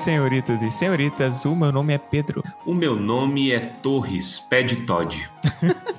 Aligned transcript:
Senhoritas 0.00 0.62
e 0.62 0.70
senhoritas, 0.70 1.44
o 1.44 1.54
meu 1.54 1.70
nome 1.70 1.92
é 1.92 1.98
Pedro. 1.98 2.42
O 2.64 2.72
meu 2.72 2.96
nome 2.96 3.52
é 3.52 3.60
Torres, 3.60 4.40
pé 4.40 4.62
de 4.62 4.76
Todd. 4.86 5.28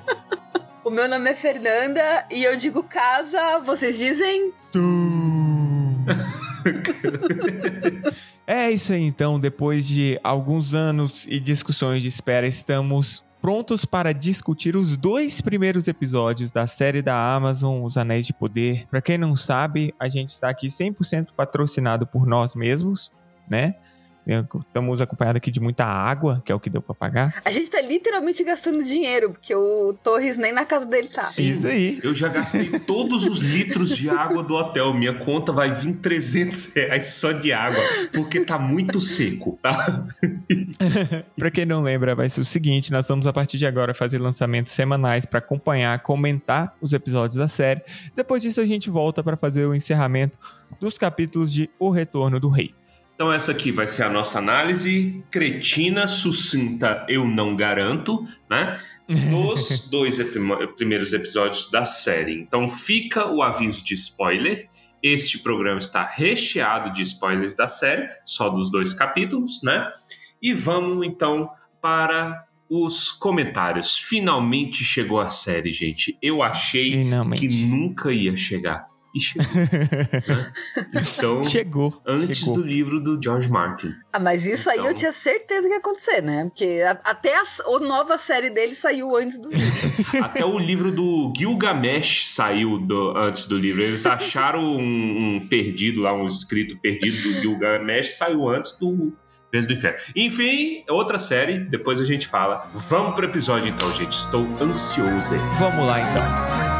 o 0.84 0.90
meu 0.90 1.08
nome 1.08 1.30
é 1.30 1.34
Fernanda 1.36 2.26
e 2.28 2.42
eu 2.42 2.56
digo 2.56 2.82
casa, 2.82 3.60
vocês 3.60 3.96
dizem? 3.96 4.52
é 8.44 8.72
isso 8.72 8.92
aí 8.92 9.04
então, 9.04 9.38
depois 9.38 9.86
de 9.86 10.18
alguns 10.24 10.74
anos 10.74 11.24
e 11.28 11.38
discussões 11.38 12.02
de 12.02 12.08
espera, 12.08 12.48
estamos 12.48 13.24
prontos 13.40 13.84
para 13.84 14.12
discutir 14.12 14.74
os 14.74 14.96
dois 14.96 15.40
primeiros 15.40 15.86
episódios 15.86 16.50
da 16.50 16.66
série 16.66 17.02
da 17.02 17.36
Amazon, 17.36 17.84
Os 17.84 17.96
Anéis 17.96 18.26
de 18.26 18.32
Poder. 18.32 18.84
Para 18.90 19.00
quem 19.00 19.16
não 19.16 19.36
sabe, 19.36 19.94
a 19.96 20.08
gente 20.08 20.30
está 20.30 20.48
aqui 20.48 20.66
100% 20.66 21.28
patrocinado 21.36 22.04
por 22.04 22.26
nós 22.26 22.56
mesmos, 22.56 23.12
né? 23.48 23.76
Estamos 24.26 25.00
acompanhados 25.00 25.38
aqui 25.38 25.50
de 25.50 25.60
muita 25.60 25.84
água, 25.84 26.42
que 26.44 26.52
é 26.52 26.54
o 26.54 26.60
que 26.60 26.70
deu 26.70 26.80
para 26.80 26.94
pagar. 26.94 27.42
A 27.44 27.50
gente 27.50 27.70
tá 27.70 27.80
literalmente 27.80 28.44
gastando 28.44 28.82
dinheiro, 28.84 29.32
porque 29.32 29.54
o 29.54 29.94
Torres 30.02 30.38
nem 30.38 30.52
na 30.52 30.64
casa 30.64 30.86
dele 30.86 31.08
tá. 31.08 31.22
Sim, 31.22 31.50
Isso 31.50 31.66
aí. 31.66 32.00
Eu 32.02 32.14
já 32.14 32.28
gastei 32.28 32.78
todos 32.80 33.26
os 33.26 33.40
litros 33.40 33.96
de 33.96 34.08
água 34.08 34.42
do 34.42 34.54
hotel. 34.54 34.94
Minha 34.94 35.14
conta 35.14 35.52
vai 35.52 35.74
vir 35.74 35.94
300 35.94 36.74
reais 36.74 37.08
só 37.08 37.32
de 37.32 37.52
água, 37.52 37.80
porque 38.12 38.44
tá 38.44 38.58
muito 38.58 39.00
seco, 39.00 39.58
tá? 39.60 40.06
pra 41.36 41.50
quem 41.50 41.66
não 41.66 41.82
lembra, 41.82 42.14
vai 42.14 42.28
ser 42.28 42.40
o 42.40 42.44
seguinte: 42.44 42.92
nós 42.92 43.08
vamos 43.08 43.26
a 43.26 43.32
partir 43.32 43.58
de 43.58 43.66
agora 43.66 43.92
fazer 43.92 44.18
lançamentos 44.18 44.72
semanais 44.72 45.26
para 45.26 45.40
acompanhar, 45.40 45.98
comentar 46.00 46.76
os 46.80 46.92
episódios 46.92 47.36
da 47.36 47.48
série. 47.48 47.82
Depois 48.14 48.42
disso, 48.42 48.60
a 48.60 48.66
gente 48.66 48.88
volta 48.88 49.22
para 49.22 49.36
fazer 49.36 49.66
o 49.66 49.74
encerramento 49.74 50.38
dos 50.80 50.96
capítulos 50.96 51.52
de 51.52 51.68
O 51.78 51.90
Retorno 51.90 52.38
do 52.38 52.48
Rei. 52.48 52.72
Então, 53.14 53.32
essa 53.32 53.52
aqui 53.52 53.70
vai 53.70 53.86
ser 53.86 54.04
a 54.04 54.10
nossa 54.10 54.38
análise 54.38 55.22
cretina, 55.30 56.08
sucinta, 56.08 57.06
eu 57.08 57.26
não 57.26 57.54
garanto, 57.54 58.26
né? 58.48 58.80
Dos 59.08 59.88
dois 59.90 60.18
primeiros 60.76 61.12
episódios 61.12 61.70
da 61.70 61.84
série. 61.84 62.34
Então, 62.34 62.66
fica 62.66 63.30
o 63.30 63.42
aviso 63.42 63.84
de 63.84 63.94
spoiler. 63.94 64.68
Este 65.02 65.38
programa 65.38 65.78
está 65.78 66.06
recheado 66.06 66.92
de 66.92 67.02
spoilers 67.02 67.54
da 67.54 67.68
série, 67.68 68.08
só 68.24 68.48
dos 68.48 68.70
dois 68.70 68.94
capítulos, 68.94 69.60
né? 69.62 69.90
E 70.40 70.54
vamos 70.54 71.04
então 71.04 71.50
para 71.80 72.46
os 72.70 73.12
comentários. 73.12 73.98
Finalmente 73.98 74.82
chegou 74.84 75.20
a 75.20 75.28
série, 75.28 75.72
gente. 75.72 76.16
Eu 76.22 76.42
achei 76.42 76.92
Finalmente. 76.92 77.46
que 77.46 77.66
nunca 77.66 78.12
ia 78.12 78.34
chegar 78.36 78.91
e 79.14 79.20
chegou. 79.20 79.54
né? 79.54 81.02
Então, 81.14 81.44
chegou. 81.44 82.02
Antes 82.06 82.38
chegou. 82.38 82.54
do 82.54 82.62
livro 82.62 83.00
do 83.00 83.22
George 83.22 83.50
Martin. 83.50 83.94
Ah, 84.12 84.18
mas 84.18 84.44
isso 84.44 84.70
então... 84.70 84.72
aí 84.72 84.78
eu 84.78 84.84
então 84.84 84.94
tinha 84.94 85.12
certeza 85.12 85.66
que 85.66 85.74
ia 85.74 85.78
acontecer, 85.78 86.22
né? 86.22 86.44
Porque 86.44 86.82
a, 86.86 86.92
até 87.04 87.36
a, 87.36 87.42
a, 87.42 87.78
nova 87.80 88.16
série 88.18 88.50
dele 88.50 88.74
saiu 88.74 89.14
antes 89.16 89.38
do 89.38 89.50
livro. 89.50 89.72
até 90.22 90.44
o 90.44 90.58
livro 90.58 90.90
do 90.90 91.32
Gilgamesh 91.36 92.28
saiu 92.28 92.78
do, 92.78 93.16
antes 93.16 93.46
do 93.46 93.58
livro. 93.58 93.82
Eles 93.82 94.06
acharam 94.06 94.62
um, 94.62 95.36
um 95.36 95.48
perdido 95.48 96.00
lá, 96.00 96.12
um 96.12 96.26
escrito 96.26 96.76
perdido 96.80 97.16
do 97.22 97.40
Gilgamesh, 97.40 98.16
saiu 98.16 98.48
antes 98.48 98.78
do 98.78 99.12
Peso 99.50 99.68
do 99.68 99.74
Inferno. 99.74 99.98
Enfim, 100.16 100.82
outra 100.88 101.18
série, 101.18 101.58
depois 101.58 102.00
a 102.00 102.06
gente 102.06 102.26
fala. 102.26 102.70
Vamos 102.88 103.14
pro 103.14 103.26
episódio 103.26 103.68
então, 103.68 103.92
gente. 103.92 104.12
Estou 104.12 104.46
ansioso 104.60 105.34
aí. 105.34 105.40
Vamos 105.58 105.86
lá 105.86 106.00
então. 106.00 106.71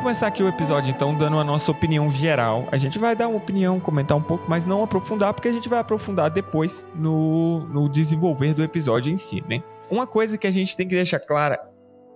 Vamos 0.00 0.12
começar 0.14 0.28
aqui 0.28 0.42
o 0.42 0.48
episódio, 0.48 0.90
então, 0.90 1.14
dando 1.14 1.38
a 1.38 1.44
nossa 1.44 1.70
opinião 1.70 2.10
geral. 2.10 2.66
A 2.72 2.78
gente 2.78 2.98
vai 2.98 3.14
dar 3.14 3.28
uma 3.28 3.36
opinião, 3.36 3.78
comentar 3.78 4.16
um 4.16 4.22
pouco, 4.22 4.46
mas 4.48 4.64
não 4.64 4.82
aprofundar, 4.82 5.34
porque 5.34 5.46
a 5.46 5.52
gente 5.52 5.68
vai 5.68 5.78
aprofundar 5.78 6.30
depois 6.30 6.86
no, 6.94 7.66
no 7.66 7.86
desenvolver 7.86 8.54
do 8.54 8.62
episódio 8.62 9.12
em 9.12 9.18
si, 9.18 9.44
né? 9.46 9.62
Uma 9.90 10.06
coisa 10.06 10.38
que 10.38 10.46
a 10.46 10.50
gente 10.50 10.74
tem 10.74 10.88
que 10.88 10.94
deixar 10.94 11.20
clara 11.20 11.60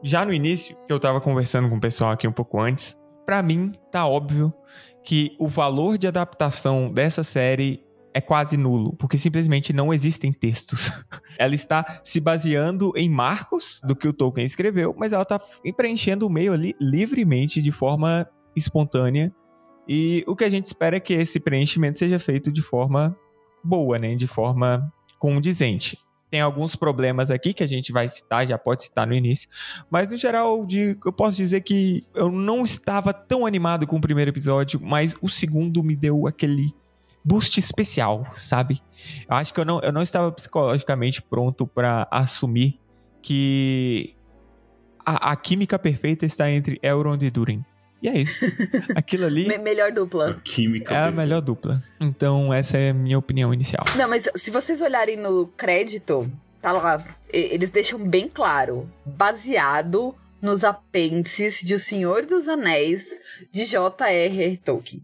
já 0.02 0.24
no 0.24 0.32
início, 0.32 0.74
que 0.86 0.92
eu 0.94 0.98
tava 0.98 1.20
conversando 1.20 1.68
com 1.68 1.76
o 1.76 1.80
pessoal 1.80 2.12
aqui 2.12 2.26
um 2.26 2.32
pouco 2.32 2.58
antes, 2.58 2.98
para 3.26 3.42
mim 3.42 3.70
tá 3.92 4.06
óbvio 4.06 4.50
que 5.02 5.36
o 5.38 5.46
valor 5.46 5.98
de 5.98 6.06
adaptação 6.06 6.90
dessa 6.90 7.22
série 7.22 7.83
é 8.14 8.20
quase 8.20 8.56
nulo, 8.56 8.94
porque 8.96 9.18
simplesmente 9.18 9.72
não 9.72 9.92
existem 9.92 10.32
textos. 10.32 10.90
ela 11.36 11.52
está 11.52 12.00
se 12.04 12.20
baseando 12.20 12.92
em 12.94 13.10
marcos 13.10 13.80
do 13.84 13.96
que 13.96 14.06
o 14.06 14.12
Tolkien 14.12 14.46
escreveu, 14.46 14.94
mas 14.96 15.12
ela 15.12 15.24
está 15.24 15.40
preenchendo 15.76 16.24
o 16.24 16.30
meio 16.30 16.52
ali 16.52 16.76
livremente, 16.80 17.60
de 17.60 17.72
forma 17.72 18.26
espontânea. 18.54 19.34
E 19.88 20.24
o 20.28 20.36
que 20.36 20.44
a 20.44 20.48
gente 20.48 20.66
espera 20.66 20.96
é 20.96 21.00
que 21.00 21.12
esse 21.12 21.40
preenchimento 21.40 21.98
seja 21.98 22.18
feito 22.20 22.52
de 22.52 22.62
forma 22.62 23.16
boa, 23.62 23.98
né? 23.98 24.14
De 24.14 24.28
forma 24.28 24.90
condizente. 25.18 25.98
Tem 26.30 26.40
alguns 26.40 26.76
problemas 26.76 27.30
aqui 27.30 27.52
que 27.52 27.64
a 27.64 27.66
gente 27.66 27.92
vai 27.92 28.08
citar, 28.08 28.46
já 28.46 28.56
pode 28.56 28.84
citar 28.84 29.06
no 29.06 29.14
início. 29.14 29.48
Mas, 29.90 30.08
no 30.08 30.16
geral, 30.16 30.66
eu 31.04 31.12
posso 31.12 31.36
dizer 31.36 31.62
que 31.62 32.00
eu 32.14 32.30
não 32.30 32.64
estava 32.64 33.12
tão 33.12 33.44
animado 33.44 33.86
com 33.86 33.96
o 33.96 34.00
primeiro 34.00 34.30
episódio, 34.30 34.80
mas 34.82 35.16
o 35.20 35.28
segundo 35.28 35.82
me 35.82 35.94
deu 35.94 36.26
aquele 36.26 36.74
boost 37.24 37.58
especial, 37.58 38.26
sabe? 38.34 38.82
Eu 39.28 39.36
acho 39.36 39.54
que 39.54 39.60
eu 39.60 39.64
não, 39.64 39.80
eu 39.80 39.92
não 39.92 40.02
estava 40.02 40.30
psicologicamente 40.30 41.22
pronto 41.22 41.66
para 41.66 42.06
assumir 42.10 42.78
que 43.22 44.14
a, 45.04 45.32
a, 45.32 45.36
química 45.36 45.78
perfeita 45.78 46.26
está 46.26 46.50
entre 46.50 46.78
Elrond 46.82 47.22
e 47.24 47.30
Durin. 47.30 47.64
E 48.02 48.08
é 48.08 48.20
isso. 48.20 48.44
Aquilo 48.94 49.24
ali. 49.24 49.48
Me 49.48 49.56
melhor 49.56 49.90
dupla. 49.90 50.30
A 50.30 50.34
química 50.34 50.92
é 50.92 50.96
perfeita. 50.96 51.08
a 51.08 51.10
melhor 51.10 51.40
dupla. 51.40 51.82
Então, 51.98 52.52
essa 52.52 52.76
é 52.76 52.90
a 52.90 52.94
minha 52.94 53.18
opinião 53.18 53.52
inicial. 53.54 53.84
Não, 53.96 54.08
mas 54.08 54.28
se 54.36 54.50
vocês 54.50 54.82
olharem 54.82 55.16
no 55.16 55.46
crédito, 55.56 56.30
tá 56.60 56.72
lá. 56.72 57.02
Eles 57.32 57.70
deixam 57.70 57.98
bem 57.98 58.28
claro. 58.28 58.90
Baseado 59.06 60.14
nos 60.42 60.64
apêndices 60.64 61.60
de 61.60 61.72
O 61.72 61.78
Senhor 61.78 62.26
dos 62.26 62.46
Anéis 62.46 63.18
de 63.50 63.64
J.R.R. 63.64 64.56
Tolkien. 64.58 65.02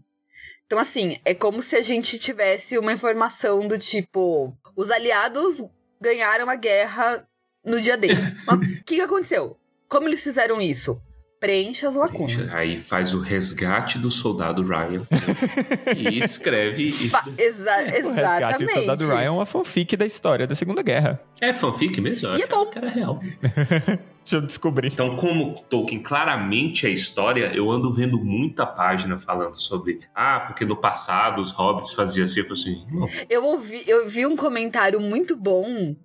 Então, 0.71 0.79
assim, 0.79 1.19
é 1.25 1.33
como 1.33 1.61
se 1.61 1.75
a 1.75 1.81
gente 1.81 2.17
tivesse 2.17 2.77
uma 2.77 2.93
informação 2.93 3.67
do 3.67 3.77
tipo: 3.77 4.57
os 4.73 4.89
aliados 4.89 5.61
ganharam 5.99 6.49
a 6.49 6.55
guerra 6.55 7.27
no 7.61 7.81
dia 7.81 7.97
dele. 7.97 8.15
o 8.47 8.57
que, 8.85 8.95
que 8.95 9.01
aconteceu? 9.01 9.57
Como 9.89 10.07
eles 10.07 10.23
fizeram 10.23 10.61
isso? 10.61 10.97
Preenche 11.41 11.87
as 11.87 11.95
lacunas. 11.95 12.53
Aí 12.53 12.77
faz 12.77 13.15
o 13.15 13.19
resgate 13.19 13.97
do 13.97 14.11
soldado 14.11 14.63
Ryan 14.63 15.07
e 15.97 16.19
escreve 16.19 16.83
isso. 16.83 17.17
Exa 17.35 17.81
exatamente. 17.97 18.05
O 18.05 18.13
resgate 18.13 18.63
do 18.63 18.71
soldado 18.71 19.07
Ryan 19.07 19.23
é 19.23 19.29
uma 19.31 19.45
fanfic 19.47 19.97
da 19.97 20.05
história 20.05 20.45
da 20.45 20.53
Segunda 20.53 20.83
Guerra. 20.83 21.19
É 21.41 21.51
fanfic 21.51 21.99
mesmo? 21.99 22.29
e 22.37 22.43
é 22.43 22.47
bom. 22.47 22.67
Que 22.67 22.77
era 22.77 22.89
real. 22.89 23.19
Deixa 24.23 24.35
eu 24.35 24.41
descobrir. 24.41 24.93
Então, 24.93 25.15
como 25.15 25.55
Tolkien 25.67 25.99
claramente 25.99 26.85
é 26.85 26.91
história, 26.91 27.51
eu 27.55 27.71
ando 27.71 27.91
vendo 27.91 28.23
muita 28.23 28.67
página 28.67 29.17
falando 29.17 29.55
sobre 29.55 29.99
ah, 30.13 30.41
porque 30.41 30.63
no 30.63 30.77
passado 30.77 31.41
os 31.41 31.49
hobbits 31.49 31.93
faziam 31.93 32.25
assim, 32.25 32.41
eu 32.41 32.51
assim, 32.51 32.85
não. 32.91 33.07
Eu 33.27 33.43
ouvi, 33.43 33.83
eu 33.87 34.07
vi 34.07 34.27
um 34.27 34.35
comentário 34.35 34.99
muito 34.99 35.35
bom 35.35 35.95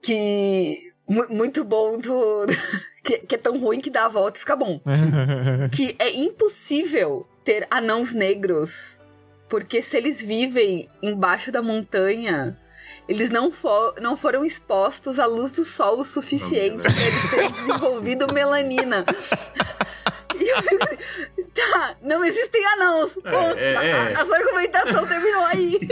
que 0.00 0.87
muito 1.08 1.64
bom 1.64 1.98
do 1.98 2.46
que, 3.02 3.18
que, 3.18 3.34
é 3.34 3.38
tão 3.38 3.58
ruim 3.58 3.80
que 3.80 3.90
dá 3.90 4.04
a 4.04 4.08
volta 4.08 4.38
e 4.38 4.40
fica 4.40 4.54
bom. 4.54 4.80
que 5.74 5.96
é 5.98 6.14
impossível 6.14 7.26
ter 7.44 7.66
anãos 7.70 8.12
negros. 8.12 8.98
Porque 9.48 9.82
se 9.82 9.96
eles 9.96 10.20
vivem 10.20 10.90
embaixo 11.02 11.50
da 11.50 11.62
montanha, 11.62 12.58
eles 13.08 13.30
não, 13.30 13.50
for, 13.50 13.94
não 14.02 14.14
foram 14.14 14.44
expostos 14.44 15.18
à 15.18 15.24
luz 15.24 15.50
do 15.50 15.64
sol 15.64 16.00
o 16.00 16.04
suficiente 16.04 16.82
para 16.82 16.92
eles 16.92 17.30
terem 17.30 17.50
desenvolvido 17.50 18.26
melanina. 18.34 19.06
tá, 21.54 21.96
não 22.02 22.24
existem 22.24 22.64
anãos. 22.66 23.16
É, 23.24 23.52
é, 23.56 23.72
é. 23.72 23.92
A, 23.92 24.22
a, 24.22 24.26
sua 24.26 24.36
argumentação 24.36 25.06
terminou 25.06 25.44
aí. 25.44 25.78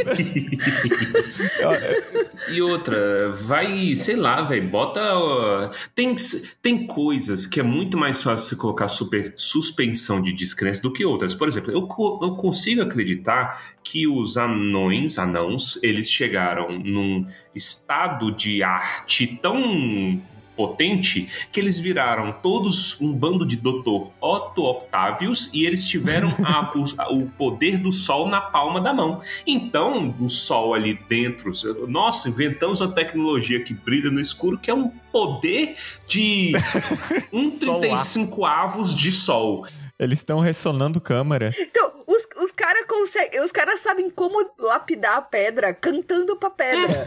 e 2.51 2.63
outra, 2.63 3.31
vai, 3.33 3.95
sei 3.97 4.17
lá, 4.17 4.43
velho, 4.43 4.69
bota. 4.69 5.19
Uh, 5.19 5.71
tem, 5.95 6.15
tem 6.63 6.87
coisas 6.87 7.47
que 7.47 7.61
é 7.61 7.63
muito 7.63 7.97
mais 7.97 8.23
fácil 8.23 8.49
você 8.49 8.57
colocar 8.57 8.89
super, 8.89 9.33
suspensão 9.37 10.21
de 10.21 10.33
descrença 10.33 10.83
do 10.83 10.93
que 10.93 11.05
outras. 11.05 11.35
Por 11.35 11.49
exemplo, 11.49 11.71
eu, 11.71 11.89
eu 12.23 12.37
consigo 12.37 12.83
acreditar 12.83 13.77
que 13.83 14.07
os 14.07 14.37
anões, 14.37 15.19
anãos, 15.19 15.79
eles 15.83 16.11
chegaram 16.11 16.79
num 16.79 17.27
estado 17.55 18.33
de 18.33 18.63
arte 18.63 19.39
tão 19.41 20.21
potente 20.57 21.29
que 21.53 21.61
eles 21.61 21.79
viraram 21.79 22.33
todos 22.33 23.01
um 23.01 23.13
bando 23.13 23.45
de 23.45 23.57
doutor 23.57 24.11
Otto 24.21 24.65
Octavius 24.65 25.51
e 25.53 25.65
eles 25.65 25.85
tiveram 25.85 26.35
a, 26.43 26.73
o, 26.75 27.23
o, 27.23 27.31
poder 27.31 27.79
do 27.79 27.93
sol 27.93 28.29
na 28.29 28.41
palma 28.41 28.81
da 28.81 28.93
mão. 28.93 29.21
Então, 29.47 30.15
o 30.19 30.29
sol 30.29 30.75
ali 30.75 30.99
dentro, 31.09 31.53
nossa, 31.87 32.29
inventamos 32.29 32.81
uma 32.81 32.93
tecnologia 32.93 33.63
que 33.63 33.75
brilha 33.75 34.11
no 34.11 34.21
escuro 34.21 34.59
que 34.59 34.71
é 34.71 34.75
um 34.75 34.89
poder 35.13 35.77
de 36.09 36.53
1,35 37.33 38.49
avos 38.49 38.95
de 38.95 39.13
sol. 39.13 39.67
Eles 39.99 40.19
estão 40.19 40.41
ressonando 40.41 41.01
câmera. 41.01 41.51
Então, 41.59 42.05
os, 42.07 42.27
os 42.45 42.53
caras 42.53 42.85
conseguem. 42.87 43.41
Os 43.41 43.51
caras 43.51 43.81
sabem 43.81 44.11
como 44.11 44.51
lapidar 44.59 45.17
a 45.17 45.23
pedra 45.23 45.73
cantando 45.73 46.37
pra 46.37 46.51
pedra. 46.51 47.07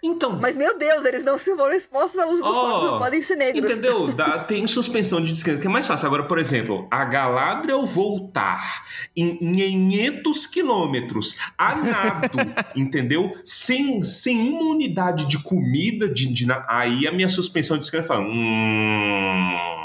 então. 0.00 0.38
Mas, 0.40 0.56
meu 0.56 0.78
Deus, 0.78 1.04
eles 1.04 1.24
não 1.24 1.36
se 1.36 1.54
foram 1.56 1.74
expostos 1.74 2.18
à 2.20 2.24
luz 2.24 2.38
do 2.38 2.48
oh, 2.48 2.54
sol, 2.54 2.92
não 2.92 2.98
podem 2.98 3.20
ser 3.20 3.34
negros. 3.34 3.68
Entendeu? 3.68 4.12
Dá, 4.12 4.44
tem 4.44 4.64
suspensão 4.68 5.20
de 5.20 5.32
descanso, 5.32 5.60
que 5.60 5.66
é 5.66 5.70
mais 5.70 5.86
fácil. 5.86 6.06
Agora, 6.06 6.22
por 6.22 6.38
exemplo, 6.38 6.86
a 6.90 7.04
Galadriel 7.04 7.84
voltar 7.84 8.84
em 9.16 9.36
500 9.36 10.46
quilômetros 10.46 11.36
a 11.58 11.74
nado, 11.74 12.38
entendeu? 12.76 13.32
Sem, 13.42 14.04
sem 14.04 14.50
uma 14.50 14.70
unidade 14.70 15.26
de 15.26 15.42
comida, 15.42 16.08
de, 16.08 16.32
de, 16.32 16.46
aí 16.68 17.08
a 17.08 17.12
minha 17.12 17.28
suspensão 17.28 17.76
de 17.76 17.82
descanso 17.82 18.06
fala. 18.06 18.20
Hum 18.20 19.79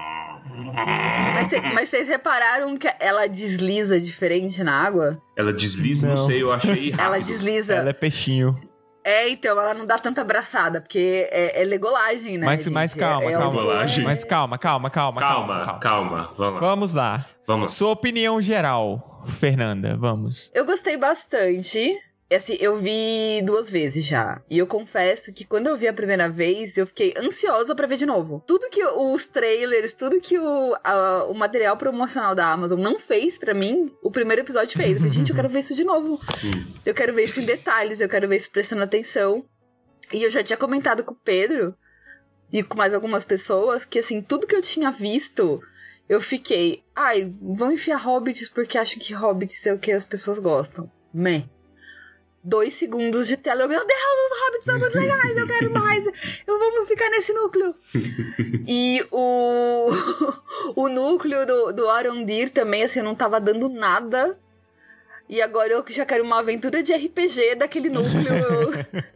mas, 1.73 1.89
vocês 1.89 2.07
repararam 2.07 2.77
que 2.77 2.87
ela 2.99 3.27
desliza 3.27 3.99
diferente 3.99 4.63
na 4.63 4.73
água? 4.73 5.21
Ela 5.37 5.53
desliza, 5.53 6.07
não, 6.07 6.15
não 6.15 6.23
sei, 6.23 6.41
eu 6.43 6.51
achei 6.51 6.91
rápido. 6.91 7.01
Ela 7.01 7.19
desliza. 7.19 7.73
Ela 7.75 7.89
é 7.89 7.93
peixinho. 7.93 8.59
É, 9.03 9.29
então, 9.29 9.59
ela 9.59 9.75
não 9.75 9.85
dá 9.85 9.99
tanta 9.99 10.21
abraçada, 10.21 10.81
porque 10.81 11.29
é, 11.31 11.61
é 11.61 11.63
legolagem, 11.63 12.39
né? 12.39 12.45
Mas, 12.45 12.67
mas 12.67 12.93
calma, 12.95 13.29
é, 13.29 13.33
calma. 13.33 13.61
Legolagem. 13.61 14.03
Mas 14.03 14.23
calma, 14.23 14.57
calma, 14.57 14.89
calma, 14.89 15.21
calma. 15.21 15.65
Calma, 15.65 15.79
calma. 15.79 16.33
Vamos 16.35 16.51
lá. 16.55 16.59
Vamos 16.59 16.93
lá. 16.93 17.25
Vamos. 17.45 17.71
Sua 17.71 17.91
opinião 17.91 18.41
geral, 18.41 19.23
Fernanda, 19.39 19.95
vamos. 19.95 20.51
Eu 20.55 20.65
gostei 20.65 20.97
bastante. 20.97 21.95
Assim, 22.33 22.57
eu 22.59 22.75
vi 22.77 23.41
duas 23.43 23.69
vezes 23.69 24.03
já. 24.03 24.41
E 24.49 24.57
eu 24.57 24.65
confesso 24.65 25.31
que 25.31 25.45
quando 25.45 25.67
eu 25.67 25.77
vi 25.77 25.87
a 25.87 25.93
primeira 25.93 26.27
vez, 26.27 26.75
eu 26.75 26.87
fiquei 26.87 27.13
ansiosa 27.17 27.75
para 27.75 27.85
ver 27.85 27.97
de 27.97 28.05
novo. 28.05 28.43
Tudo 28.47 28.69
que 28.69 28.83
os 28.83 29.27
trailers, 29.27 29.93
tudo 29.93 30.19
que 30.19 30.37
o, 30.37 30.75
a, 30.83 31.25
o 31.25 31.35
material 31.35 31.77
promocional 31.77 32.33
da 32.33 32.51
Amazon 32.51 32.79
não 32.79 32.97
fez 32.97 33.37
para 33.37 33.53
mim, 33.53 33.91
o 34.01 34.09
primeiro 34.09 34.41
episódio 34.41 34.75
fez. 34.75 34.91
Eu 34.91 34.97
falei, 34.97 35.11
gente, 35.11 35.29
eu 35.29 35.35
quero 35.35 35.49
ver 35.49 35.59
isso 35.59 35.75
de 35.75 35.83
novo. 35.83 36.19
Eu 36.83 36.95
quero 36.95 37.13
ver 37.13 37.25
isso 37.25 37.39
em 37.39 37.45
detalhes, 37.45 38.01
eu 38.01 38.09
quero 38.09 38.27
ver 38.27 38.37
isso 38.37 38.49
prestando 38.49 38.81
atenção. 38.81 39.45
E 40.11 40.23
eu 40.23 40.31
já 40.31 40.43
tinha 40.43 40.57
comentado 40.57 41.03
com 41.03 41.13
o 41.13 41.19
Pedro 41.23 41.75
e 42.51 42.63
com 42.63 42.75
mais 42.75 42.93
algumas 42.93 43.23
pessoas 43.23 43.85
que, 43.85 43.99
assim, 43.99 44.21
tudo 44.21 44.47
que 44.47 44.55
eu 44.55 44.61
tinha 44.61 44.89
visto, 44.89 45.61
eu 46.09 46.19
fiquei, 46.19 46.83
ai, 46.95 47.31
vão 47.39 47.71
enfiar 47.71 47.97
hobbits 47.97 48.49
porque 48.49 48.79
acho 48.79 48.99
que 48.99 49.13
hobbits 49.13 49.63
é 49.67 49.73
o 49.73 49.79
que 49.79 49.91
as 49.91 50.05
pessoas 50.05 50.39
gostam. 50.39 50.89
Meh 51.13 51.45
dois 52.45 52.75
segundos 52.75 53.27
de 53.27 53.35
tela. 53.35 53.63
Eu, 53.63 53.69
meu 53.69 53.85
Deus, 53.85 53.99
os 53.99 54.39
hobbits 54.39 54.65
são 54.65 54.79
muito 54.79 54.97
legais, 54.97 55.37
eu 55.37 55.47
quero 55.47 55.71
mais. 55.71 56.05
Eu 56.45 56.59
vou 56.59 56.85
ficar 56.85 57.09
nesse 57.09 57.33
núcleo. 57.33 57.75
e 58.67 59.05
o, 59.11 59.89
o 60.75 60.87
núcleo 60.87 61.45
do, 61.45 61.73
do 61.73 61.89
Arondir 61.89 62.51
também, 62.51 62.83
assim, 62.83 63.01
não 63.01 63.15
tava 63.15 63.41
dando 63.41 63.67
nada. 63.67 64.39
E 65.27 65.41
agora 65.41 65.73
eu 65.73 65.83
já 65.89 66.05
quero 66.05 66.23
uma 66.23 66.39
aventura 66.39 66.83
de 66.83 66.93
RPG 66.93 67.55
daquele 67.55 67.89
núcleo. 67.89 69.15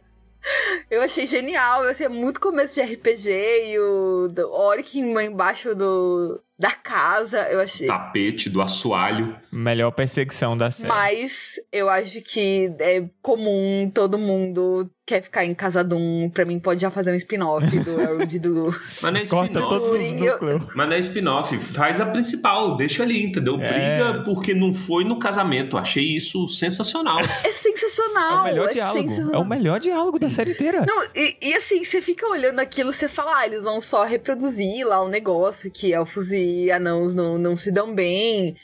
Eu 0.90 1.02
achei 1.02 1.26
genial, 1.26 1.84
eu 1.84 1.94
sei, 1.94 2.06
é 2.06 2.08
muito 2.08 2.40
começo 2.40 2.74
de 2.74 2.80
RPG 2.80 3.30
e 3.72 3.78
o 3.78 4.32
Orc 4.50 4.98
embaixo 4.98 5.74
do, 5.74 6.42
da 6.60 6.72
casa, 6.72 7.48
eu 7.50 7.58
achei. 7.58 7.86
Tapete, 7.86 8.50
do 8.50 8.60
assoalho. 8.60 9.34
Melhor 9.50 9.90
perseguição 9.92 10.54
da 10.54 10.70
série. 10.70 10.88
Mas 10.88 11.54
eu 11.72 11.88
acho 11.88 12.20
que 12.20 12.70
é 12.78 13.08
comum 13.22 13.90
todo 13.92 14.18
mundo 14.18 14.90
quer 15.10 15.22
ficar 15.22 15.44
em 15.44 15.54
casa 15.54 15.82
de 15.82 15.94
um. 15.94 16.30
Pra 16.32 16.44
mim, 16.44 16.58
pode 16.58 16.80
já 16.80 16.90
fazer 16.90 17.12
um 17.12 17.14
spin-off 17.14 17.66
do 17.80 17.98
Elrond 18.00 18.38
do. 18.38 18.74
Mas 19.00 19.12
não 19.12 19.20
é 19.20 19.22
spin-off. 19.22 20.66
Mas 20.74 20.88
não 20.88 20.94
é 20.94 20.98
spin-off. 20.98 21.58
Faz 21.58 22.00
a 22.00 22.06
principal, 22.06 22.76
deixa 22.76 23.02
ali, 23.02 23.24
entendeu? 23.24 23.60
É... 23.60 23.72
Briga 23.72 24.22
porque 24.24 24.54
não 24.54 24.72
foi 24.72 25.04
no 25.04 25.18
casamento. 25.18 25.78
Achei 25.78 26.04
isso 26.04 26.46
sensacional. 26.48 27.18
É 27.42 27.52
sensacional. 27.52 28.46
É 28.46 28.50
o 28.50 28.54
melhor 28.54 28.68
é 28.68 28.72
diálogo. 28.72 29.30
É 29.32 29.38
o 29.38 29.44
melhor 29.44 29.80
diálogo 29.80 30.18
da 30.18 30.28
série 30.28 30.52
inteira. 30.52 30.84
Não, 30.86 31.02
e, 31.14 31.36
e 31.40 31.54
assim, 31.54 31.82
você 31.82 32.02
fica 32.02 32.26
olhando 32.26 32.58
aquilo, 32.58 32.92
você 32.92 33.08
fala, 33.08 33.38
ah, 33.38 33.46
eles 33.46 33.64
vão 33.64 33.80
só 33.80 34.04
reproduzir 34.04 34.86
lá 34.86 35.02
o 35.02 35.06
um 35.06 35.08
negócio 35.08 35.70
que 35.70 35.92
elfos 35.92 36.32
e 36.32 36.50
e 36.50 36.70
anãos 36.70 37.14
não, 37.14 37.38
não 37.38 37.56
se 37.56 37.70
dão 37.70 37.94
bem. 37.94 38.56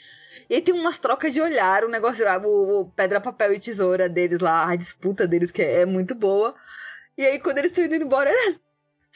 E 0.49 0.55
aí 0.55 0.61
tem 0.61 0.73
umas 0.73 0.97
trocas 0.97 1.33
de 1.33 1.41
olhar, 1.41 1.83
o 1.83 1.87
um 1.87 1.89
negócio, 1.89 2.25
o, 2.45 2.81
o, 2.81 2.91
pedra, 2.91 3.19
papel 3.19 3.53
e 3.53 3.59
tesoura 3.59 4.07
deles 4.07 4.39
lá, 4.39 4.69
a 4.69 4.75
disputa 4.75 5.27
deles, 5.27 5.51
que 5.51 5.61
é, 5.61 5.81
é 5.81 5.85
muito 5.85 6.15
boa. 6.15 6.55
E 7.17 7.25
aí, 7.25 7.39
quando 7.39 7.57
eles 7.59 7.71
estão 7.71 7.83
indo 7.85 7.95
embora, 7.95 8.31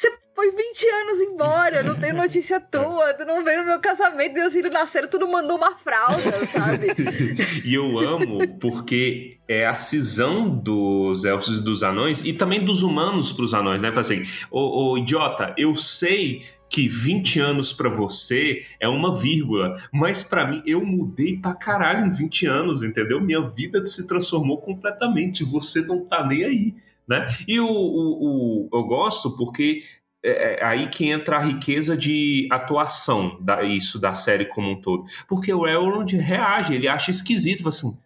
você 0.01 0.12
foi 0.33 0.50
20 0.50 0.88
anos 0.88 1.21
embora, 1.21 1.83
não 1.83 1.95
tem 1.95 2.12
notícia 2.12 2.59
tua, 2.71 3.13
tu 3.13 3.24
não 3.24 3.44
veio 3.44 3.59
no 3.59 3.68
meu 3.68 3.80
casamento, 3.80 4.33
meus 4.33 4.51
filhos 4.51 4.71
nasceram, 4.71 5.07
tu 5.07 5.19
não 5.19 5.30
mandou 5.30 5.57
uma 5.57 5.77
fralda, 5.77 6.48
sabe? 6.48 6.88
e 7.63 7.75
eu 7.75 8.00
amo 8.00 8.48
porque 8.59 9.38
é 9.48 9.68
a 9.68 9.75
cisão 9.75 10.50
dos 10.50 11.24
elfos 11.24 11.59
e 11.59 11.63
dos 11.63 11.83
anões 11.83 12.24
e 12.24 12.33
também 12.33 12.65
dos 12.65 12.81
humanos 12.81 13.31
pros 13.31 13.53
anões, 13.53 13.81
né? 13.81 13.92
Assim, 13.95 14.24
ô, 14.50 14.94
ô 14.94 14.98
idiota, 14.98 15.53
eu 15.56 15.75
sei 15.75 16.42
que 16.68 16.88
20 16.88 17.39
anos 17.39 17.74
para 17.74 17.89
você 17.89 18.65
é 18.80 18.88
uma 18.88 19.13
vírgula, 19.13 19.75
mas 19.92 20.24
para 20.24 20.47
mim 20.47 20.63
eu 20.65 20.83
mudei 20.83 21.38
pra 21.38 21.54
caralho 21.54 22.07
em 22.07 22.09
20 22.09 22.45
anos, 22.47 22.81
entendeu? 22.81 23.21
Minha 23.21 23.42
vida 23.42 23.86
se 23.86 24.07
transformou 24.07 24.57
completamente, 24.57 25.44
você 25.44 25.81
não 25.81 26.06
tá 26.06 26.25
nem 26.25 26.45
aí, 26.45 26.75
né? 27.07 27.27
E 27.48 27.59
o, 27.59 27.68
o, 27.68 28.68
o 28.68 28.69
eu 28.74 28.83
gosto 28.83 29.36
porque 29.36 29.81
é, 30.24 30.59
é 30.59 30.65
aí 30.65 30.88
que 30.88 31.09
entra 31.09 31.38
a 31.38 31.42
riqueza 31.42 31.98
de 31.98 32.48
atuação 32.51 33.38
da 33.42 33.63
isso 33.63 34.00
da 34.00 34.13
série 34.13 34.45
como 34.45 34.71
um 34.71 34.81
todo, 34.81 35.06
porque 35.27 35.53
o 35.53 35.68
Elrond 35.68 36.13
reage, 36.15 36.74
ele 36.74 36.88
acha 36.88 37.12
esquisito, 37.12 37.68
assim, 37.68 37.98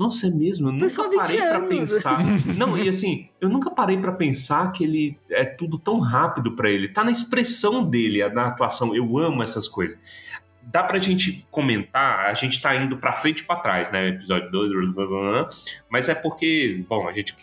nossa, 0.00 0.28
é 0.28 0.30
mesmo? 0.30 0.70
Eu 0.70 0.72
nunca 0.72 1.10
parei 1.10 1.36
para 1.36 1.60
pensar. 1.60 2.24
Não, 2.56 2.78
e 2.78 2.88
assim, 2.88 3.28
eu 3.38 3.50
nunca 3.50 3.70
parei 3.70 3.98
para 3.98 4.12
pensar 4.12 4.72
que 4.72 4.82
ele 4.82 5.18
é 5.28 5.44
tudo 5.44 5.78
tão 5.78 6.00
rápido 6.00 6.56
para 6.56 6.70
ele. 6.70 6.88
Tá 6.88 7.04
na 7.04 7.10
expressão 7.10 7.84
dele, 7.84 8.26
na 8.30 8.46
atuação. 8.46 8.96
Eu 8.96 9.18
amo 9.18 9.42
essas 9.42 9.68
coisas. 9.68 9.98
Dá 10.62 10.82
pra 10.82 10.96
gente 10.96 11.46
comentar, 11.50 12.30
a 12.30 12.32
gente 12.32 12.62
tá 12.62 12.74
indo 12.74 12.96
pra 12.96 13.12
frente 13.12 13.40
e 13.40 13.44
pra 13.44 13.56
trás, 13.56 13.92
né? 13.92 14.08
Episódio 14.08 14.50
2, 14.50 14.72
mas 15.90 16.08
é 16.08 16.14
porque, 16.14 16.82
bom, 16.88 17.06
a 17.06 17.12
gente 17.12 17.36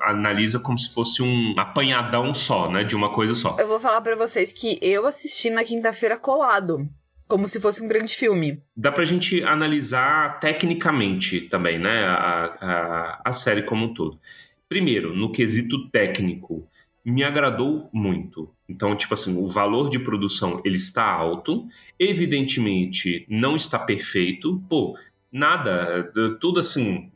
analisa 0.00 0.58
como 0.58 0.78
se 0.78 0.92
fosse 0.92 1.22
um 1.22 1.54
apanhadão 1.58 2.32
só, 2.34 2.70
né? 2.70 2.84
De 2.84 2.94
uma 2.94 3.12
coisa 3.12 3.34
só. 3.34 3.56
Eu 3.58 3.68
vou 3.68 3.80
falar 3.80 4.00
para 4.00 4.16
vocês 4.16 4.52
que 4.52 4.78
eu 4.80 5.06
assisti 5.06 5.50
na 5.50 5.64
quinta-feira 5.64 6.18
colado. 6.18 6.88
Como 7.26 7.48
se 7.48 7.58
fosse 7.58 7.82
um 7.82 7.88
grande 7.88 8.14
filme. 8.14 8.62
Dá 8.76 8.92
pra 8.92 9.04
gente 9.04 9.42
analisar 9.42 10.38
tecnicamente 10.40 11.42
também, 11.42 11.78
né? 11.78 12.04
A, 12.04 12.44
a, 12.60 13.22
a 13.24 13.32
série 13.32 13.62
como 13.62 13.86
um 13.86 13.94
todo. 13.94 14.20
Primeiro, 14.68 15.16
no 15.16 15.32
quesito 15.32 15.88
técnico, 15.88 16.68
me 17.04 17.22
agradou 17.22 17.88
muito. 17.92 18.50
Então, 18.68 18.94
tipo 18.96 19.14
assim, 19.14 19.42
o 19.42 19.46
valor 19.46 19.88
de 19.88 19.98
produção 19.98 20.60
ele 20.64 20.76
está 20.76 21.04
alto. 21.04 21.66
Evidentemente, 21.98 23.26
não 23.28 23.56
está 23.56 23.78
perfeito. 23.78 24.62
Pô, 24.68 24.96
nada, 25.32 26.10
tudo 26.40 26.60
assim, 26.60 27.10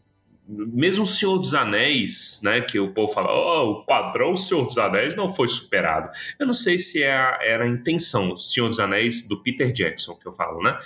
mesmo 0.48 1.04
o 1.04 1.06
Senhor 1.06 1.36
dos 1.38 1.52
Anéis, 1.52 2.40
né, 2.42 2.62
que 2.62 2.80
o 2.80 2.92
povo 2.94 3.12
fala, 3.12 3.30
oh, 3.30 3.70
o 3.70 3.84
padrão 3.84 4.34
Senhor 4.34 4.66
dos 4.66 4.78
Anéis 4.78 5.14
não 5.14 5.28
foi 5.28 5.46
superado. 5.46 6.10
Eu 6.38 6.46
não 6.46 6.54
sei 6.54 6.78
se 6.78 7.02
é 7.02 7.12
a, 7.12 7.38
era 7.42 7.64
a 7.64 7.68
intenção, 7.68 8.36
Senhor 8.36 8.68
dos 8.68 8.80
Anéis 8.80 9.28
do 9.28 9.42
Peter 9.42 9.70
Jackson, 9.70 10.14
que 10.14 10.26
eu 10.26 10.32
falo, 10.32 10.62
né? 10.62 10.78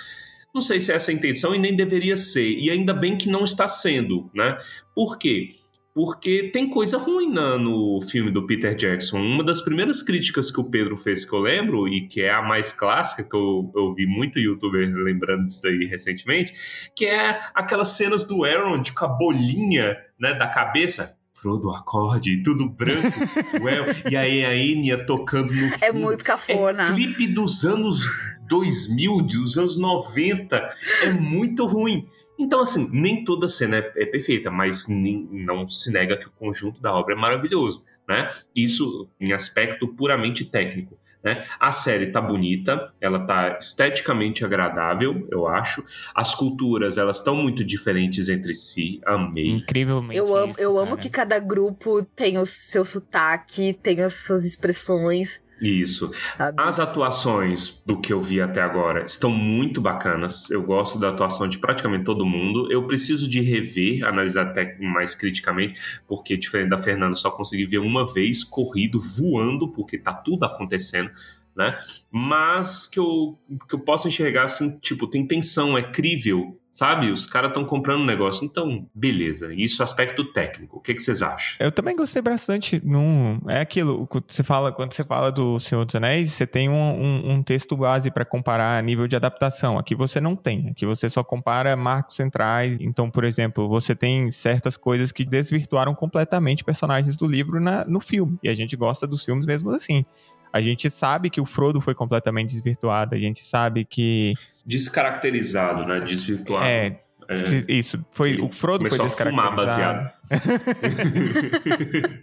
Não 0.53 0.61
sei 0.61 0.81
se 0.81 0.93
é 0.93 0.97
essa 0.97 1.11
a 1.11 1.15
intenção 1.15 1.55
e 1.55 1.59
nem 1.59 1.75
deveria 1.75 2.17
ser. 2.17 2.47
E 2.47 2.71
ainda 2.71 2.93
bem 2.93 3.17
que 3.17 3.29
não 3.29 3.45
está 3.45 3.67
sendo, 3.69 4.29
né? 4.35 4.59
Por 4.95 5.17
quê? 5.17 5.55
Porque 5.95 6.51
tem 6.53 6.69
coisa 6.69 6.97
ruim 6.97 7.31
na, 7.31 7.59
no 7.59 8.01
filme 8.01 8.31
do 8.31 8.47
Peter 8.47 8.75
Jackson. 8.75 9.19
Uma 9.19 9.45
das 9.45 9.61
primeiras 9.61 10.03
críticas 10.03 10.51
que 10.51 10.61
o 10.61 10.71
Pedro 10.71 10.97
fez, 10.97 11.25
que 11.25 11.35
eu 11.35 11.41
lembro, 11.41 11.87
e 11.87 12.07
que 12.07 12.23
é 12.23 12.33
a 12.33 12.41
mais 12.41 12.73
clássica, 12.73 13.23
que 13.23 13.37
eu, 13.37 13.71
eu 13.77 13.95
vi 13.95 14.07
muito 14.07 14.39
youtuber 14.39 14.91
lembrando 14.95 15.47
disso 15.47 15.63
daí 15.63 15.85
recentemente, 15.85 16.53
que 16.97 17.05
é 17.05 17.41
aquelas 17.55 17.89
cenas 17.91 18.25
do 18.25 18.45
Aaron 18.45 18.83
com 18.95 19.05
a 19.05 19.09
bolinha 19.09 19.97
né, 20.19 20.35
da 20.35 20.49
cabeça. 20.49 21.17
Frodo 21.33 21.71
acorde, 21.75 22.43
tudo 22.43 22.69
branco, 22.69 23.19
well, 23.61 23.87
e 24.09 24.17
aí 24.17 24.45
a 24.45 24.57
Enya 24.57 25.05
tocando 25.05 25.53
no 25.53 25.71
É 25.81 25.91
muito 25.93 26.23
cafona. 26.23 26.85
É 26.85 26.95
clipe 26.95 27.27
dos 27.27 27.65
anos 27.65 28.07
2000, 28.49 29.23
dos 29.23 29.59
anos 29.59 29.77
90, 29.77 30.67
é 31.03 31.11
muito 31.11 31.67
ruim. 31.67 32.07
Então, 32.39 32.61
assim, 32.61 32.89
nem 32.93 33.25
toda 33.25 33.49
cena 33.49 33.77
é, 33.79 33.93
é 33.97 34.07
perfeita, 34.07 34.51
mas 34.51 34.89
nem, 34.89 35.29
não 35.31 35.67
se 35.69 35.93
nega 35.93 36.17
que 36.17 36.29
o 36.29 36.33
conjunto 36.33 36.81
da 36.81 36.93
obra 36.93 37.15
é 37.15 37.19
maravilhoso, 37.19 37.83
né? 38.09 38.29
Isso 38.55 39.09
em 39.21 39.33
aspecto 39.33 39.87
puramente 39.89 40.45
técnico. 40.45 40.99
Né? 41.23 41.45
A 41.61 41.71
série 41.71 42.07
tá 42.07 42.21
bonita, 42.21 42.93
ela 43.01 43.21
tá 43.21 43.57
esteticamente 43.61 44.45
agradável, 44.45 45.27
eu 45.31 45.47
acho. 45.47 45.85
As 46.13 46.35
culturas, 46.35 46.99
elas 46.99 47.19
estão 47.19 47.37
muito 47.37 47.63
diferentes 47.63 48.29
entre 48.29 48.55
si. 48.55 49.01
Amei. 49.07 49.51
Incrivelmente. 49.51 50.19
Eu 50.19 50.37
amo, 50.37 50.51
isso, 50.51 50.61
eu 50.61 50.79
amo 50.79 50.97
que 50.97 51.09
cada 51.09 51.39
grupo 51.39 52.03
tem 52.17 52.39
o 52.39 52.47
seu 52.47 52.85
sotaque, 52.85 53.73
tem 53.73 54.01
as 54.01 54.15
suas 54.15 54.45
expressões, 54.45 55.41
Isso. 55.63 56.11
sabe? 56.37 56.61
As 56.61 56.81
atuações 56.81 57.83
do 57.87 58.01
que 58.01 58.13
eu 58.13 58.19
vi 58.19 58.41
até 58.41 58.61
agora 58.61 59.05
estão 59.05 59.31
muito 59.31 59.81
bacanas. 59.81 60.51
Eu 60.51 60.63
gosto 60.63 60.99
da 60.99 61.11
atuação 61.11 61.47
de 61.47 61.59
praticamente 61.59 62.05
todo 62.05 62.27
mundo. 62.27 62.71
Eu 62.71 62.87
preciso 62.87 63.29
de 63.29 63.41
rever, 63.41 64.05
analisar 64.05 64.49
até 64.49 64.77
mais 64.81 65.15
criticamente, 65.15 65.81
porque 66.09 66.37
diferente 66.37 66.71
da 66.71 66.79
Fernanda, 66.79 67.15
só 67.15 67.31
consegui 67.31 67.65
ver 67.67 67.79
uma 67.79 68.13
vez 68.13 68.43
corrido, 68.43 69.01
voando, 69.01 69.69
porque 69.69 69.97
tá 69.97 70.13
tudo 70.13 70.45
acontecendo. 70.45 71.11
Né? 71.55 71.77
Mas 72.11 72.87
que 72.87 72.99
eu, 72.99 73.39
que 73.69 73.75
eu 73.75 73.79
posso 73.79 74.09
enxergar 74.09 74.45
assim, 74.45 74.79
tipo, 74.79 75.07
tem 75.07 75.27
tensão, 75.27 75.77
é 75.77 75.83
crível, 75.83 76.59
sabe? 76.71 77.11
Os 77.11 77.27
caras 77.27 77.51
estão 77.51 77.63
comprando 77.65 78.01
um 78.01 78.07
negócio. 78.07 78.47
Então, 78.47 78.89
beleza. 78.95 79.53
Isso 79.53 79.83
é 79.83 79.85
aspecto 79.85 80.25
técnico. 80.33 80.79
O 80.79 80.81
que, 80.81 80.95
que 80.95 81.03
vocês 81.03 81.21
acham? 81.21 81.59
Eu 81.61 81.71
também 81.71 81.95
gostei 81.95 82.23
bastante. 82.23 82.81
Num, 82.83 83.39
é 83.47 83.61
aquilo, 83.61 84.09
você 84.27 84.43
fala, 84.43 84.73
quando 84.73 84.95
você 84.95 85.05
fala 85.05 85.31
do 85.31 85.61
Senhor 85.61 85.85
dos 85.85 85.95
Anéis, 85.95 86.33
você 86.33 86.47
tem 86.47 86.71
um, 86.71 86.75
um, 86.75 87.33
um 87.33 87.43
texto 87.43 87.77
base 87.77 88.11
para 88.11 88.25
comparar 88.25 88.79
a 88.79 88.83
nível 88.83 89.07
de 89.07 89.15
adaptação. 89.15 89.79
Aqui 89.79 89.95
você 89.95 90.19
não 90.19 90.35
tem. 90.35 90.71
Aqui 90.71 90.87
você 90.87 91.11
só 91.11 91.23
compara 91.23 91.77
marcos 91.77 92.17
centrais. 92.17 92.79
Então, 92.81 93.11
por 93.11 93.25
exemplo, 93.25 93.69
você 93.69 93.95
tem 93.95 94.31
certas 94.31 94.79
coisas 94.79 95.13
que 95.13 95.27
desvirtuaram 95.27 95.95
completamente 95.95 96.65
personagens 96.65 97.15
do 97.15 97.27
livro 97.27 97.61
na, 97.61 97.85
no 97.85 98.01
filme. 98.01 98.39
E 98.43 98.49
a 98.49 98.55
gente 98.55 98.75
gosta 98.75 99.07
dos 99.07 99.23
filmes 99.23 99.45
mesmo 99.45 99.71
assim. 99.73 100.07
A 100.53 100.61
gente 100.61 100.91
sabe 100.91 101.31
que 101.31 101.41
o 101.41 101.47
Frodo 101.47 101.81
foi 101.81 101.95
completamente 101.95 102.51
desvirtuado. 102.51 103.15
A 103.15 103.19
gente 103.19 103.45
sabe 103.45 103.85
que. 103.85 104.35
Descaracterizado, 104.67 105.85
né? 105.87 106.01
Desvirtuado. 106.01 106.65
É, 106.67 106.99
É. 107.29 107.65
isso. 107.69 108.05
Foi, 108.13 108.39
o 108.41 108.53
Frodo 108.53 108.87
foi 108.89 108.99
Começou 108.99 109.27
a 109.27 109.31
fumar 109.31 109.55
descaracterizado. 109.55 110.11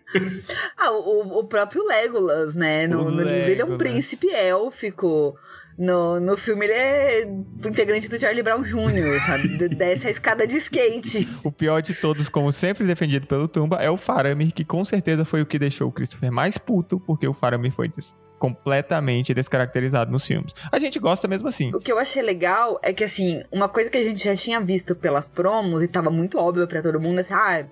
Ah, 0.78 0.92
o, 0.92 1.40
o 1.40 1.44
próprio 1.46 1.86
Legolas, 1.86 2.56
né? 2.56 2.88
No, 2.88 3.02
O 3.02 3.12
no 3.12 3.22
livro 3.22 3.30
ele 3.34 3.62
é 3.62 3.66
um 3.66 3.70
Legolas. 3.70 3.78
príncipe 3.78 4.28
élfico. 4.32 5.38
No, 5.80 6.20
no 6.20 6.36
filme 6.38 6.66
ele 6.66 6.74
é 6.74 7.24
integrante 7.66 8.10
do 8.10 8.20
Charlie 8.20 8.44
Brown 8.44 8.62
Jr., 8.62 9.18
sabe? 9.26 9.48
Desce 9.76 10.08
a 10.08 10.12
escada 10.12 10.46
de 10.46 10.58
skate. 10.58 11.26
O 11.42 11.52
pior 11.54 11.82
de 11.82 11.94
todos, 11.94 12.28
como 12.28 12.52
sempre 12.52 12.86
defendido 12.86 13.26
pelo 13.28 13.48
Tumba, 13.48 13.78
é 13.78 13.90
o 13.90 13.96
Faramir, 13.96 14.54
que 14.54 14.66
com 14.66 14.84
certeza 14.84 15.24
foi 15.24 15.42
o 15.42 15.46
que 15.46 15.58
deixou 15.58 15.88
o 15.88 15.92
Christopher 15.92 16.32
mais 16.34 16.58
puto, 16.58 17.00
porque 17.00 17.26
o 17.26 17.34
Faramir 17.34 17.72
foi 17.72 17.88
des- 17.88 18.14
completamente 18.38 19.34
descaracterizado 19.34 20.12
nos 20.12 20.26
filmes. 20.26 20.54
A 20.72 20.80
gente 20.80 21.00
gosta 21.00 21.28
mesmo 21.30 21.48
assim. 21.48 21.72
O 21.74 21.80
que 21.80 21.92
eu 21.92 21.98
achei 21.98 22.22
legal 22.22 22.78
é 22.84 22.92
que, 22.92 23.04
assim, 23.06 23.42
uma 23.52 23.70
coisa 23.70 23.90
que 23.90 23.98
a 23.98 24.04
gente 24.04 24.22
já 24.24 24.36
tinha 24.36 24.60
visto 24.60 24.96
pelas 24.96 25.30
promos 25.30 25.82
e 25.82 25.88
tava 25.88 26.10
muito 26.10 26.38
óbvio 26.38 26.68
pra 26.68 26.82
todo 26.82 27.00
mundo, 27.00 27.20
assim, 27.20 27.34
ah, 27.34 27.66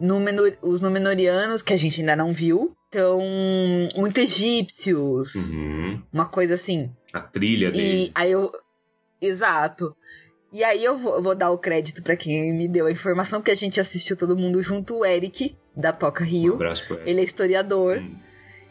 Númenor- 0.00 0.56
os 0.62 0.80
Númenóreanos, 0.80 1.62
que 1.62 1.72
a 1.72 1.76
gente 1.78 2.00
ainda 2.00 2.14
não 2.14 2.30
viu, 2.32 2.72
estão 2.84 3.20
muito 3.96 4.20
egípcios, 4.20 5.34
Uhum. 5.50 6.02
uma 6.12 6.26
coisa 6.26 6.54
assim. 6.54 6.90
A 7.12 7.20
trilha 7.20 7.68
E 7.68 7.72
dele. 7.72 8.12
aí 8.14 8.30
eu. 8.32 8.52
Exato. 9.20 9.96
E 10.52 10.64
aí 10.64 10.82
eu 10.82 10.96
vou, 10.96 11.22
vou 11.22 11.34
dar 11.34 11.50
o 11.50 11.58
crédito 11.58 12.02
pra 12.02 12.16
quem 12.16 12.52
me 12.52 12.66
deu 12.66 12.86
a 12.86 12.90
informação, 12.92 13.40
porque 13.40 13.50
a 13.50 13.54
gente 13.56 13.80
assistiu 13.80 14.16
todo 14.16 14.36
mundo 14.36 14.62
junto, 14.62 14.96
o 14.98 15.04
Eric, 15.04 15.54
da 15.76 15.92
Toca 15.92 16.24
Um 16.24 16.26
Rio. 16.26 16.54
abraço 16.54 16.86
pra 16.86 16.96
ele. 17.00 17.10
Ele 17.10 17.20
é 17.20 17.24
historiador. 17.24 17.98
Hum. 17.98 18.16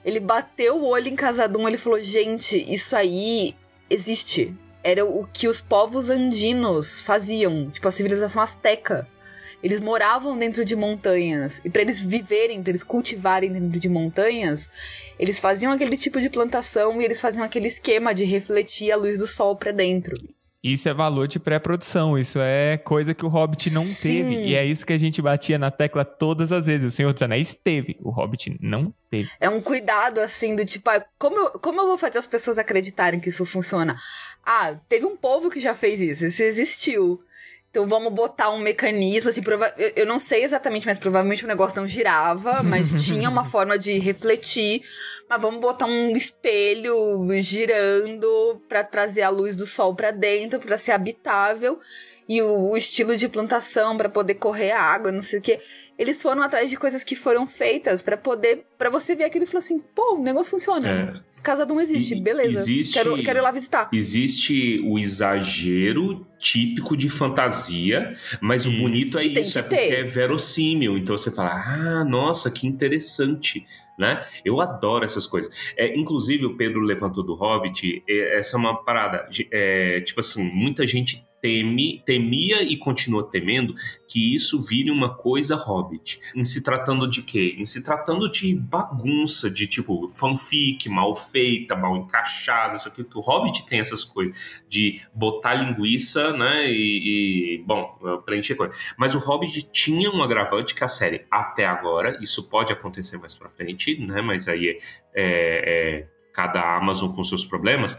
Ele 0.03 0.19
bateu 0.19 0.77
o 0.77 0.87
olho 0.87 1.07
em 1.09 1.15
Casadum, 1.15 1.67
ele 1.67 1.77
falou: 1.77 1.99
gente, 2.01 2.57
isso 2.71 2.95
aí 2.95 3.55
existe. 3.89 4.55
Era 4.83 5.03
o 5.05 5.27
que 5.27 5.47
os 5.47 5.59
povos 5.61 6.09
andinos 6.09 7.01
faziam, 7.01 7.69
tipo 7.69 7.87
a 7.87 7.91
civilização 7.91 8.41
asteca. 8.41 9.07
Eles 9.61 9.81
moravam 9.81 10.37
dentro 10.37 10.63
de 10.63 10.75
montanhas. 10.75 11.59
E 11.65 11.69
para 11.69 11.81
eles 11.81 11.99
viverem, 11.99 12.61
para 12.61 12.71
eles 12.71 12.83
cultivarem 12.83 13.51
dentro 13.51 13.79
de 13.79 13.89
montanhas, 13.89 14.69
eles 15.19 15.39
faziam 15.39 15.71
aquele 15.71 15.97
tipo 15.97 16.21
de 16.21 16.29
plantação 16.29 17.01
e 17.01 17.05
eles 17.05 17.19
faziam 17.19 17.43
aquele 17.43 17.67
esquema 17.67 18.13
de 18.13 18.23
refletir 18.23 18.91
a 18.91 18.95
luz 18.95 19.17
do 19.17 19.25
sol 19.25 19.55
pra 19.55 19.71
dentro. 19.71 20.15
Isso 20.63 20.89
é 20.89 20.93
valor 20.93 21.27
de 21.27 21.39
pré-produção, 21.39 22.17
isso 22.17 22.39
é 22.39 22.77
coisa 22.77 23.13
que 23.13 23.25
o 23.25 23.29
Hobbit 23.29 23.69
não 23.69 23.85
Sim. 23.85 23.95
teve. 24.01 24.35
E 24.47 24.55
é 24.55 24.65
isso 24.65 24.85
que 24.85 24.91
a 24.91 24.97
gente 24.97 25.21
batia 25.21 25.57
na 25.57 25.71
tecla 25.71 26.03
todas 26.03 26.51
as 26.51 26.65
vezes. 26.65 26.93
O 26.93 26.95
Senhor 26.95 27.13
dos 27.13 27.21
Anéis 27.21 27.55
teve, 27.63 27.95
o 28.01 28.09
Hobbit 28.09 28.57
não 28.59 28.93
teve. 29.09 29.29
É 29.39 29.49
um 29.49 29.61
cuidado, 29.61 30.19
assim, 30.19 30.55
do 30.55 30.65
tipo, 30.65 30.89
ah, 30.89 31.03
como 31.17 31.37
eu, 31.37 31.49
como 31.51 31.79
eu 31.79 31.87
vou 31.87 31.97
fazer 31.97 32.17
as 32.17 32.27
pessoas 32.27 32.57
acreditarem 32.57 33.19
que 33.19 33.29
isso 33.29 33.45
funciona? 33.45 33.97
Ah, 34.45 34.75
teve 34.89 35.05
um 35.05 35.15
povo 35.15 35.49
que 35.49 35.59
já 35.59 35.75
fez 35.75 36.01
isso, 36.01 36.25
isso 36.25 36.41
existiu. 36.41 37.21
Então 37.77 37.87
vamos 37.87 38.11
botar 38.11 38.49
um 38.49 38.57
mecanismo, 38.57 39.29
assim, 39.29 39.43
prova 39.43 39.71
eu, 39.77 39.93
eu 39.97 40.05
não 40.07 40.19
sei 40.19 40.43
exatamente, 40.43 40.87
mas 40.87 40.97
provavelmente 40.97 41.45
o 41.45 41.47
negócio 41.47 41.79
não 41.79 41.87
girava, 41.87 42.63
mas 42.63 42.89
tinha 43.05 43.29
uma 43.29 43.45
forma 43.45 43.77
de 43.77 43.99
refletir. 43.99 44.81
Mas 45.29 45.39
vamos 45.39 45.61
botar 45.61 45.85
um 45.85 46.09
espelho 46.15 47.23
girando 47.39 48.59
pra 48.67 48.83
trazer 48.83 49.21
a 49.21 49.29
luz 49.29 49.55
do 49.55 49.67
sol 49.67 49.93
pra 49.93 50.09
dentro, 50.09 50.59
pra 50.59 50.75
ser 50.75 50.93
habitável. 50.93 51.79
E 52.27 52.41
o, 52.41 52.71
o 52.71 52.75
estilo 52.75 53.15
de 53.15 53.29
plantação 53.29 53.95
pra 53.95 54.09
poder 54.09 54.35
correr 54.35 54.71
a 54.71 54.81
água, 54.81 55.11
não 55.11 55.21
sei 55.21 55.37
o 55.37 55.41
quê. 55.43 55.61
Eles 55.97 56.21
foram 56.21 56.41
atrás 56.43 56.69
de 56.69 56.77
coisas 56.77 57.03
que 57.03 57.15
foram 57.15 57.47
feitas 57.47 58.01
pra 58.01 58.15
poder. 58.17 58.65
para 58.77 58.89
você 58.89 59.15
ver 59.15 59.23
aquilo 59.25 59.43
e 59.43 59.47
falar 59.47 59.59
assim: 59.59 59.79
pô, 59.79 60.15
o 60.15 60.23
negócio 60.23 60.51
funciona. 60.51 60.89
É. 61.23 61.27
Casa 61.43 61.65
não 61.65 61.79
existe, 61.79 62.15
E- 62.15 62.19
beleza. 62.21 62.59
existe- 62.59 62.93
Quero, 62.93 63.15
quero 63.23 63.39
ir 63.39 63.41
lá 63.41 63.51
visitar. 63.51 63.89
Existe 63.93 64.81
o 64.85 64.97
exagero 64.99 66.25
típico 66.37 66.95
de 66.97 67.07
fantasia, 67.09 68.13
mas 68.41 68.65
o 68.65 68.71
bonito 68.71 69.17
é 69.17 69.21
Que 69.29 69.39
isso, 69.39 69.57
é 69.57 69.61
porque 69.61 69.75
ter. 69.77 69.93
é 69.99 70.03
verossímil. 70.03 70.97
Então 70.97 71.17
você 71.17 71.31
fala, 71.31 71.51
ah, 71.51 72.03
nossa, 72.03 72.51
que 72.51 72.67
interessante. 72.67 73.65
Né? 73.97 74.23
Eu 74.45 74.61
adoro 74.61 75.03
essas 75.05 75.25
coisas. 75.25 75.73
É, 75.75 75.97
inclusive, 75.97 76.45
o 76.45 76.55
Pedro 76.55 76.81
levantou 76.81 77.23
do 77.23 77.33
Hobbit, 77.33 78.03
é, 78.07 78.37
essa 78.37 78.55
é 78.55 78.59
uma 78.59 78.83
parada. 78.83 79.25
de- 79.31 79.47
é, 79.51 80.01
tipo 80.01 80.19
assim, 80.19 80.43
muita 80.53 80.85
gente 80.85 81.26
teme, 81.41 82.01
temia 82.05 82.63
e 82.63 82.77
continua 82.77 83.23
temendo 83.29 83.73
que 84.07 84.33
isso 84.35 84.61
vire 84.61 84.89
uma 84.89 85.13
coisa 85.13 85.55
Hobbit. 85.55 86.19
Em 86.35 86.43
se 86.43 86.63
tratando 86.63 87.07
de 87.09 87.21
quê? 87.21 87.55
Em 87.57 87.65
se 87.65 87.83
tratando 87.83 88.29
de 88.31 88.55
bagunça, 88.55 89.49
de 89.49 89.67
tipo 89.67 90.07
fanfic, 90.07 90.87
mal 90.89 91.13
feita, 91.15 91.75
mal 91.75 91.95
encaixada, 91.97 92.75
isso 92.75 92.87
aqui, 92.87 93.03
que 93.03 93.17
o 93.17 93.21
Hobbit 93.21 93.65
tem 93.67 93.79
essas 93.79 94.03
coisas 94.03 94.35
de 94.67 95.01
botar 95.13 95.53
linguiça, 95.55 96.33
né? 96.33 96.71
E, 96.71 97.55
e, 97.55 97.63
bom, 97.65 97.97
preencher 98.25 98.55
coisa. 98.55 98.73
Mas 98.97 99.13
o 99.15 99.19
Hobbit 99.19 99.69
tinha 99.71 100.09
um 100.11 100.21
agravante 100.23 100.73
que 100.73 100.83
a 100.83 100.87
série, 100.87 101.25
até 101.29 101.65
agora, 101.65 102.17
isso 102.21 102.49
pode 102.49 102.71
acontecer 102.73 103.17
mais 103.17 103.35
pra 103.35 103.49
frente, 103.49 103.97
né? 103.99 104.21
Mas 104.21 104.47
aí 104.47 104.69
é, 104.69 104.77
é- 105.13 106.01
é 106.03 106.16
cada 106.37 106.77
Amazon 106.77 107.11
com 107.11 107.23
seus 107.23 107.43
problemas. 107.43 107.97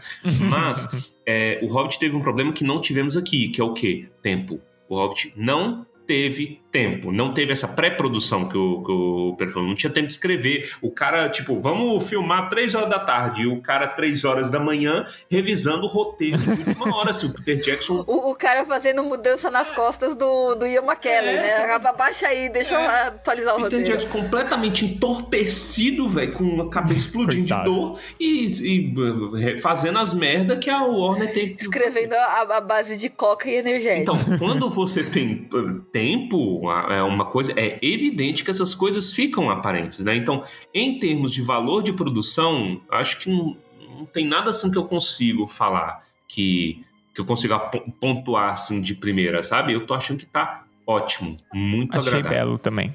Mas 0.49 1.13
é, 1.25 1.59
o 1.61 1.67
Hobbit 1.67 1.99
teve 1.99 2.15
um 2.15 2.21
problema 2.21 2.53
que 2.53 2.63
não 2.63 2.79
tivemos 2.79 3.17
aqui, 3.17 3.49
que 3.49 3.59
é 3.59 3.63
o 3.63 3.73
quê? 3.73 4.09
Tempo. 4.21 4.61
O 4.87 4.95
Hobbit 4.95 5.33
não 5.35 5.85
teve 6.07 6.61
tempo, 6.71 7.11
não 7.11 7.33
teve 7.33 7.51
essa 7.51 7.67
pré-produção 7.67 8.47
que 8.47 8.57
o, 8.57 8.83
que 8.83 8.91
o 8.91 9.35
Pedro 9.37 9.63
não 9.63 9.75
tinha 9.75 9.91
tempo 9.91 10.07
de 10.07 10.13
escrever. 10.13 10.71
O 10.81 10.91
cara, 10.91 11.27
tipo, 11.29 11.59
vamos 11.59 12.07
filmar 12.07 12.49
três 12.49 12.75
horas 12.75 12.89
da 12.89 12.99
tarde, 12.99 13.43
e 13.43 13.47
o 13.47 13.61
cara, 13.61 13.87
três 13.87 14.23
horas 14.25 14.49
da 14.49 14.59
manhã, 14.59 15.05
revisando 15.29 15.85
o 15.85 15.87
roteiro 15.87 16.37
de 16.37 16.49
última 16.49 16.93
hora. 16.95 17.11
Se 17.13 17.25
o 17.25 17.33
Peter 17.33 17.59
Jackson 17.59 18.03
O, 18.07 18.31
o 18.31 18.35
cara 18.35 18.65
fazendo 18.65 19.03
mudança 19.03 19.49
nas 19.49 19.71
costas 19.71 20.15
do, 20.15 20.55
do 20.55 20.65
Ian 20.67 20.83
McKellen, 20.83 21.35
É. 21.35 21.41
né? 21.67 21.79
Abaixa 21.89 22.27
aí, 22.27 22.49
deixa 22.49 22.75
eu 22.75 22.79
atualizar 23.07 23.53
o 23.55 23.63
Peter 23.63 23.79
roteiro. 23.79 23.85
Jackson 23.99 24.09
completamente 24.21 24.85
entorpecido, 24.85 26.09
velho, 26.09 26.33
com 26.33 26.61
a 26.61 26.69
cabeça 26.69 26.99
explodindo 26.99 27.45
de 27.45 27.63
dor 27.63 27.99
e, 28.19 28.45
e, 28.45 28.93
uh, 28.97 29.59
fazendo 29.61 29.97
as 29.99 30.13
merda 30.13 30.55
que 30.57 30.69
a 30.69 30.83
Warner 30.83 31.31
tem. 31.33 31.55
Escrevendo 31.59 32.13
a, 32.13 32.57
a 32.57 32.61
base 32.61 32.97
de 32.97 33.09
coca 33.09 33.49
e 33.49 33.55
energético. 33.55 34.01
Então, 34.17 34.37
quando 34.37 34.69
você 34.69 35.03
tem 35.03 35.47
tempo, 35.91 36.58
é 36.89 37.01
uma 37.03 37.25
coisa, 37.25 37.53
é 37.55 37.77
evidente 37.81 38.43
que 38.43 38.49
essas 38.51 38.73
coisas 38.75 39.11
ficam 39.13 39.49
aparentes, 39.49 39.99
né? 39.99 40.15
Então, 40.15 40.43
em 40.73 40.99
termos 40.99 41.31
de 41.31 41.41
valor 41.41 41.83
de 41.83 41.93
produção, 41.93 42.81
acho 42.89 43.19
que 43.19 43.29
não, 43.29 43.55
não 43.97 44.05
tem 44.05 44.25
nada 44.25 44.49
assim 44.49 44.71
que 44.71 44.77
eu 44.77 44.85
consigo 44.85 45.45
falar 45.47 46.03
que, 46.27 46.83
que 47.13 47.21
eu 47.21 47.25
consiga 47.25 47.59
pon- 47.59 47.91
pontuar 47.99 48.53
assim 48.53 48.81
de 48.81 48.95
primeira, 48.95 49.43
sabe? 49.43 49.73
Eu 49.73 49.85
tô 49.85 49.93
achando 49.93 50.19
que 50.19 50.25
tá 50.25 50.65
ótimo, 50.87 51.37
muito 51.53 51.97
Achei 51.97 52.13
agradável. 52.13 52.37
belo 52.37 52.57
também. 52.57 52.93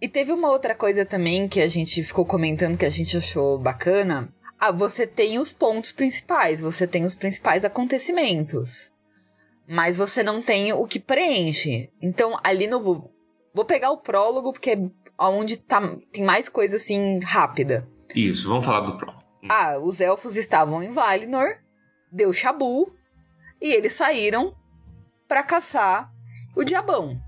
E 0.00 0.08
teve 0.08 0.30
uma 0.32 0.50
outra 0.50 0.74
coisa 0.74 1.04
também 1.04 1.48
que 1.48 1.60
a 1.60 1.66
gente 1.68 2.02
ficou 2.02 2.24
comentando 2.24 2.76
que 2.78 2.84
a 2.84 2.90
gente 2.90 3.16
achou 3.16 3.58
bacana. 3.58 4.28
Ah, 4.60 4.70
você 4.72 5.06
tem 5.06 5.38
os 5.38 5.52
pontos 5.52 5.92
principais, 5.92 6.60
você 6.60 6.86
tem 6.86 7.04
os 7.04 7.14
principais 7.14 7.64
acontecimentos. 7.64 8.90
Mas 9.68 9.98
você 9.98 10.22
não 10.22 10.40
tem 10.40 10.72
o 10.72 10.86
que 10.86 10.98
preenche. 10.98 11.90
Então, 12.00 12.38
ali 12.42 12.66
no. 12.66 13.10
Vou 13.54 13.64
pegar 13.64 13.90
o 13.90 13.98
prólogo, 13.98 14.52
porque 14.52 14.70
é 14.70 14.78
onde 15.18 15.58
tá, 15.58 15.80
tem 16.10 16.24
mais 16.24 16.48
coisa 16.48 16.76
assim 16.76 17.18
rápida. 17.18 17.86
Isso, 18.14 18.48
vamos 18.48 18.64
falar 18.64 18.80
do 18.80 18.96
Pro. 18.96 19.12
Ah, 19.48 19.78
os 19.78 20.00
elfos 20.00 20.36
estavam 20.36 20.82
em 20.82 20.90
Valinor, 20.90 21.48
deu 22.10 22.32
Shabu, 22.32 22.92
e 23.60 23.72
eles 23.72 23.92
saíram 23.92 24.54
para 25.26 25.42
caçar 25.42 26.10
o 26.56 26.64
diabão. 26.64 27.20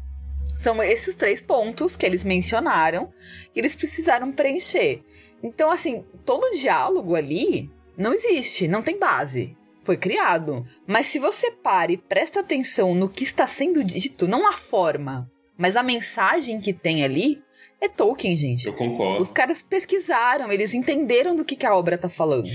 São 0.55 0.83
esses 0.83 1.15
três 1.15 1.41
pontos 1.41 1.97
que 1.97 2.05
eles 2.05 2.25
mencionaram 2.25 3.13
e 3.55 3.59
eles 3.59 3.75
precisaram 3.75 4.33
preencher. 4.33 5.03
Então, 5.43 5.71
assim, 5.71 6.05
todo 6.25 6.45
o 6.45 6.51
diálogo 6.51 7.15
ali 7.15 7.71
não 7.97 8.13
existe, 8.13 8.67
não 8.67 8.83
tem 8.83 8.99
base. 8.99 9.57
Foi 9.81 9.97
criado. 9.97 10.67
Mas 10.87 11.07
se 11.07 11.19
você 11.19 11.51
para 11.51 11.93
e 11.93 11.97
presta 11.97 12.41
atenção 12.41 12.95
no 12.95 13.09
que 13.09 13.25
está 13.25 13.47
sendo 13.47 13.83
dito, 13.83 14.29
não 14.29 14.49
a 14.49 14.53
forma, 14.53 15.31
mas 15.57 15.77
a 15.77 15.83
mensagem 15.83 16.61
que 16.61 16.73
tem 16.73 17.03
ali, 17.03 17.43
é 17.81 17.89
Tolkien, 17.89 18.37
gente. 18.37 18.67
Eu 18.67 18.75
concordo. 18.75 19.23
Os 19.23 19.31
caras 19.31 19.63
pesquisaram, 19.63 20.53
eles 20.53 20.75
entenderam 20.75 21.35
do 21.35 21.45
que, 21.45 21.57
que 21.57 21.65
a 21.65 21.75
obra 21.75 21.97
tá 21.97 22.11
falando. 22.11 22.49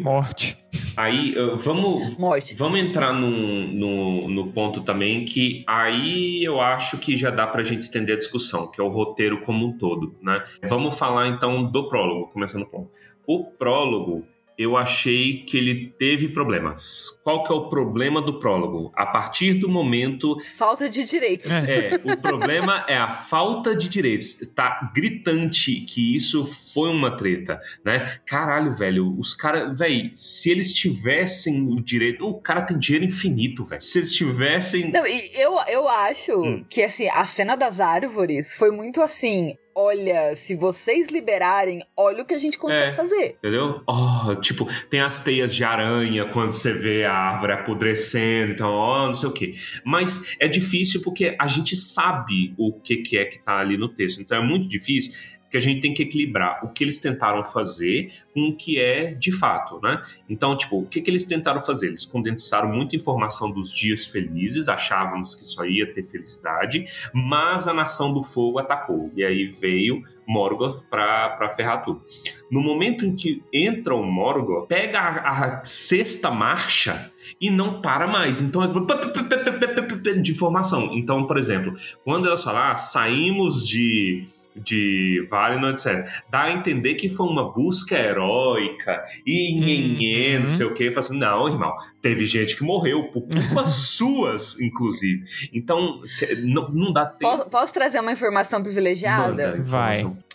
Morte. 0.00 0.58
Aí, 0.96 1.34
vamos, 1.56 2.16
Morte. 2.16 2.54
vamos 2.54 2.78
entrar 2.80 3.12
no, 3.12 3.30
no, 3.30 4.28
no 4.28 4.52
ponto 4.52 4.80
também 4.80 5.24
que 5.24 5.62
aí 5.66 6.42
eu 6.42 6.60
acho 6.60 6.98
que 6.98 7.16
já 7.16 7.30
dá 7.30 7.46
pra 7.46 7.62
gente 7.62 7.82
estender 7.82 8.14
a 8.14 8.18
discussão, 8.18 8.70
que 8.70 8.80
é 8.80 8.84
o 8.84 8.88
roteiro 8.88 9.42
como 9.42 9.66
um 9.66 9.76
todo, 9.76 10.14
né? 10.22 10.42
Vamos 10.66 10.98
falar 10.98 11.28
então 11.28 11.62
do 11.64 11.88
prólogo, 11.88 12.28
começando 12.32 12.64
com 12.64 12.88
o 13.26 13.44
prólogo 13.44 14.24
eu 14.62 14.76
achei 14.76 15.42
que 15.44 15.56
ele 15.56 15.94
teve 15.98 16.28
problemas. 16.28 17.18
Qual 17.24 17.42
que 17.42 17.52
é 17.52 17.56
o 17.56 17.68
problema 17.68 18.20
do 18.20 18.38
prólogo? 18.38 18.92
A 18.94 19.06
partir 19.06 19.54
do 19.54 19.68
momento 19.68 20.36
Falta 20.56 20.88
de 20.88 21.04
direitos. 21.04 21.50
é, 21.50 21.98
o 22.04 22.16
problema 22.18 22.84
é 22.88 22.96
a 22.96 23.10
falta 23.10 23.74
de 23.74 23.88
direitos. 23.88 24.36
Tá 24.54 24.90
gritante 24.94 25.80
que 25.80 26.14
isso 26.14 26.44
foi 26.44 26.90
uma 26.90 27.16
treta, 27.16 27.58
né? 27.84 28.18
Caralho, 28.26 28.74
velho, 28.74 29.16
os 29.18 29.34
caras, 29.34 29.78
velho, 29.78 30.10
se 30.14 30.50
eles 30.50 30.72
tivessem 30.72 31.66
o 31.68 31.76
direito, 31.82 32.26
o 32.26 32.40
cara 32.40 32.62
tem 32.62 32.78
dinheiro 32.78 33.06
infinito, 33.06 33.64
velho. 33.64 33.80
Se 33.80 33.98
eles 33.98 34.12
tivessem 34.12 34.90
Não, 34.90 35.06
e 35.06 35.30
eu, 35.34 35.58
eu 35.68 35.88
acho 35.88 36.38
Hum. 36.40 36.64
que, 36.68 36.82
assim, 36.82 37.08
a 37.08 37.24
cena 37.24 37.56
das 37.56 37.80
árvores 37.80 38.52
foi 38.54 38.70
muito 38.70 39.00
assim. 39.00 39.54
Olha, 39.74 40.34
se 40.34 40.56
vocês 40.56 41.08
liberarem, 41.10 41.82
olha 41.96 42.22
o 42.22 42.26
que 42.26 42.34
a 42.34 42.38
gente 42.38 42.58
consegue 42.58 42.90
É. 42.90 42.92
fazer. 42.92 43.36
Entendeu? 43.38 43.82
Oh, 43.86 44.34
tipo, 44.36 44.66
tem 44.88 45.00
as 45.00 45.20
teias 45.20 45.54
de 45.54 45.62
aranha 45.64 46.26
quando 46.26 46.50
você 46.52 46.72
vê 46.72 47.04
a 47.04 47.12
árvore 47.12 47.52
apodrecendo, 47.52 48.52
então, 48.52 48.68
ó, 48.68 49.06
não 49.06 49.14
sei 49.14 49.28
o 49.28 49.32
quê. 49.32 49.54
Mas 49.84 50.34
é 50.40 50.48
difícil 50.48 51.02
porque 51.02 51.36
a 51.38 51.46
gente 51.46 51.76
sabe 51.76 52.54
o 52.58 52.72
que, 52.80 52.98
que 52.98 53.16
é 53.16 53.24
que 53.24 53.38
tá 53.38 53.58
ali 53.58 53.76
no 53.76 53.88
texto. 53.88 54.20
Então 54.20 54.38
é 54.38 54.46
muito 54.46 54.68
difícil 54.68 55.12
que 55.50 55.56
a 55.56 55.60
gente 55.60 55.80
tem 55.80 55.92
que 55.92 56.02
equilibrar 56.02 56.64
o 56.64 56.68
que 56.68 56.84
eles 56.84 56.98
tentaram 57.00 57.44
fazer 57.44 58.12
com 58.32 58.48
o 58.48 58.56
que 58.56 58.78
é 58.78 59.12
de 59.12 59.32
fato, 59.32 59.80
né? 59.82 60.00
Então, 60.28 60.56
tipo, 60.56 60.78
o 60.78 60.86
que, 60.86 61.00
que 61.00 61.10
eles 61.10 61.24
tentaram 61.24 61.60
fazer? 61.60 61.88
Eles 61.88 62.06
condensaram 62.06 62.68
muita 62.68 62.96
informação 62.96 63.50
dos 63.50 63.72
dias 63.72 64.06
felizes, 64.06 64.68
achávamos 64.68 65.34
que 65.34 65.44
só 65.44 65.64
ia 65.64 65.92
ter 65.92 66.02
felicidade, 66.02 66.84
mas 67.12 67.66
a 67.66 67.74
Nação 67.74 68.12
do 68.12 68.22
Fogo 68.22 68.58
atacou. 68.58 69.10
E 69.16 69.24
aí 69.24 69.44
veio 69.44 70.02
Morgoth 70.30 70.84
pra 70.88 71.48
ferrar 71.56 71.82
tudo. 71.82 72.02
No 72.50 72.60
momento 72.60 73.04
em 73.04 73.16
que 73.16 73.42
entra 73.52 73.94
o 73.94 74.04
Morgoth, 74.04 74.68
pega 74.68 75.00
a, 75.00 75.44
a 75.58 75.64
sexta 75.64 76.30
marcha 76.30 77.10
e 77.40 77.50
não 77.50 77.80
para 77.80 78.06
mais. 78.06 78.40
Então 78.40 78.62
é 78.62 80.12
de 80.18 80.30
informação. 80.30 80.90
Então, 80.92 81.26
por 81.26 81.36
exemplo, 81.36 81.72
quando 82.04 82.28
elas 82.28 82.44
falam, 82.44 82.62
ah, 82.62 82.76
saímos 82.76 83.66
de 83.66 84.26
de 84.56 85.24
Valinor, 85.30 85.70
etc. 85.70 86.06
Dá 86.30 86.42
a 86.42 86.52
entender 86.52 86.94
que 86.94 87.08
foi 87.08 87.26
uma 87.26 87.52
busca 87.52 87.96
heróica 87.96 89.04
e 89.26 89.54
nhenhê, 89.60 90.34
não 90.38 90.40
Uhum. 90.42 90.46
sei 90.46 90.66
o 90.66 90.74
que. 90.74 90.88
Assim, 90.88 91.18
não, 91.18 91.48
irmão, 91.48 91.72
teve 92.02 92.26
gente 92.26 92.56
que 92.56 92.62
morreu 92.64 93.04
por 93.10 93.22
culpas 93.28 93.70
suas, 93.96 94.60
inclusive. 94.60 95.22
Então, 95.52 96.00
não, 96.42 96.68
não 96.70 96.92
dá 96.92 97.06
tempo. 97.06 97.20
Posso, 97.36 97.48
posso 97.50 97.72
trazer 97.72 98.00
uma 98.00 98.12
informação 98.12 98.62
privilegiada? 98.62 99.28
Manda 99.48 99.58
informação. 99.58 100.10
Vai 100.14 100.29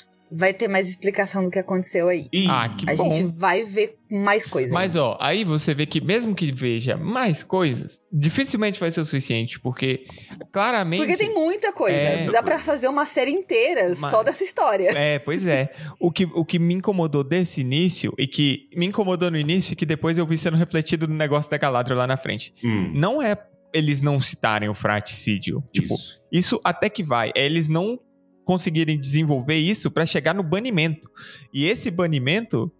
ter 0.58 0.68
mais 0.68 0.90
explicação 0.90 1.44
do 1.46 1.52
que 1.52 1.60
aconteceu 1.60 2.08
aí. 2.10 2.28
Ih, 2.34 2.48
Ah, 2.50 2.70
que 2.78 2.90
A 2.90 2.96
bom. 2.96 3.14
gente 3.14 3.32
vai 3.38 3.64
ver 3.64 3.98
mais 4.10 4.46
coisas. 4.46 4.72
Mas 4.72 4.96
ó, 4.96 5.18
aí 5.20 5.44
você 5.44 5.74
vê 5.74 5.86
que 5.86 6.00
mesmo 6.02 6.34
que 6.36 6.52
veja 6.52 6.96
mais 6.98 7.44
coisas, 7.44 8.00
dificilmente 8.12 8.80
vai 8.80 8.92
ser 8.92 9.02
o 9.02 9.06
suficiente, 9.06 9.60
porque 9.60 10.06
claramente. 10.52 11.00
Porque 11.06 11.18
tem 11.18 11.34
muita 11.34 11.72
coisa. 11.74 11.96
É. 11.98 12.30
Dá 12.32 12.42
pra 12.44 12.58
fazer 12.60 12.88
uma 12.88 13.06
série 13.06 13.32
inteira 13.32 13.90
Mas- 13.90 14.00
só 14.12 14.24
dessa 14.24 14.44
história. 14.44 14.90
É, 14.96 15.20
pois 15.20 15.46
é. 15.46 15.74
O 16.00 16.12
que, 16.12 16.26
o 16.26 16.44
que 16.46 16.60
me 16.60 16.74
incomodou 16.74 17.24
desse 17.24 17.62
início, 17.62 18.14
e 18.18 18.28
que 18.28 18.70
me 18.76 18.86
incomodou 18.86 19.30
no 19.32 19.38
início, 19.38 19.74
e 19.74 19.76
que 19.76 19.86
depois 19.86 20.18
eu 20.18 20.26
vi 20.26 20.38
sendo 20.38 20.58
refletido 20.58 21.08
no 21.08 21.16
negócio 21.16 21.50
da 21.52 21.58
Galadriel 21.58 21.98
lá 22.00 22.08
na 22.08 22.18
frente. 22.18 22.54
hum, 22.64 22.92
Não 22.94 23.22
é 23.22 23.36
eles 23.74 24.02
não 24.02 24.22
citarem 24.22 24.70
o 24.70 24.74
fraticídio. 24.74 25.62
Tipo, 25.72 25.94
isso. 25.94 26.22
Isso 26.32 26.62
até 26.64 26.90
que 26.90 27.04
vai. 27.04 27.32
É 27.36 27.46
eles 27.46 27.68
não 27.68 28.00
conseguirem 28.45 28.99
desenvolver 28.99 29.58
isso 29.58 29.91
pra 29.91 30.05
chegar 30.05 30.34
no 30.34 30.43
banimento. 30.43 31.10
E 31.51 31.65
esse 31.65 31.91
banimento, 31.91 32.71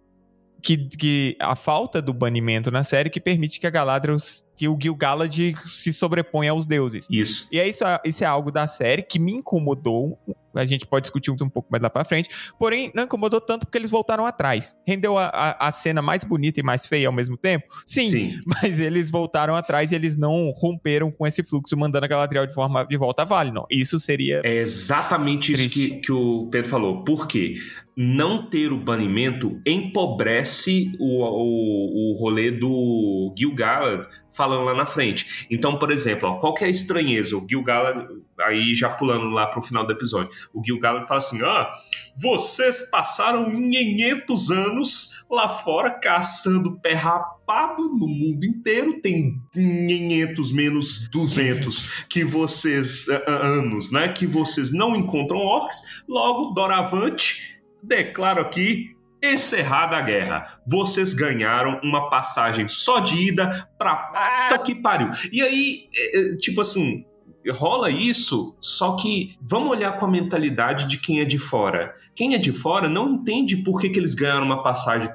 que, 0.62 0.76
que 0.76 1.36
a 1.38 1.54
falta 1.54 2.00
do 2.00 2.14
banimento 2.14 2.70
na 2.70 2.82
série 2.82 3.10
que 3.10 3.20
permite 3.20 3.60
que 3.60 3.66
a 3.66 3.70
Galadriel, 3.70 4.16
que 4.56 4.66
o 4.68 4.78
Gil-galad 4.80 5.54
se 5.62 5.92
sobreponha 5.92 6.52
aos 6.52 6.66
deuses. 6.66 7.06
Isso. 7.10 7.46
E 7.52 7.60
é 7.60 7.68
isso, 7.68 7.84
isso 8.04 8.24
é 8.24 8.26
algo 8.26 8.50
da 8.50 8.66
série 8.66 9.02
que 9.02 9.18
me 9.18 9.32
incomodou. 9.32 10.18
A 10.56 10.64
gente 10.64 10.86
pode 10.86 11.04
discutir 11.04 11.30
um 11.30 11.48
pouco 11.48 11.68
mais 11.70 11.82
lá 11.82 11.90
pra 11.90 12.04
frente. 12.04 12.28
Porém, 12.58 12.90
não 12.94 13.04
incomodou 13.04 13.40
tanto 13.40 13.66
porque 13.66 13.78
eles 13.78 13.90
voltaram 13.90 14.26
atrás. 14.26 14.76
Rendeu 14.86 15.18
a, 15.18 15.26
a, 15.26 15.68
a 15.68 15.72
cena 15.72 16.02
mais 16.02 16.24
bonita 16.24 16.60
e 16.60 16.62
mais 16.62 16.86
feia 16.86 17.06
ao 17.08 17.12
mesmo 17.12 17.36
tempo? 17.36 17.66
Sim. 17.86 18.08
Sim. 18.10 18.40
Mas 18.46 18.80
eles 18.80 19.10
voltaram 19.10 19.54
atrás 19.54 19.92
e 19.92 19.94
eles 19.94 20.16
não 20.16 20.52
romperam 20.56 21.10
com 21.10 21.26
esse 21.26 21.42
fluxo, 21.42 21.76
mandando 21.76 22.04
a 22.04 22.08
Galadriel 22.08 22.46
de, 22.46 22.54
forma, 22.54 22.84
de 22.84 22.96
volta 22.96 23.22
a 23.22 23.24
Valinor. 23.24 23.66
Isso 23.70 23.98
seria. 23.98 24.40
É 24.44 24.56
exatamente 24.56 25.52
isso 25.52 25.62
Triste. 25.62 25.94
que, 25.96 26.00
que 26.00 26.12
o 26.12 26.48
Pedro 26.50 26.70
falou. 26.70 27.04
Por 27.04 27.26
quê? 27.26 27.54
Não 27.96 28.50
ter 28.50 28.72
o 28.72 28.78
banimento 28.78 29.60
empobrece 29.66 30.92
o, 30.98 31.22
o, 31.22 32.12
o 32.12 32.18
rolê 32.18 32.50
do 32.50 33.32
Gil-galad 33.36 34.06
falando 34.36 34.64
lá 34.64 34.74
na 34.74 34.84
frente. 34.84 35.46
Então, 35.50 35.78
por 35.78 35.90
exemplo, 35.90 36.28
ó, 36.28 36.34
qual 36.34 36.52
que 36.52 36.62
é 36.62 36.66
a 36.66 36.70
estranheza? 36.70 37.36
O 37.36 37.46
Gil-galad, 37.48 38.06
aí 38.42 38.74
já 38.74 38.90
pulando 38.90 39.30
lá 39.30 39.46
pro 39.46 39.62
final 39.62 39.86
do 39.86 39.92
episódio, 39.92 40.30
o 40.52 40.62
Gil-galad 40.62 41.06
fala 41.06 41.18
assim, 41.18 41.40
ah, 41.42 41.70
vocês 42.14 42.90
passaram 42.90 43.50
500 43.50 44.50
anos 44.50 45.24
lá 45.30 45.48
fora 45.48 45.90
caçando 45.90 46.78
pé 46.80 46.92
rapado 46.92 47.88
no 47.88 48.06
mundo 48.06 48.44
inteiro, 48.44 49.00
tem 49.00 49.40
500 49.54 50.52
menos 50.52 51.08
200 51.08 52.04
que 52.08 52.22
vocês, 52.22 53.06
anos, 53.26 53.90
né, 53.90 54.08
que 54.08 54.26
vocês 54.26 54.70
não 54.70 54.94
encontram 54.94 55.38
orcs, 55.38 55.78
logo, 56.06 56.52
doravante, 56.52 57.55
declaro 57.86 58.40
aqui 58.40 58.96
encerrada 59.22 59.96
a 59.96 60.02
guerra. 60.02 60.60
Vocês 60.68 61.14
ganharam 61.14 61.80
uma 61.82 62.10
passagem 62.10 62.68
só 62.68 63.00
de 63.00 63.28
ida 63.28 63.68
pra 63.78 63.96
puta 63.96 64.62
que 64.62 64.74
pariu. 64.74 65.10
E 65.32 65.42
aí, 65.42 65.88
é, 65.94 66.20
é, 66.20 66.36
tipo 66.36 66.60
assim, 66.60 67.04
rola 67.50 67.90
isso, 67.90 68.56
só 68.60 68.96
que 68.96 69.36
vamos 69.40 69.70
olhar 69.70 69.96
com 69.96 70.06
a 70.06 70.10
mentalidade 70.10 70.86
de 70.86 70.98
quem 70.98 71.20
é 71.20 71.24
de 71.24 71.38
fora. 71.38 71.94
Quem 72.14 72.34
é 72.34 72.38
de 72.38 72.52
fora 72.52 72.88
não 72.88 73.10
entende 73.10 73.58
por 73.58 73.80
que, 73.80 73.90
que 73.90 73.98
eles 73.98 74.14
ganharam 74.14 74.46
uma 74.46 74.62
passagem 74.62 75.08
que 75.08 75.14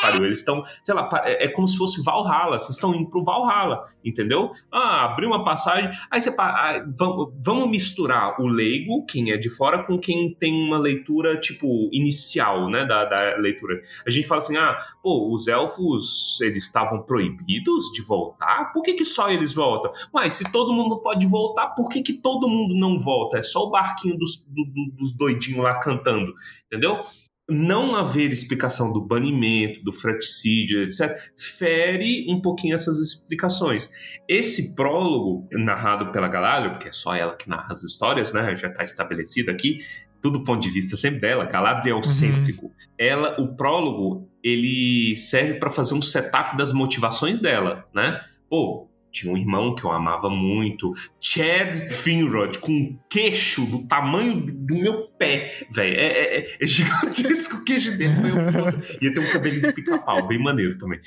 pariu. 0.00 0.24
Eles 0.24 0.38
estão, 0.38 0.64
sei 0.82 0.94
lá, 0.94 1.08
é, 1.24 1.44
é 1.44 1.48
como 1.48 1.68
se 1.68 1.76
fosse 1.76 2.02
Valhalla. 2.02 2.58
Vocês 2.58 2.76
estão 2.76 2.94
indo 2.94 3.08
pro 3.08 3.24
Valhalla, 3.24 3.82
entendeu? 4.04 4.50
Ah, 4.70 5.04
abriu 5.04 5.28
uma 5.28 5.44
passagem. 5.44 5.90
Aí 6.10 6.20
você. 6.20 6.34
ah, 6.38 6.84
vamos, 6.98 7.32
vamos 7.44 7.70
misturar 7.70 8.40
o 8.40 8.46
leigo, 8.46 9.04
quem 9.06 9.30
é 9.30 9.36
de 9.36 9.48
fora, 9.48 9.84
com 9.84 9.98
quem 9.98 10.34
tem 10.34 10.52
uma 10.66 10.78
leitura, 10.78 11.38
tipo, 11.38 11.88
inicial, 11.92 12.68
né? 12.68 12.84
Da, 12.84 13.04
da 13.04 13.36
leitura. 13.36 13.80
A 14.06 14.10
gente 14.10 14.26
fala 14.26 14.38
assim, 14.38 14.56
ah, 14.56 14.76
pô, 15.02 15.32
os 15.34 15.46
elfos, 15.48 16.40
eles 16.40 16.64
estavam 16.64 17.02
proibidos 17.02 17.84
de 17.92 18.02
voltar? 18.02 18.72
Por 18.72 18.82
que, 18.82 18.94
que 18.94 19.04
só 19.04 19.30
eles 19.30 19.52
voltam? 19.52 19.92
Mas 20.12 20.34
se 20.34 20.50
todo 20.52 20.72
mundo 20.72 21.00
pode 21.00 21.26
voltar, 21.26 21.68
por 21.68 21.88
que, 21.88 22.02
que 22.02 22.12
todo 22.14 22.48
mundo 22.48 22.74
não 22.74 22.98
volta? 22.98 23.38
É 23.38 23.42
só 23.42 23.60
o 23.64 23.70
barquinho 23.70 24.16
dos, 24.18 24.44
do- 24.46 24.64
do- 24.64 24.92
dos 24.96 25.12
doidinhos 25.12 25.62
lá 25.64 25.78
cantando, 25.80 26.32
entendeu? 26.66 27.00
Não 27.52 27.96
haver 27.96 28.30
explicação 28.32 28.92
do 28.92 29.04
banimento, 29.04 29.82
do 29.82 29.92
fraticídio, 29.92 30.82
etc., 30.84 31.10
fere 31.58 32.26
um 32.32 32.40
pouquinho 32.40 32.74
essas 32.76 33.00
explicações. 33.00 33.90
Esse 34.28 34.76
prólogo, 34.76 35.48
narrado 35.50 36.12
pela 36.12 36.28
Galadriel, 36.28 36.74
porque 36.74 36.88
é 36.88 36.92
só 36.92 37.12
ela 37.14 37.34
que 37.34 37.48
narra 37.48 37.72
as 37.72 37.82
histórias, 37.82 38.32
né? 38.32 38.54
Já 38.54 38.68
está 38.68 38.84
estabelecido 38.84 39.50
aqui, 39.50 39.78
tudo 40.22 40.38
do 40.38 40.44
ponto 40.44 40.60
de 40.62 40.70
vista 40.70 40.96
sempre 40.96 41.18
dela, 41.20 41.44
Galadriel 41.44 42.00
cêntrico. 42.04 42.70
Ela, 42.96 43.34
o 43.40 43.56
prólogo, 43.56 44.29
ele 44.42 45.16
serve 45.16 45.54
para 45.54 45.70
fazer 45.70 45.94
um 45.94 46.02
setup 46.02 46.56
das 46.56 46.72
motivações 46.72 47.40
dela, 47.40 47.86
né? 47.94 48.20
Pô, 48.48 48.89
tinha 49.10 49.32
um 49.32 49.36
irmão 49.36 49.74
que 49.74 49.84
eu 49.84 49.90
amava 49.90 50.30
muito, 50.30 50.92
Chad 51.18 51.74
Finrod, 51.90 52.58
com 52.58 52.72
um 52.72 52.98
queixo 53.08 53.66
do 53.66 53.86
tamanho 53.86 54.40
do 54.40 54.74
meu 54.74 55.08
pé, 55.18 55.66
velho. 55.70 55.96
É, 55.96 56.06
é, 56.06 56.38
é, 56.38 56.56
é 56.60 56.66
gigantesco 56.66 57.56
o 57.58 57.64
queixo 57.64 57.96
dele. 57.96 58.14
Eu, 58.14 58.98
ia 59.02 59.14
ter 59.14 59.20
um 59.20 59.32
cabelo 59.32 59.60
de 59.60 59.72
pica-pau, 59.72 60.26
bem 60.26 60.38
maneiro 60.38 60.78
também. 60.78 61.00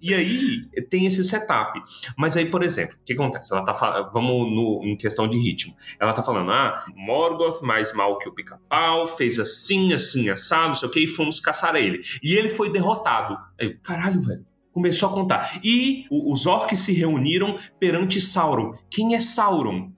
E 0.00 0.14
aí 0.14 0.68
tem 0.88 1.06
esse 1.06 1.24
setup. 1.24 1.80
Mas 2.16 2.36
aí, 2.36 2.46
por 2.46 2.62
exemplo, 2.62 2.96
o 3.00 3.04
que 3.04 3.12
acontece? 3.12 3.52
Ela 3.52 3.64
tá 3.64 3.74
falando, 3.74 4.10
vamos 4.12 4.52
no, 4.52 4.80
em 4.84 4.96
questão 4.96 5.26
de 5.26 5.36
ritmo. 5.36 5.74
Ela 5.98 6.12
tá 6.12 6.22
falando, 6.22 6.52
ah, 6.52 6.84
Morgoth 6.94 7.62
mais 7.62 7.92
mal 7.92 8.16
que 8.18 8.28
o 8.28 8.32
pica-pau, 8.32 9.08
fez 9.08 9.40
assim, 9.40 9.92
assim, 9.92 10.30
assado, 10.30 10.68
não 10.68 10.74
sei 10.74 10.88
o 10.88 10.92
que, 10.92 11.00
e 11.00 11.08
fomos 11.08 11.40
caçar 11.40 11.74
ele. 11.74 12.00
E 12.22 12.34
ele 12.34 12.48
foi 12.48 12.70
derrotado. 12.70 13.36
Aí, 13.60 13.74
caralho, 13.82 14.20
velho 14.20 14.47
começou 14.78 15.08
a 15.08 15.12
contar. 15.12 15.60
E 15.62 16.06
os 16.10 16.46
orcs 16.46 16.78
se 16.78 16.92
reuniram 16.92 17.58
perante 17.80 18.20
Sauron. 18.20 18.74
Quem 18.88 19.16
é 19.16 19.20
Sauron? 19.20 19.90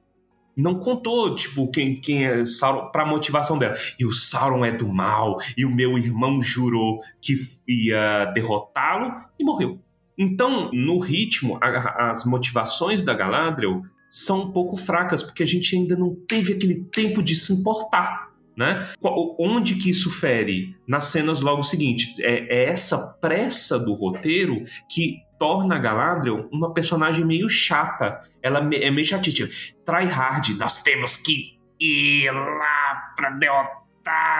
Não 0.57 0.79
contou, 0.79 1.35
tipo, 1.35 1.71
quem, 1.71 2.01
quem 2.01 2.27
é 2.27 2.47
Sauron 2.47 2.90
pra 2.90 3.07
motivação 3.07 3.59
dela. 3.59 3.77
E 3.99 4.07
o 4.07 4.11
Sauron 4.11 4.64
é 4.64 4.73
do 4.73 4.88
mal, 4.88 5.37
e 5.57 5.64
o 5.64 5.71
meu 5.71 5.99
irmão 5.99 6.43
jurou 6.43 7.01
que 7.21 7.37
ia 7.69 8.25
derrotá-lo 8.27 9.12
e 9.38 9.45
morreu. 9.45 9.79
Então, 10.19 10.71
no 10.73 10.99
ritmo, 10.99 11.59
a, 11.62 12.11
as 12.11 12.25
motivações 12.25 13.03
da 13.03 13.14
Galadriel 13.14 13.83
são 14.09 14.43
um 14.43 14.53
pouco 14.53 14.77
fracas, 14.77 15.23
porque 15.23 15.43
a 15.43 15.47
gente 15.47 15.77
ainda 15.77 15.97
não 15.97 16.14
teve 16.27 16.55
aquele 16.55 16.85
tempo 16.85 17.23
de 17.23 17.37
se 17.37 17.53
importar 17.53 18.30
né? 18.61 18.90
Onde 19.38 19.77
que 19.77 19.88
isso 19.88 20.11
fere? 20.11 20.77
Nas 20.87 21.07
cenas 21.07 21.40
logo 21.40 21.62
seguintes. 21.62 22.20
É, 22.20 22.64
é 22.64 22.64
essa 22.66 23.16
pressa 23.18 23.79
do 23.79 23.94
roteiro 23.94 24.62
que 24.87 25.16
torna 25.38 25.77
a 25.77 25.79
Galadriel 25.79 26.46
uma 26.53 26.75
personagem 26.75 27.25
meio 27.25 27.49
chata. 27.49 28.20
Ela 28.42 28.59
é 28.59 28.90
meio 28.90 29.07
chatíssima. 29.07 29.49
Try 29.83 30.05
hard, 30.05 30.51
nós 30.59 30.83
temos 30.83 31.16
que 31.16 31.59
ir 31.81 32.31
lá 32.31 33.12
pra 33.16 33.31
derrotar, 33.31 33.80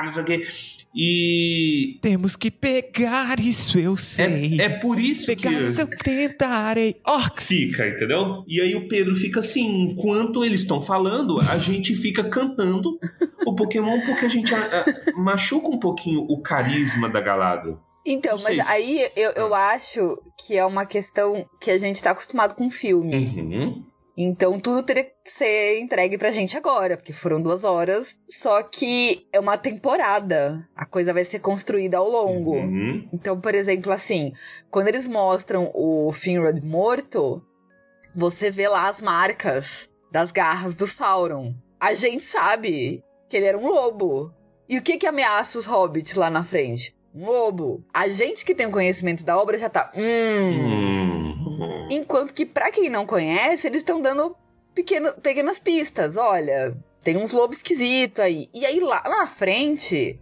não 0.03 0.09
sei 0.09 0.23
o 0.23 0.27
quê. 0.27 0.41
E. 0.95 1.99
Temos 2.03 2.35
que 2.35 2.51
pegar 2.51 3.39
isso, 3.39 3.79
eu 3.79 3.97
sei. 3.97 4.61
É, 4.61 4.65
é 4.65 4.69
por 4.69 4.99
isso 4.99 5.27
pegar 5.27 5.51
que. 5.51 5.57
Pegar 5.57 5.81
eu 5.81 5.99
tentarei. 5.99 7.01
Orcs. 7.07 7.47
Fica, 7.47 7.89
entendeu? 7.89 8.45
E 8.49 8.61
aí 8.61 8.75
o 8.75 8.89
Pedro 8.89 9.15
fica 9.15 9.41
assim: 9.41 9.83
enquanto 9.83 10.45
eles 10.45 10.63
estão 10.63 10.83
falando, 10.83 11.41
a 11.41 11.59
gente 11.59 11.95
fica 11.95 12.25
cantando 12.25 12.99
o 13.47 13.55
Pokémon 13.55 14.01
porque 14.01 14.27
a 14.27 14.29
gente 14.29 14.53
a, 14.53 14.59
a, 14.59 15.17
machuca 15.17 15.69
um 15.69 15.79
pouquinho 15.79 16.27
o 16.29 16.41
carisma 16.43 17.09
da 17.09 17.21
Galadriel. 17.21 17.79
Então, 18.05 18.35
mas 18.43 18.69
aí 18.71 19.07
eu, 19.17 19.31
eu 19.33 19.55
acho 19.55 20.19
que 20.39 20.57
é 20.57 20.65
uma 20.65 20.87
questão 20.87 21.47
que 21.61 21.71
a 21.71 21.79
gente 21.79 22.03
tá 22.03 22.11
acostumado 22.11 22.55
com 22.55 22.71
filme. 22.71 23.15
Uhum. 23.15 23.85
Então 24.23 24.61
tudo 24.61 24.83
teria 24.83 25.05
que 25.05 25.15
ser 25.25 25.81
entregue 25.81 26.19
pra 26.19 26.31
gente 26.31 26.55
agora, 26.55 26.95
porque 26.95 27.11
foram 27.11 27.41
duas 27.41 27.65
horas. 27.65 28.15
Só 28.29 28.63
que 28.63 29.27
é 29.33 29.41
uma 29.41 29.57
temporada. 29.57 30.69
A 30.77 30.85
coisa 30.85 31.15
vai 31.15 31.25
ser 31.25 31.39
construída 31.39 31.97
ao 31.97 32.07
longo. 32.07 32.57
Uhum. 32.57 33.09
Então, 33.15 33.41
por 33.41 33.55
exemplo, 33.55 33.91
assim, 33.91 34.35
quando 34.71 34.89
eles 34.89 35.09
mostram 35.09 35.71
o 35.73 36.13
Finrod 36.13 36.61
morto, 36.61 37.43
você 38.15 38.51
vê 38.51 38.69
lá 38.69 38.89
as 38.89 39.01
marcas 39.01 39.89
das 40.13 40.31
garras 40.31 40.77
do 40.77 40.87
Sauron. 40.87 41.55
A 41.81 41.95
gente 41.95 42.27
sabe 42.27 43.03
que 43.27 43.39
ele 43.39 43.47
era 43.47 43.57
um 43.57 43.69
lobo. 43.69 44.35
E 44.69 44.77
o 44.77 44.83
que 44.83 44.99
que 44.99 45.07
ameaça 45.07 45.59
os 45.59 45.65
hobbits 45.65 46.15
lá 46.15 46.29
na 46.29 46.45
frente? 46.45 46.95
Um 47.15 47.25
lobo. 47.25 47.83
A 47.91 48.07
gente 48.07 48.45
que 48.45 48.55
tem 48.55 48.67
o 48.67 48.71
conhecimento 48.71 49.25
da 49.25 49.39
obra 49.39 49.57
já 49.57 49.71
tá. 49.71 49.91
Hum. 49.97 50.03
Hum. 50.03 51.10
Enquanto 51.91 52.33
que, 52.33 52.47
para 52.47 52.71
quem 52.71 52.89
não 52.89 53.05
conhece, 53.05 53.67
eles 53.67 53.81
estão 53.81 54.01
dando 54.01 54.37
pequeno, 54.75 55.13
pequenas 55.15 55.59
pistas. 55.59 56.17
Olha, 56.17 56.75
tem 57.03 57.17
uns 57.17 57.33
lobos 57.33 57.59
esquisitos 57.59 58.21
aí. 58.21 58.49
E 58.55 58.65
aí 58.65 58.79
lá, 58.81 59.03
lá 59.05 59.19
na 59.19 59.27
frente, 59.27 60.19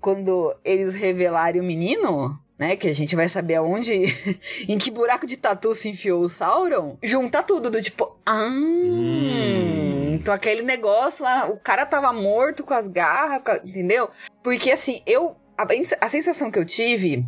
quando 0.00 0.54
eles 0.64 0.94
revelarem 0.94 1.60
o 1.60 1.64
menino, 1.64 2.38
né? 2.58 2.76
Que 2.76 2.88
a 2.88 2.92
gente 2.92 3.16
vai 3.16 3.28
saber 3.28 3.54
aonde. 3.54 4.04
em 4.68 4.76
que 4.76 4.90
buraco 4.90 5.26
de 5.26 5.38
tatu 5.38 5.74
se 5.74 5.88
enfiou 5.88 6.20
o 6.20 6.28
Sauron. 6.28 6.98
Junta 7.02 7.42
tudo 7.42 7.70
do 7.70 7.80
tipo. 7.80 8.14
Ah. 8.26 8.48
Hum. 8.50 10.12
Então 10.14 10.34
aquele 10.34 10.62
negócio 10.62 11.24
lá. 11.24 11.48
O 11.48 11.56
cara 11.56 11.86
tava 11.86 12.12
morto 12.12 12.62
com 12.62 12.74
as 12.74 12.86
garras, 12.86 13.40
entendeu? 13.64 14.10
Porque 14.42 14.70
assim, 14.70 15.02
eu. 15.06 15.34
A, 15.56 15.66
a 16.00 16.08
sensação 16.08 16.50
que 16.50 16.58
eu 16.58 16.64
tive 16.64 17.24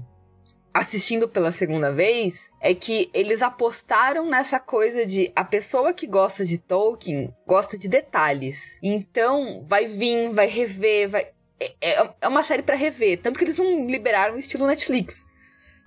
assistindo 0.75 1.29
pela 1.29 1.53
segunda 1.53 1.93
vez 1.93 2.51
é 2.61 2.73
que 2.75 3.11
eles 3.13 3.43
apostaram 3.43 4.29
nessa 4.29 4.59
coisa 4.59 5.05
de 5.05 5.31
a 5.37 5.45
pessoa 5.45 5.93
que 5.93 6.07
gosta 6.07 6.45
de 6.45 6.59
Tolkien 6.59 7.33
gosta 7.47 7.77
de 7.79 7.89
detalhes. 7.89 8.79
Então 8.83 9.65
vai 9.69 9.87
vir, 9.87 10.31
vai 10.31 10.47
rever, 10.47 11.09
vai. 11.11 11.27
É, 11.61 11.73
é- 12.01 12.11
é 12.23 12.29
uma 12.29 12.43
série 12.43 12.63
pra 12.63 12.75
rever. 12.75 13.21
Tanto 13.21 13.39
que 13.39 13.45
eles 13.45 13.57
não 13.57 13.87
liberaram 13.87 14.35
o 14.35 14.39
estilo 14.39 14.67
Netflix. 14.67 15.25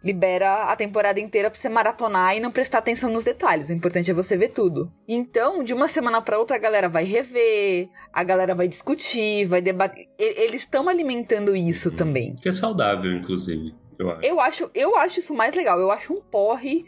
Libera 0.03 0.65
a 0.65 0.75
temporada 0.75 1.19
inteira 1.19 1.49
pra 1.49 1.59
você 1.59 1.67
maratonar 1.67 2.37
e 2.37 2.39
não 2.39 2.51
prestar 2.51 2.77
atenção 2.77 3.09
nos 3.09 3.23
detalhes. 3.23 3.69
O 3.69 3.73
importante 3.73 4.11
é 4.11 4.13
você 4.13 4.37
ver 4.37 4.49
tudo. 4.49 4.91
Então, 5.07 5.63
de 5.63 5.73
uma 5.73 5.87
semana 5.87 6.21
pra 6.21 6.37
outra, 6.37 6.57
a 6.57 6.59
galera 6.59 6.87
vai 6.87 7.03
rever, 7.05 7.89
a 8.13 8.23
galera 8.23 8.53
vai 8.53 8.67
discutir, 8.67 9.45
vai 9.45 9.61
debater. 9.63 10.07
E- 10.19 10.43
Eles 10.43 10.61
estão 10.61 10.87
alimentando 10.87 11.55
isso 11.55 11.89
também. 11.89 12.35
Que 12.35 12.49
é 12.49 12.51
saudável, 12.51 13.11
inclusive, 13.13 13.73
eu 13.99 14.09
acho. 14.09 14.23
Eu 14.23 14.39
acho, 14.39 14.71
eu 14.73 14.95
acho 14.97 15.19
isso 15.19 15.33
mais 15.33 15.55
legal. 15.55 15.79
Eu 15.79 15.91
acho 15.91 16.13
um 16.13 16.21
porre 16.21 16.85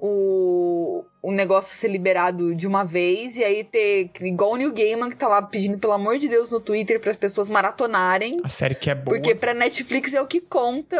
o, 0.00 1.04
o 1.22 1.32
negócio 1.32 1.76
ser 1.76 1.88
liberado 1.88 2.54
de 2.54 2.66
uma 2.66 2.84
vez 2.84 3.36
e 3.36 3.44
aí 3.44 3.64
ter. 3.64 4.10
Igual 4.20 4.52
o 4.52 4.56
New 4.56 4.72
Gaiman 4.72 5.10
que 5.10 5.16
tá 5.16 5.28
lá 5.28 5.42
pedindo, 5.42 5.78
pelo 5.78 5.92
amor 5.92 6.18
de 6.18 6.28
Deus, 6.28 6.52
no 6.52 6.60
Twitter 6.60 7.00
para 7.00 7.10
as 7.10 7.16
pessoas 7.16 7.50
maratonarem. 7.50 8.40
A 8.44 8.48
série 8.48 8.74
que 8.74 8.90
é 8.90 8.94
boa. 8.94 9.16
Porque 9.16 9.34
pra 9.34 9.52
Netflix 9.52 10.14
é 10.14 10.22
o 10.22 10.26
que 10.26 10.40
conta. 10.40 10.96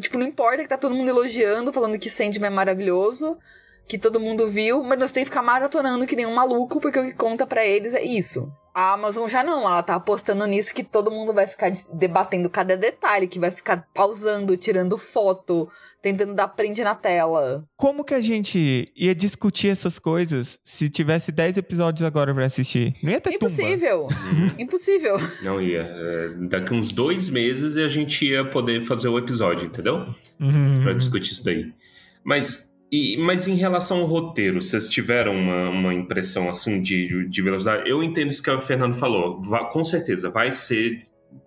Tipo, 0.00 0.18
não 0.18 0.26
importa 0.26 0.62
que 0.62 0.68
tá 0.68 0.78
todo 0.78 0.94
mundo 0.94 1.08
elogiando, 1.08 1.72
falando 1.72 1.98
que 1.98 2.08
Sandman 2.08 2.46
é 2.46 2.50
maravilhoso, 2.50 3.38
que 3.86 3.98
todo 3.98 4.20
mundo 4.20 4.48
viu, 4.48 4.82
mas 4.82 4.98
nós 4.98 5.12
tem 5.12 5.22
que 5.22 5.30
ficar 5.30 5.42
maratonando 5.42 6.06
que 6.06 6.16
nem 6.16 6.26
um 6.26 6.34
maluco, 6.34 6.80
porque 6.80 6.98
o 6.98 7.04
que 7.04 7.14
conta 7.14 7.46
pra 7.46 7.64
eles 7.64 7.94
é 7.94 8.02
isso. 8.02 8.50
A 8.74 8.94
Amazon 8.94 9.28
já 9.28 9.44
não, 9.44 9.66
ela 9.66 9.82
tá 9.82 9.96
apostando 9.96 10.46
nisso 10.46 10.74
que 10.74 10.82
todo 10.82 11.10
mundo 11.10 11.34
vai 11.34 11.46
ficar 11.46 11.70
debatendo 11.92 12.48
cada 12.48 12.74
detalhe, 12.74 13.28
que 13.28 13.38
vai 13.38 13.50
ficar 13.50 13.86
pausando, 13.92 14.56
tirando 14.56 14.96
foto, 14.96 15.68
tentando 16.00 16.34
dar 16.34 16.48
print 16.48 16.82
na 16.82 16.94
tela. 16.94 17.68
Como 17.76 18.02
que 18.02 18.14
a 18.14 18.20
gente 18.22 18.90
ia 18.96 19.14
discutir 19.14 19.68
essas 19.68 19.98
coisas 19.98 20.58
se 20.64 20.88
tivesse 20.88 21.30
10 21.30 21.58
episódios 21.58 22.02
agora 22.02 22.34
pra 22.34 22.46
assistir? 22.46 22.94
Não 23.02 23.12
ia 23.12 23.20
ter. 23.20 23.34
Impossível! 23.34 24.08
Impossível! 24.58 25.16
Não 25.42 25.60
ia. 25.60 25.82
É, 25.82 26.28
daqui 26.48 26.72
uns 26.72 26.92
dois 26.92 27.28
meses 27.28 27.76
a 27.76 27.88
gente 27.88 28.24
ia 28.24 28.42
poder 28.42 28.82
fazer 28.86 29.08
o 29.08 29.18
episódio, 29.18 29.66
entendeu? 29.66 30.06
Uhum. 30.40 30.80
Pra 30.82 30.94
discutir 30.94 31.32
isso 31.32 31.44
daí. 31.44 31.70
Mas, 32.24 32.71
e, 32.92 33.16
mas 33.16 33.48
em 33.48 33.54
relação 33.54 33.98
ao 34.00 34.06
roteiro, 34.06 34.60
vocês 34.60 34.86
tiveram 34.88 35.34
uma, 35.34 35.70
uma 35.70 35.94
impressão 35.94 36.48
assim 36.50 36.82
de, 36.82 37.26
de 37.28 37.42
velocidade? 37.42 37.88
Eu 37.88 38.02
entendo 38.02 38.30
isso 38.30 38.42
que 38.42 38.50
o 38.50 38.60
Fernando 38.60 38.94
falou. 38.94 39.40
Va- 39.40 39.64
com 39.70 39.82
certeza, 39.82 40.28
vai 40.28 40.52
ser. 40.52 41.06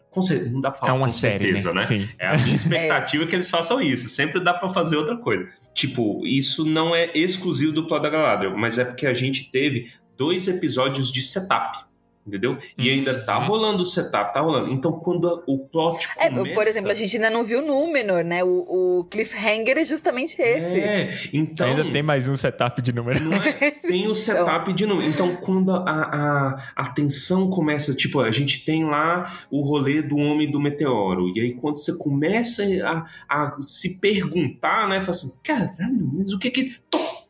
Com 0.10 0.22
cer- 0.22 0.52
não 0.52 0.60
dá 0.62 0.72
pra 0.72 0.80
falar 0.80 0.92
É 0.94 0.96
uma 0.96 1.08
com 1.08 1.14
série, 1.14 1.44
certeza, 1.46 1.74
né? 1.74 1.86
né? 1.90 2.10
É 2.18 2.28
a 2.28 2.38
minha 2.38 2.56
expectativa 2.56 3.28
que 3.28 3.36
eles 3.36 3.50
façam 3.50 3.80
isso. 3.82 4.10
Sempre 4.10 4.40
dá 4.44 4.54
pra 4.54 4.70
fazer 4.70 4.96
outra 4.96 5.18
coisa. 5.18 5.48
Tipo, 5.74 6.26
isso 6.26 6.66
não 6.66 6.96
é 6.96 7.12
exclusivo 7.14 7.72
do 7.74 7.86
plot 7.86 8.02
da 8.02 8.10
Galadriel, 8.10 8.58
mas 8.58 8.80
é 8.80 8.86
porque 8.86 9.06
a 9.06 9.14
gente 9.14 9.52
teve 9.52 9.92
dois 10.18 10.48
episódios 10.48 11.12
de 11.12 11.22
setup. 11.22 11.80
Entendeu? 12.26 12.58
E 12.78 12.90
ainda 12.90 13.24
tá 13.24 13.38
Uhum. 13.40 13.46
rolando 13.46 13.84
o 13.84 13.86
setup, 13.86 14.34
tá 14.34 14.42
rolando. 14.42 14.72
Então, 14.74 14.94
quando 14.94 15.28
a- 15.30 15.44
o 15.46 15.60
plot 15.68 16.08
É, 16.18 16.30
começa... 16.30 16.56
por 16.56 16.66
exemplo, 16.68 16.90
a 16.92 16.94
gente 16.96 17.16
ainda 17.18 17.30
não 17.30 17.46
viu 17.46 17.62
Númenor, 17.62 18.24
né? 18.24 18.44
O, 18.44 19.00
o 19.00 19.04
cliffhanger 19.06 19.78
é 19.78 19.86
justamente 19.86 20.34
esse. 20.42 20.80
É, 20.80 21.14
então... 21.32 21.68
Ainda 21.68 21.92
tem 21.92 22.02
mais 22.02 22.28
um 22.28 22.36
setup 22.36 22.82
de 22.82 22.92
número. 22.92 23.24
Não 23.24 23.34
é? 23.38 23.72
Tem 23.86 24.08
o 24.08 24.16
setup 24.16 24.74
de 24.74 24.86
novo. 24.88 25.04
Então, 25.04 25.36
quando 25.36 25.72
a, 25.72 25.84
a, 25.86 26.72
a 26.76 26.90
tensão 26.90 27.50
começa, 27.50 27.94
tipo, 27.94 28.20
a 28.20 28.32
gente 28.32 28.66
tem 28.66 28.84
lá 28.84 29.32
o 29.52 29.62
rolê 29.62 30.02
do 30.02 30.18
homem 30.18 30.50
do 30.50 30.60
meteoro. 30.60 31.30
E 31.36 31.40
aí, 31.40 31.54
quando 31.54 31.78
você 31.78 31.96
começa 31.98 32.64
a, 32.84 33.06
a 33.30 33.56
se 33.62 34.00
perguntar, 34.02 34.90
né? 34.90 35.00
Fala 35.00 35.12
assim, 35.12 35.38
caralho, 35.44 36.10
mas 36.14 36.34
o 36.34 36.40
que 36.40 36.50
que. 36.50 36.76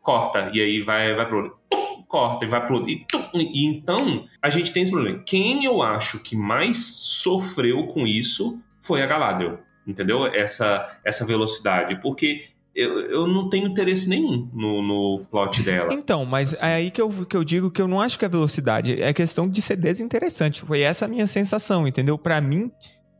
Corta. 0.01 0.51
E 0.53 0.61
aí 0.61 0.81
vai, 0.81 1.13
vai 1.15 1.27
pro 1.27 1.37
outro. 1.43 1.57
Corta 2.07 2.45
e 2.45 2.47
vai 2.47 2.65
pro 2.65 2.75
outro. 2.75 2.89
E, 2.91 3.05
tum, 3.05 3.23
e 3.33 3.65
então, 3.65 4.25
a 4.41 4.49
gente 4.49 4.71
tem 4.71 4.83
esse 4.83 4.91
problema. 4.91 5.21
Quem 5.25 5.65
eu 5.65 5.81
acho 5.81 6.19
que 6.19 6.35
mais 6.35 6.77
sofreu 6.85 7.87
com 7.87 8.05
isso 8.05 8.59
foi 8.79 9.01
a 9.01 9.07
Galadriel. 9.07 9.59
Entendeu? 9.85 10.25
Essa, 10.25 10.99
essa 11.03 11.25
velocidade. 11.25 11.99
Porque. 12.01 12.45
Eu, 12.73 12.99
eu 13.03 13.25
não 13.25 13.47
tenho 13.47 13.69
interesse 13.69 14.09
nenhum 14.09 14.49
no, 14.53 14.81
no 14.81 15.25
plot 15.31 15.63
dela. 15.63 15.93
Então, 15.93 16.25
mas 16.25 16.51
Assim. 16.51 16.65
é 16.65 16.73
aí 16.73 16.91
que 16.91 17.01
eu, 17.01 17.25
que 17.25 17.37
eu 17.37 17.41
digo 17.41 17.71
que 17.71 17.81
eu 17.81 17.87
não 17.87 18.01
acho 18.01 18.19
que 18.19 18.25
é 18.25 18.27
velocidade, 18.27 19.01
é 19.01 19.13
questão 19.13 19.47
de 19.47 19.61
ser 19.61 19.77
desinteressante. 19.77 20.61
Foi 20.61 20.81
essa 20.81 21.05
a 21.05 21.07
minha 21.07 21.25
sensação, 21.25 21.87
entendeu? 21.87 22.17
Pra 22.17 22.41
mim, 22.41 22.69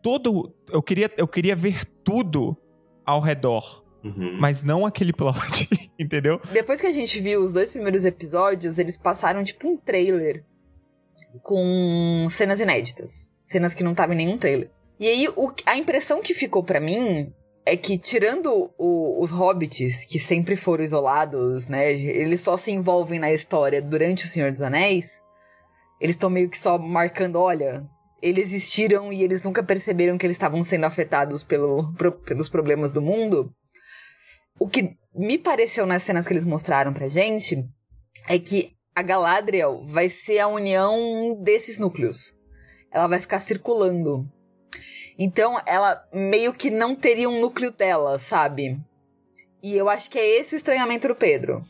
todo. 0.03 0.53
Eu 0.69 0.83
queria, 0.83 1.09
eu 1.15 1.25
queria 1.25 1.55
ver 1.55 1.85
tudo 2.03 2.57
ao 3.05 3.21
redor. 3.21 3.84
Uhum. 4.05 4.37
mas 4.39 4.63
não 4.63 4.85
aquele 4.85 5.11
plot, 5.11 5.67
entendeu? 5.99 6.39
Depois 6.53 6.79
que 6.79 6.85
a 6.87 6.93
gente 6.93 7.19
viu 7.19 7.41
os 7.41 7.53
dois 7.53 7.71
primeiros 7.71 8.05
episódios, 8.05 8.77
eles 8.77 8.97
passaram 8.97 9.43
tipo 9.43 9.67
um 9.67 9.75
trailer 9.75 10.43
com 11.41 12.27
cenas 12.29 12.59
inéditas. 12.59 13.31
Cenas 13.45 13.73
que 13.73 13.83
não 13.83 13.91
estavam 13.91 14.13
em 14.13 14.17
nenhum 14.17 14.37
trailer. 14.37 14.69
E 14.99 15.07
aí, 15.07 15.27
o- 15.35 15.51
a 15.65 15.77
impressão 15.77 16.21
que 16.21 16.33
ficou 16.33 16.63
pra 16.63 16.79
mim 16.79 17.31
é 17.65 17.75
que, 17.75 17.97
tirando 17.97 18.71
o- 18.77 19.23
os 19.23 19.31
hobbits, 19.31 20.05
que 20.05 20.19
sempre 20.19 20.55
foram 20.55 20.83
isolados, 20.83 21.67
né? 21.67 21.91
Eles 21.91 22.41
só 22.41 22.55
se 22.57 22.71
envolvem 22.71 23.19
na 23.19 23.31
história 23.31 23.81
durante 23.81 24.25
O 24.25 24.27
Senhor 24.27 24.51
dos 24.51 24.61
Anéis. 24.61 25.19
Eles 25.99 26.15
estão 26.15 26.29
meio 26.29 26.49
que 26.49 26.57
só 26.57 26.77
marcando, 26.77 27.37
olha, 27.37 27.85
eles 28.21 28.53
existiram 28.53 29.11
e 29.11 29.23
eles 29.23 29.41
nunca 29.43 29.63
perceberam 29.63 30.17
que 30.17 30.25
eles 30.25 30.35
estavam 30.35 30.61
sendo 30.63 30.85
afetados 30.85 31.43
pelo, 31.43 31.91
pro- 31.93 32.11
pelos 32.11 32.49
problemas 32.49 32.93
do 32.93 33.01
mundo. 33.01 33.51
O 34.59 34.67
que 34.67 34.97
me 35.13 35.37
pareceu 35.37 35.85
nas 35.85 36.03
cenas 36.03 36.27
que 36.27 36.33
eles 36.33 36.45
mostraram 36.45 36.93
pra 36.93 37.07
gente 37.07 37.67
é 38.27 38.39
que 38.39 38.75
a 38.95 39.01
Galadriel 39.01 39.83
vai 39.83 40.07
ser 40.07 40.39
a 40.39 40.47
união 40.47 41.37
desses 41.43 41.77
núcleos. 41.77 42.37
Ela 42.91 43.07
vai 43.07 43.19
ficar 43.19 43.39
circulando. 43.39 44.25
Então, 45.17 45.59
ela 45.65 46.07
meio 46.13 46.53
que 46.53 46.69
não 46.69 46.95
teria 46.95 47.29
um 47.29 47.41
núcleo 47.41 47.71
dela, 47.71 48.17
sabe? 48.17 48.79
E 49.61 49.75
eu 49.75 49.89
acho 49.89 50.09
que 50.09 50.17
é 50.17 50.39
esse 50.39 50.55
o 50.55 50.57
estranhamento 50.57 51.07
do 51.07 51.15
Pedro. 51.15 51.65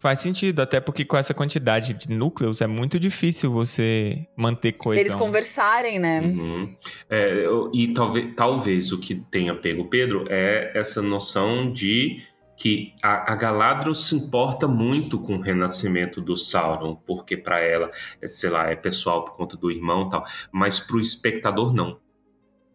Faz 0.00 0.20
sentido, 0.20 0.60
até 0.60 0.78
porque 0.78 1.04
com 1.04 1.16
essa 1.16 1.34
quantidade 1.34 1.92
de 1.94 2.10
núcleos 2.10 2.60
é 2.60 2.66
muito 2.68 3.00
difícil 3.00 3.50
você 3.50 4.26
manter 4.36 4.72
coisa. 4.72 5.00
Eles 5.00 5.14
conversarem, 5.14 5.98
né? 5.98 6.20
Uhum. 6.20 6.76
É, 7.10 7.44
e 7.72 7.88
talvez, 7.92 8.34
talvez 8.36 8.92
o 8.92 8.98
que 8.98 9.16
tenha 9.16 9.54
pego 9.56 9.86
Pedro 9.86 10.24
é 10.28 10.70
essa 10.74 11.02
noção 11.02 11.72
de 11.72 12.22
que 12.58 12.92
a, 13.02 13.32
a 13.32 13.36
Galadriel 13.36 13.94
se 13.94 14.16
importa 14.16 14.66
muito 14.66 15.18
com 15.18 15.36
o 15.36 15.40
renascimento 15.40 16.20
do 16.20 16.36
Sauron, 16.36 16.96
porque 17.06 17.36
para 17.36 17.60
ela, 17.60 17.90
é, 18.20 18.26
sei 18.26 18.50
lá, 18.50 18.70
é 18.70 18.76
pessoal 18.76 19.24
por 19.24 19.34
conta 19.34 19.56
do 19.56 19.70
irmão 19.70 20.06
e 20.06 20.10
tal, 20.10 20.24
mas 20.50 20.78
para 20.80 20.96
o 20.96 21.00
espectador 21.00 21.72
não. 21.72 21.98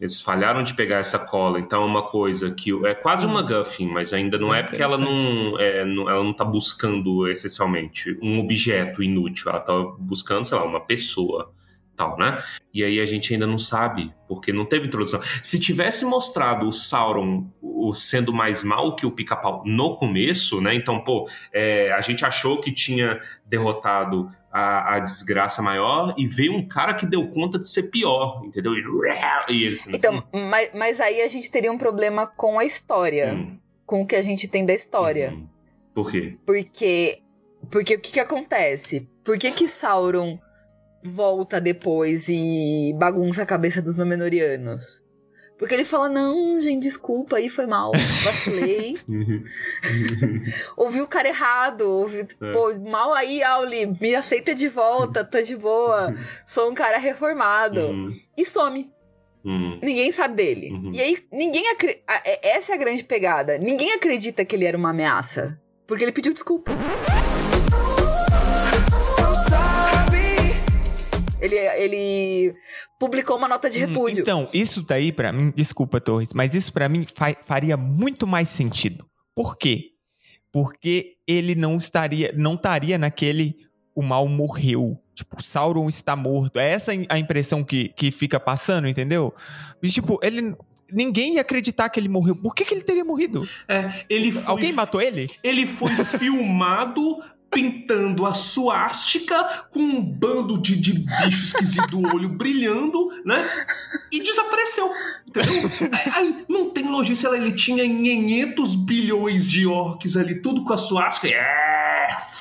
Eles 0.04 0.20
falharam 0.20 0.62
de 0.64 0.74
pegar 0.74 0.98
essa 0.98 1.18
cola, 1.18 1.58
então 1.62 1.82
é 1.82 1.86
uma 1.86 2.02
coisa 2.02 2.52
que 2.52 2.72
é 2.86 2.94
quase 2.94 3.22
Sim. 3.22 3.28
uma 3.30 3.42
Guffin, 3.42 3.88
mas 3.88 4.12
ainda 4.12 4.38
não 4.38 4.54
é, 4.54 4.60
É 4.60 4.64
porque 4.64 4.82
ela 4.84 4.98
não, 4.98 5.58
é, 5.58 5.86
não- 5.86 6.10
ela 6.10 6.22
não 6.22 6.34
tá 6.34 6.44
buscando 6.44 7.26
essencialmente 7.30 8.20
um 8.22 8.38
objeto 8.38 9.02
inútil, 9.02 9.50
ela 9.50 9.62
tá 9.62 9.72
buscando, 9.98 10.44
sei 10.44 10.58
lá, 10.58 10.66
uma 10.66 10.82
pessoa, 10.82 11.54
tal, 11.96 12.18
né? 12.18 12.42
E 12.74 12.84
aí 12.84 13.00
a 13.00 13.06
gente 13.06 13.34
ainda 13.34 13.46
não 13.48 13.58
sabe, 13.58 14.14
porque 14.28 14.52
não 14.52 14.66
teve 14.66 14.88
introdução. 14.88 15.22
Se 15.42 15.60
tivesse 15.60 16.06
mostrado 16.06 16.68
o 16.68 16.74
Sauron 16.74 17.48
o- 17.62 17.94
sendo 17.94 18.34
mais 18.34 18.64
mal 18.64 18.96
que 18.96 19.06
o 19.06 19.12
Pica-Pau 19.12 19.62
no 19.66 19.96
começo, 19.98 20.60
né? 20.62 20.74
Então, 20.74 21.00
pô, 21.04 21.30
é, 21.52 21.92
a 21.92 22.02
gente 22.02 22.26
achou 22.26 22.60
que 22.62 22.72
tinha 22.72 23.20
derrotado 23.46 24.30
a, 24.52 24.96
a 24.96 25.00
desgraça 25.00 25.62
maior 25.62 26.14
e 26.18 26.26
veio 26.28 26.54
um 26.54 26.68
cara 26.68 26.94
que 26.94 27.06
deu 27.06 27.28
conta 27.30 27.58
de 27.60 27.68
ser 27.68 27.90
pior, 27.90 28.42
entendeu? 28.46 28.74
E, 28.76 28.82
e 29.50 29.64
ele 29.64 29.76
Então, 29.90 30.16
assim, 30.34 30.46
mas, 30.50 30.70
mas 30.74 31.00
aí 31.02 31.22
a 31.22 31.28
gente 31.28 31.50
teria 31.52 31.72
um 31.72 31.78
problema 31.78 32.26
com 32.28 32.58
a 32.60 32.66
história. 32.66 33.34
hum, 33.34 33.58
Com 33.86 34.02
o 34.04 34.08
que 34.08 34.16
a 34.16 34.22
gente 34.22 34.48
tem 34.48 34.66
da 34.66 34.74
história. 34.74 35.32
hum. 35.34 35.48
Por 35.94 36.10
quê? 36.12 36.38
Porque. 36.46 37.20
Porque 37.72 37.96
o 37.96 38.00
que, 38.00 38.12
que 38.14 38.20
acontece? 38.20 39.08
Por 39.24 39.38
que, 39.38 39.50
que 39.52 39.68
Sauron 39.70 40.38
volta 41.04 41.60
depois 41.60 42.28
e 42.30 42.94
bagunça 42.98 43.44
a 43.44 43.46
cabeça 43.46 43.82
dos 43.82 43.98
Númenóreanos? 43.98 45.04
Porque 45.58 45.74
ele 45.76 45.86
fala: 45.86 46.10
Não, 46.10 46.60
gente, 46.60 46.84
desculpa, 46.84 47.38
aí 47.38 47.48
foi 47.50 47.66
mal, 47.68 47.92
vacilei. 48.24 48.98
ouvi 50.76 51.02
o 51.02 51.08
cara 51.08 51.28
errado, 51.28 51.82
ouvi, 51.90 52.20
É. 52.42 52.52
pô, 52.52 52.74
mal 52.90 53.14
aí, 53.14 53.42
Auli, 53.44 53.86
me 54.00 54.16
aceita 54.16 54.54
de 54.56 54.68
volta, 54.68 55.24
tô 55.24 55.42
de 55.42 55.56
boa, 55.56 56.16
sou 56.46 56.70
um 56.70 56.74
cara 56.74 56.98
reformado. 56.98 57.80
Hum, 57.82 58.12
E 58.38 58.46
some. 58.46 58.92
hum. 59.46 59.80
Ninguém 59.82 60.12
sabe 60.12 60.36
dele. 60.36 60.72
Uhum. 60.72 60.92
E 60.94 61.00
aí, 61.02 61.18
ninguém 61.32 61.68
acredita. 61.70 62.02
Essa 62.42 62.72
é 62.74 62.76
a 62.76 62.80
grande 62.80 63.04
pegada. 63.04 63.58
Ninguém 63.58 63.94
acredita 63.94 64.44
que 64.44 64.56
ele 64.56 64.66
era 64.66 64.78
uma 64.78 64.90
ameaça. 64.90 65.60
Porque 65.86 66.04
ele 66.04 66.12
pediu 66.14 66.34
desculpas. 66.34 66.80
Ele, 71.44 71.56
ele 71.58 72.56
publicou 73.00 73.38
uma 73.38 73.48
nota 73.50 73.70
de 73.70 73.84
Hum, 73.84 73.88
repúdio. 73.88 74.22
Então, 74.22 74.50
isso 74.54 74.82
daí 74.82 75.12
pra 75.12 75.32
mim, 75.34 75.52
desculpa, 75.56 76.00
Torres, 76.00 76.30
mas 76.34 76.56
isso 76.56 76.72
pra 76.72 76.88
mim 76.88 77.06
fa- 77.14 77.36
faria 77.46 77.76
muito 77.76 78.26
mais 78.26 78.48
sentido. 78.50 79.06
Por 79.36 79.58
quê? 79.58 79.90
Porque 80.52 81.16
ele 81.28 81.56
não 81.56 81.78
estaria, 81.78 82.34
não 82.38 82.54
estaria 82.56 82.98
naquele 82.98 83.56
o 83.96 84.02
mal 84.02 84.28
morreu. 84.28 84.98
Tipo, 85.14 85.42
Sauron 85.44 85.88
está 85.90 86.16
morto. 86.16 86.58
É 86.60 86.72
essa 86.72 86.92
a 87.10 87.20
impressão 87.20 87.64
que, 87.64 87.90
que 87.90 88.10
fica 88.12 88.40
passando, 88.40 88.88
entendeu? 88.88 89.34
E, 89.82 89.90
tipo, 89.90 90.20
ele 90.24 90.56
ninguém 90.92 91.36
ia 91.36 91.42
acreditar 91.42 91.90
que 91.90 92.00
ele 92.00 92.08
morreu. 92.10 92.36
Por 92.36 92.54
que, 92.54 92.64
que 92.66 92.74
ele 92.74 92.84
teria 92.84 93.04
morrido? 93.04 93.48
É, 93.68 94.06
ele 94.10 94.32
foi 94.32 94.44
Alguém 94.52 94.72
matou 94.74 95.02
ele? 95.02 95.30
Ele 95.44 95.66
foi 95.66 95.92
filmado 96.06 97.02
pintando 97.54 98.26
a 98.26 98.34
suástica 98.34 99.66
com 99.72 99.80
um 99.80 100.02
bando 100.02 100.58
de, 100.58 100.76
de 100.76 100.94
bicho 100.94 101.46
esquisito 101.46 101.88
do 101.88 102.16
olho 102.16 102.30
brilhando, 102.30 103.10
né? 103.26 103.48
E 104.12 104.22
desapareceu. 104.22 104.90
Entendeu? 105.28 105.70
Aí, 106.14 106.46
não 106.50 106.70
tem 106.70 106.90
logística, 106.90 107.36
ele 107.36 107.52
tinha 107.52 107.84
500 107.84 108.76
bilhões 108.76 109.48
de 109.48 109.68
orcs 109.68 110.18
ali, 110.18 110.42
tudo 110.42 110.64
com 110.64 110.74
a 110.74 110.78
suástica. 110.78 111.28
É, 111.28 111.73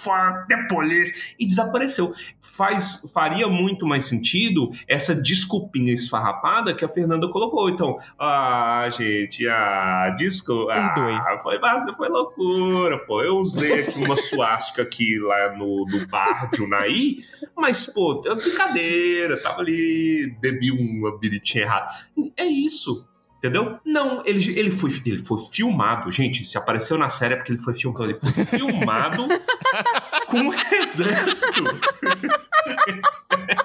fuck 0.02 0.46
the 0.48 0.56
police. 0.68 1.34
E 1.38 1.46
desapareceu. 1.46 2.12
Faz, 2.40 3.10
faria 3.12 3.48
muito 3.48 3.86
mais 3.86 4.06
sentido 4.06 4.72
essa 4.88 5.14
desculpinha 5.14 5.92
esfarrapada 5.92 6.74
que 6.74 6.84
a 6.84 6.88
Fernanda 6.88 7.28
colocou. 7.28 7.70
Então, 7.70 7.98
ah, 8.18 8.88
gente, 8.90 9.46
ah, 9.48 10.14
desculpa. 10.18 10.72
Ah, 10.74 11.38
foi, 11.42 11.58
foi 11.96 12.08
loucura, 12.08 12.98
pô. 12.98 13.22
Eu 13.22 13.36
usei 13.38 13.80
aqui 13.80 13.98
uma 13.98 14.16
suástica 14.16 14.82
aqui 14.82 15.18
lá 15.18 15.56
no, 15.56 15.86
no 15.86 16.06
bar 16.08 16.50
de 16.50 16.62
Unai, 16.62 17.16
mas, 17.56 17.86
pô, 17.86 18.20
brincadeira, 18.20 19.40
tava 19.40 19.60
ali, 19.60 20.36
bebi 20.40 20.70
uma 20.70 21.18
biritinha 21.18 21.64
errada. 21.64 21.92
É 22.36 22.44
isso. 22.44 23.06
Entendeu? 23.42 23.76
Não, 23.84 24.22
ele, 24.24 24.56
ele, 24.56 24.70
foi, 24.70 24.92
ele 25.04 25.18
foi 25.18 25.36
filmado. 25.36 26.12
Gente, 26.12 26.44
se 26.44 26.56
apareceu 26.56 26.96
na 26.96 27.08
série 27.08 27.34
é 27.34 27.36
porque 27.36 27.50
ele 27.50 27.60
foi 27.60 27.74
filmado. 27.74 28.04
Ele 28.04 28.14
foi 28.14 28.44
filmado 28.44 29.26
com 30.30 30.38
um 30.38 30.54
exército. 30.54 31.64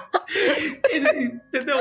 Ele- 0.90 1.40
entendeu? 1.48 1.76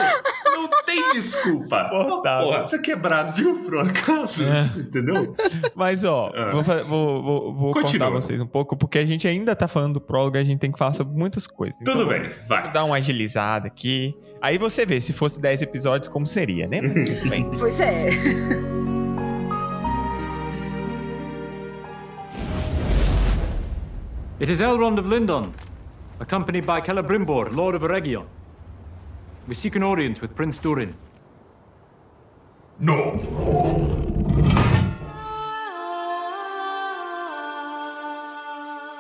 Não 0.46 0.70
tem 0.86 1.14
desculpa. 1.14 1.90
Insuportável. 1.92 2.48
Porra, 2.50 2.64
isso 2.64 2.76
aqui 2.76 2.92
é 2.92 2.96
Brasil, 2.96 3.56
por 3.64 3.76
um 3.76 3.80
acaso? 3.82 4.44
É. 4.44 4.80
Entendeu? 4.80 5.36
Mas, 5.76 6.04
ó, 6.04 6.32
Ah. 6.36 6.52
vou, 6.52 6.64
vou, 6.64 7.24
vou, 7.24 7.54
vou 7.56 7.72
contar 7.74 8.10
vocês 8.10 8.42
um 8.42 8.48
pouco, 8.48 8.76
porque 8.76 8.98
a 9.00 9.06
gente 9.06 9.28
ainda 9.28 9.56
tá 9.56 9.68
falando 9.68 9.94
do 9.96 10.02
prólogo, 10.02 10.38
a 10.38 10.44
gente 10.44 10.60
tem 10.60 10.72
que 10.72 10.78
falar 10.78 10.94
sobre 10.94 11.18
muitas 11.18 11.48
coisas. 11.48 11.78
Tudo 11.80 12.04
Então, 12.04 12.08
bem, 12.08 12.30
vai. 12.48 12.64
Vou 12.64 12.72
dar 12.72 12.84
uma 12.84 12.96
agilizada 12.98 13.68
aqui. 13.68 14.16
Aí 14.42 14.58
você 14.58 14.86
vê, 14.86 15.00
se 15.02 15.14
fosse 15.14 15.40
10 15.42 15.62
episódios, 15.62 16.08
como 16.08 16.28
seria, 16.28 16.68
né? 16.68 16.80
Tudo 16.82 17.30
bem. 17.30 17.50
Pois 17.58 17.80
é. 17.80 18.08
It 24.40 24.50
is 24.52 24.62
Elrond 24.62 25.00
of 25.00 25.08
Lindon, 25.10 25.52
accompanied 26.20 26.66
by 26.66 26.80
Celebrimbor, 26.82 27.50
Lord 27.52 27.76
of 27.76 27.84
Eregion. 27.84 28.26
We 29.48 29.56
seek 29.56 29.78
an 29.78 29.84
audience 29.84 30.22
with 30.22 30.34
Prince 30.36 30.60
Durin. 30.62 30.94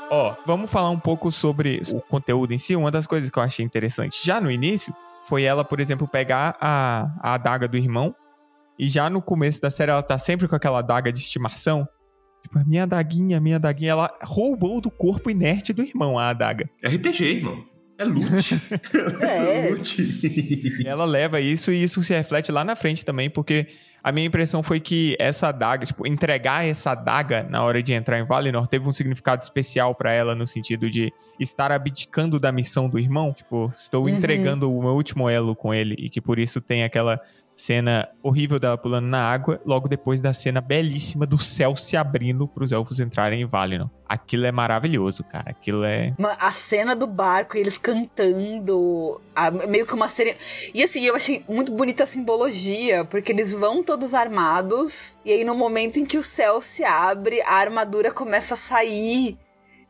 Ó, 0.09 0.35
vamos 0.45 0.71
falar 0.71 0.89
um 0.89 0.99
pouco 0.99 1.29
sobre 1.31 1.81
o 1.93 1.99
conteúdo 1.99 2.53
em 2.53 2.57
si. 2.57 2.77
Uma 2.77 2.89
das 2.89 3.05
coisas 3.05 3.29
que 3.29 3.37
eu 3.37 3.43
achei 3.43 3.65
interessante 3.65 4.25
já 4.25 4.39
no 4.39 4.49
início 4.49 4.93
foi 5.27 5.43
ela, 5.43 5.65
por 5.65 5.81
exemplo, 5.81 6.07
pegar 6.07 6.55
a, 6.61 7.11
a 7.19 7.33
adaga 7.33 7.67
do 7.67 7.75
irmão. 7.75 8.15
E 8.79 8.87
já 8.87 9.09
no 9.09 9.21
começo 9.21 9.61
da 9.61 9.69
série 9.69 9.91
ela 9.91 10.01
tá 10.01 10.17
sempre 10.17 10.47
com 10.47 10.55
aquela 10.55 10.79
adaga 10.79 11.11
de 11.11 11.19
estimação. 11.19 11.85
Tipo, 12.41 12.65
minha 12.65 12.83
adaguinha, 12.83 13.41
minha 13.41 13.57
adaguinha. 13.57 13.91
Ela 13.91 14.17
roubou 14.23 14.79
do 14.79 14.89
corpo 14.89 15.29
inerte 15.29 15.73
do 15.73 15.83
irmão 15.83 16.17
a 16.17 16.29
adaga. 16.29 16.69
RPG, 16.81 17.25
irmão. 17.25 17.76
É 17.97 18.03
loot. 18.03 18.61
É. 19.21 19.69
loot. 19.71 20.01
E 20.83 20.87
ela 20.87 21.05
leva 21.05 21.39
isso 21.41 21.71
e 21.71 21.81
isso 21.81 22.03
se 22.03 22.13
reflete 22.13 22.51
lá 22.51 22.63
na 22.63 22.75
frente 22.75 23.03
também, 23.05 23.29
porque 23.29 23.67
a 24.03 24.11
minha 24.11 24.27
impressão 24.27 24.61
foi 24.63 24.79
que 24.79 25.15
essa 25.19 25.49
adaga, 25.49 25.85
tipo, 25.85 26.05
entregar 26.07 26.65
essa 26.65 26.91
adaga 26.91 27.43
na 27.49 27.63
hora 27.63 27.81
de 27.83 27.93
entrar 27.93 28.19
em 28.19 28.23
Valinor 28.25 28.67
teve 28.67 28.87
um 28.87 28.93
significado 28.93 29.41
especial 29.41 29.93
pra 29.95 30.11
ela 30.13 30.33
no 30.35 30.45
sentido 30.47 30.89
de 30.89 31.11
estar 31.39 31.71
abdicando 31.71 32.39
da 32.39 32.51
missão 32.51 32.87
do 32.87 32.97
irmão. 32.99 33.33
Tipo, 33.33 33.71
estou 33.75 34.03
Uhum. 34.03 34.09
entregando 34.09 34.71
o 34.71 34.81
meu 34.81 34.93
último 34.93 35.29
elo 35.29 35.55
com 35.55 35.73
ele 35.73 35.95
e 35.97 36.09
que 36.09 36.21
por 36.21 36.39
isso 36.39 36.61
tem 36.61 36.83
aquela 36.83 37.19
Cena 37.59 38.07
horrível 38.21 38.59
dela 38.59 38.77
pulando 38.77 39.07
na 39.07 39.19
água, 39.19 39.59
logo 39.65 39.87
depois 39.87 40.21
da 40.21 40.31
cena 40.31 40.61
belíssima 40.61 41.25
do 41.25 41.39
céu 41.39 41.75
se 41.75 41.97
abrindo 41.97 42.47
para 42.47 42.63
os 42.63 42.71
elfos 42.71 42.99
entrarem 42.99 43.41
em 43.41 43.45
Valinor. 43.47 43.89
Aquilo 44.07 44.45
é 44.45 44.51
maravilhoso, 44.51 45.23
cara. 45.23 45.49
Aquilo 45.49 45.83
é. 45.83 46.13
A 46.39 46.51
cena 46.51 46.95
do 46.95 47.07
barco, 47.07 47.57
eles 47.57 47.75
cantando, 47.79 49.19
a- 49.35 49.49
meio 49.49 49.87
que 49.87 49.93
uma 49.95 50.07
cena. 50.07 50.35
E 50.71 50.83
assim, 50.83 51.03
eu 51.03 51.15
achei 51.15 51.43
muito 51.49 51.71
bonita 51.71 52.03
a 52.03 52.07
simbologia, 52.07 53.03
porque 53.03 53.31
eles 53.31 53.53
vão 53.53 53.81
todos 53.83 54.13
armados, 54.13 55.17
e 55.25 55.31
aí 55.31 55.43
no 55.43 55.55
momento 55.55 55.97
em 55.99 56.05
que 56.05 56.17
o 56.19 56.23
céu 56.23 56.61
se 56.61 56.83
abre, 56.83 57.41
a 57.41 57.55
armadura 57.55 58.11
começa 58.11 58.53
a 58.53 58.57
sair. 58.57 59.35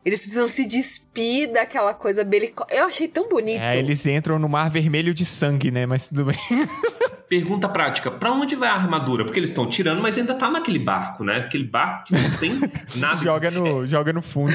Eles 0.04 0.20
precisam 0.20 0.48
se 0.48 0.64
despir 0.64 1.52
daquela 1.52 1.92
coisa 1.92 2.24
belico... 2.24 2.64
Eu 2.70 2.86
achei 2.86 3.06
tão 3.08 3.28
bonito. 3.28 3.60
É, 3.60 3.76
eles 3.78 4.06
entram 4.06 4.38
no 4.38 4.48
mar 4.48 4.70
vermelho 4.70 5.12
de 5.12 5.26
sangue, 5.26 5.70
né? 5.70 5.84
Mas 5.84 6.08
tudo 6.08 6.24
bem. 6.24 6.38
Pergunta 7.28 7.68
prática: 7.68 8.10
pra 8.10 8.32
onde 8.32 8.56
vai 8.56 8.68
a 8.68 8.74
armadura? 8.74 9.24
Porque 9.24 9.38
eles 9.38 9.50
estão 9.50 9.66
tirando, 9.68 10.00
mas 10.00 10.16
ainda 10.16 10.34
tá 10.34 10.50
naquele 10.50 10.78
barco, 10.78 11.22
né? 11.24 11.36
Aquele 11.36 11.64
barco 11.64 12.04
que 12.06 12.14
não 12.14 12.30
tem 12.38 12.58
nada. 12.96 13.16
joga, 13.16 13.50
no, 13.50 13.86
joga 13.86 14.12
no 14.12 14.22
fundo. 14.22 14.52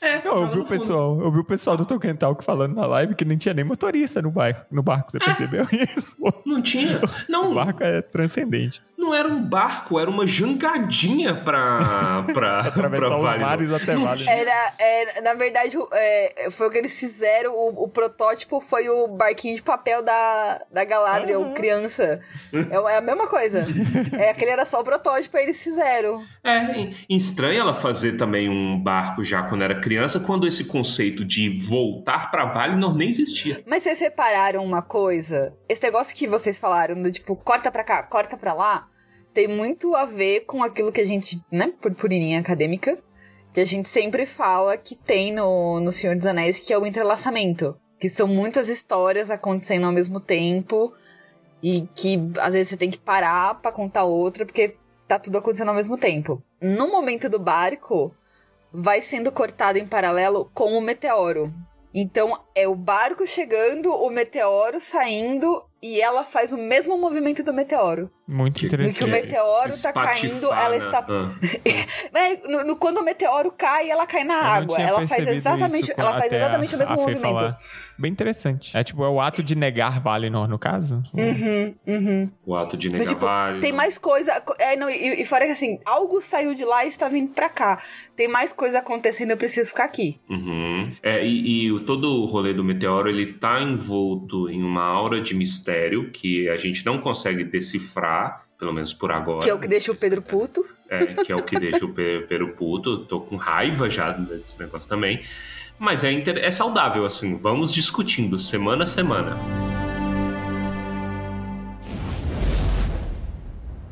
É, 0.00 0.22
Não, 0.24 0.36
eu 0.42 0.48
vi, 0.48 0.58
o 0.60 0.64
pessoal, 0.64 1.20
eu 1.20 1.30
vi 1.30 1.38
o 1.40 1.44
pessoal 1.44 1.76
do 1.76 1.84
Tolkien 1.84 2.14
Talk 2.16 2.44
falando 2.44 2.74
na 2.74 2.86
live 2.86 3.14
que 3.14 3.24
nem 3.24 3.36
tinha 3.36 3.52
nem 3.54 3.64
motorista 3.64 4.22
no 4.22 4.30
barco. 4.30 4.64
No 4.70 4.82
barco, 4.82 5.10
você 5.10 5.18
percebeu 5.18 5.66
isso? 5.70 6.14
Não 6.46 6.60
tinha. 6.62 7.00
O 7.28 7.32
Não, 7.32 7.54
barco 7.54 7.82
é 7.82 8.00
transcendente. 8.02 8.82
Não 9.04 9.14
era 9.14 9.28
um 9.28 9.40
barco, 9.40 9.98
era 10.00 10.08
uma 10.10 10.26
jangadinha 10.26 11.34
pra, 11.34 12.24
pra, 12.32 12.60
Atravessar 12.60 13.06
pra 13.06 13.16
os 13.16 13.22
Valinor. 13.22 13.48
mares 13.48 13.72
até 13.72 13.94
Valinor. 13.94 14.28
Era, 14.28 14.72
era- 14.78 15.20
na 15.20 15.34
verdade, 15.34 15.76
é, 15.92 16.48
foi 16.50 16.68
o 16.68 16.70
que 16.70 16.78
eles 16.78 16.98
fizeram. 16.98 17.52
O, 17.54 17.84
o 17.84 17.88
protótipo 17.88 18.60
foi 18.60 18.88
o 18.88 19.08
barquinho 19.08 19.54
de 19.56 19.62
papel 19.62 20.02
da, 20.02 20.62
da 20.72 20.84
Galadriel, 20.84 21.40
Uhum. 21.40 21.54
criança. 21.54 22.20
É, 22.52 22.74
é 22.92 22.96
a 22.96 23.00
mesma 23.00 23.26
coisa. 23.26 23.64
É, 24.18 24.30
aquele 24.30 24.50
era 24.50 24.64
só 24.66 24.80
o 24.80 24.84
protótipo, 24.84 25.36
aí 25.36 25.44
eles 25.44 25.62
fizeram. 25.62 26.22
É, 26.42 26.90
estranho 27.08 27.60
ela 27.60 27.74
fazer 27.74 28.16
também 28.16 28.48
um 28.48 28.78
barco 28.82 29.22
já 29.24 29.42
quando 29.42 29.62
era 29.62 29.80
criança, 29.80 30.20
quando 30.20 30.46
esse 30.46 30.64
conceito 30.64 31.24
de 31.24 31.50
voltar 31.66 32.30
pra 32.30 32.46
Valinor 32.46 32.94
nem 32.96 33.08
existia. 33.08 33.62
Mas 33.66 33.82
vocês 33.82 34.00
repararam 34.00 34.64
uma 34.64 34.82
coisa? 34.82 35.52
Esse 35.68 35.82
negócio 35.82 36.14
que 36.16 36.26
vocês 36.26 36.58
falaram, 36.58 37.00
do 37.02 37.10
tipo, 37.10 37.34
corta 37.36 37.70
pra 37.70 37.84
cá, 37.84 38.02
corta 38.02 38.36
pra 38.36 38.52
lá, 38.52 38.86
tem 39.34 39.48
muito 39.48 39.94
a 39.96 40.06
ver 40.06 40.42
com 40.42 40.62
aquilo 40.62 40.92
que 40.92 41.00
a 41.00 41.04
gente, 41.04 41.42
né, 41.50 41.72
purpurininha 41.80 42.38
acadêmica, 42.38 42.96
que 43.52 43.60
a 43.60 43.64
gente 43.64 43.88
sempre 43.88 44.24
fala 44.24 44.76
que 44.76 44.94
tem 44.94 45.32
no, 45.32 45.80
no 45.80 45.92
Senhor 45.92 46.16
dos 46.16 46.24
Anéis, 46.24 46.60
que 46.60 46.72
é 46.72 46.78
o 46.78 46.86
entrelaçamento. 46.86 47.76
Que 47.98 48.08
são 48.08 48.26
muitas 48.26 48.68
histórias 48.68 49.30
acontecendo 49.30 49.86
ao 49.86 49.92
mesmo 49.92 50.20
tempo 50.20 50.92
e 51.62 51.88
que 51.94 52.18
às 52.38 52.52
vezes 52.52 52.68
você 52.68 52.76
tem 52.76 52.90
que 52.90 52.98
parar 52.98 53.60
pra 53.60 53.72
contar 53.72 54.04
outra, 54.04 54.44
porque 54.44 54.76
tá 55.08 55.18
tudo 55.18 55.38
acontecendo 55.38 55.68
ao 55.68 55.74
mesmo 55.74 55.98
tempo. 55.98 56.42
No 56.60 56.90
momento 56.90 57.28
do 57.28 57.38
barco, 57.38 58.14
vai 58.72 59.00
sendo 59.00 59.32
cortado 59.32 59.78
em 59.78 59.86
paralelo 59.86 60.50
com 60.52 60.76
o 60.76 60.80
meteoro. 60.80 61.52
Então 61.94 62.40
é 62.54 62.66
o 62.66 62.74
barco 62.74 63.26
chegando, 63.26 63.94
o 63.94 64.10
meteoro 64.10 64.80
saindo 64.80 65.64
e 65.86 66.00
ela 66.00 66.24
faz 66.24 66.50
o 66.50 66.56
mesmo 66.56 66.96
movimento 66.96 67.42
do 67.42 67.52
meteoro. 67.52 68.10
Muito 68.26 68.64
interessante. 68.64 68.96
que 68.96 69.04
o 69.04 69.06
meteoro 69.08 69.82
tá 69.82 69.92
caindo, 69.92 70.46
ela 70.50 70.74
está- 70.76 71.04
Ah. 71.06 71.34
É, 72.14 72.36
no- 72.48 72.64
no- 72.64 72.76
quando 72.76 72.98
o 72.98 73.04
meteoro 73.04 73.52
cai, 73.52 73.90
ela 73.90 74.06
cai 74.06 74.24
na 74.24 74.34
Eu 74.34 74.40
água. 74.40 74.80
Ela 74.80 75.06
faz 75.06 75.26
exatamente, 75.28 75.90
isso 75.90 76.00
ela 76.00 76.16
faz 76.18 76.32
exatamente 76.32 76.74
a- 76.74 76.76
o 76.76 76.80
mesmo 76.80 76.96
movimento. 76.96 77.20
falar. 77.22 77.58
Bem 77.98 78.10
interessante. 78.10 78.74
É 78.76 78.82
tipo, 78.82 79.04
é 79.04 79.08
o 79.08 79.20
ato 79.20 79.42
de 79.42 79.54
negar 79.54 80.00
Valinor, 80.00 80.48
no 80.48 80.58
caso. 80.58 81.02
Uhum, 81.12 81.74
uhum. 81.86 82.30
O 82.46 82.54
ato 82.56 82.76
de 82.78 82.88
Mas, 82.88 83.00
negar 83.00 83.12
tipo, 83.12 83.26
Valinor. 83.26 83.60
tem 83.60 83.72
mais 83.72 83.98
coisa. 83.98 84.42
É, 84.58 84.76
não, 84.76 84.88
e, 84.88 85.20
e 85.20 85.24
fora 85.26 85.44
que 85.44 85.52
assim, 85.52 85.78
algo 85.84 86.22
saiu 86.22 86.54
de 86.54 86.64
lá 86.64 86.84
e 86.86 86.88
está 86.88 87.08
vindo 87.10 87.32
pra 87.34 87.50
cá. 87.50 87.82
Tem 88.16 88.26
mais 88.28 88.52
coisa 88.54 88.78
acontecendo, 88.78 89.32
eu 89.32 89.36
preciso 89.36 89.68
ficar 89.70 89.84
aqui. 89.84 90.18
Uhum. 90.30 90.92
É, 91.02 91.22
e, 91.26 91.66
e 91.68 91.80
todo 91.80 92.22
o 92.22 92.24
rolê 92.26 92.54
do 92.54 92.64
meteoro, 92.64 93.10
ele 93.10 93.34
tá 93.34 93.60
envolto 93.60 94.48
em 94.48 94.62
uma 94.62 94.82
aura 94.84 95.20
de 95.20 95.34
mistério 95.34 95.73
que 96.12 96.48
a 96.48 96.56
gente 96.56 96.84
não 96.86 96.98
consegue 96.98 97.44
decifrar, 97.44 98.44
pelo 98.58 98.72
menos 98.72 98.92
por 98.94 99.10
agora. 99.12 99.40
Que 99.42 99.50
é 99.50 99.54
o 99.54 99.58
que 99.58 99.68
deixa 99.68 99.92
o 99.92 99.96
Pedro 99.96 100.22
puto. 100.22 100.64
É, 100.88 101.06
que 101.24 101.32
é 101.32 101.36
o 101.36 101.42
que 101.42 101.58
deixa 101.58 101.84
o 101.84 101.92
Pe- 101.92 102.24
Pedro 102.28 102.48
puto. 102.54 103.04
Tô 103.06 103.20
com 103.20 103.36
raiva 103.36 103.88
já 103.90 104.10
desse 104.12 104.58
negócio 104.60 104.88
também. 104.88 105.20
Mas 105.78 106.04
é, 106.04 106.12
inter- 106.12 106.38
é 106.38 106.50
saudável, 106.50 107.04
assim. 107.04 107.34
Vamos 107.36 107.72
discutindo 107.72 108.38
semana 108.38 108.84
a 108.84 108.86
semana. 108.86 109.36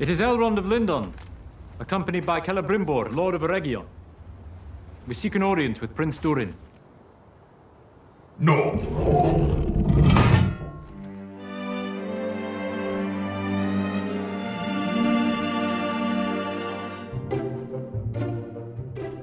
It 0.00 0.10
is 0.10 0.20
Elrond 0.20 0.58
of 0.58 0.68
Lindon, 0.68 1.12
accompanied 1.78 2.24
by 2.26 2.40
Celebrimbor, 2.44 3.10
Lord 3.14 3.36
of 3.36 3.44
Eregion. 3.44 3.84
We 5.06 5.14
seek 5.14 5.36
an 5.36 5.42
audience 5.42 5.80
with 5.80 5.90
Prince 5.94 6.18
Durin. 6.20 6.54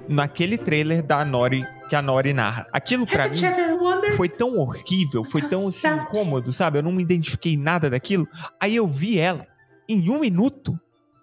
Naquele 0.10 0.58
trailer 0.58 1.04
da 1.04 1.24
Nori, 1.24 1.66
que 1.88 1.96
a 1.96 2.02
Nori 2.02 2.34
narra. 2.34 2.68
Aquilo 2.74 3.06
pra 3.06 3.28
mim 3.28 4.16
foi 4.18 4.28
tão 4.28 4.58
horrível, 4.58 5.24
foi 5.24 5.42
tão 5.42 5.68
assim, 5.68 5.88
incômodo, 5.88 6.52
sabe? 6.52 6.80
Eu 6.80 6.84
não 6.84 6.92
me 6.92 7.04
identifiquei 7.04 7.56
nada 7.56 7.90
daquilo. 7.90 8.28
Aí 8.60 8.76
eu 8.76 8.88
vi 8.88 9.20
ela, 9.20 9.48
em 9.88 10.10
um 10.10 10.20
minuto, 10.20 10.80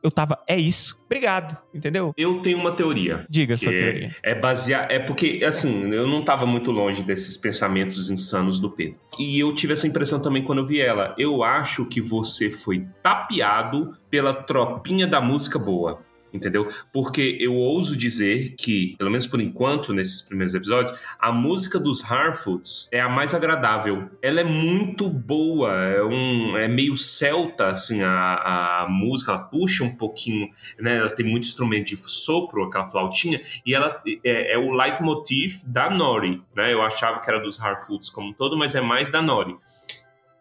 eu 0.07 0.11
tava, 0.11 0.39
é 0.47 0.57
isso, 0.57 0.97
obrigado, 1.05 1.57
entendeu? 1.75 2.15
Eu 2.17 2.41
tenho 2.41 2.59
uma 2.59 2.71
teoria. 2.71 3.27
Diga 3.29 3.57
sua 3.57 3.71
teoria. 3.73 4.15
é 4.23 4.35
basear. 4.37 4.87
É 4.89 5.01
porque, 5.01 5.43
assim, 5.45 5.93
eu 5.93 6.07
não 6.07 6.23
tava 6.23 6.47
muito 6.47 6.71
longe 6.71 7.03
desses 7.03 7.37
pensamentos 7.37 8.09
insanos 8.09 8.61
do 8.61 8.71
Pedro. 8.71 9.01
E 9.19 9.43
eu 9.43 9.53
tive 9.53 9.73
essa 9.73 9.89
impressão 9.89 10.21
também 10.21 10.45
quando 10.45 10.59
eu 10.61 10.65
vi 10.65 10.81
ela. 10.81 11.13
Eu 11.19 11.43
acho 11.43 11.87
que 11.87 12.01
você 12.01 12.51
foi 12.51 12.87
tapeado 13.03 13.97
pela 14.09 14.33
tropinha 14.33 15.09
da 15.09 15.21
música 15.21 15.59
boa. 15.59 16.06
Entendeu? 16.37 16.69
Porque 16.93 17.39
eu 17.41 17.55
ouso 17.55 17.97
dizer 17.97 18.55
que, 18.57 18.95
pelo 18.99 19.11
menos 19.11 19.27
por 19.27 19.41
enquanto, 19.41 19.95
nesses 19.95 20.21
primeiros 20.21 20.55
episódios, 20.55 20.97
a 21.19 21.33
música 21.33 21.79
dos 21.79 22.05
Harfoots 22.05 22.91
é 22.93 23.01
a 23.01 23.09
mais 23.09 23.35
agradável. 23.35 24.11
Ela 24.21 24.43
é 24.43 24.45
muito 24.45 25.09
boa, 25.09 25.73
é, 25.73 26.05
um, 26.05 26.57
é 26.57 26.69
meio 26.69 26.97
celta, 26.97 27.69
assim, 27.69 28.03
a, 28.03 28.83
a 28.83 28.89
música, 28.89 29.33
ela 29.33 29.43
puxa 29.43 29.83
um 29.83 29.97
pouquinho, 29.97 30.49
né? 30.79 30.99
Ela 30.99 31.09
tem 31.09 31.25
muito 31.25 31.45
instrumento 31.45 31.87
de 31.89 31.97
sopro, 31.97 32.65
aquela 32.65 32.87
flautinha, 32.87 33.41
e 33.65 33.75
ela 33.75 34.03
é, 34.23 34.55
é 34.55 34.59
o 34.59 34.71
leitmotiv 34.71 35.63
da 35.67 35.89
Nori, 35.89 36.43
né? 36.55 36.73
Eu 36.73 36.83
achava 36.83 37.21
que 37.21 37.31
era 37.31 37.41
dos 37.41 37.59
Harfoots 37.59 38.11
como 38.11 38.29
um 38.29 38.33
todo, 38.35 38.59
mas 38.59 38.75
é 38.75 38.81
mais 38.81 39.11
da 39.11 39.23
Nori. 39.23 39.57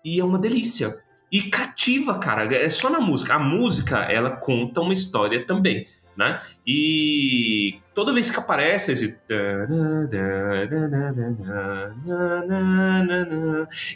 E 0.03 0.19
é 0.19 0.23
uma 0.23 0.37
delícia. 0.37 1.04
E 1.31 1.43
cativa, 1.43 2.17
cara. 2.19 2.45
É 2.55 2.69
só 2.69 2.89
na 2.89 2.99
música. 2.99 3.33
A 3.35 3.39
música, 3.39 3.99
ela 3.99 4.31
conta 4.31 4.81
uma 4.81 4.93
história 4.93 5.45
também, 5.45 5.87
né? 6.15 6.39
E 6.65 7.79
toda 7.93 8.13
vez 8.13 8.31
que 8.31 8.39
aparece 8.39 8.93
esse... 8.93 9.17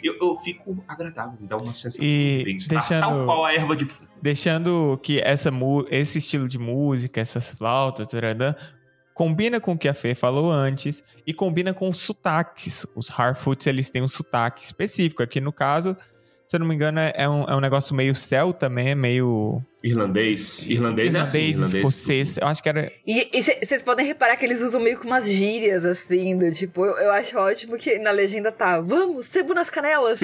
Eu, 0.02 0.14
eu 0.20 0.34
fico 0.36 0.84
agradável, 0.86 1.38
me 1.40 1.46
dá 1.46 1.56
uma 1.56 1.72
sensação 1.72 2.04
E 2.04 2.38
de 2.38 2.44
bem-estar, 2.44 2.88
tal 2.88 3.24
qual 3.24 3.44
a 3.44 3.54
erva 3.54 3.74
de 3.76 3.84
fundo. 3.84 4.10
Deixando 4.20 4.98
que 5.02 5.20
essa, 5.20 5.50
mu- 5.50 5.86
esse 5.90 6.18
estilo 6.18 6.46
de 6.48 6.58
música, 6.58 7.20
essas 7.20 7.54
flautas, 7.54 8.08
tararã, 8.08 8.54
combina 9.14 9.60
com 9.60 9.72
o 9.72 9.78
que 9.78 9.88
a 9.88 9.94
Fê 9.94 10.14
falou 10.14 10.50
antes 10.50 11.02
e 11.26 11.34
combina 11.34 11.74
com 11.74 11.88
os 11.88 12.00
sotaques. 12.00 12.86
Os 12.94 13.10
Harfoots, 13.10 13.66
eles 13.66 13.90
têm 13.90 14.02
um 14.02 14.08
sotaque 14.08 14.62
específico. 14.64 15.22
Aqui 15.22 15.40
no 15.40 15.52
caso, 15.52 15.96
se 16.50 16.56
eu 16.56 16.58
não 16.60 16.66
me 16.66 16.74
engano, 16.74 16.98
é 16.98 17.28
um, 17.28 17.44
é 17.44 17.54
um 17.54 17.60
negócio 17.60 17.94
meio 17.94 18.12
celta, 18.12 18.66
também, 18.66 18.92
meio 18.92 19.62
Irlandês. 19.84 20.66
Irlandês, 20.68 21.14
é 21.14 21.20
assim. 21.20 21.38
irlandês, 21.38 21.60
Irlandês 21.60 21.74
escocês. 21.74 22.38
Eu 22.38 22.48
acho 22.48 22.60
que 22.60 22.68
era 22.68 22.92
E 23.06 23.30
vocês 23.64 23.84
podem 23.84 24.04
reparar 24.04 24.34
que 24.34 24.46
eles 24.46 24.60
usam 24.60 24.80
meio 24.80 24.98
que 24.98 25.06
umas 25.06 25.30
gírias, 25.30 25.84
assim, 25.84 26.36
do 26.36 26.50
tipo, 26.50 26.84
eu, 26.84 26.96
eu 26.96 27.12
acho 27.12 27.38
ótimo 27.38 27.76
que 27.76 28.00
na 28.00 28.10
legenda 28.10 28.50
tá, 28.50 28.80
vamos, 28.80 29.26
sebo 29.26 29.54
nas 29.54 29.70
canelas. 29.70 30.18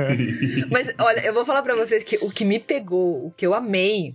Mas, 0.72 0.94
olha, 0.98 1.20
eu 1.20 1.34
vou 1.34 1.44
falar 1.44 1.60
pra 1.60 1.74
vocês 1.74 2.04
que 2.04 2.16
o 2.22 2.30
que 2.30 2.46
me 2.46 2.58
pegou, 2.58 3.26
o 3.26 3.30
que 3.30 3.46
eu 3.46 3.52
amei, 3.52 4.14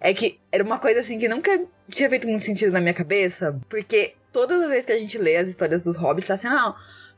é 0.00 0.12
que 0.12 0.40
era 0.50 0.64
uma 0.64 0.80
coisa 0.80 0.98
assim 0.98 1.20
que 1.20 1.28
nunca 1.28 1.56
tinha 1.88 2.10
feito 2.10 2.26
muito 2.26 2.44
sentido 2.44 2.72
na 2.72 2.80
minha 2.80 2.94
cabeça, 2.94 3.56
porque 3.68 4.14
todas 4.32 4.60
as 4.60 4.70
vezes 4.70 4.86
que 4.86 4.92
a 4.92 4.98
gente 4.98 5.18
lê 5.18 5.36
as 5.36 5.46
histórias 5.46 5.82
dos 5.82 5.96
hobbits, 5.96 6.26
tá 6.26 6.34
assim, 6.34 6.48
não, 6.48 6.74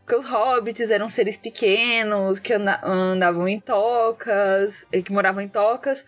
porque 0.07 0.15
os 0.15 0.25
hobbits 0.27 0.89
eram 0.93 1.09
seres 1.09 1.37
pequenos, 1.37 2.39
que 2.39 2.53
anda- 2.53 2.81
andavam 2.85 3.49
em 3.49 3.59
tocas, 3.59 4.87
que 5.05 5.11
moravam 5.11 5.43
em 5.43 5.49
tocas, 5.49 6.07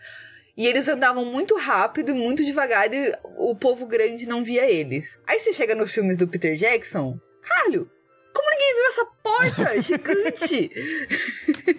e 0.55 0.65
eles 0.65 0.87
andavam 0.87 1.25
muito 1.25 1.57
rápido 1.57 2.11
e 2.11 2.13
muito 2.13 2.43
devagar 2.45 2.93
e 2.93 3.13
o 3.37 3.53
povo 3.57 3.85
grande 3.85 4.25
não 4.25 4.41
via 4.41 4.65
eles. 4.65 5.19
Aí 5.27 5.37
você 5.41 5.51
chega 5.51 5.75
nos 5.75 5.93
filmes 5.93 6.17
do 6.17 6.29
Peter 6.29 6.55
Jackson, 6.55 7.19
caralho, 7.41 7.91
como 8.33 8.49
ninguém 8.49 8.73
viu 8.73 8.87
essa 8.87 9.05
porta 9.21 9.81
gigante? 9.83 10.71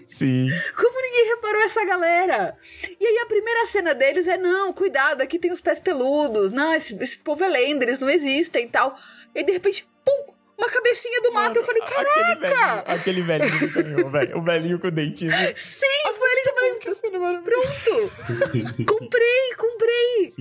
Sim. 0.08 0.48
Como 0.76 1.02
ninguém 1.02 1.10
ninguém 1.10 1.28
reparou 1.34 1.62
essa 1.62 1.84
galera. 1.84 2.56
E 3.00 3.04
aí 3.04 3.18
a 3.18 3.26
primeira 3.26 3.66
cena 3.66 3.94
deles 3.94 4.28
é: 4.28 4.36
não, 4.36 4.72
cuidado, 4.72 5.22
aqui 5.22 5.38
tem 5.40 5.50
os 5.52 5.60
pés 5.60 5.80
peludos. 5.80 6.52
Não, 6.52 6.72
esse, 6.72 6.94
esse 7.02 7.18
povo 7.18 7.42
é 7.42 7.48
lenda, 7.48 7.84
eles 7.84 7.98
não 7.98 8.08
existem 8.08 8.66
e 8.66 8.68
tal. 8.68 8.96
E 9.34 9.42
de 9.42 9.50
repente, 9.52 9.88
pum! 10.04 10.32
Uma 10.60 10.68
cabecinha 10.68 11.22
do 11.22 11.32
mato. 11.32 11.56
eu 11.56 11.64
falei, 11.64 11.82
caraca! 11.82 12.92
Aquele 12.92 13.22
velhinho, 13.22 13.54
aquele 13.54 13.66
velhinho 13.82 14.10
velho. 14.10 14.38
O 14.38 14.42
velhinho 14.42 14.78
com 14.78 14.88
o 14.88 14.90
dentinho. 14.90 15.32
Sim, 15.56 15.86
foi 16.18 16.28
ali 16.30 16.42
que 16.78 16.88
eu 16.88 16.96
falei, 16.96 17.38
pronto! 17.42 18.84
comprei, 18.84 19.54
comprei! 19.56 20.34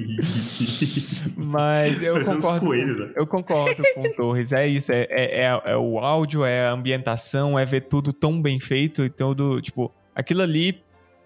Mas 1.38 2.02
eu 2.02 2.14
Parecendo 2.14 2.38
uns 2.38 2.46
concordo, 2.46 2.66
coelhos, 2.66 3.00
né? 3.00 3.14
eu 3.16 3.28
concordo 3.28 3.84
com 3.96 4.02
o 4.02 4.12
Torres. 4.14 4.52
É 4.52 4.68
isso, 4.68 4.92
é, 4.92 5.08
é, 5.10 5.44
é- 5.46 5.62
é 5.72 5.78
o 5.78 6.00
áudio, 6.00 6.44
é 6.44 6.68
a 6.68 6.72
ambientação, 6.72 7.58
é 7.58 7.66
ver 7.66 7.82
tudo 7.82 8.12
tão 8.12 8.42
bem 8.42 8.60
feito 8.60 9.04
e 9.04 9.10
tudo, 9.10 9.62
tipo, 9.62 9.94
aquilo 10.14 10.42
ali 10.42 10.84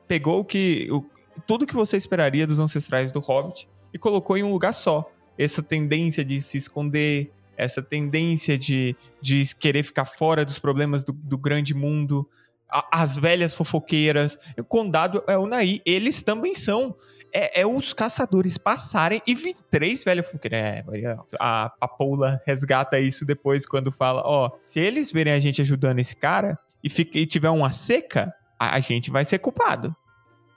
pegou 0.07 0.39
o 0.39 0.45
que, 0.45 0.87
o, 0.91 1.03
tudo 1.47 1.65
que 1.65 1.75
você 1.75 1.97
esperaria 1.97 2.45
dos 2.45 2.59
ancestrais 2.59 3.11
do 3.11 3.19
Hobbit 3.19 3.67
e 3.93 3.97
colocou 3.97 4.37
em 4.37 4.43
um 4.43 4.51
lugar 4.51 4.73
só. 4.73 5.09
Essa 5.37 5.63
tendência 5.63 6.23
de 6.23 6.39
se 6.41 6.57
esconder, 6.57 7.31
essa 7.57 7.81
tendência 7.81 8.57
de, 8.57 8.95
de 9.21 9.43
querer 9.55 9.83
ficar 9.83 10.05
fora 10.05 10.43
dos 10.45 10.57
problemas 10.59 11.03
do, 11.03 11.11
do 11.13 11.37
grande 11.37 11.73
mundo, 11.73 12.27
a- 12.69 12.87
as 12.91 13.17
velhas 13.17 13.53
fofoqueiras. 13.55 14.37
O 14.57 14.63
condado 14.63 15.23
é 15.27 15.37
o 15.37 15.45
Naí, 15.45 15.81
eles 15.85 16.21
também 16.23 16.55
são. 16.55 16.95
É, 17.35 17.61
é 17.61 17.65
os 17.67 17.93
caçadores 17.93 18.59
passarem 18.59 19.19
e 19.25 19.33
vir 19.33 19.55
três 19.71 20.03
velhas 20.03 20.25
fofoqueiras. 20.25 20.59
É, 20.59 21.17
a 21.39 21.71
Papoula 21.79 22.39
resgata 22.45 22.99
isso 22.99 23.25
depois 23.25 23.65
quando 23.65 23.91
fala: 23.91 24.21
ó, 24.23 24.51
se 24.67 24.79
eles 24.79 25.11
verem 25.11 25.33
a 25.33 25.39
gente 25.39 25.59
ajudando 25.61 25.97
esse 25.99 26.15
cara 26.15 26.59
e, 26.83 26.89
fica, 26.89 27.17
e 27.17 27.25
tiver 27.25 27.49
uma 27.49 27.71
seca, 27.71 28.31
a, 28.59 28.75
a 28.75 28.79
gente 28.79 29.09
vai 29.09 29.25
ser 29.25 29.39
culpado. 29.39 29.95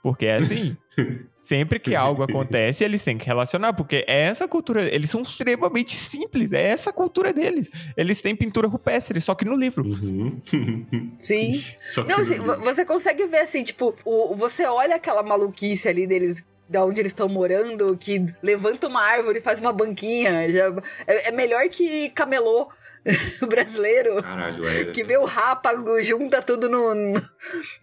Porque 0.03 0.25
é 0.27 0.35
assim. 0.35 0.77
Sempre 1.47 1.79
que 1.79 1.95
algo 1.95 2.23
acontece, 2.27 2.83
eles 2.83 3.03
têm 3.03 3.17
que 3.17 3.25
relacionar, 3.25 3.71
porque 3.73 4.03
é 4.07 4.23
essa 4.23 4.47
cultura. 4.47 4.83
Eles 4.93 5.09
são 5.09 5.21
extremamente 5.21 5.95
simples, 5.95 6.51
é 6.51 6.61
essa 6.61 6.91
cultura 6.91 7.31
deles. 7.31 7.69
Eles 7.95 8.21
têm 8.21 8.35
pintura 8.35 8.67
rupestre, 8.67 9.21
só 9.21 9.33
que 9.33 9.45
no 9.45 9.55
livro. 9.55 9.83
Uhum. 9.85 10.41
Sim. 11.19 11.63
Não, 12.07 12.19
assim, 12.19 12.35
vo- 12.35 12.59
você 12.59 12.83
consegue 12.85 13.25
ver 13.27 13.39
assim, 13.39 13.63
tipo, 13.63 13.93
o, 14.03 14.35
você 14.35 14.65
olha 14.65 14.95
aquela 14.97 15.23
maluquice 15.23 15.87
ali 15.87 16.05
deles, 16.05 16.43
da 16.67 16.83
onde 16.83 16.99
eles 16.99 17.11
estão 17.11 17.29
morando, 17.29 17.95
que 17.97 18.25
levanta 18.43 18.87
uma 18.87 19.01
árvore 19.01 19.39
e 19.39 19.41
faz 19.41 19.59
uma 19.61 19.71
banquinha. 19.71 20.51
Já, 20.51 20.73
é, 21.07 21.29
é 21.29 21.31
melhor 21.31 21.67
que 21.69 22.09
camelô 22.09 22.67
brasileiro. 23.47 24.21
Caralho, 24.21 24.67
é. 24.67 24.85
Que 24.85 25.03
vê 25.03 25.17
o 25.17 25.25
rápago, 25.25 26.01
junta 26.01 26.41
tudo 26.41 26.69
no, 26.69 26.93
no- 26.95 27.21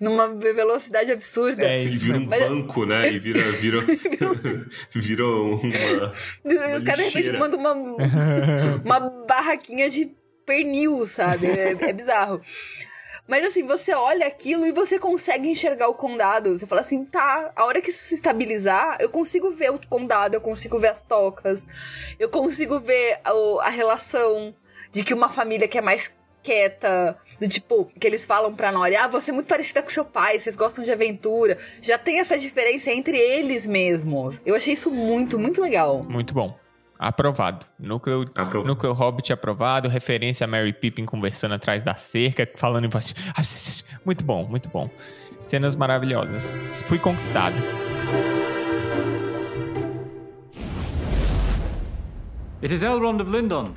numa 0.00 0.28
velocidade 0.34 1.10
absurda. 1.12 1.64
É 1.66 1.84
E 1.84 1.88
isso. 1.88 2.04
vira 2.04 2.18
um. 2.18 2.26
Mas- 2.26 2.48
banco, 2.48 2.84
né? 2.86 3.10
E 3.12 3.18
vira, 3.18 3.40
vira, 3.52 3.80
vira 4.94 5.24
uma. 5.24 6.12
Os 6.76 6.82
caras 6.82 6.98
de 6.98 7.18
repente 7.18 7.32
mandam 7.38 7.58
uma, 7.60 7.72
uma 8.84 9.00
barraquinha 9.26 9.88
de 9.90 10.14
pernil, 10.46 11.06
sabe? 11.06 11.46
É, 11.46 11.76
é 11.78 11.92
bizarro. 11.92 12.40
Mas 13.26 13.42
assim, 13.42 13.64
você 13.66 13.94
olha 13.94 14.26
aquilo 14.26 14.66
e 14.66 14.72
você 14.72 14.98
consegue 14.98 15.48
enxergar 15.48 15.88
o 15.88 15.94
condado. 15.94 16.58
Você 16.58 16.66
fala 16.66 16.82
assim, 16.82 17.06
tá, 17.06 17.50
a 17.56 17.64
hora 17.64 17.80
que 17.80 17.88
isso 17.88 18.04
se 18.04 18.14
estabilizar, 18.16 18.98
eu 19.00 19.08
consigo 19.08 19.50
ver 19.50 19.70
o 19.70 19.80
condado, 19.88 20.34
eu 20.34 20.42
consigo 20.42 20.78
ver 20.78 20.88
as 20.88 21.00
tocas, 21.00 21.66
eu 22.18 22.28
consigo 22.28 22.78
ver 22.80 23.18
a, 23.24 23.30
a 23.66 23.70
relação 23.70 24.54
de 24.92 25.04
que 25.04 25.14
uma 25.14 25.28
família 25.28 25.66
que 25.68 25.78
é 25.78 25.82
mais 25.82 26.14
quieta, 26.42 27.16
do 27.40 27.48
tipo, 27.48 27.86
que 27.98 28.06
eles 28.06 28.26
falam 28.26 28.54
pra 28.54 28.70
Nori, 28.70 28.94
ah, 28.96 29.08
você 29.08 29.30
é 29.30 29.34
muito 29.34 29.46
parecida 29.48 29.82
com 29.82 29.88
seu 29.88 30.04
pai, 30.04 30.38
vocês 30.38 30.54
gostam 30.54 30.84
de 30.84 30.92
aventura. 30.92 31.56
Já 31.80 31.96
tem 31.96 32.20
essa 32.20 32.38
diferença 32.38 32.90
entre 32.90 33.16
eles 33.18 33.66
mesmos. 33.66 34.42
Eu 34.44 34.54
achei 34.54 34.74
isso 34.74 34.90
muito, 34.90 35.38
muito 35.38 35.60
legal. 35.62 36.04
Muito 36.04 36.34
bom. 36.34 36.56
Aprovado. 36.98 37.66
Núcleo, 37.78 38.22
Aprovado. 38.34 38.68
núcleo 38.68 38.92
Hobbit 38.92 39.32
aprovado. 39.32 39.88
Referência 39.88 40.44
a 40.44 40.46
Mary 40.46 40.72
Pippin 40.72 41.04
conversando 41.04 41.54
atrás 41.54 41.82
da 41.82 41.94
cerca, 41.96 42.48
falando 42.56 42.84
em 42.84 42.88
voz. 42.88 43.14
Muito 44.04 44.24
bom, 44.24 44.44
muito 44.44 44.68
bom. 44.68 44.88
Cenas 45.46 45.74
maravilhosas. 45.76 46.56
Fui 46.86 46.98
conquistado. 46.98 47.56
It 52.62 52.72
is 52.72 52.82
Elrond 52.82 53.20
of 53.20 53.30
Lindon, 53.30 53.74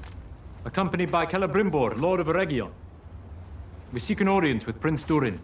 accompanied 0.67 1.09
by 1.09 1.25
Celebrimbor, 1.25 1.97
Lord 1.97 2.21
of 2.21 2.27
Eregion. 2.27 2.69
We 3.93 4.01
seek 4.01 4.19
an 4.21 4.27
audience 4.27 4.67
with 4.67 4.79
Prince 4.79 5.05
Durin. 5.05 5.39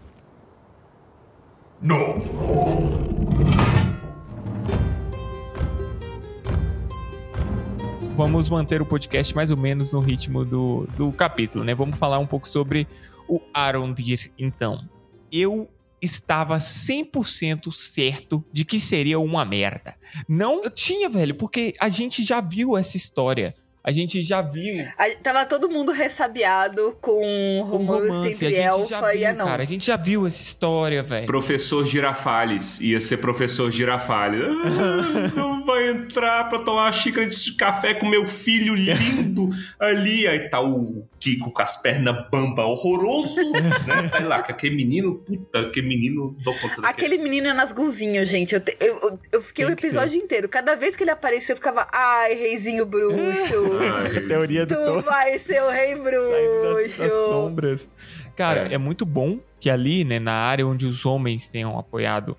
Vamos 8.16 8.48
manter 8.48 8.80
o 8.80 8.86
podcast 8.86 9.34
mais 9.34 9.50
ou 9.50 9.56
menos 9.56 9.90
no 9.90 9.98
ritmo 9.98 10.44
do, 10.44 10.86
do 10.96 11.10
capítulo, 11.10 11.64
né? 11.64 11.74
Vamos 11.74 11.98
falar 11.98 12.18
um 12.18 12.26
pouco 12.26 12.46
sobre 12.46 12.86
o 13.26 13.40
Arondir, 13.52 14.30
então. 14.38 14.86
Eu 15.32 15.68
estava 16.00 16.58
100% 16.58 17.72
certo 17.72 18.44
de 18.52 18.64
que 18.64 18.78
seria 18.78 19.18
uma 19.18 19.44
merda. 19.44 19.96
Não, 20.28 20.62
eu 20.62 20.70
tinha, 20.70 21.08
velho, 21.08 21.34
porque 21.34 21.74
a 21.80 21.88
gente 21.88 22.22
já 22.22 22.40
viu 22.40 22.76
essa 22.76 22.96
história. 22.96 23.54
A 23.86 23.92
gente 23.92 24.22
já 24.22 24.40
viu 24.40 24.82
A- 24.96 25.10
tava 25.22 25.44
todo 25.44 25.68
mundo 25.68 25.92
ressabiado 25.92 26.96
com 27.02 27.60
romance, 27.68 28.08
romance. 28.08 28.26
A 28.26 28.30
entre 28.30 28.48
gente 28.48 28.56
já 28.56 28.64
Elfa 28.64 29.10
viu, 29.12 29.20
e 29.20 29.24
Anão. 29.26 29.46
cara. 29.46 29.62
A 29.62 29.66
gente 29.66 29.86
já 29.86 29.96
viu 29.96 30.26
essa 30.26 30.40
história, 30.40 31.02
velho. 31.02 31.26
Professor 31.26 31.84
Girafales. 31.86 32.80
Ia 32.80 32.98
ser 32.98 33.18
professor 33.18 33.70
Girafales. 33.70 34.40
Ah, 34.42 35.30
não 35.36 35.66
vai 35.66 35.88
entrar 35.90 36.48
pra 36.48 36.60
tomar 36.60 36.84
uma 36.84 36.92
xícara 36.92 37.26
de 37.26 37.52
café 37.56 37.92
com 37.92 38.06
meu 38.06 38.26
filho 38.26 38.74
lindo 38.74 39.50
ali. 39.78 40.26
Aí 40.26 40.48
tá 40.48 40.62
o 40.62 41.06
Kiko 41.20 41.50
com 41.50 41.60
as 41.62 41.76
pernas 41.76 42.16
bamba 42.30 42.64
horroroso, 42.64 43.36
né? 43.52 44.08
Vai 44.12 44.24
lá, 44.24 44.42
que 44.42 44.50
aquele 44.52 44.76
menino, 44.76 45.16
puta, 45.16 45.60
aquele 45.60 45.86
menino 45.88 46.34
dou 46.42 46.54
conta 46.54 46.80
daquele. 46.80 46.86
Aquele 46.86 47.18
menino 47.18 47.48
é 47.48 47.52
nasguzinho, 47.52 48.24
gente. 48.24 48.54
Eu, 48.54 48.60
te- 48.62 48.76
eu, 48.80 48.98
eu- 49.02 49.18
eu 49.32 49.42
fiquei 49.42 49.66
Tem 49.66 49.74
o 49.74 49.76
episódio 49.78 50.18
inteiro. 50.18 50.48
Cada 50.48 50.74
vez 50.74 50.96
que 50.96 51.04
ele 51.04 51.10
aparecia, 51.10 51.52
eu 51.52 51.56
ficava, 51.56 51.86
ai, 51.92 52.32
reizinho 52.34 52.86
bruxo. 52.86 53.73
Ai, 53.80 54.20
Teoria 54.28 54.66
do 54.66 54.74
tu 54.74 54.84
Thor. 54.84 55.02
vai 55.02 55.38
ser 55.38 55.62
o 55.62 55.70
rei 55.70 55.94
Saindo 56.30 56.62
das, 56.74 56.96
das 56.96 56.96
bruxo. 57.10 57.28
sombras. 57.28 57.88
Cara, 58.36 58.68
é. 58.70 58.74
É. 58.74 58.78
muito 58.78 59.04
bom 59.06 59.38
que 59.60 59.70
ali, 59.70 60.04
né, 60.04 60.18
na 60.18 60.32
área 60.32 60.66
onde 60.66 60.86
os 60.86 61.06
homens 61.06 61.48
tenham 61.48 61.78
apoiado 61.78 62.36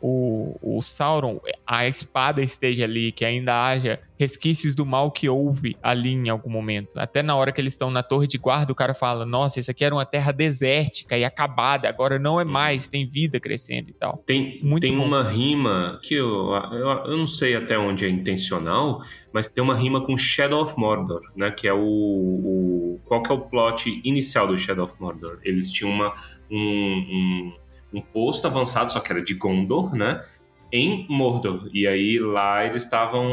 o, 0.00 0.56
o 0.62 0.80
Sauron, 0.82 1.40
a 1.66 1.86
espada 1.88 2.42
esteja 2.42 2.84
ali, 2.84 3.10
que 3.12 3.24
ainda 3.24 3.66
haja 3.66 4.00
resquícios 4.18 4.74
do 4.74 4.84
mal 4.84 5.10
que 5.12 5.28
houve 5.28 5.76
ali 5.82 6.10
em 6.12 6.28
algum 6.28 6.50
momento. 6.50 6.90
Até 6.98 7.22
na 7.22 7.36
hora 7.36 7.52
que 7.52 7.60
eles 7.60 7.72
estão 7.72 7.90
na 7.90 8.02
torre 8.02 8.26
de 8.26 8.36
guarda, 8.38 8.72
o 8.72 8.74
cara 8.74 8.94
fala: 8.94 9.24
Nossa, 9.24 9.60
isso 9.60 9.70
aqui 9.70 9.84
era 9.84 9.94
uma 9.94 10.04
terra 10.06 10.32
desértica 10.32 11.16
e 11.16 11.24
acabada, 11.24 11.88
agora 11.88 12.18
não 12.18 12.40
é 12.40 12.44
mais, 12.44 12.88
tem 12.88 13.06
vida 13.08 13.38
crescendo 13.40 13.90
e 13.90 13.92
tal. 13.92 14.22
Tem, 14.26 14.60
Muito 14.62 14.82
tem 14.82 14.96
bom. 14.96 15.04
uma 15.04 15.22
rima 15.22 15.98
que 16.02 16.14
eu, 16.14 16.52
eu, 16.72 16.88
eu 17.06 17.16
não 17.16 17.26
sei 17.26 17.54
até 17.56 17.78
onde 17.78 18.04
é 18.04 18.08
intencional, 18.08 19.00
mas 19.32 19.46
tem 19.48 19.62
uma 19.62 19.74
rima 19.74 20.00
com 20.02 20.16
Shadow 20.16 20.62
of 20.62 20.74
Mordor, 20.78 21.20
né? 21.36 21.50
Que 21.50 21.68
é 21.68 21.72
o, 21.74 21.78
o- 21.80 23.00
Qual 23.04 23.22
que 23.22 23.30
é 23.30 23.34
o 23.34 23.40
plot 23.40 24.00
inicial 24.04 24.46
do 24.46 24.56
Shadow 24.58 24.84
of 24.84 24.94
Mordor? 25.00 25.38
Eles 25.44 25.70
tinham 25.70 25.92
uma, 25.92 26.12
um, 26.50 26.56
um, 26.58 27.52
um 27.92 28.00
posto 28.00 28.46
avançado, 28.46 28.90
só 28.90 29.00
que 29.00 29.12
era 29.12 29.22
de 29.22 29.34
Gondor, 29.34 29.94
né? 29.94 30.24
Em 30.70 31.06
Mordor. 31.08 31.70
E 31.72 31.86
aí 31.86 32.18
lá 32.18 32.64
eles 32.64 32.84
estavam 32.84 33.26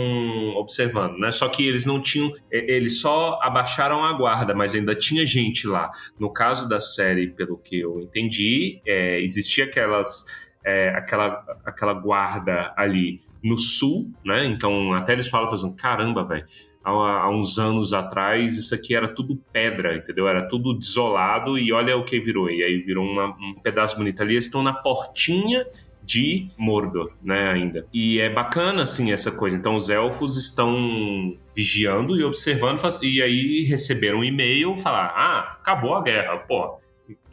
observando, 0.56 1.18
né? 1.18 1.32
Só 1.32 1.50
que 1.50 1.68
eles 1.68 1.86
não 1.86 2.02
tinham. 2.02 2.32
Eles 2.50 3.02
só 3.02 3.40
abaixaram 3.42 4.06
a 4.06 4.14
guarda, 4.14 4.54
mas 4.54 4.74
ainda 4.74 4.96
tinha 4.96 5.26
gente 5.26 5.68
lá. 5.68 5.90
No 6.18 6.32
caso 6.32 6.70
da 6.70 6.80
série, 6.80 7.28
pelo 7.28 7.58
que 7.58 7.80
eu 7.80 8.00
entendi, 8.00 8.82
é, 8.88 9.20
existia 9.20 9.66
aquelas, 9.66 10.26
é, 10.66 10.90
aquela, 10.90 11.44
aquela 11.66 11.94
guarda 11.94 12.74
ali 12.78 13.20
no 13.44 13.58
sul, 13.58 14.14
né? 14.26 14.46
Então 14.46 14.94
até 14.94 15.12
eles 15.12 15.28
falam 15.28 15.50
fazendo, 15.50 15.76
caramba, 15.76 16.26
velho. 16.26 16.46
Há, 16.86 16.92
há 16.92 17.30
uns 17.32 17.58
anos 17.58 17.92
atrás, 17.94 18.58
isso 18.58 18.76
aqui 18.76 18.96
era 18.96 19.08
tudo 19.08 19.36
pedra, 19.52 19.96
entendeu? 19.98 20.28
Era 20.28 20.48
tudo 20.48 20.74
desolado 20.78 21.58
e 21.58 21.74
olha 21.74 21.98
o 21.98 22.06
que 22.06 22.20
virou. 22.20 22.50
E 22.50 22.64
aí 22.64 22.78
virou 22.78 23.04
uma- 23.04 23.30
um 23.30 23.56
pedaço 23.64 23.98
bonito 23.98 24.22
ali. 24.22 24.34
Eles 24.36 24.46
estão 24.46 24.62
na 24.62 24.72
portinha 24.74 25.66
de 26.04 26.48
Mordor, 26.56 27.12
né, 27.24 27.50
ainda. 27.50 27.88
E 27.92 28.20
é 28.20 28.30
bacana, 28.30 28.84
assim, 28.84 29.12
essa 29.12 29.32
coisa. 29.32 29.58
Então, 29.58 29.76
os 29.76 29.90
elfos 29.90 30.38
estão 30.38 31.36
vigiando 31.56 32.16
e 32.16 32.24
observando, 32.24 32.80
e 33.02 33.20
aí 33.24 33.64
receberam 33.64 34.20
um 34.20 34.24
e-mail, 34.24 34.76
falar, 34.76 35.08
ah, 35.16 35.58
acabou 35.60 35.96
a 35.96 36.04
guerra, 36.04 36.38
pô. 36.38 36.78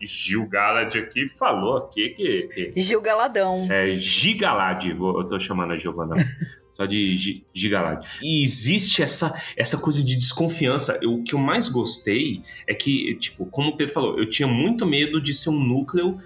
Gil 0.00 0.46
Galad 0.48 0.94
aqui 0.96 1.28
falou 1.28 1.76
aqui 1.76 2.10
que... 2.10 2.72
que 2.74 2.80
Gil 2.80 3.00
Galadão. 3.00 3.68
é 3.70 3.90
Gigalad, 3.96 4.84
eu 4.88 5.24
tô 5.28 5.38
chamando 5.38 5.72
a 5.74 5.76
Giovana. 5.76 6.14
Só 6.74 6.86
de 6.86 7.14
Gi- 7.16 7.44
Gigalad. 7.52 8.06
E 8.22 8.42
existe 8.42 9.02
essa, 9.02 9.32
essa 9.56 9.76
coisa 9.76 10.02
de 10.02 10.16
desconfiança. 10.16 10.98
Eu- 11.02 11.14
o 11.14 11.22
que 11.22 11.34
eu 11.34 11.38
mais 11.38 11.68
gostei 11.68 12.40
é 12.66 12.74
que, 12.74 13.14
tipo, 13.16 13.44
como 13.46 13.68
o 13.70 13.76
Pedro 13.76 13.92
falou, 13.92 14.18
eu 14.18 14.28
tinha 14.28 14.48
muito 14.48 14.86
medo 14.86 15.20
de 15.20 15.34
ser 15.34 15.50
um 15.50 15.62
núcleo 15.62 16.18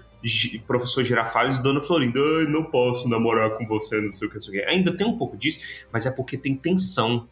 professor 0.65 1.03
Girafales 1.03 1.57
e 1.59 1.63
Dona 1.63 1.79
Florinda, 1.79 2.19
ai, 2.39 2.47
não 2.47 2.63
posso 2.63 3.07
namorar 3.07 3.51
com 3.57 3.65
você, 3.67 4.01
não 4.01 4.11
sei 4.11 4.27
o 4.27 4.29
que, 4.31 4.35
não 4.35 4.41
sei 4.41 4.59
o 4.59 4.63
que. 4.63 4.69
Ainda 4.69 4.91
tem 4.95 5.05
um 5.07 5.15
pouco 5.17 5.37
disso, 5.37 5.59
mas 5.91 6.05
é 6.05 6.11
porque 6.11 6.37
tem 6.37 6.55
tensão. 6.55 7.27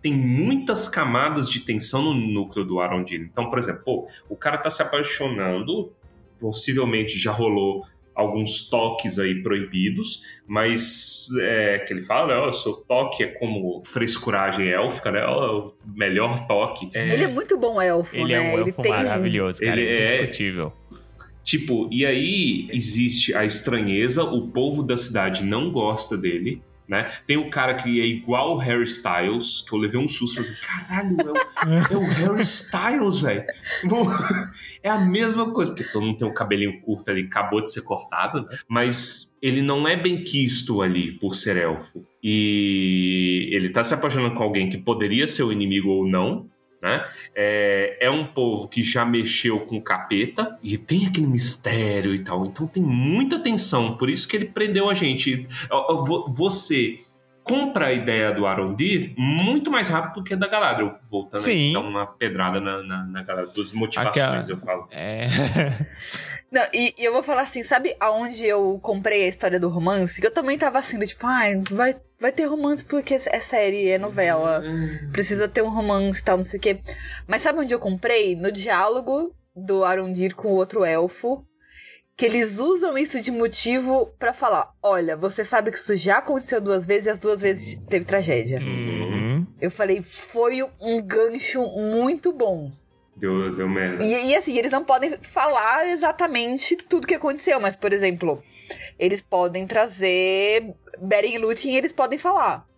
Tem 0.00 0.14
muitas 0.14 0.88
camadas 0.88 1.48
de 1.50 1.60
tensão 1.60 2.02
no 2.02 2.14
núcleo 2.14 2.64
do 2.64 2.80
Arondir. 2.80 3.20
Então, 3.20 3.50
por 3.50 3.58
exemplo, 3.58 3.82
pô, 3.84 4.08
o 4.28 4.36
cara 4.36 4.56
tá 4.56 4.70
se 4.70 4.80
apaixonando, 4.80 5.92
possivelmente 6.40 7.18
já 7.18 7.32
rolou 7.32 7.84
alguns 8.20 8.68
toques 8.68 9.18
aí 9.18 9.42
proibidos, 9.42 10.22
mas 10.46 11.28
é, 11.40 11.78
que 11.78 11.92
ele 11.92 12.02
fala, 12.02 12.34
né, 12.34 12.40
ó, 12.40 12.52
seu 12.52 12.72
toque 12.74 13.22
é 13.24 13.26
como 13.28 13.82
frescuragem 13.84 14.68
élfica, 14.68 15.10
né? 15.10 15.24
Ó, 15.24 15.68
o 15.68 15.74
melhor 15.96 16.46
toque. 16.46 16.88
É, 16.94 17.14
Ele 17.14 17.24
é 17.24 17.28
muito 17.28 17.58
bom 17.58 17.80
elfo, 17.80 18.14
Ele 18.16 18.32
né? 18.32 18.34
é 18.34 18.40
um 18.40 18.58
ele 18.60 18.70
elfo 18.70 18.82
tem 18.82 18.92
um- 18.92 18.96
maravilhoso, 18.96 19.60
cara. 19.60 19.80
Ele 19.80 19.88
é- 19.88 20.16
indiscutível. 20.18 20.72
Tipo, 21.42 21.88
e 21.90 22.04
aí 22.04 22.68
existe 22.72 23.34
a 23.34 23.44
estranheza, 23.44 24.22
o 24.22 24.48
povo 24.48 24.82
da 24.82 24.96
cidade 24.96 25.42
não 25.42 25.70
gosta 25.72 26.16
dele, 26.16 26.62
né? 26.90 27.08
Tem 27.24 27.36
o 27.36 27.48
cara 27.48 27.72
que 27.72 28.00
é 28.00 28.04
igual 28.04 28.56
o 28.56 28.58
Harry 28.58 28.82
Styles, 28.82 29.62
que 29.62 29.72
eu 29.72 29.78
levei 29.78 30.00
um 30.00 30.08
susto, 30.08 30.40
assim, 30.40 30.54
caralho, 30.60 31.16
é 31.20 31.94
o, 31.94 31.94
é 31.94 31.96
o 31.96 32.02
Harry 32.02 32.42
Styles, 32.42 33.20
velho. 33.20 33.44
É 34.82 34.88
a 34.88 34.98
mesma 34.98 35.52
coisa, 35.52 35.72
porque 35.72 35.92
todo 35.92 36.06
mundo 36.06 36.16
tem 36.16 36.26
um 36.26 36.32
cabelinho 36.32 36.80
curto 36.80 37.10
ali, 37.10 37.24
acabou 37.24 37.62
de 37.62 37.70
ser 37.70 37.82
cortado, 37.82 38.40
né? 38.40 38.58
mas 38.66 39.36
ele 39.42 39.60
não 39.60 39.86
é 39.86 39.94
bem 39.94 40.24
quisto 40.24 40.80
ali 40.80 41.12
por 41.18 41.34
ser 41.34 41.58
elfo. 41.58 42.02
E 42.22 43.50
ele 43.52 43.68
tá 43.68 43.84
se 43.84 43.92
apaixonando 43.92 44.34
com 44.34 44.42
alguém 44.42 44.70
que 44.70 44.78
poderia 44.78 45.26
ser 45.26 45.42
o 45.42 45.52
inimigo 45.52 45.90
ou 45.90 46.08
não, 46.08 46.48
né? 46.80 47.04
É, 47.34 47.98
é 48.00 48.10
um 48.10 48.24
povo 48.24 48.68
que 48.68 48.82
já 48.82 49.04
mexeu 49.04 49.60
com 49.60 49.80
capeta 49.80 50.58
e 50.62 50.78
tem 50.78 51.06
aquele 51.06 51.26
mistério 51.26 52.14
e 52.14 52.20
tal. 52.20 52.46
Então 52.46 52.66
tem 52.66 52.82
muita 52.82 53.38
tensão. 53.38 53.96
Por 53.96 54.08
isso 54.08 54.26
que 54.26 54.36
ele 54.36 54.46
prendeu 54.46 54.88
a 54.88 54.94
gente. 54.94 55.46
Você 56.28 57.00
compra 57.50 57.86
a 57.86 57.92
ideia 57.92 58.32
do 58.32 58.46
Arondir 58.46 59.12
muito 59.18 59.70
mais 59.70 59.88
rápido 59.88 60.14
do 60.20 60.24
que 60.24 60.34
a 60.34 60.36
da 60.36 60.46
Galadriel. 60.46 60.94
Voltando 61.10 61.42
Sim. 61.42 61.50
aí, 61.50 61.72
dar 61.72 61.80
uma 61.80 62.06
pedrada 62.06 62.60
na, 62.60 62.82
na, 62.82 63.04
na 63.04 63.22
Galadriel. 63.22 63.52
Dos 63.54 63.72
motivações, 63.72 64.16
Aquela- 64.16 64.44
eu 64.48 64.56
falo. 64.56 64.88
É. 64.92 65.26
Não, 66.50 66.62
e, 66.74 66.94
e 66.98 67.04
eu 67.04 67.12
vou 67.12 67.22
falar 67.22 67.42
assim, 67.42 67.62
sabe 67.62 67.94
aonde 68.00 68.44
eu 68.44 68.78
comprei 68.82 69.24
a 69.24 69.28
história 69.28 69.60
do 69.60 69.68
romance? 69.68 70.20
Que 70.20 70.26
eu 70.26 70.34
também 70.34 70.58
tava 70.58 70.78
assim, 70.80 70.98
tipo, 71.06 71.24
ai, 71.26 71.62
vai, 71.70 71.96
vai 72.20 72.32
ter 72.32 72.44
romance 72.46 72.84
porque 72.84 73.14
é 73.14 73.40
série, 73.40 73.88
é 73.88 73.98
novela. 73.98 74.62
Precisa 75.12 75.46
ter 75.48 75.62
um 75.62 75.70
romance 75.70 76.20
e 76.20 76.24
tal, 76.24 76.36
não 76.38 76.44
sei 76.44 76.58
o 76.58 76.62
quê. 76.62 76.80
Mas 77.26 77.42
sabe 77.42 77.60
onde 77.60 77.72
eu 77.72 77.78
comprei? 77.78 78.34
No 78.34 78.50
diálogo 78.50 79.32
do 79.54 79.84
Arondir 79.84 80.34
com 80.34 80.48
o 80.48 80.56
outro 80.56 80.84
elfo. 80.84 81.44
Que 82.20 82.26
eles 82.26 82.58
usam 82.58 82.98
isso 82.98 83.18
de 83.22 83.30
motivo 83.30 84.12
pra 84.18 84.34
falar: 84.34 84.74
olha, 84.82 85.16
você 85.16 85.42
sabe 85.42 85.70
que 85.70 85.78
isso 85.78 85.96
já 85.96 86.18
aconteceu 86.18 86.60
duas 86.60 86.84
vezes 86.84 87.06
e 87.06 87.10
as 87.12 87.18
duas 87.18 87.40
vezes 87.40 87.80
teve 87.88 88.04
tragédia. 88.04 88.60
Uhum. 88.60 89.46
Eu 89.58 89.70
falei, 89.70 90.02
foi 90.02 90.62
um 90.78 91.00
gancho 91.00 91.62
muito 91.62 92.30
bom. 92.30 92.70
Deu, 93.16 93.56
deu 93.56 93.66
merda. 93.66 94.04
E, 94.04 94.26
e, 94.26 94.36
assim, 94.36 94.58
eles 94.58 94.70
não 94.70 94.84
podem 94.84 95.16
falar 95.22 95.88
exatamente 95.88 96.76
tudo 96.76 97.06
que 97.06 97.14
aconteceu, 97.14 97.58
mas, 97.58 97.74
por 97.74 97.90
exemplo, 97.90 98.42
eles 98.98 99.22
podem 99.22 99.66
trazer 99.66 100.74
Beren 101.00 101.36
e 101.36 101.38
Lúthien, 101.38 101.74
eles 101.74 101.90
podem 101.90 102.18
falar. 102.18 102.68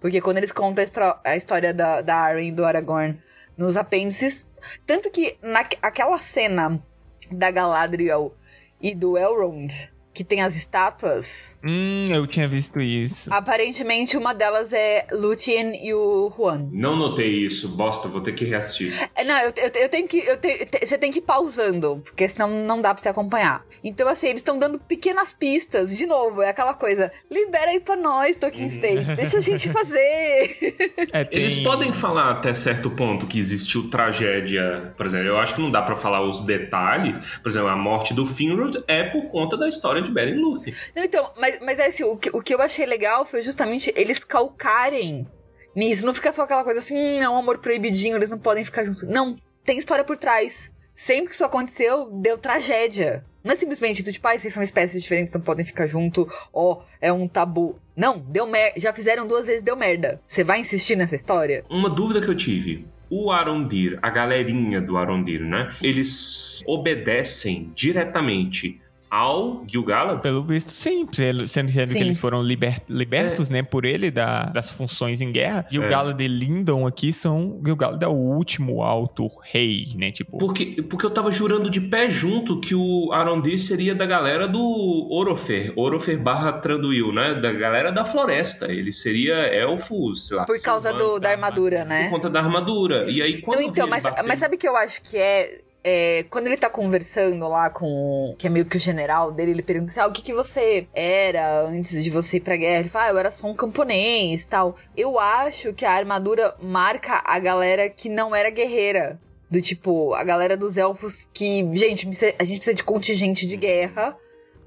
Porque 0.00 0.20
quando 0.20 0.38
eles 0.38 0.50
contam 0.50 0.84
a, 0.84 1.20
a 1.22 1.36
história 1.36 1.72
da, 1.72 2.00
da 2.00 2.16
Arryn 2.16 2.48
e 2.48 2.52
do 2.52 2.64
Aragorn 2.64 3.16
nos 3.56 3.76
apêndices, 3.76 4.44
tanto 4.84 5.08
que 5.08 5.38
naquela 5.40 6.18
cena 6.18 6.82
da 7.30 7.48
Galadriel 7.52 8.34
e 8.80 8.94
do 8.94 9.16
Elrond, 9.16 9.90
que 10.18 10.24
tem 10.24 10.40
as 10.42 10.56
estátuas, 10.56 11.56
Hum, 11.64 12.08
eu 12.12 12.26
tinha 12.26 12.48
visto 12.48 12.80
isso. 12.80 13.32
aparentemente 13.32 14.16
uma 14.16 14.34
delas 14.34 14.72
é 14.72 15.06
Lúthien 15.12 15.86
e 15.86 15.94
o 15.94 16.32
Juan. 16.36 16.68
Não 16.72 16.96
notei 16.96 17.46
isso, 17.46 17.68
bosta, 17.68 18.08
vou 18.08 18.20
ter 18.20 18.32
que 18.32 18.44
reassistir. 18.44 18.92
É, 19.14 19.22
Não, 19.22 19.38
eu, 19.38 19.52
eu, 19.56 19.70
eu 19.82 19.88
tenho 19.88 20.08
que. 20.08 20.18
Eu 20.18 20.40
te- 20.40 20.66
te- 20.66 20.84
você 20.84 20.98
tem 20.98 21.12
que 21.12 21.20
ir 21.20 21.22
pausando, 21.22 22.00
porque 22.04 22.28
senão 22.28 22.48
não 22.50 22.82
dá 22.82 22.92
pra 22.92 23.00
você 23.00 23.08
acompanhar. 23.08 23.64
Então, 23.84 24.08
assim, 24.08 24.26
eles 24.26 24.40
estão 24.40 24.58
dando 24.58 24.78
pequenas 24.80 25.32
pistas. 25.32 25.96
De 25.96 26.04
novo, 26.04 26.42
é 26.42 26.48
aquela 26.48 26.74
coisa. 26.74 27.12
Libera 27.30 27.70
aí 27.70 27.78
pra 27.78 27.94
nós, 27.94 28.36
Tolkien 28.36 28.68
States. 28.70 29.06
Deixa 29.06 29.38
a 29.38 29.40
gente 29.40 29.68
fazer. 29.68 30.56
É, 31.12 31.24
tem- 31.24 31.40
Eles 31.40 31.56
podem 31.58 31.92
falar 31.92 32.30
até 32.32 32.52
certo 32.52 32.90
ponto 32.90 33.26
que 33.26 33.38
existiu 33.38 33.88
tragédia, 33.88 34.92
por 34.96 35.06
exemplo, 35.06 35.28
eu 35.28 35.38
acho 35.38 35.54
que 35.54 35.60
não 35.60 35.70
dá 35.70 35.80
pra 35.80 35.94
falar 35.96 36.20
os 36.22 36.40
detalhes. 36.40 37.18
Por 37.42 37.48
exemplo, 37.48 37.68
a 37.68 37.76
morte 37.76 38.12
do 38.12 38.26
Finrod 38.26 38.82
é 38.88 39.04
por 39.04 39.28
conta 39.30 39.56
da 39.56 39.68
história 39.68 40.02
de 40.02 40.07
Beren 40.10 40.36
e. 40.36 40.74
Não, 40.94 41.04
então, 41.04 41.32
mas, 41.36 41.60
mas 41.60 41.78
é 41.78 41.86
assim, 41.86 42.04
o 42.04 42.16
que, 42.16 42.30
o 42.32 42.42
que 42.42 42.54
eu 42.54 42.60
achei 42.60 42.86
legal 42.86 43.24
foi 43.24 43.42
justamente 43.42 43.92
eles 43.96 44.22
calcarem 44.24 45.26
nisso. 45.74 46.04
Não 46.04 46.14
fica 46.14 46.32
só 46.32 46.42
aquela 46.42 46.64
coisa 46.64 46.80
assim, 46.80 46.96
hum, 46.96 47.22
é 47.22 47.28
um 47.28 47.36
amor 47.36 47.58
proibidinho, 47.58 48.16
eles 48.16 48.30
não 48.30 48.38
podem 48.38 48.64
ficar 48.64 48.84
juntos. 48.84 49.04
Não, 49.04 49.36
tem 49.64 49.78
história 49.78 50.04
por 50.04 50.16
trás. 50.16 50.72
Sempre 50.94 51.28
que 51.28 51.34
isso 51.34 51.44
aconteceu, 51.44 52.10
deu 52.10 52.36
tragédia. 52.36 53.24
Não 53.44 53.52
é 53.52 53.56
simplesmente 53.56 54.02
do 54.02 54.12
tipo, 54.12 54.26
ah, 54.26 54.36
vocês 54.36 54.52
são 54.52 54.62
espécies 54.62 55.00
diferentes, 55.00 55.32
não 55.32 55.40
podem 55.40 55.64
ficar 55.64 55.86
junto, 55.86 56.28
ó, 56.52 56.82
é 57.00 57.12
um 57.12 57.28
tabu. 57.28 57.78
Não, 57.96 58.18
deu 58.18 58.46
merda. 58.46 58.78
Já 58.78 58.92
fizeram 58.92 59.26
duas 59.26 59.46
vezes, 59.46 59.62
deu 59.62 59.76
merda. 59.76 60.20
Você 60.26 60.42
vai 60.42 60.60
insistir 60.60 60.96
nessa 60.96 61.14
história? 61.14 61.64
Uma 61.70 61.88
dúvida 61.88 62.20
que 62.20 62.28
eu 62.28 62.34
tive. 62.34 62.86
O 63.08 63.30
Arondir, 63.30 63.98
a 64.02 64.10
galerinha 64.10 64.80
do 64.80 64.98
Arondir, 64.98 65.40
né? 65.40 65.74
Eles 65.80 66.62
obedecem 66.66 67.72
diretamente 67.74 68.80
ao 69.10 69.64
Gil-galad? 69.66 70.20
Pelo 70.20 70.42
visto, 70.42 70.70
sim. 70.70 71.06
Sendo, 71.12 71.46
sendo 71.46 71.70
Sim. 71.70 71.86
que 71.86 71.98
eles 71.98 72.18
foram 72.18 72.42
liber- 72.42 72.82
libertos, 72.88 73.50
né, 73.50 73.62
por 73.62 73.84
ele 73.84 74.10
da- 74.10 74.44
das 74.46 74.70
funções 74.72 75.20
em 75.20 75.32
guerra. 75.32 75.66
E 75.70 75.78
o 75.78 75.84
É. 75.84 75.88
Galo 75.88 76.12
de 76.12 76.28
Lindon 76.28 76.86
aqui 76.86 77.12
são. 77.12 77.60
E 77.64 77.70
o 77.70 77.76
Galo 77.76 77.98
é 78.00 78.06
o 78.06 78.12
último 78.12 78.82
alto 78.82 79.28
rei, 79.44 79.86
né? 79.96 80.10
Tipo. 80.10 80.38
Porque, 80.38 80.82
porque 80.88 81.06
eu 81.06 81.10
tava 81.10 81.30
jurando 81.30 81.70
de 81.70 81.80
pé 81.80 82.08
junto 82.10 82.60
que 82.60 82.74
o 82.74 83.10
Arondir 83.12 83.58
seria 83.58 83.94
da 83.94 84.06
galera 84.06 84.46
do 84.46 85.08
Orofer. 85.10 85.72
Orofer 85.76 86.18
barra 86.18 86.52
Tranduil, 86.52 87.12
né? 87.12 87.34
Da 87.34 87.52
galera 87.52 87.90
da 87.90 88.04
floresta. 88.04 88.70
Ele 88.72 88.92
seria 88.92 89.34
elfo, 89.34 90.14
sei 90.16 90.36
lá. 90.36 90.44
Por 90.44 90.60
causa 90.60 90.92
do, 90.92 91.18
da 91.18 91.30
armadura, 91.30 91.84
né? 91.84 92.04
Por 92.04 92.10
conta 92.16 92.30
da 92.30 92.40
armadura. 92.40 93.10
E 93.10 93.22
aí, 93.22 93.40
quando 93.40 93.60
Não, 93.60 93.66
então, 93.68 93.84
ele 93.86 93.90
mas, 93.90 94.04
mas 94.26 94.38
sabe 94.38 94.56
o 94.56 94.58
que 94.58 94.68
eu 94.68 94.76
acho 94.76 95.02
que 95.02 95.16
é, 95.16 95.60
é, 95.90 96.22
Quando 96.24 96.48
ele 96.48 96.58
tá 96.58 96.68
conversando 96.68 97.48
lá 97.48 97.70
com. 97.70 98.34
Que 98.38 98.46
é 98.46 98.50
meio 98.50 98.66
que 98.66 98.76
o 98.76 98.80
general 98.80 99.32
dele, 99.32 99.52
ele 99.52 99.62
pergunta 99.62 99.90
assim: 99.90 100.00
ah, 100.00 100.06
o 100.06 100.12
que, 100.12 100.22
que 100.22 100.34
você 100.34 100.86
era 100.92 101.62
antes 101.62 102.04
de 102.04 102.10
você 102.10 102.36
ir 102.36 102.40
pra 102.40 102.56
guerra? 102.56 102.80
Ele 102.80 102.88
fala, 102.90 103.06
ah, 103.06 103.08
eu 103.08 103.18
era 103.18 103.30
só 103.30 103.46
um 103.46 103.54
camponês 103.54 104.44
tal. 104.44 104.76
Eu 104.94 105.18
acho 105.18 105.72
que 105.72 105.86
a 105.86 105.92
armadura 105.92 106.54
marca 106.60 107.22
a 107.24 107.38
galera 107.38 107.88
que 107.88 108.10
não 108.10 108.36
era 108.36 108.50
guerreira. 108.50 109.18
Do 109.50 109.62
tipo, 109.62 110.12
a 110.12 110.22
galera 110.24 110.58
dos 110.58 110.76
elfos 110.76 111.26
que, 111.32 111.66
gente, 111.72 112.06
a 112.38 112.44
gente 112.44 112.58
precisa 112.58 112.74
de 112.74 112.84
contingente 112.84 113.46
de 113.46 113.56
guerra. 113.56 114.14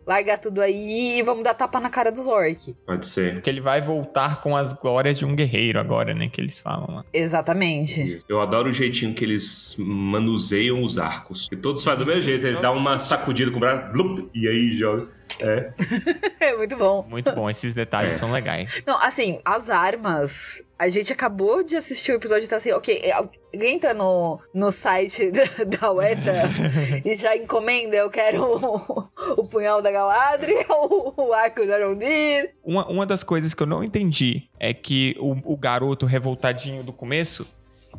Larga 0.06 0.38
tudo 0.38 0.62
aí 0.62 1.20
e 1.20 1.24
vamos 1.24 1.44
dar 1.44 1.54
tapa 1.54 1.80
na 1.80 1.90
cara 1.90 2.12
dos 2.12 2.28
orc. 2.28 2.76
Pode 2.86 3.06
ser. 3.06 3.36
Porque 3.36 3.50
ele 3.50 3.62
vai 3.62 3.82
voltar 3.82 4.42
com 4.42 4.56
as 4.58 4.74
glórias 4.74 5.18
de 5.18 5.26
um 5.26 5.36
guerreiro 5.36 5.80
agora, 5.80 6.14
né? 6.14 6.30
Que 6.30 6.42
eles 6.42 6.60
falam 6.60 6.96
lá. 6.96 7.06
Exatamente. 7.14 8.20
Eu 8.28 8.42
adoro 8.42 8.70
o 8.70 8.74
jeitinho 8.74 9.14
que 9.14 9.24
eles 9.24 9.76
manuseiam 9.80 10.84
os 10.84 10.98
arcos. 10.98 11.48
E 11.52 11.56
todos 11.56 11.84
fazem 11.84 12.00
do 12.04 12.06
mesmo 12.06 12.24
jeito. 12.24 12.46
Eles 12.46 12.62
dão 12.62 12.78
uma 12.78 13.00
sacudida 13.00 13.52
com 13.52 13.58
o 13.58 13.60
braço, 13.60 13.92
blup, 13.92 14.30
e 14.34 14.48
aí 14.48 14.74
joga. 14.74 15.02
É. 15.48 15.74
É 16.42 16.58
muito 16.58 16.76
bom. 16.76 17.06
Muito 17.08 17.32
bom, 17.34 17.50
esses 17.50 17.74
detalhes 17.74 18.16
É. 18.16 18.18
são 18.18 18.32
legais. 18.32 18.82
Não, 18.86 18.98
assim, 19.02 19.40
as 19.46 19.70
armas. 19.70 20.62
A 20.78 20.90
gente 20.90 21.14
acabou 21.14 21.64
de 21.64 21.76
assistir 21.78 22.12
o 22.12 22.16
episódio 22.16 22.46
e 22.46 22.48
tá 22.48 22.56
assim, 22.58 22.72
ok, 22.72 23.00
é, 23.04 23.12
alguém 23.14 23.76
entra 23.76 23.94
no, 23.94 24.40
no 24.52 24.72
site 24.72 25.30
da, 25.32 25.44
da 25.66 25.94
UETA 25.94 26.50
e 27.06 27.16
já 27.16 27.38
encomenda, 27.38 27.96
eu 27.96 28.10
quero 28.10 28.42
o, 28.44 29.10
o 29.38 29.48
punhal 29.48 29.80
da 29.84 29.92
Galadriel, 29.92 30.66
o, 30.70 31.28
o 31.28 31.34
arco 31.34 31.64
do 31.64 31.72
Arondir. 31.72 32.56
Uma, 32.64 32.88
uma 32.88 33.06
das 33.06 33.22
coisas 33.24 33.54
que 33.54 33.62
eu 33.62 33.68
não 33.68 33.84
entendi 33.84 34.50
é 34.60 34.74
que 34.74 35.16
o, 35.20 35.54
o 35.54 35.56
garoto 35.56 36.08
revoltadinho 36.08 36.82
do 36.82 36.92
começo, 36.92 37.46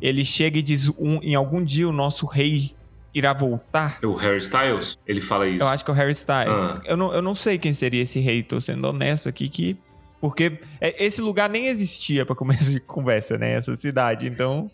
ele 0.01 0.25
chega 0.25 0.57
e 0.59 0.61
diz: 0.61 0.89
um, 0.99 1.21
em 1.23 1.35
algum 1.35 1.63
dia 1.63 1.87
o 1.87 1.93
nosso 1.93 2.25
rei 2.25 2.75
irá 3.13 3.33
voltar. 3.33 3.99
O 4.03 4.15
Harry 4.15 4.37
Styles, 4.37 4.97
ele 5.07 5.21
fala 5.21 5.47
isso. 5.47 5.61
Eu 5.63 5.67
acho 5.67 5.83
que 5.85 5.91
é 5.91 5.93
o 5.93 5.97
Harry 5.97 6.11
Styles. 6.11 6.59
Ah. 6.59 6.81
Eu, 6.85 6.97
não, 6.97 7.13
eu 7.13 7.21
não 7.21 7.35
sei 7.35 7.57
quem 7.57 7.73
seria 7.73 8.01
esse 8.01 8.19
rei, 8.19 8.41
tô 8.43 8.59
sendo 8.59 8.85
honesto 8.87 9.29
aqui, 9.29 9.47
que. 9.49 9.77
Porque 10.19 10.57
é- 10.79 11.03
esse 11.05 11.19
lugar 11.19 11.49
nem 11.49 11.67
existia 11.67 12.25
pra 12.25 12.33
começo 12.35 12.71
de 12.71 12.79
conversa, 12.79 13.37
né? 13.37 13.53
Essa 13.53 13.75
cidade. 13.75 14.25
Então. 14.25 14.67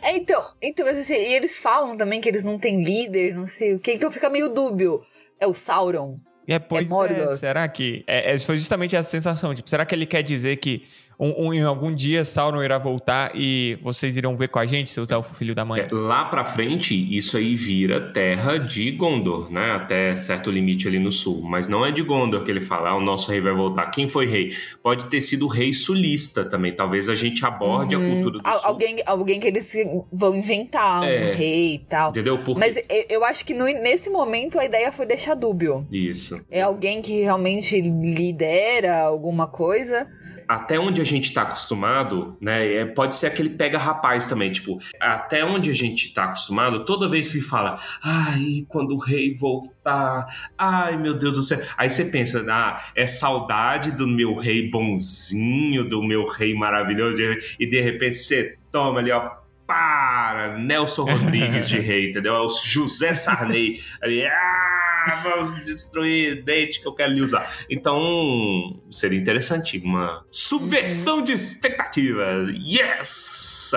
É, 0.00 0.16
então, 0.16 0.42
então 0.62 0.86
mas 0.86 0.96
assim, 0.98 1.14
e 1.14 1.34
eles 1.34 1.58
falam 1.58 1.96
também 1.96 2.20
que 2.20 2.28
eles 2.28 2.44
não 2.44 2.58
têm 2.58 2.84
líder, 2.84 3.34
não 3.34 3.46
sei 3.46 3.74
o 3.74 3.80
quê, 3.80 3.94
então 3.94 4.10
fica 4.12 4.30
meio 4.30 4.48
dúbio. 4.48 5.02
É 5.40 5.46
o 5.46 5.54
Sauron? 5.54 6.18
É, 6.46 6.58
pois 6.58 6.86
é, 6.86 6.88
Morgoth. 6.88 7.36
será 7.36 7.66
que. 7.68 8.04
É, 8.06 8.32
é, 8.32 8.38
foi 8.38 8.56
justamente 8.56 8.94
essa 8.96 9.10
sensação. 9.10 9.54
Tipo, 9.54 9.68
será 9.68 9.84
que 9.84 9.94
ele 9.94 10.06
quer 10.06 10.22
dizer 10.22 10.56
que 10.56 10.86
Um, 11.22 11.46
um, 11.46 11.54
em 11.54 11.62
algum 11.62 11.94
dia 11.94 12.24
Sauron 12.24 12.64
irá 12.64 12.78
voltar 12.78 13.30
e 13.36 13.78
vocês 13.80 14.16
irão 14.16 14.36
ver 14.36 14.48
com 14.48 14.58
a 14.58 14.66
gente, 14.66 14.90
seu 14.90 15.06
tal 15.06 15.22
filho 15.22 15.54
da 15.54 15.64
mãe. 15.64 15.82
É, 15.82 15.88
lá 15.92 16.24
pra 16.24 16.44
frente, 16.44 16.96
isso 17.16 17.36
aí 17.36 17.54
vira 17.54 18.00
terra 18.12 18.58
de 18.58 18.90
Gondor, 18.90 19.48
né? 19.48 19.70
Até 19.70 20.16
certo 20.16 20.50
limite 20.50 20.88
ali 20.88 20.98
no 20.98 21.12
sul. 21.12 21.40
Mas 21.40 21.68
não 21.68 21.86
é 21.86 21.92
de 21.92 22.02
Gondor 22.02 22.42
que 22.42 22.50
ele 22.50 22.60
fala, 22.60 22.88
ah, 22.90 22.96
o 22.96 23.00
nosso 23.00 23.30
rei 23.30 23.40
vai 23.40 23.52
voltar. 23.52 23.86
Quem 23.92 24.08
foi 24.08 24.26
rei? 24.26 24.50
Pode 24.82 25.06
ter 25.06 25.20
sido 25.20 25.44
o 25.44 25.48
rei 25.48 25.72
sulista 25.72 26.44
também. 26.44 26.74
Talvez 26.74 27.08
a 27.08 27.14
gente 27.14 27.46
aborde 27.46 27.94
uhum. 27.94 28.04
a 28.04 28.10
cultura 28.10 28.38
do 28.40 28.48
Al 28.48 28.58
sul. 28.58 28.68
Alguém, 28.70 28.96
alguém 29.06 29.38
que 29.38 29.46
eles 29.46 29.72
vão 30.12 30.34
inventar, 30.34 31.08
é, 31.08 31.30
um 31.30 31.36
rei 31.36 31.74
e 31.74 31.78
tal. 31.78 32.10
Entendeu? 32.10 32.38
Porque... 32.38 32.58
Mas 32.58 32.76
eu 33.08 33.24
acho 33.24 33.44
que 33.44 33.54
no, 33.54 33.66
nesse 33.66 34.10
momento 34.10 34.58
a 34.58 34.64
ideia 34.64 34.90
foi 34.90 35.06
deixar 35.06 35.36
dúbio. 35.36 35.86
Isso. 35.88 36.44
É 36.50 36.62
alguém 36.62 37.00
que 37.00 37.20
realmente 37.20 37.80
lidera 37.80 39.02
alguma 39.02 39.46
coisa 39.46 40.08
até 40.48 40.78
onde 40.78 41.00
a 41.00 41.04
gente 41.04 41.24
está 41.24 41.42
acostumado, 41.42 42.36
né? 42.40 42.74
É, 42.74 42.84
pode 42.84 43.14
ser 43.14 43.26
aquele 43.26 43.50
pega 43.50 43.78
rapaz 43.78 44.26
também, 44.26 44.50
tipo, 44.50 44.78
até 45.00 45.44
onde 45.44 45.70
a 45.70 45.74
gente 45.74 46.08
está 46.08 46.24
acostumado, 46.24 46.84
toda 46.84 47.08
vez 47.08 47.32
que 47.32 47.40
fala, 47.40 47.78
ai, 48.02 48.64
quando 48.68 48.94
o 48.94 48.98
rei 48.98 49.34
voltar, 49.34 50.26
ai 50.56 50.96
meu 50.96 51.14
Deus 51.14 51.36
do 51.36 51.42
céu. 51.42 51.60
Aí 51.76 51.88
você 51.88 52.06
pensa, 52.06 52.44
ah, 52.50 52.82
é 52.94 53.06
saudade 53.06 53.92
do 53.92 54.06
meu 54.06 54.36
rei 54.36 54.70
bonzinho, 54.70 55.88
do 55.88 56.02
meu 56.02 56.26
rei 56.26 56.54
maravilhoso, 56.54 57.16
e 57.58 57.66
de 57.66 57.80
repente 57.80 58.16
você 58.16 58.56
toma 58.70 59.00
ali, 59.00 59.10
ó, 59.10 59.42
para, 59.66 60.58
Nelson 60.58 61.04
Rodrigues 61.04 61.68
de 61.68 61.78
rei, 61.80 62.10
entendeu? 62.10 62.34
É 62.34 62.40
o 62.40 62.48
José 62.48 63.14
Sarney 63.14 63.80
ali, 64.02 64.24
ah, 64.24 64.81
vamos 65.22 65.54
destruir 65.64 66.42
dente 66.44 66.80
que 66.80 66.86
eu 66.86 66.94
quero 66.94 67.12
lhe 67.12 67.20
usar. 67.20 67.64
Então, 67.70 68.80
seria 68.90 69.18
interessante, 69.18 69.78
uma 69.78 70.24
subversão 70.30 71.18
uhum. 71.18 71.24
de 71.24 71.32
expectativa. 71.32 72.44
Yes! 72.54 73.72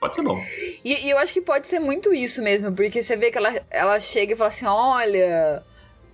Pode 0.00 0.14
ser 0.14 0.22
bom. 0.22 0.38
E, 0.84 1.06
e, 1.06 1.10
eu 1.10 1.18
acho 1.18 1.32
que 1.32 1.40
pode 1.40 1.66
ser 1.68 1.80
muito 1.80 2.12
isso 2.12 2.42
mesmo, 2.42 2.72
porque 2.72 3.02
você 3.02 3.16
vê 3.16 3.30
que 3.30 3.38
ela, 3.38 3.52
ela 3.70 4.00
chega 4.00 4.32
e 4.32 4.36
fala 4.36 4.48
assim: 4.48 4.66
olha. 4.66 5.62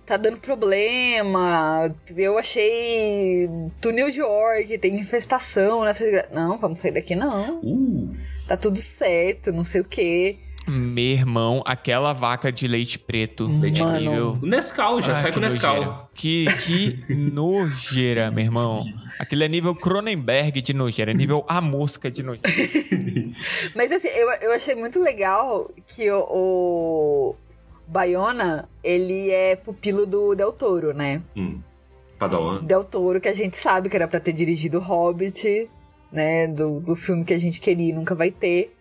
Tá 0.05 0.17
dando 0.17 0.37
problema. 0.37 1.91
Eu 2.15 2.37
achei 2.37 3.49
túnel 3.81 4.11
de 4.11 4.21
orc, 4.21 4.77
tem 4.77 4.99
infestação 4.99 5.83
nessa. 5.83 6.29
Não, 6.31 6.59
vamos 6.59 6.77
sair 6.77 6.91
daqui 6.91 7.15
não. 7.15 7.59
Uh 7.63 8.13
tá 8.47 8.55
tudo 8.55 8.79
certo, 8.79 9.51
não 9.51 9.63
sei 9.63 9.81
o 9.81 9.85
quê. 9.85 10.37
Meu 10.67 11.03
irmão, 11.03 11.63
aquela 11.65 12.13
vaca 12.13 12.51
de 12.51 12.67
leite 12.67 12.97
preto. 12.97 13.45
Leite 13.45 13.81
Mano. 13.81 14.39
O 14.41 14.45
Nescau, 14.45 15.01
já 15.01 15.13
ah, 15.13 15.15
sai 15.15 15.31
com 15.31 15.37
o 15.37 15.41
Nescau. 15.41 16.09
Que, 16.13 16.45
que 16.63 17.13
nojeira, 17.13 18.31
meu 18.31 18.43
irmão. 18.43 18.79
Aquilo 19.19 19.43
é 19.43 19.47
nível 19.47 19.75
Cronenberg 19.75 20.61
de 20.61 20.73
nojeira, 20.73 21.11
é 21.11 21.13
nível 21.13 21.45
a 21.47 21.61
mosca 21.61 22.09
de 22.09 22.23
nojeira. 22.23 22.49
Mas 23.75 23.91
assim, 23.91 24.07
eu, 24.07 24.29
eu 24.41 24.53
achei 24.53 24.75
muito 24.75 24.99
legal 24.99 25.69
que 25.87 26.09
o, 26.11 26.25
o 26.29 27.35
Bayona, 27.87 28.67
ele 28.83 29.29
é 29.29 29.55
pupilo 29.55 30.05
do 30.05 30.35
Del 30.35 30.51
Toro, 30.51 30.93
né? 30.93 31.21
Hum. 31.35 31.59
Padawan. 32.17 32.63
Del 32.63 32.83
Toro, 32.83 33.21
que 33.21 33.27
a 33.27 33.33
gente 33.33 33.57
sabe 33.57 33.89
que 33.89 33.95
era 33.95 34.07
pra 34.07 34.19
ter 34.19 34.33
dirigido 34.33 34.79
Hobbit 34.79 35.69
né? 36.15 36.47
Do, 36.47 36.79
do 36.79 36.95
filme 36.95 37.25
que 37.25 37.33
a 37.33 37.37
gente 37.37 37.59
queria 37.59 37.89
e 37.89 37.93
nunca 37.93 38.15
vai 38.15 38.31
ter. 38.31 38.73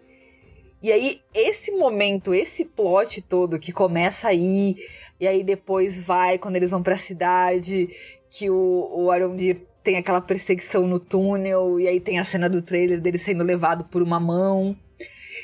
E 0.84 0.92
aí, 0.92 1.22
esse 1.32 1.70
momento, 1.70 2.34
esse 2.34 2.62
plot 2.62 3.22
todo 3.22 3.58
que 3.58 3.72
começa 3.72 4.28
aí, 4.28 4.76
e 5.18 5.26
aí 5.26 5.42
depois 5.42 5.98
vai, 5.98 6.36
quando 6.36 6.56
eles 6.56 6.72
vão 6.72 6.82
pra 6.82 6.94
cidade, 6.94 7.88
que 8.28 8.50
o, 8.50 8.90
o 8.92 9.10
Arondir 9.10 9.62
tem 9.82 9.96
aquela 9.96 10.20
perseguição 10.20 10.86
no 10.86 11.00
túnel, 11.00 11.80
e 11.80 11.88
aí 11.88 11.98
tem 11.98 12.18
a 12.18 12.24
cena 12.24 12.50
do 12.50 12.60
trailer 12.60 13.00
dele 13.00 13.16
sendo 13.16 13.42
levado 13.42 13.84
por 13.84 14.02
uma 14.02 14.20
mão. 14.20 14.76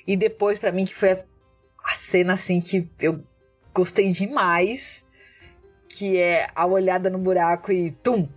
E 0.07 0.14
depois, 0.14 0.59
para 0.59 0.72
mim, 0.72 0.84
que 0.84 0.95
foi 0.95 1.12
a, 1.12 1.24
a 1.84 1.95
cena 1.95 2.34
assim 2.34 2.61
que 2.61 2.86
eu 3.01 3.24
gostei 3.72 4.11
demais, 4.11 5.03
que 5.88 6.18
é 6.18 6.49
a 6.55 6.66
olhada 6.66 7.09
no 7.09 7.16
buraco 7.16 7.72
e 7.72 7.93
tum, 7.93 8.28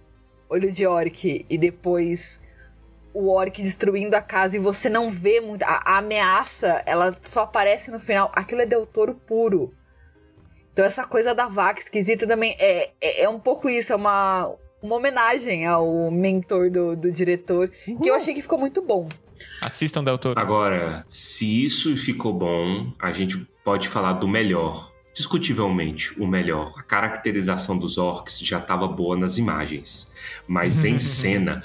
olho 0.49 0.71
de 0.71 0.87
orc, 0.87 1.45
e 1.49 1.57
depois 1.57 2.41
o 3.13 3.31
orc 3.31 3.61
destruindo 3.61 4.15
a 4.15 4.21
casa 4.21 4.55
e 4.55 4.59
você 4.59 4.89
não 4.89 5.09
vê 5.09 5.39
muito. 5.39 5.63
A, 5.63 5.81
a, 5.85 5.97
ameaça, 5.97 6.81
ela 6.85 7.15
só 7.21 7.43
aparece 7.43 7.91
no 7.91 7.99
final. 7.99 8.31
Aquilo 8.35 8.61
é 8.61 8.65
Del 8.65 8.85
Toro 8.85 9.13
puro. 9.13 9.73
Então 10.71 10.83
essa 10.83 11.05
coisa 11.05 11.35
da 11.35 11.47
vaca 11.47 11.81
esquisita 11.81 12.25
também 12.25 12.55
é, 12.59 12.89
é, 12.99 13.23
é 13.23 13.29
um 13.29 13.39
pouco 13.39 13.69
isso, 13.69 13.93
é 13.93 13.95
uma, 13.95 14.51
uma 14.81 14.95
homenagem 14.95 15.67
ao 15.67 16.09
mentor 16.09 16.71
do, 16.71 16.95
do 16.95 17.11
diretor, 17.11 17.71
uhum. 17.87 17.99
que 17.99 18.09
eu 18.09 18.15
achei 18.15 18.33
que 18.33 18.41
ficou 18.41 18.57
muito 18.57 18.81
bom. 18.81 19.07
Assistam 19.61 20.03
Del 20.03 20.17
Toro. 20.17 20.39
Agora, 20.39 21.03
se 21.07 21.63
isso 21.63 21.95
ficou 21.95 22.33
bom, 22.33 22.91
a 22.99 23.11
gente 23.11 23.37
pode 23.63 23.87
falar 23.87 24.13
do 24.13 24.27
melhor. 24.27 24.91
Discutivelmente, 25.13 26.19
o 26.19 26.25
melhor. 26.25 26.73
A 26.75 26.81
caracterização 26.81 27.77
dos 27.77 27.99
orcs 27.99 28.39
já 28.39 28.57
estava 28.57 28.87
boa 28.87 29.15
nas 29.15 29.37
imagens. 29.37 30.11
Mas 30.47 30.83
em 30.83 30.97
cena, 30.99 31.63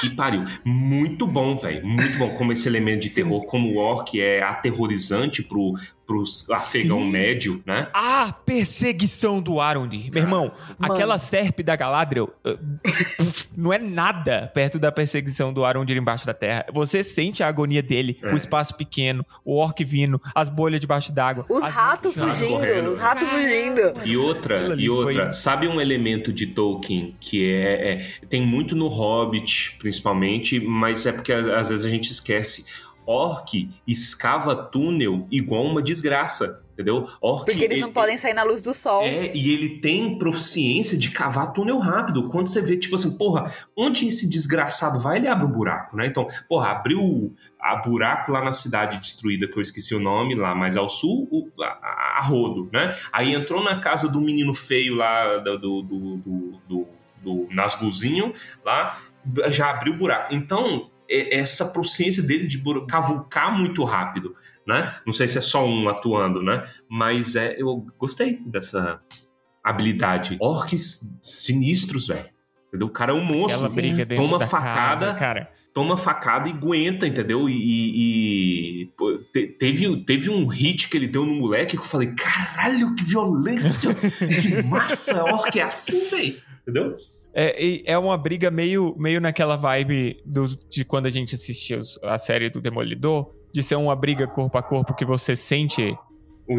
que 0.00 0.10
pariu. 0.10 0.44
Muito 0.64 1.26
bom, 1.26 1.56
velho. 1.56 1.86
Muito 1.86 2.18
bom. 2.18 2.30
Como 2.30 2.52
esse 2.52 2.68
elemento 2.68 3.02
de 3.02 3.10
terror, 3.10 3.44
como 3.46 3.72
o 3.72 3.76
orc 3.76 4.20
é 4.20 4.42
aterrorizante 4.42 5.42
pro, 5.42 5.74
pros 6.06 6.50
afegão 6.50 6.98
Sim. 6.98 7.10
médio, 7.10 7.62
né? 7.66 7.88
A 7.92 8.32
perseguição 8.32 9.40
do 9.40 9.60
Arundi. 9.60 10.10
Meu 10.12 10.22
irmão, 10.22 10.52
Mano. 10.78 10.94
aquela 10.94 11.18
serpe 11.18 11.62
da 11.62 11.74
Galadriel 11.76 12.30
não 13.56 13.72
é 13.72 13.78
nada 13.78 14.50
perto 14.54 14.78
da 14.78 14.92
perseguição 14.92 15.52
do 15.52 15.64
Arundi 15.64 15.96
embaixo 15.96 16.26
da 16.26 16.34
terra. 16.34 16.66
Você 16.72 17.02
sente 17.02 17.42
a 17.42 17.48
agonia 17.48 17.82
dele, 17.82 18.18
é. 18.22 18.32
o 18.32 18.36
espaço 18.36 18.74
pequeno, 18.74 19.24
o 19.44 19.56
orc 19.56 19.82
vindo, 19.84 20.20
as 20.34 20.48
bolhas 20.48 20.80
debaixo 20.80 21.12
d'água. 21.12 21.46
Os 21.48 21.64
ratos 21.64 22.14
fugindo, 22.14 22.90
os 22.90 22.98
ratos 22.98 23.28
fugindo. 23.28 23.94
E 24.04 24.16
outra, 24.16 24.74
e 24.76 24.88
outra, 24.88 25.24
foi... 25.24 25.34
sabe 25.34 25.68
um 25.68 25.80
elemento 25.80 26.32
de 26.32 26.46
Tolkien 26.46 27.16
que 27.18 27.52
é, 27.52 27.92
é, 27.92 28.10
tem 28.28 28.42
muito 28.42 28.76
no 28.76 28.88
Hobbit, 28.88 29.76
principalmente, 29.78 30.60
mas 30.60 31.06
é 31.06 31.12
porque 31.12 31.32
às 31.32 31.68
vezes 31.68 31.84
a 31.84 31.90
gente 31.90 32.10
esquece 32.10 32.64
orc 33.06 33.68
escava 33.86 34.54
túnel 34.54 35.26
igual 35.30 35.64
uma 35.64 35.82
desgraça. 35.82 36.64
Entendeu? 36.74 37.08
Orc, 37.20 37.44
Porque 37.44 37.64
eles 37.64 37.78
ele, 37.78 37.80
não 37.86 37.92
podem 37.92 38.18
sair 38.18 38.34
na 38.34 38.42
luz 38.42 38.60
do 38.60 38.74
sol. 38.74 39.02
É, 39.04 39.32
e 39.32 39.52
ele 39.52 39.78
tem 39.78 40.18
proficiência 40.18 40.98
de 40.98 41.08
cavar 41.12 41.52
túnel 41.52 41.78
rápido. 41.78 42.26
Quando 42.28 42.48
você 42.48 42.60
vê, 42.60 42.76
tipo 42.76 42.96
assim, 42.96 43.16
porra, 43.16 43.52
onde 43.76 44.08
esse 44.08 44.28
desgraçado 44.28 44.98
vai, 44.98 45.18
ele 45.18 45.28
abre 45.28 45.46
um 45.46 45.52
buraco, 45.52 45.96
né? 45.96 46.04
Então, 46.06 46.28
porra, 46.48 46.70
abriu 46.70 47.32
a 47.60 47.76
buraco 47.76 48.32
lá 48.32 48.44
na 48.44 48.52
cidade 48.52 48.98
destruída, 48.98 49.46
que 49.46 49.56
eu 49.56 49.62
esqueci 49.62 49.94
o 49.94 50.00
nome, 50.00 50.34
lá 50.34 50.52
mais 50.52 50.76
ao 50.76 50.88
sul, 50.88 51.28
o, 51.30 51.48
a, 51.62 52.18
a, 52.18 52.20
rodo, 52.22 52.68
né? 52.72 52.94
Aí 53.12 53.32
entrou 53.32 53.62
na 53.62 53.78
casa 53.78 54.08
do 54.08 54.20
menino 54.20 54.52
feio 54.52 54.96
lá, 54.96 55.38
do, 55.38 55.56
do, 55.56 55.82
do, 55.82 56.16
do, 56.68 56.88
do, 57.22 57.48
Nasguzinho, 57.52 58.32
lá, 58.64 59.00
já 59.48 59.70
abriu 59.70 59.94
o 59.94 59.96
buraco. 59.96 60.34
Então, 60.34 60.90
essa 61.08 61.66
proficiência 61.66 62.22
dele 62.22 62.46
de 62.46 62.62
cavucar 62.88 63.56
muito 63.56 63.84
rápido, 63.84 64.34
né? 64.66 64.94
Não 65.06 65.12
sei 65.12 65.28
se 65.28 65.38
é 65.38 65.40
só 65.40 65.66
um 65.66 65.88
atuando, 65.88 66.42
né? 66.42 66.66
Mas 66.88 67.36
é, 67.36 67.56
eu 67.58 67.86
gostei 67.98 68.38
dessa 68.46 69.00
habilidade. 69.62 70.36
Orcs 70.40 71.18
sinistros, 71.22 72.08
velho. 72.08 72.34
O 72.82 72.90
cara 72.90 73.12
é 73.12 73.14
um 73.14 73.24
monstro. 73.24 73.70
Briga 73.70 74.06
toma 74.14 74.40
facada, 74.40 75.06
casa, 75.06 75.14
cara. 75.14 75.50
toma 75.72 75.96
facada 75.96 76.48
e 76.48 76.52
aguenta, 76.52 77.06
entendeu? 77.06 77.48
E, 77.48 77.54
e, 77.54 78.82
e 78.82 78.86
pô, 78.96 79.16
te, 79.32 79.46
teve, 79.46 80.04
teve 80.04 80.28
um 80.28 80.46
hit 80.46 80.88
que 80.88 80.96
ele 80.96 81.06
deu 81.06 81.24
no 81.24 81.34
moleque 81.34 81.76
que 81.76 81.82
eu 81.82 81.86
falei, 81.86 82.12
caralho, 82.14 82.94
que 82.96 83.04
violência, 83.04 83.94
que 83.94 84.62
massa, 84.64 85.22
orc 85.24 85.56
é 85.56 85.62
assim, 85.62 86.08
velho. 86.08 86.36
Entendeu? 86.62 86.96
É, 87.34 87.92
é 87.92 87.98
uma 87.98 88.16
briga 88.16 88.50
meio, 88.50 88.94
meio 88.96 89.20
naquela 89.20 89.56
vibe 89.56 90.22
do, 90.24 90.46
de 90.70 90.84
quando 90.84 91.06
a 91.06 91.10
gente 91.10 91.34
assistiu 91.34 91.80
a 92.02 92.16
série 92.16 92.48
do 92.48 92.60
Demolidor, 92.60 93.34
de 93.52 93.62
ser 93.62 93.74
uma 93.74 93.96
briga 93.96 94.26
corpo 94.26 94.56
a 94.56 94.62
corpo 94.62 94.94
que 94.94 95.04
você 95.04 95.34
sente. 95.34 95.96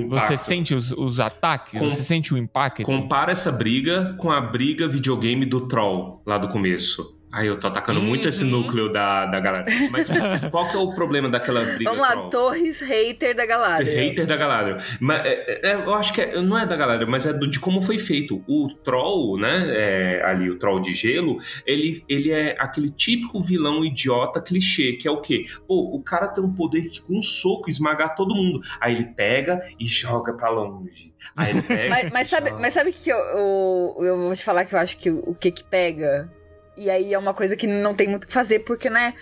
Você 0.10 0.36
sente 0.36 0.74
os, 0.74 0.92
os 0.92 1.20
ataques, 1.20 1.80
Com, 1.80 1.90
você 1.90 2.02
sente 2.02 2.34
o 2.34 2.38
impacto. 2.38 2.84
Compara 2.84 3.32
essa 3.32 3.52
briga 3.52 4.16
com 4.18 4.32
a 4.32 4.42
briga 4.42 4.88
videogame 4.88 5.46
do 5.46 5.68
Troll 5.68 6.24
lá 6.26 6.40
do 6.40 6.50
começo. 6.50 7.16
Ai, 7.36 7.50
eu 7.50 7.60
tô 7.60 7.68
atacando 7.68 8.00
uhum. 8.00 8.06
muito 8.06 8.30
esse 8.30 8.46
uhum. 8.46 8.50
núcleo 8.50 8.88
da, 8.88 9.26
da 9.26 9.42
galera. 9.42 9.66
Mas 9.92 10.08
qual 10.50 10.70
que 10.70 10.78
é 10.78 10.80
o 10.80 10.96
problema 10.96 11.28
daquela 11.28 11.66
briga? 11.66 11.92
Vamos 11.92 12.00
lá, 12.00 12.12
troll? 12.12 12.30
Torres 12.30 12.80
hater 12.80 13.36
da 13.36 13.46
galera. 13.46 13.84
Hater 13.84 14.26
da 14.26 14.38
galera. 14.38 14.78
Mas, 15.02 15.26
é, 15.26 15.46
é, 15.46 15.72
é, 15.72 15.76
eu 15.76 15.94
acho 15.94 16.14
que 16.14 16.22
é, 16.22 16.42
não 16.42 16.58
é 16.58 16.66
da 16.66 16.78
galera, 16.78 17.06
mas 17.06 17.26
é 17.26 17.34
do, 17.34 17.46
de 17.46 17.60
como 17.60 17.82
foi 17.82 17.98
feito. 17.98 18.42
O 18.48 18.70
troll, 18.86 19.38
né, 19.38 19.66
é, 19.68 20.24
ali, 20.24 20.50
o 20.50 20.58
troll 20.58 20.80
de 20.80 20.94
gelo, 20.94 21.38
ele, 21.66 22.06
ele 22.08 22.32
é 22.32 22.56
aquele 22.58 22.90
típico 22.90 23.42
vilão 23.42 23.84
idiota 23.84 24.42
clichê, 24.42 24.94
que 24.94 25.06
é 25.06 25.12
o 25.12 25.20
quê? 25.20 25.46
Pô, 25.68 25.94
o 25.94 26.02
cara 26.02 26.30
tem 26.30 26.42
um 26.42 26.54
poder 26.54 26.88
de 26.88 27.02
com 27.02 27.20
um 27.20 27.22
soco 27.22 27.70
esmagar 27.70 28.16
todo 28.16 28.34
mundo. 28.34 28.62
Aí 28.80 28.96
ele 28.96 29.08
pega 29.08 29.62
e 29.78 29.86
joga 29.86 30.34
pra 30.34 30.50
longe. 30.50 31.14
Aí 31.36 31.50
ele 31.50 31.62
pega 31.68 31.90
mas, 31.90 32.12
mas 32.12 32.28
sabe, 32.30 32.52
mas 32.54 32.74
sabe 32.74 32.94
que 32.94 33.10
eu, 33.10 33.18
eu, 33.18 33.96
eu 34.00 34.18
vou 34.20 34.36
te 34.38 34.44
falar 34.44 34.64
que 34.64 34.74
eu 34.74 34.80
acho 34.80 34.98
que 34.98 35.10
o, 35.10 35.32
o 35.32 35.36
que 35.36 35.52
que 35.52 35.66
pega 35.66 36.32
E 36.78 36.90
aí 36.90 37.14
é 37.14 37.18
uma 37.18 37.34
coisa 37.34 37.56
que 37.56 37.68
não 37.68 37.94
tem 37.94 38.08
muito 38.08 38.24
o 38.26 38.28
que 38.28 38.34
fazer, 38.34 38.60
porque, 38.60 38.90
né? 38.90 39.14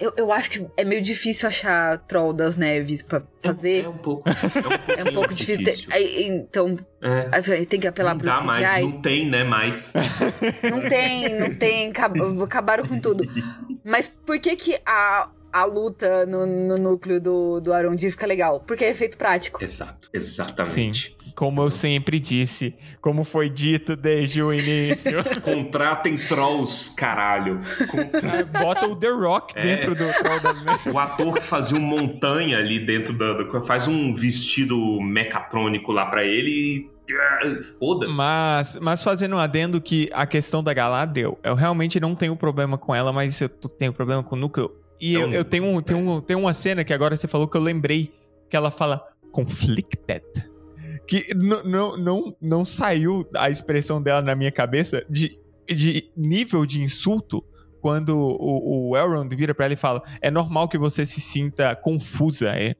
Eu, 0.00 0.12
eu 0.16 0.30
acho 0.32 0.48
que 0.48 0.64
é 0.76 0.84
meio 0.84 1.02
difícil 1.02 1.48
achar 1.48 1.98
Troll 2.06 2.32
das 2.32 2.54
Neves 2.54 3.02
pra 3.02 3.20
fazer. 3.42 3.84
É 3.84 3.88
um 3.88 3.98
pouco. 3.98 4.28
É 4.28 4.32
um, 4.32 5.02
É 5.08 5.10
um 5.10 5.14
pouco 5.14 5.34
difícil. 5.34 5.64
ter- 5.64 6.22
então, 6.22 6.78
É. 7.02 7.28
aí 7.52 7.66
tem 7.66 7.80
que 7.80 7.88
apelar 7.88 8.12
Não 8.14 8.20
pro 8.20 8.28
dá 8.28 8.40
mais, 8.42 8.68
CGI. 8.70 8.82
não 8.82 9.02
tem, 9.02 9.26
né, 9.28 9.42
mais. 9.42 9.92
Não 10.70 10.80
tem, 10.88 11.34
não 11.40 11.52
tem, 11.54 11.90
acab- 11.90 12.42
acabaram 12.44 12.84
com 12.86 13.00
tudo. 13.00 13.24
Mas 13.84 14.06
por 14.24 14.38
que 14.38 14.54
que 14.54 14.80
a, 14.86 15.28
a 15.52 15.64
luta 15.64 16.26
no, 16.26 16.46
no 16.46 16.76
núcleo 16.78 17.20
do, 17.20 17.60
do 17.60 17.72
Arondir 17.72 18.10
fica 18.10 18.26
legal? 18.26 18.60
Porque 18.60 18.84
é 18.84 18.90
efeito 18.90 19.16
prático. 19.16 19.62
Exato, 19.62 20.08
exatamente. 20.12 21.16
Como 21.34 21.62
eu 21.62 21.70
sempre 21.70 22.18
disse, 22.18 22.74
como 23.00 23.22
foi 23.24 23.48
dito 23.48 23.94
desde 23.96 24.42
o 24.42 24.52
início. 24.52 25.18
Contratem 25.42 26.16
trolls, 26.16 26.94
caralho. 26.96 27.60
Com- 27.90 28.60
Bota 28.60 28.86
o 28.86 28.96
The 28.96 29.10
Rock 29.10 29.56
É. 29.56 29.62
dentro 29.62 29.94
do 29.94 30.04
Troll 30.04 30.54
Neves. 30.64 30.92
O 30.94 30.98
ator 30.98 31.34
que 31.34 31.42
fazia 31.44 31.76
um 31.78 31.80
montanha 31.80 32.58
ali 32.58 32.80
dentro 32.80 33.12
da. 33.16 33.34
da- 33.34 33.62
faz 33.62 33.86
um 33.88 34.14
vestido 34.14 34.76
mecatrônico 35.00 35.92
lá 35.92 36.06
pra 36.06 36.24
ele 36.24 36.50
e. 37.08 37.14
ah, 37.14 37.38
Foda-se. 37.78 38.14
Mas, 38.16 38.76
mas 38.80 39.02
fazendo 39.02 39.36
um 39.36 39.38
adendo 39.38 39.80
que 39.80 40.10
a 40.12 40.26
questão 40.26 40.62
da 40.62 40.74
Galadriel, 40.74 41.38
eu 41.42 41.54
realmente 41.54 42.00
não 42.00 42.14
tenho 42.14 42.34
problema 42.36 42.76
com 42.76 42.94
ela, 42.94 43.12
mas 43.12 43.40
eu 43.40 43.48
tenho 43.48 43.92
problema 43.92 44.22
com 44.22 44.34
o 44.34 44.38
núcleo. 44.38 44.72
E 45.00 45.14
É 45.16 45.18
eu, 45.22 45.32
eu 45.32 45.44
tenho, 45.44 45.64
um- 45.64 45.80
tenho, 45.82 45.98
um- 46.00 46.20
tenho 46.20 46.38
uma 46.40 46.52
cena 46.52 46.84
que 46.84 46.92
agora 46.92 47.16
você 47.16 47.26
falou 47.28 47.46
que 47.48 47.56
eu 47.56 47.60
lembrei, 47.60 48.12
que 48.50 48.56
ela 48.56 48.70
fala 48.70 49.02
conflicted. 49.32 50.22
Que 51.06 51.26
não, 51.34 51.96
não, 51.96 52.36
não 52.40 52.64
saiu 52.64 53.26
a 53.34 53.48
expressão 53.48 54.00
dela 54.02 54.20
na 54.20 54.34
minha 54.34 54.52
cabeça 54.52 55.04
de, 55.08 55.38
de 55.66 56.10
nível 56.16 56.66
de 56.66 56.80
insulto 56.82 57.42
quando 57.88 58.18
o, 58.18 58.90
o 58.90 58.96
Elrond 58.98 59.34
vira 59.34 59.54
pra 59.54 59.64
ela 59.64 59.72
e 59.72 59.76
fala: 59.76 60.02
É 60.20 60.30
normal 60.30 60.68
que 60.68 60.76
você 60.76 61.06
se 61.06 61.22
sinta 61.22 61.74
confusa. 61.74 62.50
É, 62.50 62.76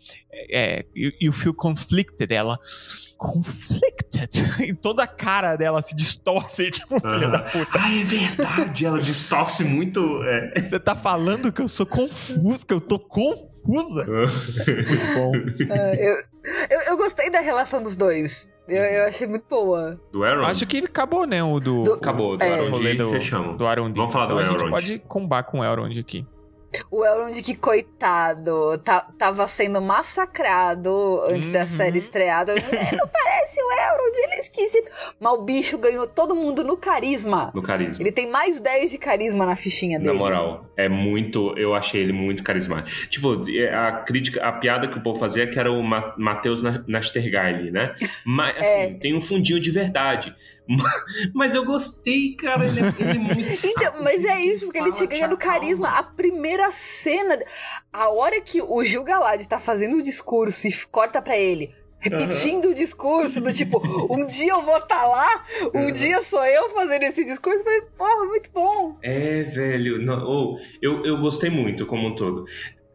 é, 0.52 0.84
you, 0.94 1.10
you 1.18 1.32
feel 1.32 1.54
conflicted. 1.54 2.30
Ela. 2.30 2.58
Conflicted? 3.16 3.88
E 4.60 4.74
toda 4.74 5.04
a 5.04 5.06
cara 5.06 5.56
dela 5.56 5.80
se 5.80 5.94
distorce, 5.96 6.68
tipo, 6.72 7.00
filha 7.00 7.26
Aham. 7.26 7.30
da 7.30 7.38
puta. 7.38 7.78
Ah, 7.80 7.94
é 7.94 8.04
verdade, 8.04 8.84
ela 8.84 9.00
distorce 9.00 9.64
muito. 9.64 10.22
é. 10.24 10.60
Você 10.60 10.78
tá 10.78 10.94
falando 10.94 11.50
que 11.50 11.62
eu 11.62 11.68
sou 11.68 11.86
confusa, 11.86 12.66
que 12.66 12.74
eu 12.74 12.80
tô 12.80 12.98
confusa? 12.98 13.48
Muito 13.66 15.14
bom. 15.14 15.32
Ah, 15.70 15.94
eu, 15.94 16.16
eu, 16.70 16.80
eu 16.88 16.96
gostei 16.96 17.30
da 17.30 17.40
relação 17.40 17.82
dos 17.82 17.96
dois. 17.96 18.48
Eu, 18.68 18.82
eu 18.84 19.04
achei 19.06 19.26
muito 19.26 19.44
boa. 19.48 19.98
Do 20.12 20.22
Aaron? 20.24 20.44
Acho 20.44 20.66
que 20.66 20.78
acabou, 20.78 21.26
né? 21.26 21.42
O 21.42 21.58
do. 21.58 21.84
Do- 21.84 21.94
Acabou, 21.94 22.36
do 22.36 22.44
É. 22.44 22.48
Elrond 22.58 22.70
rolê 22.70 22.94
do, 22.94 23.04
Elrond. 23.66 23.94
Vamos 23.96 24.12
falar 24.12 24.26
do 24.26 24.32
então 24.34 24.44
a 24.44 24.48
gente 24.50 24.56
Elrond. 24.60 24.70
pode 24.70 24.98
combar 25.08 25.42
com 25.44 25.60
o 25.60 25.64
Elrond 25.64 25.98
aqui. 25.98 26.26
O 26.90 27.04
Elrond, 27.04 27.40
que 27.42 27.54
coitado, 27.54 28.78
tá, 28.84 29.00
tava 29.18 29.46
sendo 29.46 29.80
massacrado 29.80 31.22
antes 31.26 31.48
da 31.48 31.60
Uhum. 31.60 31.66
série 31.66 31.98
estreada. 31.98 32.52
"É, 32.52 32.96
Não 32.96 33.08
parece 33.08 33.60
o 33.62 33.72
Elrond, 33.72 34.16
ele 34.16 34.34
é 34.34 34.40
esquisito. 34.40 34.90
Mas 35.18 35.32
o 35.32 35.42
bicho 35.42 35.78
ganhou 35.78 36.06
todo 36.06 36.34
mundo 36.34 36.62
no 36.62 36.76
carisma. 36.76 37.50
No 37.54 37.62
carisma. 37.62 38.02
Ele 38.02 38.12
tem 38.12 38.28
mais 38.30 38.60
10 38.60 38.90
de 38.90 38.98
carisma 38.98 39.46
na 39.46 39.56
fichinha 39.56 39.98
dele. 39.98 40.12
Na 40.12 40.18
moral, 40.18 40.66
é 40.76 40.88
muito. 40.88 41.54
Eu 41.56 41.74
achei 41.74 42.02
ele 42.02 42.12
muito 42.12 42.42
carismático. 42.42 43.08
Tipo, 43.08 43.42
a 43.74 43.92
crítica, 43.92 44.44
a 44.46 44.52
piada 44.52 44.86
que 44.88 44.98
o 44.98 45.02
povo 45.02 45.18
fazia 45.18 45.44
é 45.44 45.46
que 45.46 45.58
era 45.58 45.70
o 45.72 45.82
Ma- 45.82 46.14
Matheus 46.18 46.62
Na- 46.62 46.84
Nastergaile, 46.86 47.70
né? 47.70 47.92
Mas, 48.24 48.56
assim, 48.58 48.68
É. 48.70 48.94
tem 48.94 49.14
um 49.16 49.20
fundinho 49.20 49.58
de 49.60 49.70
verdade. 49.70 50.34
Mas 51.34 51.54
eu 51.54 51.64
gostei, 51.64 52.34
cara. 52.34 52.66
Ele 52.66 52.80
é, 52.80 52.94
ele 52.98 53.10
é 53.10 53.14
muito. 53.14 53.48
Então, 53.66 54.02
mas 54.02 54.24
é 54.24 54.40
isso, 54.40 54.66
porque 54.66 54.78
ele 54.78 54.92
te 54.92 55.06
ganha 55.06 55.26
no 55.28 55.36
carisma. 55.36 55.88
A 55.88 56.02
primeira 56.02 56.70
cena, 56.70 57.38
a 57.92 58.08
hora 58.10 58.40
que 58.40 58.60
o 58.60 58.84
Gil 58.84 59.04
Galad 59.04 59.42
tá 59.46 59.58
fazendo 59.58 59.96
o 59.96 60.02
discurso 60.02 60.66
e 60.68 60.72
corta 60.90 61.22
pra 61.22 61.36
ele, 61.36 61.72
repetindo 62.00 62.66
o 62.70 62.74
discurso, 62.74 63.40
do 63.40 63.52
tipo, 63.52 63.80
um 64.12 64.26
dia 64.26 64.52
eu 64.52 64.62
vou 64.62 64.76
estar 64.76 65.04
lá, 65.06 65.44
um 65.74 65.86
Uhum. 65.86 65.92
dia 65.92 66.22
sou 66.22 66.44
eu 66.44 66.70
fazendo 66.70 67.02
esse 67.04 67.24
discurso. 67.24 67.64
Falei, 67.64 67.82
porra, 67.96 68.24
muito 68.26 68.50
bom. 68.52 68.96
É, 69.02 69.42
velho. 69.44 69.98
não- 70.00 70.22
oh, 70.26 70.58
eu, 70.82 71.04
eu 71.04 71.18
gostei 71.18 71.50
muito 71.50 71.86
como 71.86 72.08
um 72.08 72.14
todo. 72.14 72.44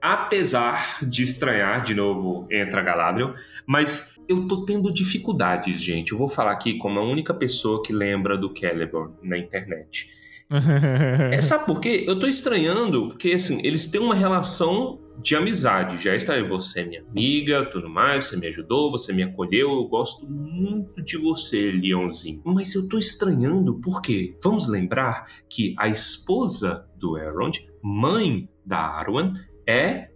Apesar 0.07 0.97
de 1.01 1.23
estranhar, 1.23 1.81
de 1.81 1.95
novo, 1.95 2.45
entra 2.51 2.81
Galadriel, 2.81 3.33
mas 3.65 4.12
eu 4.27 4.47
tô 4.47 4.65
tendo 4.65 4.93
dificuldades, 4.93 5.81
gente. 5.81 6.11
Eu 6.11 6.17
vou 6.17 6.29
falar 6.29 6.51
aqui 6.51 6.77
como 6.77 6.99
a 6.99 7.03
única 7.03 7.33
pessoa 7.33 7.81
que 7.83 7.93
lembra 7.93 8.37
do 8.37 8.51
Celeborn 8.57 9.13
na 9.21 9.37
internet. 9.37 10.09
É, 11.31 11.41
sabe 11.41 11.65
por 11.65 11.79
quê? 11.79 12.05
Eu 12.07 12.19
tô 12.19 12.27
estranhando, 12.27 13.07
porque 13.07 13.31
assim, 13.31 13.59
eles 13.63 13.87
têm 13.87 13.99
uma 13.99 14.13
relação 14.13 14.99
de 15.19 15.35
amizade. 15.35 16.03
Já 16.03 16.15
está 16.15 16.33
aí, 16.33 16.47
você 16.47 16.81
é 16.81 16.85
minha 16.85 17.01
amiga, 17.01 17.65
tudo 17.65 17.89
mais, 17.89 18.25
você 18.25 18.37
me 18.37 18.47
ajudou, 18.47 18.91
você 18.91 19.13
me 19.13 19.23
acolheu, 19.23 19.71
eu 19.71 19.87
gosto 19.87 20.29
muito 20.29 21.03
de 21.03 21.17
você, 21.17 21.71
Leãozinho. 21.71 22.41
Mas 22.45 22.75
eu 22.75 22.87
tô 22.87 22.97
estranhando 22.97 23.79
por 23.79 24.01
quê? 24.01 24.35
Vamos 24.43 24.67
lembrar 24.67 25.25
que 25.49 25.73
a 25.77 25.87
esposa 25.87 26.85
do 26.97 27.17
Elrond, 27.17 27.59
mãe 27.81 28.47
da 28.65 28.77
Arwen, 28.77 29.33
é 29.67 30.09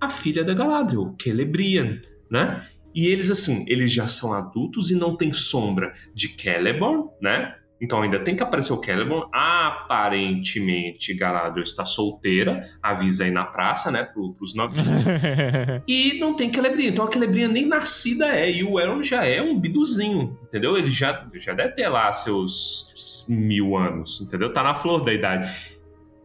a 0.00 0.08
filha 0.08 0.42
da 0.42 0.54
Galadriel, 0.54 1.14
Celebrian, 1.20 2.00
né? 2.30 2.66
E 2.94 3.06
eles, 3.06 3.30
assim, 3.30 3.64
eles 3.68 3.92
já 3.92 4.06
são 4.06 4.32
adultos 4.32 4.90
e 4.90 4.96
não 4.96 5.16
tem 5.16 5.32
sombra 5.32 5.94
de 6.14 6.28
Celeborn, 6.28 7.08
né? 7.20 7.54
Então 7.80 8.02
ainda 8.02 8.18
tem 8.18 8.36
que 8.36 8.42
aparecer 8.42 8.72
o 8.74 8.82
Celeborn. 8.82 9.26
Aparentemente, 9.32 11.14
Galadriel 11.14 11.62
está 11.62 11.86
solteira. 11.86 12.60
Avisa 12.82 13.24
aí 13.24 13.30
na 13.30 13.44
praça, 13.44 13.90
né? 13.90 14.04
Pro, 14.04 14.34
pros 14.34 14.54
novinhos. 14.54 15.02
E 15.88 16.18
não 16.18 16.34
tem 16.34 16.52
Celebrian. 16.52 16.90
Então 16.90 17.06
a 17.06 17.12
Celebrian 17.12 17.48
nem 17.48 17.64
nascida 17.66 18.26
é. 18.26 18.50
E 18.50 18.62
o 18.62 18.78
Elrond 18.78 19.02
já 19.02 19.24
é 19.24 19.40
um 19.40 19.58
biduzinho, 19.58 20.38
entendeu? 20.44 20.76
Ele 20.76 20.90
já, 20.90 21.26
já 21.34 21.54
deve 21.54 21.74
ter 21.74 21.88
lá 21.88 22.12
seus 22.12 23.26
mil 23.28 23.76
anos, 23.76 24.20
entendeu? 24.20 24.52
Tá 24.52 24.62
na 24.62 24.74
flor 24.74 25.02
da 25.02 25.12
idade. 25.12 25.50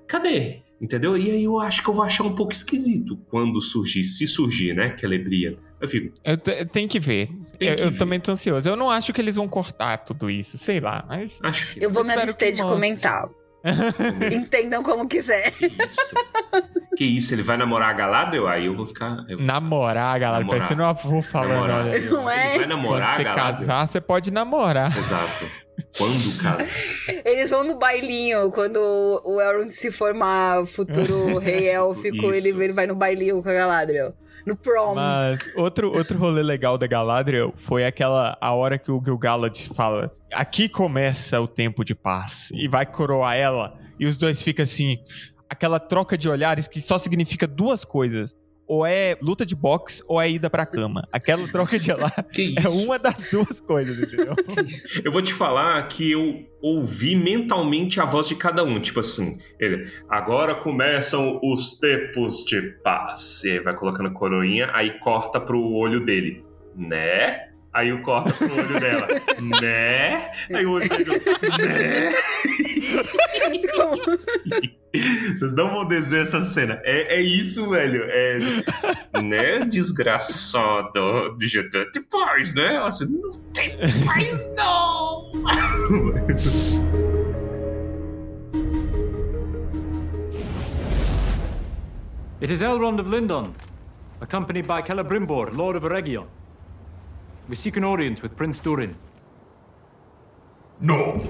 Cadê? 0.08 0.65
Entendeu? 0.82 1.18
E 1.18 1.32
aí 1.32 1.44
eu 1.46 1.60
acho 1.60 1.82
que 1.82 1.90
eu 1.90 1.94
vou 1.94 2.04
achar 2.04 2.24
um 2.24 2.36
pouco 2.36 2.52
esquisito 2.52 3.18
quando 3.30 3.62
surgir, 3.62 4.04
se 4.04 4.28
surgir, 4.28 4.74
né? 4.74 4.96
Celebrian. 4.98 5.56
Eu 5.80 5.88
fico, 5.88 6.14
Eu 6.24 6.38
te- 6.38 6.66
tem 6.66 6.88
que 6.88 7.00
ver. 7.00 7.30
Tem 7.58 7.70
eu 7.70 7.76
que 7.76 7.84
eu 7.84 7.92
ver. 7.92 7.98
também 7.98 8.20
tô 8.20 8.32
ansioso. 8.34 8.68
Eu 8.68 8.76
não 8.76 8.92
acho 8.92 9.14
que 9.14 9.22
eles 9.22 9.36
vão 9.36 9.48
cortar 9.48 10.00
tudo 10.00 10.30
isso, 10.30 10.58
sei 10.58 10.80
lá, 10.80 11.06
mas. 11.08 11.40
acho 11.44 11.74
que 11.74 11.84
Eu 11.84 11.90
vou 11.90 12.04
me 12.04 12.12
abster 12.14 12.50
que 12.50 12.56
de 12.56 12.62
comentar. 12.64 13.26
Entendam 14.32 14.84
como 14.84 15.08
quiser. 15.08 15.52
Que 15.52 15.66
isso? 15.68 16.16
que 16.98 17.04
isso? 17.06 17.34
Ele 17.34 17.42
vai 17.42 17.58
namorar 17.58 17.90
a 17.90 17.94
Galadriel? 17.94 18.48
Aí 18.48 18.66
eu 18.68 18.76
vou 18.76 18.86
ficar. 18.86 19.26
eu- 19.28 19.40
Namorar, 19.40 20.20
galera, 20.20 20.40
Namorar. 20.44 20.60
parecendo 20.60 20.82
um 20.84 20.86
avô 20.86 21.22
falando. 21.22 21.50
namorar. 21.52 21.86
olha. 21.88 22.12
Não 22.12 22.30
é? 22.30 22.50
Ele 22.50 22.58
vai 22.60 22.68
namorar 22.68 23.00
Quando 23.00 23.12
a 23.12 23.16
você 23.18 23.24
Galadriel? 23.24 23.68
casar, 23.68 23.88
você 23.88 24.02
pode 24.02 24.32
namorar. 24.32 24.98
Exato. 24.98 25.46
Quando 25.98 26.42
casa? 26.42 26.66
Eles 27.24 27.50
vão 27.50 27.64
no 27.64 27.78
bailinho, 27.78 28.52
quando 28.52 28.78
o 29.24 29.42
Elrond 29.42 29.70
se 29.72 29.92
formar 29.92 30.66
futuro 30.66 31.38
rei 31.40 31.70
élfico, 31.70 32.34
ele, 32.34 32.50
ele 32.50 32.74
vai 32.74 32.86
no 32.86 32.96
bailinho 32.96 33.42
com 33.42 33.50
a 33.50 33.54
Galadriel. 33.54 34.14
No 34.46 34.56
prom. 34.56 34.94
Mas 34.94 35.40
outro, 35.56 35.92
outro 35.92 36.20
rolê 36.20 36.44
legal 36.44 36.78
da 36.78 36.86
Galadriel 36.86 37.54
foi 37.58 37.84
aquela 37.84 38.38
a 38.40 38.54
hora 38.54 38.78
que 38.78 38.92
o 38.92 39.02
Gil-galad 39.04 39.58
fala: 39.74 40.12
"Aqui 40.32 40.70
começa 40.70 41.42
o 41.42 41.48
tempo 41.48 41.84
de 41.84 41.96
paz" 41.96 42.52
e 42.54 42.68
vai 42.68 42.86
coroar 42.86 43.36
ela 43.36 43.74
e 44.00 44.06
os 44.06 44.18
dois 44.18 44.44
ficam 44.44 44.62
assim, 44.62 45.00
aquela 45.50 45.80
troca 45.80 46.18
de 46.18 46.30
olhares 46.30 46.68
que 46.68 46.80
só 46.82 46.98
significa 46.98 47.48
duas 47.48 47.84
coisas. 47.84 48.36
Ou 48.68 48.86
é 48.86 49.18
luta 49.22 49.46
de 49.46 49.56
boxe 49.56 50.04
ou 50.08 50.20
é 50.20 50.30
ida 50.30 50.50
pra 50.50 50.66
cama. 50.66 51.08
Aquela 51.12 51.48
troca 51.48 51.78
de 51.78 51.92
Que 52.34 52.56
é 52.58 52.68
uma 52.68 52.98
das 52.98 53.16
duas 53.32 53.60
coisas, 53.60 53.98
entendeu? 53.98 54.36
Eu 55.04 55.12
vou 55.12 55.22
te 55.22 55.34
falar 55.34 55.88
que 55.88 56.12
eu 56.12 56.46
ouvi 56.62 57.16
mentalmente 57.16 58.02
a 58.02 58.06
voz 58.06 58.28
de 58.28 58.36
cada 58.36 58.64
um. 58.64 58.80
Tipo 58.80 59.02
assim, 59.02 59.34
ele. 59.60 59.88
Agora 60.10 60.56
começam 60.56 61.40
os 61.44 61.78
tempos 61.80 62.44
de 62.44 62.62
paz. 62.84 63.44
E 63.44 63.52
aí 63.52 63.60
vai 63.60 63.76
colocando 63.76 64.12
coroinha, 64.12 64.70
aí 64.74 65.00
corta 65.00 65.40
pro 65.40 65.62
olho 65.72 66.04
dele. 66.04 66.44
Né? 66.76 67.50
Aí 67.72 67.92
o 67.92 68.02
corta 68.02 68.34
pro 68.34 68.56
olho 68.56 68.80
dela. 68.80 69.08
né? 69.62 70.32
Aí 70.54 70.66
o 70.66 70.72
olho 70.72 70.90
dele. 70.90 71.06
né? 71.06 72.14
Vocês 75.38 75.54
não 75.54 75.70
vão 75.72 75.86
desver 75.86 76.24
essa 76.24 76.42
cena. 76.42 76.80
É, 76.84 77.16
é 77.18 77.22
isso, 77.22 77.70
velho. 77.70 78.04
É. 78.08 78.40
Né, 79.22 79.60
desgraçado. 79.66 81.38
Tem 81.92 82.04
paz, 82.04 82.54
né? 82.54 82.78
Assim, 82.78 83.06
não 83.06 83.32
tem 83.54 83.78
paz, 84.06 84.42
não! 84.56 85.32
It 92.42 92.52
is 92.52 92.62
Elrond 92.62 93.00
of 93.00 93.10
Lindon, 93.10 93.56
accompanied 94.22 94.68
by 94.68 94.82
Celebrimbor, 94.82 95.56
Lord 95.56 95.78
of 95.78 95.86
Eregion. 95.86 96.28
We 97.48 97.56
seek 97.56 97.78
an 97.78 97.86
audience 97.86 98.22
with 98.22 98.36
Prince 98.36 98.60
Durin. 98.60 98.96
No. 100.82 101.22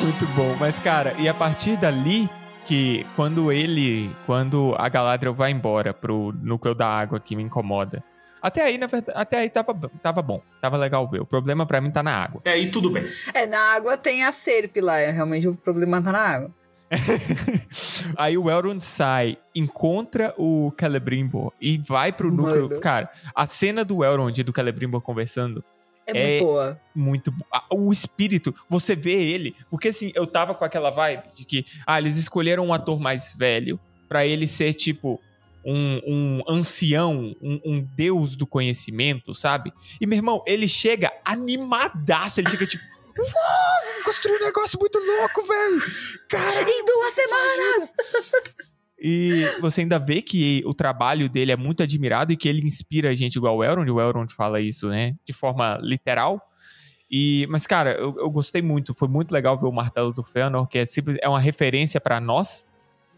Muito 0.00 0.26
bom. 0.34 0.54
Mas, 0.58 0.78
cara, 0.78 1.14
e 1.18 1.28
a 1.28 1.34
partir 1.34 1.76
dali, 1.76 2.28
que 2.66 3.06
quando 3.16 3.50
ele, 3.50 4.10
quando 4.26 4.74
a 4.78 4.88
Galadriel 4.88 5.34
vai 5.34 5.50
embora 5.50 5.92
pro 5.92 6.32
núcleo 6.42 6.74
da 6.74 6.86
água 6.86 7.18
que 7.18 7.34
me 7.34 7.42
incomoda, 7.42 8.02
até 8.40 8.62
aí, 8.62 8.78
na 8.78 8.86
verdade, 8.86 9.18
até 9.18 9.38
aí 9.38 9.50
tava, 9.50 9.74
tava 10.02 10.22
bom, 10.22 10.40
tava 10.60 10.76
legal 10.76 11.08
ver. 11.08 11.20
O 11.20 11.26
problema 11.26 11.66
para 11.66 11.80
mim 11.80 11.90
tá 11.90 12.02
na 12.02 12.14
água. 12.14 12.40
É, 12.44 12.52
aí 12.52 12.70
tudo 12.70 12.90
bem. 12.90 13.04
É, 13.34 13.46
na 13.46 13.58
água 13.74 13.96
tem 13.96 14.24
a 14.24 14.32
Serp 14.32 14.76
lá, 14.76 14.98
é, 14.98 15.10
realmente 15.10 15.48
o 15.48 15.54
problema 15.54 16.00
tá 16.00 16.12
na 16.12 16.20
água. 16.20 16.50
aí 18.16 18.38
o 18.38 18.48
Elrond 18.48 18.80
sai, 18.80 19.36
encontra 19.54 20.34
o 20.38 20.72
Celebrimbor 20.78 21.52
e 21.60 21.78
vai 21.78 22.12
pro 22.12 22.30
núcleo. 22.30 22.68
Mano. 22.68 22.80
Cara, 22.80 23.10
a 23.34 23.46
cena 23.46 23.84
do 23.84 24.04
Elrond 24.04 24.38
e 24.38 24.44
do 24.44 24.52
Celebrimbor 24.54 25.00
conversando 25.00 25.62
É, 26.08 26.36
É- 26.38 26.40
muito 26.40 26.44
boa. 26.44 26.80
muito 26.94 27.34
o 27.72 27.92
espírito, 27.92 28.54
você 28.68 28.96
vê 28.96 29.12
ele, 29.12 29.54
porque 29.70 29.88
assim, 29.88 30.10
eu 30.14 30.26
tava 30.26 30.54
com 30.54 30.64
aquela 30.64 30.90
vibe 30.90 31.22
de 31.34 31.44
que 31.44 31.66
ah, 31.86 31.98
eles 31.98 32.16
escolheram 32.16 32.66
um 32.66 32.72
ator 32.72 32.98
mais 32.98 33.34
velho 33.36 33.78
pra 34.08 34.26
ele 34.26 34.46
ser 34.46 34.74
tipo 34.74 35.20
um, 35.64 36.00
um 36.06 36.42
ancião, 36.48 37.36
um, 37.42 37.60
um 37.64 37.80
deus 37.94 38.36
do 38.36 38.46
conhecimento, 38.46 39.34
sabe? 39.34 39.72
E 40.00 40.06
meu 40.06 40.16
irmão, 40.16 40.42
ele 40.46 40.66
chega 40.66 41.12
animadaço, 41.24 42.40
ele 42.40 42.48
fica 42.48 42.66
tipo 42.66 42.82
Uau, 43.18 43.84
vamos 43.90 44.04
construir 44.04 44.36
um 44.36 44.44
negócio 44.46 44.78
muito 44.78 44.96
louco, 44.96 45.44
velho! 45.44 45.82
Cara, 46.28 46.62
Em 46.62 46.84
duas 46.84 47.12
semanas! 47.14 47.92
E 49.00 49.44
você 49.60 49.82
ainda 49.82 49.98
vê 49.98 50.20
que 50.20 50.62
o 50.66 50.74
trabalho 50.74 51.28
dele 51.28 51.52
é 51.52 51.56
muito 51.56 51.82
admirado 51.82 52.32
e 52.32 52.36
que 52.36 52.48
ele 52.48 52.66
inspira 52.66 53.10
a 53.10 53.14
gente 53.14 53.36
igual 53.36 53.56
o 53.56 53.64
Elrond. 53.64 53.88
O 53.88 54.00
Elrond 54.00 54.32
fala 54.32 54.60
isso, 54.60 54.88
né? 54.88 55.14
De 55.24 55.32
forma 55.32 55.78
literal. 55.80 56.42
E, 57.10 57.46
mas, 57.48 57.66
cara, 57.66 57.92
eu, 57.92 58.16
eu 58.18 58.30
gostei 58.30 58.60
muito. 58.60 58.92
Foi 58.94 59.08
muito 59.08 59.32
legal 59.32 59.58
ver 59.58 59.66
o 59.66 59.72
Martelo 59.72 60.12
do 60.12 60.24
Fëanor, 60.24 60.66
que 60.66 60.78
é, 60.78 60.84
simples, 60.84 61.16
é 61.22 61.28
uma 61.28 61.40
referência 61.40 62.00
pra 62.00 62.20
nós. 62.20 62.66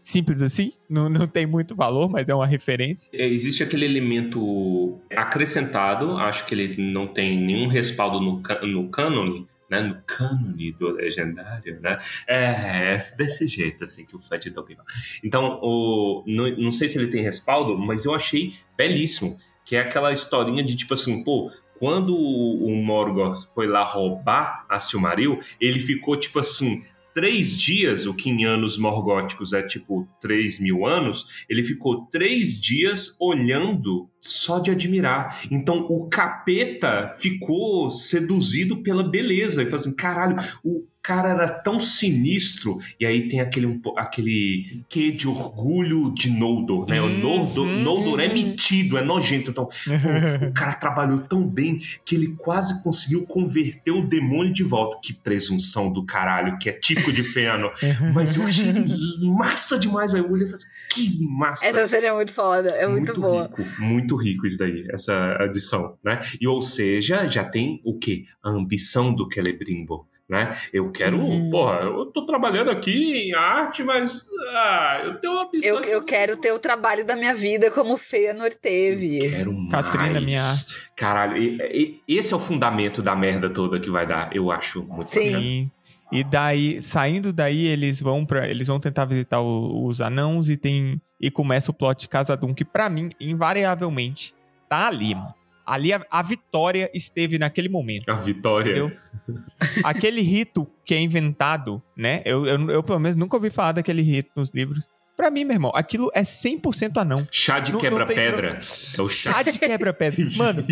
Simples 0.03 0.41
assim. 0.41 0.71
Não, 0.89 1.09
não 1.09 1.27
tem 1.27 1.45
muito 1.45 1.75
valor, 1.75 2.09
mas 2.09 2.29
é 2.29 2.33
uma 2.33 2.47
referência. 2.47 3.09
É, 3.13 3.27
Existe 3.27 3.63
aquele 3.63 3.85
elemento 3.85 4.99
acrescentado, 5.15 6.17
acho 6.17 6.45
que 6.45 6.55
ele 6.55 6.81
não 6.81 7.07
tem 7.07 7.37
nenhum 7.37 7.67
respaldo 7.67 8.19
no, 8.19 8.41
no 8.67 8.89
cânone, 8.89 9.47
né? 9.71 9.81
No 9.81 10.01
cânone 10.05 10.73
do 10.73 10.91
legendário, 10.91 11.79
né? 11.79 11.97
É, 12.27 12.95
é 12.95 13.03
desse 13.17 13.47
jeito, 13.47 13.85
assim, 13.85 14.05
que 14.05 14.15
o 14.17 14.19
Tolkien 14.53 14.75
fala. 14.75 14.87
Então, 15.23 15.59
o, 15.63 16.25
não, 16.27 16.51
não 16.57 16.71
sei 16.71 16.89
se 16.89 16.97
ele 16.97 17.07
tem 17.07 17.23
respaldo, 17.23 17.77
mas 17.77 18.03
eu 18.03 18.13
achei 18.13 18.53
belíssimo, 18.77 19.39
que 19.63 19.77
é 19.77 19.79
aquela 19.79 20.11
historinha 20.11 20.61
de, 20.61 20.75
tipo 20.75 20.93
assim, 20.93 21.23
pô, 21.23 21.49
quando 21.79 22.15
o 22.15 22.75
Morgoth 22.75 23.49
foi 23.55 23.65
lá 23.65 23.83
roubar 23.83 24.65
a 24.67 24.77
Silmaril, 24.79 25.39
ele 25.59 25.79
ficou, 25.79 26.17
tipo 26.17 26.39
assim, 26.39 26.83
três 27.13 27.57
dias, 27.57 28.05
o 28.05 28.13
que 28.13 28.29
em 28.29 28.45
anos 28.45 28.77
morgóticos 28.77 29.53
é 29.53 29.61
tipo 29.61 30.07
três 30.19 30.59
mil 30.59 30.85
anos, 30.85 31.27
ele 31.49 31.63
ficou 31.63 32.05
três 32.05 32.59
dias 32.59 33.15
olhando 33.19 34.09
só 34.19 34.59
de 34.59 34.71
admirar. 34.71 35.41
Então 35.49 35.87
o 35.89 36.07
capeta 36.07 37.07
ficou 37.07 37.89
seduzido 37.89 38.81
pela 38.83 39.03
beleza 39.03 39.61
e 39.61 39.65
falou 39.65 39.77
assim: 39.77 39.95
caralho, 39.95 40.37
o 40.63 40.85
cara 41.01 41.29
era 41.29 41.49
tão 41.49 41.79
sinistro. 41.79 42.79
E 42.99 43.05
aí 43.05 43.27
tem 43.27 43.39
aquele, 43.39 43.79
aquele 43.97 44.83
quê 44.89 45.11
de 45.11 45.27
orgulho 45.27 46.13
de 46.13 46.29
Noldor, 46.29 46.87
né? 46.87 47.01
O 47.01 47.05
Uhum, 47.05 47.19
Noldor, 47.19 47.67
Noldor 47.67 48.19
é 48.19 48.27
uhum. 48.27 48.33
metido, 48.33 48.97
é 48.97 49.03
nojento. 49.03 49.51
Então 49.51 49.65
o 49.65 50.53
cara 50.53 50.73
trabalhou 50.73 51.19
tão 51.19 51.47
bem 51.47 51.77
que 52.05 52.15
ele 52.15 52.35
quase 52.37 52.81
conseguiu 52.83 53.25
converter 53.25 53.91
o 53.91 54.01
demônio 54.01 54.53
de 54.53 54.63
volta. 54.63 54.99
Que 55.01 55.13
presunção 55.13 55.91
do 55.91 56.05
caralho, 56.05 56.57
que 56.57 56.69
é 56.69 56.73
tico 56.73 57.11
de 57.11 57.23
feno. 57.23 57.71
Mas 58.13 58.35
eu 58.35 58.43
achei 58.43 58.69
ele 58.69 58.85
massa 59.21 59.77
demais, 59.77 60.11
velho. 60.11 60.25
Eu 60.25 60.31
olhei 60.31 60.45
e 60.45 60.49
falei 60.49 60.65
assim, 60.65 60.71
que 60.93 61.23
massa. 61.23 61.65
Essa 61.65 61.87
cena 61.87 62.07
é 62.07 62.13
muito 62.13 62.33
foda, 62.33 62.69
é 62.69 62.87
muito, 62.87 63.19
boa. 63.19 63.43
rico, 63.43 63.63
muito 63.79 64.15
rico 64.15 64.47
isso 64.47 64.57
daí, 64.57 64.85
essa 64.91 65.37
adição, 65.39 65.97
né? 66.03 66.19
E 66.39 66.47
ou 66.47 66.61
seja, 66.61 67.27
já 67.27 67.43
tem 67.43 67.81
o 67.83 67.97
quê? 67.97 68.25
A 68.43 68.49
ambição 68.49 69.13
do 69.13 69.27
Celebrimbor, 69.31 70.05
né? 70.31 70.57
Eu 70.71 70.89
quero, 70.91 71.19
Uhum. 71.19 71.49
porra, 71.49 71.79
eu 71.81 72.05
tô 72.05 72.25
trabalhando 72.25 72.71
aqui 72.71 73.27
em 73.29 73.33
arte, 73.35 73.83
mas 73.83 74.25
ah, 74.53 75.01
eu 75.03 75.15
tenho 75.19 75.33
uma 75.33 75.43
ambição. 75.43 75.75
Eu, 75.75 75.83
eu 75.83 76.03
quero 76.05 76.37
ter 76.37 76.53
o 76.53 76.57
trabalho 76.59 77.05
da 77.05 77.15
minha 77.17 77.33
vida 77.35 77.69
como 77.69 77.97
Fëanor 77.97 78.53
teve. 78.53 79.19
Quero 79.19 79.51
mais. 79.53 79.69
Catrina, 79.85 80.21
minha 80.21 80.41
arte. 80.41 80.75
Caralho, 80.95 81.37
e- 81.37 82.01
e- 82.07 82.17
esse 82.17 82.33
é 82.33 82.37
o 82.37 82.39
fundamento 82.39 83.01
da 83.01 83.13
merda 83.15 83.49
toda 83.49 83.77
que 83.79 83.89
vai 83.89 84.07
dar, 84.07 84.33
eu 84.33 84.49
acho 84.49 84.81
muito 84.85 85.09
Sim. 85.09 85.31
bacana. 85.31 85.71
E 86.13 86.23
daí, 86.23 86.81
saindo 86.81 87.31
daí, 87.33 87.67
eles 87.67 88.01
vão 88.01 88.25
para, 88.25 88.47
eles 88.49 88.67
vão 88.67 88.79
tentar 88.79 89.05
visitar 89.05 89.39
o- 89.41 89.85
os 89.85 89.99
anãos 90.01 90.49
e 90.49 90.55
tem 90.57 91.01
e 91.19 91.29
começa 91.29 91.71
o 91.71 91.73
plot 91.73 92.01
de 92.01 92.07
Casadum 92.09 92.53
que 92.53 92.65
pra 92.65 92.89
mim, 92.89 93.09
invariavelmente, 93.19 94.33
tá 94.69 94.87
ali, 94.87 95.13
mano. 95.13 95.33
Ali 95.65 95.93
a, 95.93 96.05
a 96.09 96.21
vitória 96.21 96.89
esteve 96.93 97.37
naquele 97.37 97.69
momento. 97.69 98.09
A 98.09 98.15
vitória. 98.15 98.71
Entendeu? 98.71 98.91
Aquele 99.83 100.21
rito 100.21 100.67
que 100.85 100.93
é 100.93 100.99
inventado, 100.99 101.81
né? 101.95 102.21
Eu, 102.25 102.45
eu, 102.45 102.69
eu, 102.71 102.83
pelo 102.83 102.99
menos 102.99 103.15
nunca 103.15 103.37
ouvi 103.37 103.49
falar 103.49 103.73
daquele 103.73 104.01
rito 104.01 104.31
nos 104.35 104.51
livros. 104.51 104.89
Pra 105.21 105.29
mim, 105.29 105.43
meu 105.45 105.53
irmão, 105.53 105.71
aquilo 105.75 106.09
é 106.15 106.23
100% 106.23 106.97
anão. 106.99 107.27
Chá 107.29 107.59
de 107.59 107.73
quebra-pedra. 107.77 108.57
É 108.97 109.01
o 109.03 109.07
chá. 109.07 109.31
Chá 109.33 109.43
de 109.43 109.59
quebra-pedra. 109.59 110.25
Mano, 110.35 110.65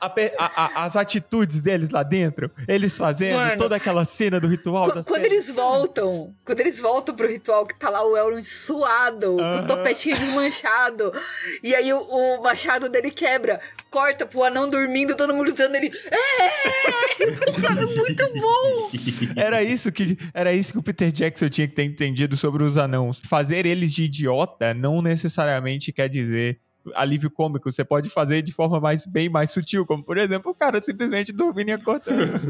a 0.00 0.06
a- 0.06 0.64
a- 0.64 0.84
as 0.84 0.94
atitudes 0.96 1.60
deles 1.60 1.90
lá 1.90 2.04
dentro, 2.04 2.48
eles 2.68 2.96
fazendo 2.96 3.34
Mano. 3.36 3.56
toda 3.56 3.74
aquela 3.74 4.04
cena 4.04 4.38
do 4.38 4.46
ritual 4.46 4.92
Quando 4.92 5.04
pedras. 5.06 5.24
eles 5.24 5.50
voltam, 5.50 6.32
quando 6.44 6.60
eles 6.60 6.78
voltam 6.78 7.16
pro 7.16 7.26
ritual 7.28 7.66
que 7.66 7.74
tá 7.76 7.90
lá 7.90 8.06
o 8.06 8.16
Elrond 8.16 8.44
suado, 8.44 9.34
com 9.34 9.40
Aham. 9.40 9.64
o 9.64 9.66
topetinho 9.66 10.16
desmanchado, 10.16 11.12
e 11.64 11.74
aí 11.74 11.92
o, 11.92 11.98
o 11.98 12.42
machado 12.44 12.88
dele 12.88 13.10
quebra, 13.10 13.60
corta 13.90 14.24
pro 14.24 14.44
anão 14.44 14.68
dormindo, 14.68 15.16
todo 15.16 15.32
mundo 15.34 15.46
gritando 15.46 15.74
ele. 15.74 15.90
É! 16.10 17.24
é 17.24 17.86
muito 17.96 18.32
bom! 18.40 18.90
Era 19.36 19.62
isso 19.64 19.90
que 19.90 20.16
era 20.32 20.52
isso 20.52 20.72
que 20.72 20.78
o 20.78 20.82
Peter 20.82 21.10
Jackson 21.10 21.48
tinha 21.48 21.66
que 21.66 21.74
ter 21.74 21.84
entendido 21.84 22.36
sobre 22.36 22.62
os 22.62 22.76
anãos. 22.84 23.20
Fazer 23.24 23.66
eles 23.66 23.92
de 23.92 24.04
idiota 24.04 24.72
não 24.74 25.02
necessariamente 25.02 25.92
quer 25.92 26.08
dizer 26.08 26.58
alívio 26.94 27.30
cômico. 27.30 27.70
Você 27.72 27.82
pode 27.84 28.10
fazer 28.10 28.42
de 28.42 28.52
forma 28.52 28.78
mais 28.78 29.06
bem 29.06 29.28
mais 29.28 29.50
sutil, 29.50 29.86
como 29.86 30.02
por 30.04 30.18
exemplo, 30.18 30.50
o 30.50 30.54
cara 30.54 30.82
simplesmente 30.82 31.32
dormindo 31.32 31.68
e 31.70 31.72
acordando. 31.72 32.40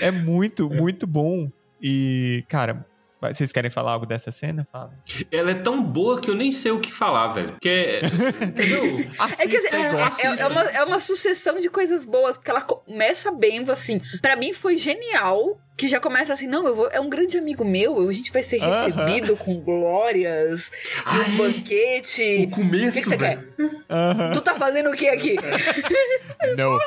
É 0.00 0.10
muito, 0.10 0.68
muito 0.68 1.06
bom. 1.06 1.50
E, 1.80 2.44
cara, 2.48 2.84
vocês 3.20 3.52
querem 3.52 3.70
falar 3.70 3.92
algo 3.92 4.06
dessa 4.06 4.30
cena? 4.30 4.66
Fala. 4.70 4.92
Ela 5.30 5.52
é 5.52 5.54
tão 5.54 5.82
boa 5.82 6.20
que 6.20 6.30
eu 6.30 6.34
nem 6.34 6.50
sei 6.52 6.72
o 6.72 6.80
que 6.80 6.92
falar, 6.92 7.28
velho. 7.28 7.52
Porque. 7.52 8.00
Entendeu? 8.42 8.82
É 9.38 9.46
que 9.46 9.56
Assista 9.56 10.26
e 10.26 10.30
é, 10.30 10.34
é- 10.34 10.40
é 10.40 10.46
uma, 10.46 10.62
é 10.62 10.84
uma 10.84 11.00
sucessão 11.00 11.58
de 11.60 11.70
coisas 11.70 12.04
boas, 12.04 12.36
porque 12.36 12.50
ela 12.50 12.60
começa 12.62 13.30
bem, 13.30 13.64
assim. 13.70 14.00
Pra 14.20 14.36
mim 14.36 14.52
foi 14.52 14.76
genial. 14.76 15.60
Que 15.76 15.88
já 15.88 15.98
começa 15.98 16.32
assim, 16.32 16.46
não, 16.46 16.64
eu 16.68 16.76
vou, 16.76 16.88
é 16.92 17.00
um 17.00 17.08
grande 17.10 17.36
amigo 17.36 17.64
meu, 17.64 18.08
a 18.08 18.12
gente 18.12 18.30
vai 18.32 18.44
ser 18.44 18.58
recebido 18.60 19.36
com 19.36 19.58
glórias 19.60 20.70
Ai, 21.04 21.20
um 21.30 21.36
banquete. 21.36 22.22
O 22.22 22.34
O 22.34 22.38
que, 22.38 22.46
começo, 22.46 22.98
que 22.98 23.04
você 23.04 23.16
velho. 23.16 23.42
quer? 23.56 23.70
Aham. 23.90 24.30
Tu 24.34 24.40
tá 24.40 24.54
fazendo 24.54 24.90
o 24.90 24.92
que 24.94 25.08
aqui? 25.08 25.34
Não. 26.56 26.78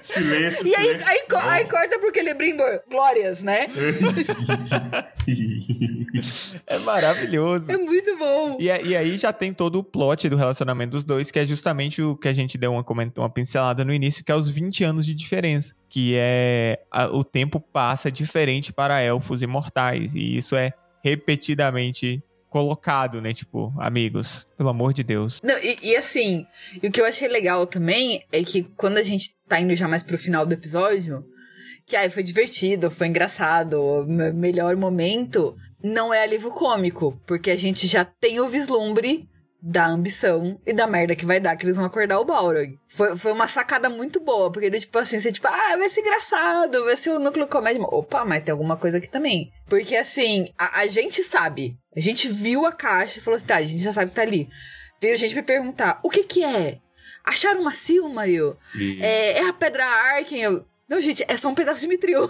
Silêncio, 0.00 0.66
E 0.66 0.74
aí, 0.74 0.84
silêncio. 0.84 1.08
aí, 1.08 1.20
co- 1.28 1.36
aí 1.36 1.64
corta 1.66 1.98
pro 1.98 2.14
Celebrimbor, 2.14 2.80
glórias, 2.88 3.42
né? 3.42 3.66
É 6.66 6.78
maravilhoso. 6.78 7.70
É 7.70 7.76
muito 7.76 8.16
bom. 8.16 8.56
E, 8.60 8.64
e 8.66 8.96
aí 8.96 9.16
já 9.16 9.32
tem 9.32 9.52
todo 9.52 9.78
o 9.78 9.84
plot 9.84 10.28
do 10.28 10.36
relacionamento 10.36 10.92
dos 10.92 11.04
dois, 11.04 11.30
que 11.30 11.38
é 11.38 11.44
justamente 11.44 12.02
o 12.02 12.16
que 12.16 12.28
a 12.28 12.32
gente 12.32 12.56
deu 12.56 12.72
uma, 12.72 12.84
uma 13.16 13.30
pincelada 13.30 13.84
no 13.84 13.92
início, 13.92 14.24
que 14.24 14.32
é 14.32 14.34
os 14.34 14.48
20 14.50 14.84
anos 14.84 15.04
de 15.06 15.14
diferença. 15.14 15.74
Que 15.90 16.14
é 16.16 16.80
a- 16.90 17.08
o 17.08 17.22
tempo 17.24 17.60
passa 17.60 18.10
diferente 18.10 18.72
para 18.72 19.02
elfos 19.02 19.42
e 19.42 19.46
mortais. 19.46 20.14
E 20.14 20.36
isso 20.36 20.54
é 20.56 20.72
repetidamente 21.02 22.22
colocado, 22.48 23.20
né? 23.20 23.32
Tipo, 23.32 23.72
amigos, 23.78 24.46
pelo 24.56 24.68
amor 24.70 24.92
de 24.92 25.02
Deus. 25.02 25.40
Não, 25.42 25.56
e, 25.58 25.78
e 25.82 25.96
assim, 25.96 26.46
e 26.82 26.86
o 26.88 26.90
que 26.92 27.00
eu 27.00 27.04
achei 27.06 27.28
legal 27.28 27.66
também 27.66 28.24
é 28.32 28.42
que 28.42 28.64
quando 28.76 28.98
a 28.98 29.02
gente 29.02 29.34
tá 29.48 29.60
indo 29.60 29.74
já 29.74 29.86
mais 29.86 30.02
pro 30.02 30.18
final 30.18 30.44
do 30.44 30.52
episódio, 30.52 31.24
que 31.86 31.94
aí 31.96 32.10
foi 32.10 32.22
divertido, 32.22 32.90
foi 32.90 33.06
engraçado, 33.06 34.04
melhor 34.34 34.76
momento, 34.76 35.56
não 35.82 36.12
é 36.12 36.22
alívio 36.22 36.50
cômico, 36.50 37.20
porque 37.26 37.50
a 37.50 37.56
gente 37.56 37.86
já 37.86 38.04
tem 38.04 38.40
o 38.40 38.48
vislumbre 38.48 39.28
da 39.62 39.86
ambição 39.86 40.58
e 40.66 40.72
da 40.72 40.86
merda 40.86 41.14
que 41.14 41.26
vai 41.26 41.38
dar 41.38 41.56
que 41.56 41.64
eles 41.64 41.76
vão 41.76 41.86
acordar 41.86 42.18
o 42.18 42.24
Balrog. 42.24 42.78
Foi, 42.88 43.16
foi 43.16 43.32
uma 43.32 43.46
sacada 43.46 43.90
muito 43.90 44.20
boa, 44.20 44.50
porque 44.50 44.70
tipo 44.70 44.98
assim, 44.98 45.20
você 45.20 45.30
tipo, 45.30 45.46
ah, 45.46 45.76
vai 45.76 45.88
ser 45.88 46.00
engraçado, 46.00 46.84
vai 46.84 46.96
ser 46.96 47.10
o 47.10 47.18
núcleo 47.18 47.46
comédia. 47.46 47.82
Opa, 47.82 48.24
mas 48.24 48.42
tem 48.42 48.52
alguma 48.52 48.76
coisa 48.76 48.98
aqui 48.98 49.08
também. 49.08 49.50
Porque 49.68 49.96
assim, 49.96 50.52
a, 50.58 50.80
a 50.80 50.86
gente 50.86 51.22
sabe, 51.22 51.76
a 51.96 52.00
gente 52.00 52.28
viu 52.28 52.64
a 52.66 52.72
caixa 52.72 53.18
e 53.18 53.22
falou 53.22 53.36
assim, 53.36 53.46
tá, 53.46 53.56
a 53.56 53.62
gente 53.62 53.82
já 53.82 53.92
sabe 53.92 54.10
que 54.10 54.16
tá 54.16 54.22
ali. 54.22 54.48
Veio 55.00 55.16
gente 55.16 55.34
me 55.34 55.42
perguntar, 55.42 56.00
o 56.02 56.10
que 56.10 56.24
que 56.24 56.44
é? 56.44 56.78
Acharam 57.24 57.60
uma 57.60 57.72
Silmaril? 57.72 58.56
É, 59.00 59.38
é 59.38 59.48
a 59.48 59.52
Pedra 59.52 59.84
Arken? 59.84 60.40
Eu, 60.40 60.64
Não, 60.90 61.00
gente, 61.00 61.24
é 61.28 61.36
só 61.36 61.48
um 61.48 61.54
pedaço 61.54 61.82
de 61.82 61.86
mitril. 61.88 62.28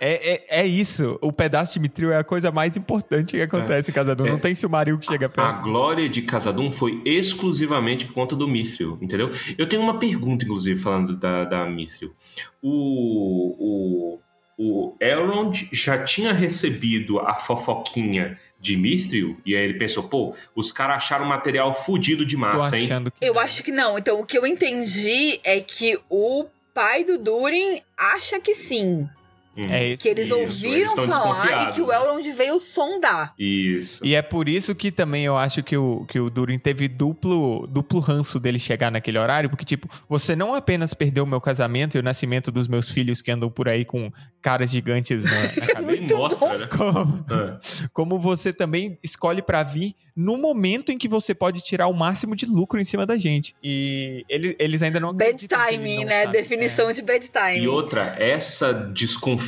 É, 0.00 0.34
é, 0.34 0.62
é 0.62 0.66
isso. 0.66 1.16
O 1.22 1.32
pedaço 1.32 1.74
de 1.74 1.78
mitril 1.78 2.10
é 2.10 2.18
a 2.18 2.24
coisa 2.24 2.50
mais 2.50 2.76
importante 2.76 3.36
que 3.36 3.40
acontece 3.42 3.92
em 3.92 3.94
Casadum. 3.94 4.26
É. 4.26 4.30
Não 4.30 4.40
tem 4.40 4.56
Silmaril 4.56 4.98
que 4.98 5.06
chega 5.06 5.26
A 5.26 5.28
perto. 5.28 5.62
glória 5.62 6.08
de 6.08 6.22
Casadum 6.22 6.68
foi 6.70 7.00
exclusivamente 7.04 8.06
por 8.06 8.14
conta 8.14 8.34
do 8.34 8.48
Mithril, 8.48 8.98
entendeu? 9.00 9.30
Eu 9.56 9.68
tenho 9.68 9.80
uma 9.82 10.00
pergunta, 10.00 10.44
inclusive, 10.44 10.80
falando 10.80 11.14
da, 11.14 11.44
da 11.44 11.64
Mithril. 11.64 12.12
O, 12.60 14.18
o, 14.18 14.18
o 14.58 14.96
Elrond 15.00 15.68
já 15.72 16.02
tinha 16.02 16.32
recebido 16.32 17.20
a 17.20 17.34
fofoquinha 17.34 18.36
de 18.58 18.76
Mithril, 18.76 19.36
e 19.44 19.54
aí 19.54 19.62
ele 19.62 19.78
pensou, 19.78 20.04
pô, 20.04 20.34
os 20.56 20.72
caras 20.72 20.96
acharam 20.96 21.26
material 21.26 21.74
fudido 21.74 22.24
de 22.24 22.36
massa, 22.36 22.78
hein? 22.78 22.88
que. 22.88 23.24
Eu 23.24 23.38
acho 23.38 23.62
que 23.62 23.70
não. 23.70 23.98
Então, 23.98 24.20
o 24.20 24.26
que 24.26 24.38
eu 24.38 24.46
entendi 24.46 25.38
é 25.44 25.60
que 25.60 25.98
o 26.08 26.46
pai 26.74 27.04
do 27.04 27.16
Durin 27.16 27.80
acha 27.96 28.40
que 28.40 28.52
sim. 28.52 29.08
Hum, 29.56 29.70
É 29.70 29.88
isso. 29.92 30.02
Que 30.02 30.08
eles 30.08 30.26
Isso, 30.26 30.38
ouviram 30.38 30.92
eles 31.04 31.14
falar 31.14 31.70
e 31.70 31.72
que 31.74 31.80
o 31.82 31.86
né? 31.88 31.94
Elrond 31.96 32.32
veio 32.32 32.60
sondar. 32.60 33.34
Isso. 33.38 34.04
E 34.04 34.14
é 34.14 34.22
por 34.22 34.48
isso 34.48 34.74
que 34.74 34.90
também 34.90 35.24
eu 35.24 35.36
acho 35.36 35.62
que 35.62 35.76
o, 35.76 36.04
que 36.06 36.18
o 36.18 36.28
Durin 36.30 36.58
teve 36.58 36.88
duplo, 36.88 37.66
duplo 37.66 38.00
ranço 38.00 38.40
dele 38.40 38.58
chegar 38.58 38.90
naquele 38.90 39.18
horário, 39.18 39.48
porque, 39.50 39.64
tipo, 39.64 39.88
você 40.08 40.34
não 40.34 40.54
apenas 40.54 40.92
perdeu 40.94 41.24
o 41.24 41.26
meu 41.26 41.40
casamento 41.40 41.96
e 41.96 42.00
o 42.00 42.02
nascimento 42.02 42.50
dos 42.50 42.66
meus 42.68 42.90
filhos 42.90 43.22
que 43.22 43.30
andam 43.30 43.50
por 43.50 43.68
aí 43.68 43.84
com 43.84 44.12
caras 44.42 44.70
gigantes 44.70 45.22
na, 45.24 45.30
na 45.30 45.38
cabeça. 45.74 45.80
Nem 45.80 45.86
Muito 46.00 46.16
mostra, 46.16 46.58
né? 46.58 46.66
Como, 46.66 47.24
Ah, 47.30 47.60
como 47.92 48.18
você 48.18 48.52
também 48.52 48.98
escolhe 49.02 49.40
pra 49.40 49.62
vir 49.62 49.94
no 50.16 50.36
momento 50.38 50.92
em 50.92 50.98
que 50.98 51.08
você 51.08 51.34
pode 51.34 51.60
tirar 51.60 51.88
o 51.88 51.92
máximo 51.92 52.36
de 52.36 52.46
lucro 52.46 52.78
em 52.80 52.84
cima 52.84 53.04
da 53.06 53.16
gente. 53.16 53.54
E 53.62 54.24
ele- 54.28 54.54
eles 54.60 54.80
ainda 54.82 55.00
não 55.00 55.12
Bad 55.12 55.46
timing, 55.48 56.00
não 56.00 56.04
né? 56.06 56.22
sabe. 56.24 56.32
Definição 56.38 56.92
de 56.92 57.02
bad 57.02 57.28
timing. 57.30 57.62
E 57.64 57.68
outra, 57.68 58.14
essa 58.18 58.72
desconfiança 58.72 59.43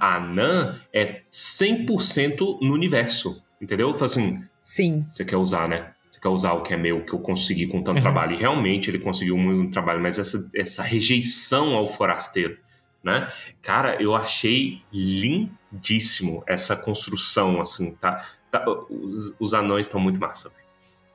anã 0.00 0.80
é 0.92 1.22
100% 1.32 2.58
no 2.60 2.72
universo, 2.74 3.42
entendeu? 3.60 3.90
Assim, 4.02 4.38
Sim. 4.64 5.06
você 5.12 5.24
quer 5.24 5.36
usar, 5.36 5.68
né? 5.68 5.92
Você 6.10 6.20
quer 6.20 6.28
usar 6.28 6.52
o 6.52 6.62
que 6.62 6.74
é 6.74 6.76
meu, 6.76 7.04
que 7.04 7.12
eu 7.12 7.18
consegui 7.20 7.66
com 7.66 7.82
tanto 7.82 7.96
Uhum. 7.98 8.02
trabalho. 8.02 8.34
E 8.34 8.36
realmente 8.38 8.90
ele 8.90 8.98
conseguiu 8.98 9.36
muito 9.38 9.72
trabalho, 9.72 10.00
mas 10.00 10.18
essa, 10.18 10.50
essa 10.54 10.82
rejeição 10.82 11.74
ao 11.74 11.86
forasteiro, 11.86 12.58
né? 13.02 13.30
Cara, 13.62 14.00
eu 14.02 14.14
achei 14.14 14.82
lindíssimo 14.92 16.42
essa 16.46 16.76
construção, 16.76 17.60
assim, 17.60 17.94
tá? 17.96 18.24
Tá- 18.50 18.64
os, 18.90 19.34
os 19.38 19.54
anões 19.54 19.86
estão 19.86 20.00
muito 20.00 20.20
massa, 20.20 20.52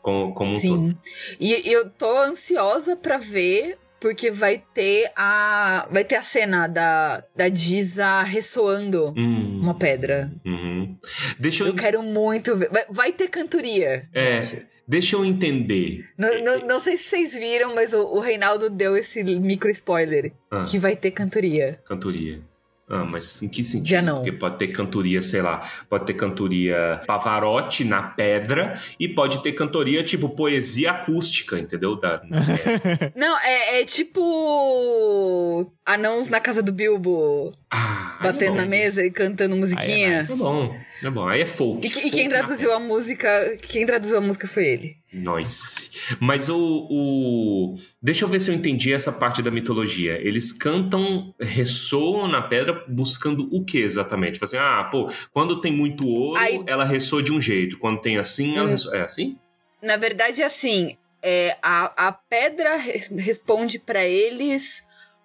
como, 0.01 0.33
como 0.33 0.55
um 0.55 0.61
todo. 0.61 0.89
Sim. 0.89 0.97
E 1.39 1.51
eu 1.71 1.89
tô 1.89 2.17
ansiosa 2.19 2.95
pra 2.95 3.17
ver, 3.17 3.77
porque 4.05 4.29
vai 4.29 4.61
ter 4.71 5.11
a. 5.15 5.87
Vai 5.89 6.03
ter 6.03 6.13
a 6.15 6.21
cena 6.21 6.67
da, 6.67 7.23
da 7.35 7.49
Diza 7.49 8.21
ressoando 8.21 9.11
Hum, 9.17 9.61
uma 9.63 9.73
pedra. 9.73 10.31
uhum. 10.45 10.95
Deixa 11.39 11.63
eu, 11.63 11.69
Eu 11.69 11.73
quero 11.73 12.03
muito 12.03 12.55
ver. 12.55 12.69
Vai, 12.69 12.85
vai 12.87 13.11
ter 13.11 13.29
cantoria. 13.29 14.07
é, 14.13 14.41
deixa 14.87 15.15
eu 15.15 15.25
entender. 15.25 16.05
Não, 16.15 16.39
não, 16.43 16.67
não 16.67 16.79
sei 16.79 16.97
se 16.97 17.05
vocês 17.05 17.33
viram, 17.33 17.73
mas 17.73 17.93
o, 17.93 18.03
o 18.03 18.19
Reinaldo 18.19 18.69
deu 18.69 18.95
esse 18.95 19.23
micro 19.23 19.71
spoiler. 19.71 20.31
Ah. 20.51 20.65
Que 20.69 20.77
vai 20.77 20.95
ter 20.95 21.09
cantoria. 21.09 21.79
Cantoria. 21.83 22.41
Ah, 22.87 23.03
mas 23.03 23.41
em 23.41 23.49
que 23.49 23.63
sentido? 23.63 23.87
Já 23.87 24.01
não. 24.01 24.17
Porque 24.17 24.31
pode 24.31 24.59
ter 24.59 24.67
cantoria, 24.67 25.19
sei 25.21 25.41
lá, 25.41 25.67
pode 25.89 26.05
ter 26.05 26.13
cantoria 26.13 27.01
Pavarotti 27.07 27.83
na 27.83 28.03
pedra 28.03 28.79
e 28.99 29.07
pode 29.09 29.41
ter 29.41 29.53
cantoria 29.53 30.03
tipo 30.03 30.29
poesia 30.29 30.91
acústica, 30.91 31.57
entendeu? 31.57 31.95
Da. 31.95 32.21
Não, 33.15 33.39
é, 33.39 33.81
é 33.81 33.85
tipo. 33.85 35.71
Anãos 35.83 36.29
na 36.29 36.39
casa 36.39 36.61
do 36.61 36.71
Bilbo, 36.71 37.53
Ah, 37.77 38.17
aí 38.21 38.29
é 38.29 38.31
batendo 38.31 38.51
bom. 38.51 38.57
na 38.57 38.65
mesa 38.65 39.05
e 39.05 39.11
cantando 39.11 39.55
musiquinha. 39.55 40.19
nice. 40.21 40.31
É 40.33 40.35
bom, 40.35 40.77
é 41.03 41.09
bom. 41.09 41.27
Aí 41.27 41.41
é 41.41 41.45
folk. 41.45 41.85
E, 41.85 41.89
que- 41.89 41.99
e 41.99 42.01
folk 42.03 42.15
quem 42.15 42.27
na 42.29 42.37
traduziu 42.37 42.71
a 42.73 42.79
música. 42.79 43.57
Quem 43.61 43.85
traduziu 43.85 44.17
a 44.17 44.21
música 44.21 44.47
foi 44.47 44.65
ele. 44.67 44.97
Nós. 45.13 45.91
Mas 46.19 46.47
o, 46.49 46.57
o. 46.89 47.77
Deixa 48.01 48.25
eu 48.25 48.29
ver 48.29 48.39
se 48.39 48.49
eu 48.51 48.55
entendi 48.55 48.93
essa 48.93 49.11
parte 49.11 49.41
da 49.41 49.51
mitologia. 49.51 50.13
Eles 50.21 50.53
cantam, 50.53 51.33
ressoam 51.39 52.27
na 52.27 52.41
pedra 52.41 52.83
buscando 52.87 53.47
o 53.51 53.63
que 53.63 53.77
exatamente? 53.79 54.39
Fala 54.39 54.47
assim, 54.47 54.57
ah, 54.57 54.83
pô, 54.91 55.09
quando 55.33 55.59
tem 55.61 55.71
muito 55.73 56.07
ouro, 56.07 56.39
Aí- 56.39 56.63
ela 56.67 56.85
ressoa 56.85 57.21
de 57.21 57.33
um 57.33 57.41
jeito. 57.41 57.77
Quando 57.77 57.99
tem 58.01 58.17
assim, 58.17 58.57
ela 58.57 58.67
Hum. 58.67 58.71
ressoa. 58.71 58.95
É 58.97 59.01
assim? 59.01 59.37
Na 59.81 59.97
verdade, 59.97 60.41
é 60.41 60.45
assim: 60.45 60.97
é, 61.21 61.57
a, 61.61 62.07
a 62.07 62.11
pedra 62.11 62.75
res- 62.77 63.09
responde 63.17 63.79
pra 63.79 64.03
eles 64.05 64.83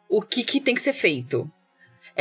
o 0.09 0.21
que, 0.21 0.43
que 0.43 0.61
tem 0.61 0.75
que 0.75 0.81
ser 0.83 0.93
feito. 0.93 1.51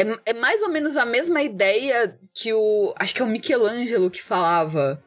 É, 0.02 0.32
é 0.32 0.34
mais 0.34 0.62
ou 0.62 0.70
menos 0.70 0.98
a 0.98 1.06
mesma 1.06 1.42
ideia 1.42 2.18
que 2.34 2.54
o. 2.54 2.94
Acho 2.98 3.16
que 3.16 3.22
é 3.22 3.26
o 3.26 3.30
Michelangelo 3.30 4.10
que 4.10 4.22
falava. 4.22 5.04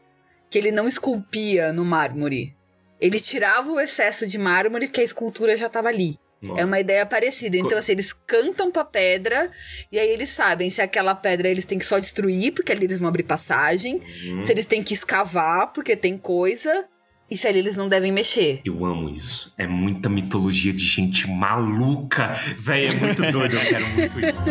Que 0.51 0.59
ele 0.59 0.71
não 0.71 0.87
esculpia 0.87 1.73
no 1.73 1.85
mármore. 1.85 2.55
Ele 3.01 3.19
tirava 3.19 3.71
o 3.71 3.81
excesso 3.81 4.27
de 4.27 4.39
mármore 4.39 4.89
que 4.89 5.01
a 5.01 5.05
escultura 5.05 5.57
já 5.57 5.69
tava 5.69 5.89
ali. 5.89 6.19
É 6.57 6.65
uma 6.65 6.81
ideia 6.81 7.07
parecida. 7.07 7.57
Então, 7.57 7.79
assim, 7.79 7.93
eles 7.93 8.13
cantam 8.27 8.71
pra 8.71 8.85
pedra, 8.85 9.51
e 9.93 9.99
aí 9.99 10.09
eles 10.09 10.31
sabem 10.31 10.69
se 10.71 10.83
aquela 10.83 11.15
pedra 11.15 11.49
eles 11.49 11.65
têm 11.65 11.79
que 11.79 11.85
só 11.85 12.01
destruir, 12.01 12.53
porque 12.53 12.73
ali 12.73 12.85
eles 12.85 12.99
vão 12.99 13.09
abrir 13.09 13.23
passagem. 13.23 14.03
Hum. 14.25 14.43
Se 14.43 14.51
eles 14.51 14.67
têm 14.67 14.83
que 14.83 14.93
escavar, 14.93 15.73
porque 15.73 15.97
tem 15.97 16.19
coisa. 16.19 16.89
E 17.33 17.37
se 17.39 17.49
ali 17.49 17.61
eles 17.61 17.79
não 17.79 17.89
devem 17.89 18.13
mexer. 18.13 18.61
Eu 18.63 18.85
amo 18.85 19.09
isso. 19.09 19.55
É 19.57 19.67
muita 19.67 20.11
mitologia 20.11 20.71
de 20.71 20.85
gente 20.85 21.27
maluca. 21.31 22.33
Véi, 22.59 22.89
é 22.89 22.95
muito 22.95 23.23
doido. 23.23 23.55
Eu 23.55 23.61
quero 23.61 23.89
muito 23.89 24.21
isso. 24.21 24.43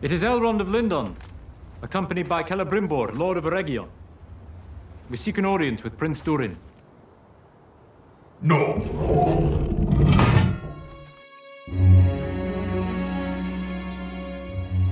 It 0.00 0.14
is 0.14 0.22
Elrond 0.22 0.62
of 0.62 0.70
Lindon, 0.70 1.16
accompanied 1.82 2.28
by 2.28 2.44
Celebrimbor, 2.44 3.12
Lord 3.12 3.40
of 3.40 3.44
Eregion. 3.44 3.88
We 5.10 5.16
seek 5.16 5.38
an 5.38 5.46
audience 5.46 5.82
with 5.82 5.96
Prince 5.98 6.20
Durin. 6.20 6.56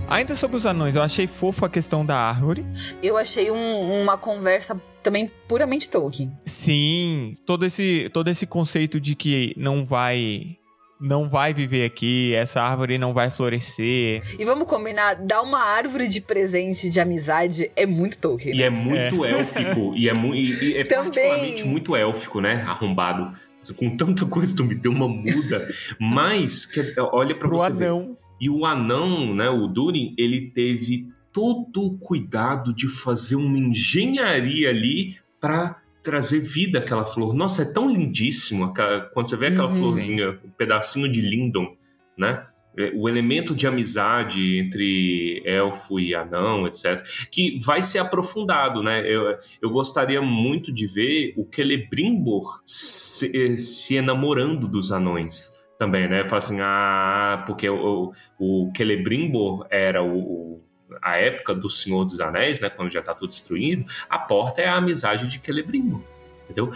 Ainda 0.08 0.34
sobre 0.34 0.56
os 0.56 0.64
anões, 0.64 0.96
eu 0.96 1.02
achei 1.02 1.26
fofo 1.26 1.64
a 1.64 1.68
questão 1.68 2.04
da 2.04 2.16
árvore. 2.16 2.64
Eu 3.02 3.16
achei 3.18 3.50
um- 3.50 4.02
uma 4.02 4.16
conversa 4.16 4.80
também 5.02 5.30
puramente 5.46 5.88
Tolkien. 5.90 6.32
Sim, 6.46 7.34
todo 7.44 7.66
esse, 7.66 8.08
todo 8.12 8.28
esse 8.28 8.46
conceito 8.46 8.98
de 8.98 9.14
que 9.14 9.54
não 9.56 9.84
vai 9.84 10.56
não 11.00 11.28
vai 11.28 11.54
viver 11.54 11.84
aqui, 11.84 12.34
essa 12.34 12.60
árvore 12.60 12.98
não 12.98 13.14
vai 13.14 13.30
florescer. 13.30 14.20
E 14.36 14.44
vamos 14.44 14.66
combinar, 14.66 15.14
dar 15.14 15.42
uma 15.42 15.60
árvore 15.62 16.08
de 16.08 16.20
presente 16.20 16.90
de 16.90 16.98
amizade 16.98 17.70
é 17.76 17.86
muito 17.86 18.18
Tolkien. 18.18 18.56
E 18.56 18.62
é 18.64 18.68
muito 18.70 19.24
élfico. 19.24 19.92
E 19.94 20.08
é, 20.08 20.14
mu 20.14 20.34
e, 20.34 20.50
e 20.72 20.76
é 20.76 20.82
Também. 20.84 21.04
particularmente 21.04 21.64
muito 21.64 21.94
élfico, 21.94 22.40
né? 22.40 22.64
Arrombado. 22.66 23.32
Com 23.76 23.96
tanta 23.96 24.26
coisa, 24.26 24.56
tu 24.56 24.64
me 24.64 24.74
deu 24.74 24.90
uma 24.90 25.06
muda. 25.06 25.68
Mas, 26.00 26.66
que, 26.66 26.94
olha 26.98 27.34
pra 27.36 27.48
Pro 27.48 27.58
você 27.58 27.72
ver. 27.72 27.92
E 28.40 28.48
o 28.48 28.64
anão, 28.64 29.34
né, 29.34 29.48
o 29.50 29.66
Durin, 29.66 30.14
ele 30.18 30.50
teve 30.50 31.08
todo 31.32 31.82
o 31.84 31.98
cuidado 31.98 32.72
de 32.74 32.88
fazer 32.88 33.36
uma 33.36 33.58
engenharia 33.58 34.70
ali 34.70 35.16
pra 35.40 35.80
trazer 36.02 36.40
vida 36.40 36.78
àquela 36.78 37.04
flor. 37.04 37.34
Nossa, 37.34 37.62
é 37.62 37.72
tão 37.72 37.90
lindíssimo 37.90 38.64
aquela- 38.64 39.00
quando 39.12 39.28
você 39.28 39.36
vê 39.36 39.46
aquela 39.48 39.68
Uhum. 39.68 39.76
florzinha, 39.76 40.38
um 40.44 40.50
pedacinho 40.56 41.10
de 41.10 41.20
Lindon, 41.20 41.76
né? 42.16 42.44
É, 42.76 42.92
O 42.94 43.08
elemento 43.08 43.56
de 43.56 43.66
amizade 43.66 44.56
entre 44.58 45.42
elfo 45.44 45.98
e 45.98 46.14
anão, 46.14 46.64
etc., 46.66 47.02
que 47.30 47.56
vai 47.64 47.82
ser 47.82 47.98
aprofundado, 47.98 48.82
né? 48.84 49.00
Eu, 49.04 49.36
eu 49.60 49.68
gostaria 49.70 50.22
muito 50.22 50.72
de 50.72 50.86
ver 50.86 51.34
o 51.36 51.44
Celebrimbor 51.52 52.62
se, 52.64 53.36
eh, 53.36 53.56
se 53.56 53.96
enamorando 53.96 54.68
dos 54.68 54.92
anões 54.92 55.57
também, 55.78 56.08
né? 56.08 56.24
Fala 56.24 56.38
assim, 56.38 56.58
ah, 56.60 57.42
porque 57.46 57.68
o, 57.70 58.12
o 58.38 58.70
Celebrimbor 58.76 59.66
era 59.70 60.02
o, 60.02 60.18
o- 60.18 60.64
a 61.00 61.16
época 61.16 61.54
do 61.54 61.68
Senhor 61.68 62.04
dos 62.04 62.18
Anéis, 62.20 62.58
né? 62.60 62.68
Quando 62.68 62.90
já 62.90 63.00
tá 63.02 63.14
tudo 63.14 63.28
destruído, 63.30 63.84
a 64.10 64.18
porta 64.18 64.60
é 64.60 64.66
a 64.68 64.74
amizade 64.76 65.28
de 65.28 65.38
Celebrimbor. 65.44 66.00
Entendeu? 66.44 66.72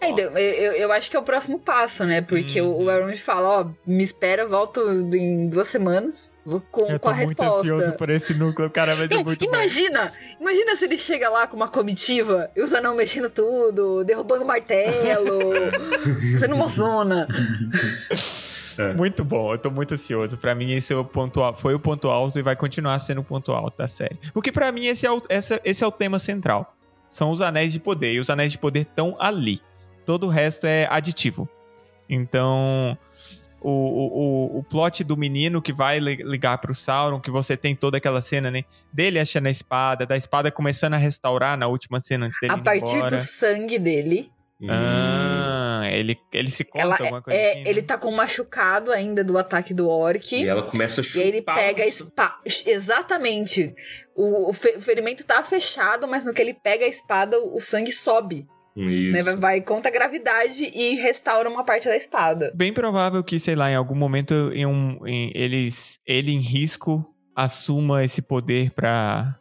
É, 0.00 0.08
então, 0.08 0.24
eu, 0.38 0.38
eu- 0.38 0.72
eu 0.72 0.92
acho 0.92 1.10
que 1.10 1.16
é 1.16 1.20
o 1.20 1.22
próximo 1.22 1.58
passo, 1.58 2.04
né? 2.04 2.22
Porque 2.22 2.60
o- 2.60 2.76
o 2.84 2.90
Elrond 2.90 3.16
fala, 3.18 3.60
ó, 3.60 3.66
me 3.84 4.02
espera, 4.04 4.46
volto 4.46 4.80
em 5.14 5.48
duas 5.48 5.68
semanas 5.68 6.30
com, 6.70 6.86
Eu 6.90 6.98
com 7.00 7.08
tô 7.08 7.08
a 7.08 7.14
muito 7.16 7.42
ansioso 7.42 7.72
resposta. 7.74 7.92
por 7.98 8.10
esse 8.10 8.32
núcleo, 8.34 8.70
cara, 8.70 8.94
vai 8.94 9.08
ser 9.08 9.22
muito 9.24 9.44
bom. 9.44 9.54
imagina, 9.54 10.12
imagina 10.40 10.76
se 10.76 10.84
ele 10.84 10.96
chega 10.98 11.28
lá 11.28 11.46
com 11.46 11.56
uma 11.56 11.68
comitiva 11.68 12.50
e 12.56 12.62
os 12.62 12.72
anão 12.72 12.94
mexendo 12.94 13.28
tudo, 13.28 14.04
derrubando 14.04 14.44
martelo, 14.46 15.38
fazendo 16.38 16.54
uma 16.54 16.68
zona. 16.68 17.26
Muito 18.94 19.24
bom, 19.24 19.54
eu 19.54 19.58
tô 19.58 19.70
muito 19.70 19.94
ansioso. 19.94 20.36
Pra 20.36 20.54
mim, 20.54 20.72
esse 20.74 20.92
é 20.92 20.96
o 20.96 21.02
ponto, 21.02 21.40
foi 21.62 21.74
o 21.74 21.80
ponto 21.80 22.08
alto 22.10 22.38
e 22.38 22.42
vai 22.42 22.54
continuar 22.54 22.98
sendo 22.98 23.22
o 23.22 23.24
ponto 23.24 23.50
alto 23.52 23.78
da 23.78 23.88
série. 23.88 24.18
Porque 24.34 24.52
pra 24.52 24.70
mim, 24.70 24.84
esse 24.86 25.06
é, 25.06 25.10
o, 25.10 25.22
essa- 25.30 25.58
esse 25.64 25.82
é 25.82 25.86
o 25.86 25.90
tema 25.90 26.18
central. 26.18 26.76
São 27.08 27.30
os 27.30 27.40
anéis 27.40 27.72
de 27.72 27.80
poder. 27.80 28.12
E 28.12 28.20
os 28.20 28.28
anéis 28.28 28.52
de 28.52 28.58
poder 28.58 28.80
estão 28.80 29.16
ali. 29.18 29.62
todo 30.04 30.26
o 30.26 30.28
resto 30.28 30.66
é 30.66 30.86
aditivo. 30.90 31.48
Então, 32.06 32.98
o, 33.68 34.56
o, 34.56 34.58
o, 34.58 34.62
plot 34.62 35.02
do 35.02 35.16
menino 35.16 35.60
que 35.60 35.72
vai 35.72 35.98
ligar 35.98 36.58
pro 36.58 36.72
Sauron, 36.72 37.20
que 37.20 37.32
você 37.32 37.56
tem 37.56 37.74
toda 37.74 37.96
aquela 37.96 38.20
cena, 38.20 38.48
né? 38.48 38.62
Dele 38.92 39.18
achando 39.18 39.46
a 39.46 39.50
espada, 39.50 40.06
da 40.06 40.16
espada 40.16 40.52
começando 40.52 40.94
a 40.94 40.98
restaurar 40.98 41.58
na 41.58 41.66
última 41.66 41.98
cena 41.98 42.26
antes 42.26 42.38
dele 42.40 42.52
A 42.52 42.58
partir 42.58 42.94
embora. 42.96 43.16
do 43.16 43.18
sangue 43.18 43.76
dele. 43.76 44.30
Ah, 44.70 45.82
ele, 45.90 46.16
ele 46.32 46.48
se 46.48 46.62
conta 46.62 46.84
ela, 46.84 46.96
alguma 46.96 47.20
coisa 47.20 47.38
é, 47.38 47.50
assim, 47.50 47.64
né? 47.64 47.70
Ele 47.70 47.82
tá 47.82 47.98
com 47.98 48.08
um 48.08 48.14
machucado 48.14 48.92
ainda 48.92 49.24
do 49.24 49.36
ataque 49.36 49.74
do 49.74 49.88
orc. 49.88 50.32
E 50.32 50.46
ela 50.46 50.62
começa 50.62 51.00
a 51.00 51.04
chupar. 51.04 51.20
E 51.20 51.24
aí 51.24 51.28
ele 51.28 51.42
pega 51.42 51.82
a 51.82 51.86
espada. 51.86 52.36
Exatamente. 52.66 53.74
O, 54.14 54.50
o, 54.50 54.52
ferimento 54.52 55.24
tá 55.24 55.42
fechado, 55.42 56.06
mas 56.06 56.22
no 56.22 56.32
que 56.32 56.40
ele 56.40 56.54
pega 56.54 56.84
a 56.84 56.88
espada, 56.88 57.36
o 57.38 57.58
sangue 57.58 57.90
sobe. 57.90 58.46
Isso. 58.76 59.24
Né? 59.24 59.36
Vai, 59.36 59.60
contra 59.60 59.90
a 59.90 59.94
gravidade 59.94 60.70
e 60.74 60.96
restaura 60.96 61.48
uma 61.48 61.64
parte 61.64 61.88
da 61.88 61.96
espada. 61.96 62.52
Bem 62.54 62.72
provável 62.72 63.24
que, 63.24 63.38
sei 63.38 63.54
lá, 63.54 63.70
em 63.70 63.74
algum 63.74 63.94
momento 63.94 64.34
em 64.52 64.66
um, 64.66 65.06
em, 65.06 65.32
eles, 65.34 65.98
ele 66.06 66.32
em 66.32 66.40
risco 66.40 67.04
assuma 67.34 68.04
esse 68.04 68.20
poder 68.20 68.70
pra, 68.72 69.36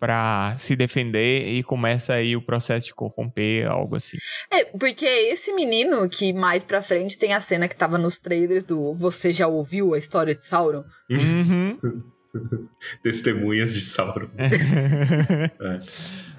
pra 0.00 0.54
se 0.56 0.74
defender 0.74 1.46
e 1.46 1.62
começa 1.62 2.14
aí 2.14 2.34
o 2.34 2.44
processo 2.44 2.88
de 2.88 2.94
corromper, 2.94 3.70
algo 3.70 3.96
assim. 3.96 4.16
É, 4.50 4.64
porque 4.64 5.06
esse 5.06 5.52
menino 5.52 6.08
que 6.08 6.32
mais 6.32 6.64
pra 6.64 6.82
frente 6.82 7.18
tem 7.18 7.32
a 7.32 7.40
cena 7.40 7.68
que 7.68 7.76
tava 7.76 7.98
nos 7.98 8.18
trailers 8.18 8.64
do 8.64 8.94
Você 8.94 9.32
já 9.32 9.46
ouviu 9.46 9.94
a 9.94 9.98
história 9.98 10.34
de 10.34 10.44
Sauron? 10.44 10.84
Uhum. 11.10 11.78
Testemunhas 13.02 13.74
de 13.74 13.80
Sauron. 13.80 14.28
é. 14.38 15.80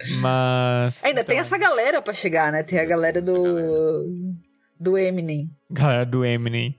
Mas. 0.19 1.03
Ainda 1.03 1.21
então... 1.21 1.25
tem 1.25 1.39
essa 1.39 1.57
galera 1.57 2.01
pra 2.01 2.13
chegar, 2.13 2.51
né? 2.51 2.63
Tem 2.63 2.79
a 2.79 2.85
galera 2.85 3.21
do. 3.21 4.33
do 4.79 4.97
Eminem. 4.97 5.49
Galera 5.69 6.05
do 6.05 6.25
Eminem. 6.25 6.77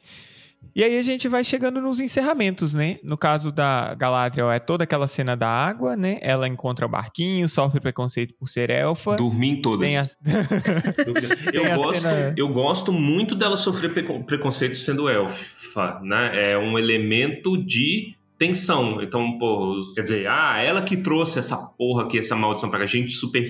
E 0.76 0.82
aí 0.82 0.98
a 0.98 1.02
gente 1.02 1.28
vai 1.28 1.44
chegando 1.44 1.80
nos 1.80 2.00
encerramentos, 2.00 2.74
né? 2.74 2.98
No 3.04 3.16
caso 3.16 3.52
da 3.52 3.94
Galadriel, 3.94 4.50
é 4.50 4.58
toda 4.58 4.82
aquela 4.82 5.06
cena 5.06 5.36
da 5.36 5.48
água, 5.48 5.96
né? 5.96 6.18
Ela 6.20 6.48
encontra 6.48 6.84
o 6.84 6.88
barquinho, 6.88 7.48
sofre 7.48 7.80
preconceito 7.80 8.34
por 8.34 8.48
ser 8.48 8.70
elfa. 8.70 9.14
Dormir 9.14 9.50
em 9.50 9.62
todas. 9.62 10.16
Tem 10.16 10.34
a... 10.34 10.42
eu, 11.54 11.62
Tem 11.62 11.76
gosto, 11.76 12.02
cena... 12.02 12.34
eu 12.36 12.48
gosto 12.48 12.92
muito 12.92 13.36
dela 13.36 13.56
sofrer 13.56 13.92
preconceito 14.24 14.74
sendo 14.74 15.08
elfa, 15.08 16.00
né? 16.02 16.52
É 16.52 16.58
um 16.58 16.76
elemento 16.76 17.56
de 17.56 18.16
tensão. 18.38 19.00
Então, 19.00 19.38
pô, 19.38 19.80
quer 19.94 20.02
dizer, 20.02 20.26
ah, 20.28 20.58
ela 20.58 20.82
que 20.82 20.96
trouxe 20.96 21.38
essa 21.38 21.56
porra 21.56 22.04
aqui, 22.04 22.18
essa 22.18 22.34
maldição 22.34 22.70
pra 22.70 22.80
cá. 22.80 22.86
Gente 22.86 23.12
super, 23.12 23.44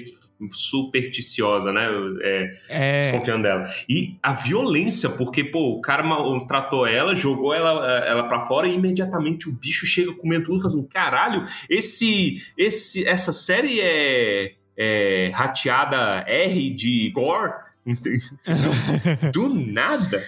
supersticiosa, 0.50 1.72
né? 1.72 1.88
É, 2.22 2.58
é. 2.68 3.00
Desconfiando 3.00 3.42
dela. 3.42 3.64
E 3.88 4.16
a 4.22 4.32
violência, 4.32 5.08
porque, 5.10 5.44
pô, 5.44 5.72
o 5.72 5.80
cara 5.80 6.02
maltratou 6.02 6.86
ela, 6.86 7.14
jogou 7.14 7.54
ela, 7.54 7.86
ela 8.04 8.28
pra 8.28 8.40
fora 8.40 8.66
e 8.66 8.74
imediatamente 8.74 9.48
o 9.48 9.52
bicho 9.52 9.86
chega 9.86 10.12
comendo 10.14 10.46
tudo, 10.46 10.62
fazendo, 10.62 10.86
caralho, 10.86 11.44
esse, 11.68 12.42
esse, 12.56 13.06
essa 13.06 13.32
série 13.32 13.80
é, 13.80 14.54
é 14.76 15.30
rateada 15.34 16.24
R 16.26 16.70
de 16.70 17.10
gore? 17.10 17.52
Do 19.32 19.48
nada. 19.54 20.24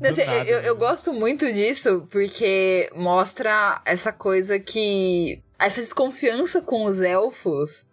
Mas, 0.00 0.18
eu, 0.18 0.24
eu, 0.24 0.60
eu 0.60 0.76
gosto 0.76 1.12
muito 1.12 1.52
disso 1.52 2.06
porque 2.10 2.90
mostra 2.94 3.80
essa 3.84 4.12
coisa 4.12 4.58
que. 4.58 5.42
essa 5.58 5.80
desconfiança 5.80 6.62
com 6.62 6.84
os 6.84 7.00
elfos. 7.00 7.88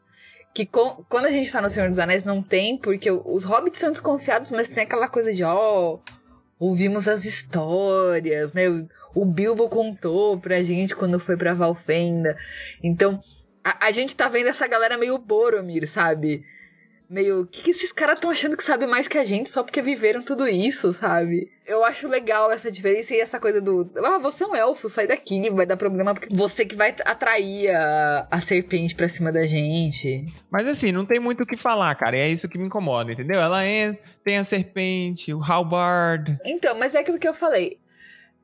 Que 0.54 0.66
com, 0.66 1.04
quando 1.08 1.28
a 1.28 1.32
gente 1.32 1.52
tá 1.52 1.62
no 1.62 1.70
Senhor 1.70 1.90
dos 1.90 2.00
Anéis 2.00 2.26
não 2.26 2.44
tem, 2.44 2.78
porque 2.78 3.10
os 3.10 3.46
hobbits 3.46 3.80
são 3.80 3.90
desconfiados, 3.90 4.52
mas 4.52 4.68
tem 4.68 4.84
aquela 4.84 5.08
coisa 5.08 5.34
de, 5.34 5.46
ó, 5.46 5.94
oh, 5.94 6.00
ouvimos 6.60 7.08
as 7.08 7.24
histórias, 7.24 8.52
né? 8.52 8.68
O, 8.68 8.88
o 9.16 9.26
Bilbo 9.26 9.70
contou 9.70 10.38
pra 10.38 10.62
gente 10.62 10.94
quando 10.94 11.20
foi 11.20 11.38
pra 11.38 11.54
Valfenda. 11.54 12.38
Então, 12.84 13.22
a, 13.64 13.88
a 13.88 13.92
gente 13.92 14.16
tá 14.16 14.28
vendo 14.28 14.48
essa 14.48 14.68
galera 14.68 14.98
meio 14.98 15.18
Boromir, 15.18 15.88
sabe? 15.88 16.44
Meio. 17.12 17.42
O 17.42 17.46
que, 17.46 17.62
que 17.62 17.72
esses 17.72 17.92
caras 17.92 18.16
estão 18.16 18.32
achando 18.32 18.56
que 18.56 18.64
sabem 18.64 18.88
mais 18.88 19.08
que 19.08 19.18
a 19.18 19.26
gente 19.26 19.50
só 19.50 19.62
porque 19.62 19.82
viveram 19.82 20.24
tudo 20.24 20.48
isso, 20.48 20.94
sabe? 20.94 21.52
Eu 21.68 21.84
acho 21.86 22.08
legal 22.08 22.52
essa 22.52 22.72
diferença 22.72 23.14
e 23.14 23.20
essa 23.20 23.40
coisa 23.40 23.62
do. 23.62 23.92
Ah, 23.98 24.18
você 24.18 24.44
é 24.44 24.48
um 24.48 24.56
elfo, 24.56 24.90
sai 24.90 25.08
daqui, 25.08 25.50
vai 25.50 25.66
dar 25.66 25.78
problema 25.78 26.14
porque 26.14 26.34
você 26.34 26.66
que 26.66 26.76
vai 26.76 26.96
atrair 27.06 27.70
a, 27.70 28.28
a 28.32 28.42
serpente 28.42 28.96
pra 28.96 29.08
cima 29.08 29.32
da 29.32 29.46
gente. 29.46 30.26
Mas 30.50 30.68
assim, 30.68 30.92
não 30.92 31.06
tem 31.06 31.20
muito 31.20 31.44
o 31.44 31.46
que 31.46 31.58
falar, 31.58 31.94
cara. 31.96 32.18
E 32.18 32.22
é 32.22 32.30
isso 32.30 32.50
que 32.50 32.58
me 32.58 32.66
incomoda, 32.66 33.12
entendeu? 33.12 33.40
Ela 33.40 33.64
é, 33.66 33.98
tem 34.24 34.38
a 34.38 34.44
serpente, 34.44 35.34
o 35.34 35.42
halberd. 35.42 36.40
Então, 36.46 36.78
mas 36.78 36.96
é 36.96 37.00
aquilo 37.00 37.20
que 37.20 37.28
eu 37.28 37.34
falei. 37.34 37.80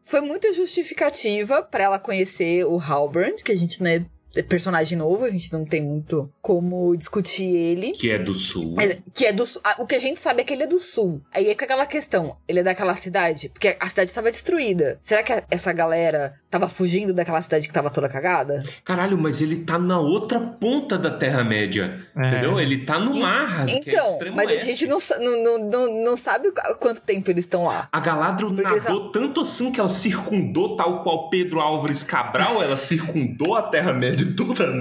Foi 0.04 0.22
muita 0.22 0.54
justificativa 0.54 1.62
para 1.62 1.84
ela 1.84 2.00
conhecer 2.00 2.64
o 2.64 2.80
Halbrand, 2.80 3.44
que 3.44 3.52
a 3.52 3.58
gente 3.58 3.84
não 3.84 3.92
é 3.92 4.06
personagem 4.44 4.98
novo, 4.98 5.26
a 5.26 5.30
gente 5.30 5.52
não 5.52 5.66
tem 5.66 5.82
muito 5.82 6.30
como 6.42 6.96
discutir 6.96 7.46
ele. 7.46 7.92
Que 7.92 8.12
é 8.12 8.20
do 8.20 8.34
sul. 8.34 8.76
que 9.14 9.26
é 9.26 9.34
do 9.34 9.46
sul. 9.46 9.62
O 9.80 9.86
que 9.86 9.96
a 9.96 10.00
gente 10.00 10.20
sabe 10.20 10.42
é 10.42 10.44
que 10.44 10.54
ele 10.54 10.64
é 10.64 10.68
do 10.68 10.80
sul. 10.80 11.22
Aí 11.34 11.50
é 11.50 11.56
com 11.56 11.64
aquela 11.64 11.86
questão, 11.86 12.38
ele 12.48 12.60
é 12.60 12.64
daquela 12.64 12.96
cidade? 12.96 13.50
Porque 13.50 13.76
a 13.80 13.90
cidade 13.90 14.10
estava 14.10 14.32
destruída. 14.32 15.00
Será 15.02 15.24
que 15.24 15.44
essa 15.50 15.74
galera 15.74 16.34
tava 16.50 16.68
fugindo 16.68 17.14
daquela 17.14 17.42
cidade 17.42 17.68
que 17.68 17.74
tava 17.74 17.90
toda 17.90 18.10
cagada? 18.10 18.64
Caralho, 18.84 19.18
mas 19.18 19.42
ele 19.42 19.58
tá 19.58 19.78
na 19.78 20.00
outra 20.00 20.40
ponta 20.40 20.98
da 20.98 21.12
Terra-média. 21.12 22.06
É. 22.16 22.28
Entendeu? 22.28 22.60
Ele 22.60 22.86
tá 22.86 23.00
no 23.00 23.20
mar. 23.20 23.68
É 23.68 23.74
então, 23.74 24.20
é 24.22 24.32
mas 24.32 24.52
a 24.52 24.56
gente 24.58 24.88
não, 24.88 25.00
não, 25.20 25.70
não, 25.70 26.04
não 26.04 26.18
sabe 26.18 26.52
quanto 26.80 27.02
tempo 27.02 27.30
eles 27.30 27.46
estão 27.46 27.64
lá. 27.64 27.88
A 27.92 28.00
Galadriel 28.00 28.52
nadou 28.52 28.80
só... 28.82 29.10
tanto 29.10 29.42
assim 29.42 29.72
que 29.72 29.80
ela 29.80 29.90
circundou, 29.90 30.76
tal 30.76 31.02
qual 31.02 31.30
Pedro 31.30 31.60
Álvares 31.60 32.04
Cabral, 32.04 32.62
ela 32.62 32.78
circundou 32.78 33.56
a 33.56 33.64
Terra-média 33.64 34.27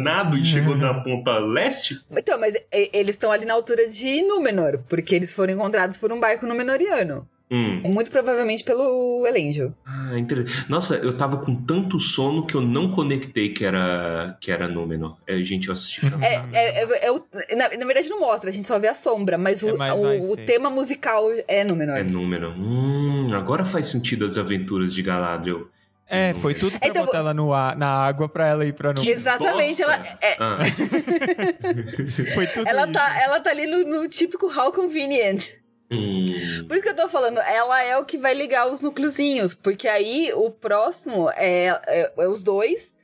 nado 0.03 0.37
e 0.37 0.45
chegou 0.45 0.77
na 0.77 0.95
ponta 0.95 1.39
leste. 1.39 2.01
Então, 2.11 2.39
mas 2.39 2.55
eles 2.71 3.15
estão 3.15 3.31
ali 3.31 3.45
na 3.45 3.55
altura 3.55 3.89
de 3.89 4.23
Númenor, 4.23 4.81
porque 4.89 5.15
eles 5.15 5.35
foram 5.35 5.55
encontrados 5.55 5.97
por 5.97 6.13
um 6.13 6.21
barco 6.21 6.47
númenoriano. 6.47 7.29
Hum. 7.49 7.81
Muito 7.85 8.11
provavelmente 8.11 8.65
pelo 8.65 9.25
Elendil. 9.25 9.73
Ah, 9.87 10.19
interessante. 10.19 10.69
Nossa, 10.69 10.97
eu 10.97 11.17
tava 11.17 11.37
com 11.37 11.55
tanto 11.55 12.01
sono 12.01 12.45
que 12.45 12.57
eu 12.57 12.61
não 12.61 12.91
conectei 12.91 13.51
que 13.51 13.65
era, 13.65 14.37
que 14.41 14.51
era 14.51 14.67
Númenor. 14.67 15.17
É, 15.27 15.39
gente, 15.43 15.69
eu 15.69 15.73
assisti. 15.73 16.01
É, 16.23 16.35
é, 16.53 16.83
é, 16.83 17.07
é 17.07 17.13
o, 17.13 17.23
na, 17.57 17.69
na, 17.69 17.87
verdade 17.87 18.09
não 18.09 18.19
mostra, 18.19 18.51
a 18.51 18.53
gente 18.53 18.67
só 18.67 18.79
vê 18.79 18.89
a 18.89 18.95
sombra, 18.95 19.39
mas 19.39 19.63
o, 19.63 19.81
é 19.81 19.93
o, 19.93 20.33
o 20.33 20.37
tema 20.37 20.69
musical 20.71 21.31
é 21.47 21.63
Númenor. 21.63 21.99
É 21.99 22.03
Númenor. 22.03 22.53
Hum, 22.59 23.33
agora 23.33 23.65
faz 23.65 23.87
sentido 23.87 24.27
as 24.27 24.37
aventuras 24.37 24.93
de 24.93 25.03
Galadriel. 25.03 25.69
É, 26.09 26.35
foi 26.35 26.55
tudo 26.55 26.79
pra 26.79 26.89
então, 26.89 27.05
botar 27.05 27.19
ela 27.19 27.35
no 27.35 27.53
ar, 27.53 27.77
na 27.77 27.89
água 27.89 28.29
pra 28.29 28.47
ela 28.47 28.65
ir 28.65 28.73
pra 28.73 28.93
Númenor. 28.93 29.17
Exatamente, 29.17 29.83
ela. 29.83 29.97
É... 30.21 30.37
Ah. 30.39 30.59
foi 32.35 32.47
tudo 32.47 32.69
ela 32.69 32.83
isso. 32.85 32.93
Tá, 32.93 33.21
ela 33.21 33.41
tá 33.41 33.51
ali 33.51 33.67
no, 33.67 33.85
no 33.85 34.09
típico 34.09 34.47
how 34.47 34.73
convenient. 34.73 35.49
Hum. 35.91 36.65
Por 36.67 36.77
isso 36.77 36.83
que 36.83 36.91
eu 36.91 36.97
tô 36.97 37.09
falando, 37.09 37.39
ela 37.41 37.83
é 37.83 37.97
o 37.97 38.05
que 38.05 38.19
vai 38.19 38.35
ligar 38.35 38.69
os 38.69 38.81
núcleozinhos, 38.81 39.55
porque 39.55 39.87
aí 39.87 40.33
o 40.35 40.51
próximo 40.51 41.31
é, 41.31 41.81
é, 41.87 42.13
é 42.17 42.29
os 42.29 42.43
dois, 42.43 42.97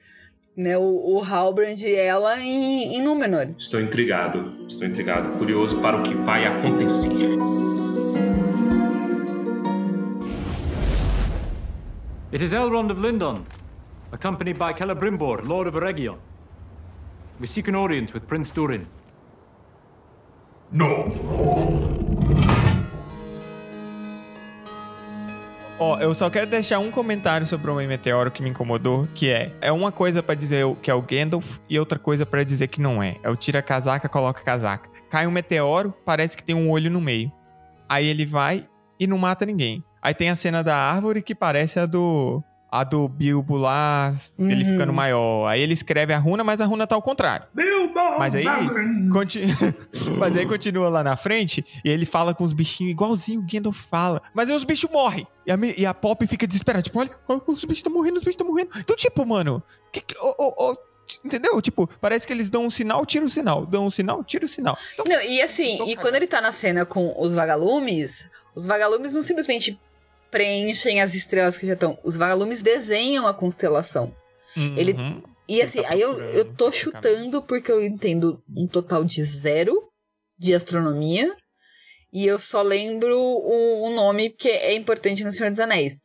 né? 0.56 0.76
O, 0.76 1.16
o 1.16 1.24
Halbrand 1.24 1.80
e 1.80 1.94
ela 1.94 2.40
em, 2.40 2.96
em 2.96 3.02
Númenor. 3.02 3.54
Estou 3.58 3.80
intrigado, 3.80 4.66
estou 4.68 4.86
intrigado, 4.86 5.38
curioso 5.38 5.80
para 5.80 5.96
o 5.96 6.02
que 6.02 6.14
vai 6.14 6.44
acontecer. 6.44 7.36
It 12.32 12.42
is 12.42 12.54
Elrond 12.54 12.90
of 12.90 12.98
Lindon, 12.98 13.44
accompanied 14.10 14.58
by 14.58 14.72
Celebrimbor, 14.72 15.46
Lord 15.46 15.68
of 15.68 15.74
Eregion. 15.74 16.16
We 17.38 17.46
seek 17.46 17.68
an 17.68 17.76
audience 17.76 18.14
with 18.14 18.26
Prince 18.26 18.50
Durin. 18.50 18.86
No. 20.70 21.12
Ó, 25.78 25.98
eu 26.00 26.14
só 26.14 26.30
quero 26.30 26.46
deixar 26.46 26.78
um 26.78 26.90
comentário 26.90 27.46
sobre 27.46 27.70
o 27.70 27.74
Homem 27.74 27.86
Meteoro 27.86 28.30
que 28.30 28.42
me 28.42 28.48
incomodou, 28.48 29.06
que 29.14 29.28
é, 29.28 29.52
é 29.60 29.70
uma 29.70 29.92
coisa 29.92 30.22
para 30.22 30.34
dizer 30.34 30.64
que 30.76 30.90
é 30.90 30.94
o 30.94 31.02
Gandalf 31.02 31.58
e 31.68 31.78
outra 31.78 31.98
coisa 31.98 32.24
para 32.24 32.42
dizer 32.44 32.68
que 32.68 32.80
não 32.80 33.02
é. 33.02 33.18
É 33.22 33.28
o 33.28 33.36
tira 33.36 33.60
casaca, 33.60 34.08
coloca 34.08 34.42
casaca. 34.42 34.88
Cai 35.10 35.26
um 35.26 35.30
meteoro, 35.30 35.92
parece 36.02 36.34
que 36.34 36.42
tem 36.42 36.54
um 36.54 36.70
olho 36.70 36.90
no 36.90 36.98
meio. 36.98 37.30
Aí 37.86 38.08
ele 38.08 38.24
vai 38.24 38.66
e 38.98 39.06
não 39.06 39.18
mata 39.18 39.44
ninguém. 39.44 39.84
Aí 40.02 40.14
tem 40.14 40.28
a 40.28 40.34
cena 40.34 40.62
da 40.64 40.76
árvore 40.76 41.22
que 41.22 41.34
parece 41.34 41.78
a 41.78 41.86
do 41.86 42.42
a 42.72 42.84
do 42.84 43.06
Bilbo 43.06 43.58
lá, 43.58 44.14
uhum. 44.38 44.50
ele 44.50 44.64
ficando 44.64 44.94
maior. 44.94 45.46
Aí 45.46 45.60
ele 45.60 45.74
escreve 45.74 46.14
a 46.14 46.18
runa, 46.18 46.42
mas 46.42 46.58
a 46.58 46.64
runa 46.64 46.86
tá 46.86 46.94
ao 46.94 47.02
contrário. 47.02 47.46
Bilbo! 47.52 48.18
Mas 48.18 48.34
aí, 48.34 48.46
conti... 49.12 49.40
mas 50.16 50.38
aí 50.38 50.46
continua 50.46 50.88
lá 50.88 51.04
na 51.04 51.14
frente 51.14 51.62
e 51.84 51.90
ele 51.90 52.06
fala 52.06 52.34
com 52.34 52.42
os 52.42 52.54
bichinhos 52.54 52.92
igualzinho 52.92 53.40
o 53.40 53.46
Gandalf 53.46 53.78
fala. 53.78 54.22
Mas 54.34 54.48
aí 54.48 54.56
os 54.56 54.64
bichos 54.64 54.90
morrem. 54.90 55.26
E 55.46 55.52
a, 55.52 55.58
e 55.76 55.84
a 55.84 55.92
Pop 55.92 56.26
fica 56.26 56.46
desesperada. 56.46 56.82
Tipo, 56.82 56.98
olha, 56.98 57.10
os 57.46 57.62
bichos 57.62 57.78
estão 57.78 57.92
morrendo, 57.92 58.14
os 58.16 58.22
bichos 58.22 58.36
estão 58.36 58.46
morrendo. 58.46 58.70
Então, 58.78 58.96
tipo, 58.96 59.26
mano, 59.26 59.62
que, 59.92 60.00
que, 60.00 60.14
oh, 60.18 60.34
oh, 60.38 60.54
oh, 60.56 60.76
entendeu? 61.22 61.60
Tipo, 61.60 61.86
parece 62.00 62.26
que 62.26 62.32
eles 62.32 62.48
dão 62.48 62.64
um 62.64 62.70
sinal, 62.70 63.04
tira 63.04 63.26
o 63.26 63.28
sinal. 63.28 63.66
Dão 63.66 63.84
um 63.84 63.90
sinal, 63.90 64.24
tira 64.24 64.46
o 64.46 64.48
sinal. 64.48 64.78
Então, 64.94 65.04
Não, 65.06 65.20
e 65.20 65.42
assim, 65.42 65.90
e 65.90 65.94
quando 65.94 66.14
ele 66.14 66.26
tá 66.26 66.40
na 66.40 66.52
cena 66.52 66.86
com 66.86 67.14
os 67.18 67.34
vagalumes, 67.34 68.26
os 68.54 68.66
vagalumes 68.66 69.12
não 69.12 69.20
simplesmente 69.20 69.78
preenchem 70.32 71.00
as 71.00 71.14
estrelas 71.14 71.56
que 71.58 71.66
já 71.66 71.74
estão. 71.74 71.96
Os 72.02 72.16
vagalumes 72.16 72.60
desenham 72.62 73.28
a 73.28 73.34
constelação. 73.34 74.12
ele- 74.76 74.94
uhum. 74.94 75.22
E 75.48 75.54
Ele 75.54 75.62
assim, 75.62 75.82
tá 75.82 75.90
aí 75.90 76.00
eu, 76.00 76.18
eu 76.18 76.44
tô 76.54 76.70
chutando 76.72 77.42
porque 77.42 77.70
eu 77.70 77.82
entendo 77.82 78.42
um 78.56 78.66
total 78.66 79.04
de 79.04 79.22
zero 79.24 79.74
de 80.38 80.54
astronomia. 80.54 81.34
E 82.12 82.26
eu 82.26 82.38
só 82.38 82.62
lembro 82.62 83.18
o, 83.18 83.86
o 83.88 83.94
nome 83.94 84.30
que 84.30 84.48
é 84.48 84.74
importante 84.74 85.24
no 85.24 85.32
Senhor 85.32 85.50
dos 85.50 85.60
Anéis. 85.60 86.02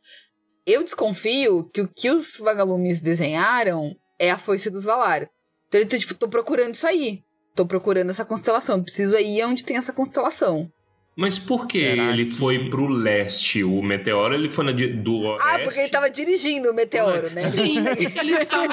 Eu 0.66 0.84
desconfio 0.84 1.70
que 1.74 1.82
o 1.82 1.88
que 1.88 2.10
os 2.10 2.38
vagalumes 2.40 3.00
desenharam 3.00 3.96
é 4.20 4.32
a 4.32 4.38
foice 4.38 4.70
dos 4.70 4.84
Valar. 4.84 5.30
Então, 5.68 5.80
eu 5.82 5.88
tô, 5.88 5.98
tipo, 5.98 6.14
tô 6.16 6.28
procurando 6.28 6.74
isso 6.76 6.88
aí. 6.88 7.22
Tô 7.56 7.66
procurando 7.66 8.10
essa 8.10 8.26
constelação. 8.26 8.82
Preciso 8.84 9.18
ir 9.18 9.44
onde 9.46 9.64
tem 9.64 9.78
essa 9.78 9.94
constelação. 9.94 10.70
Mas 11.20 11.40
por 11.40 11.66
que 11.66 11.80
Será 11.80 12.12
ele 12.12 12.26
que- 12.26 12.32
foi 12.32 12.70
pro 12.70 12.88
leste? 12.88 13.64
O 13.64 13.82
meteoro 13.82 14.36
ele 14.36 14.52
foi 14.52 14.64
na, 14.66 14.72
di- 14.72 14.88
do 14.94 15.18
oeste. 15.22 15.48
Ah, 15.48 15.60
porque 15.64 15.80
ele 15.80 15.90
tava 15.90 16.10
dirigindo 16.12 16.70
o 16.70 16.74
meteoro, 16.76 17.32
né? 17.32 17.40
Sim, 17.40 17.78
ele 17.98 18.34
estava. 18.34 18.68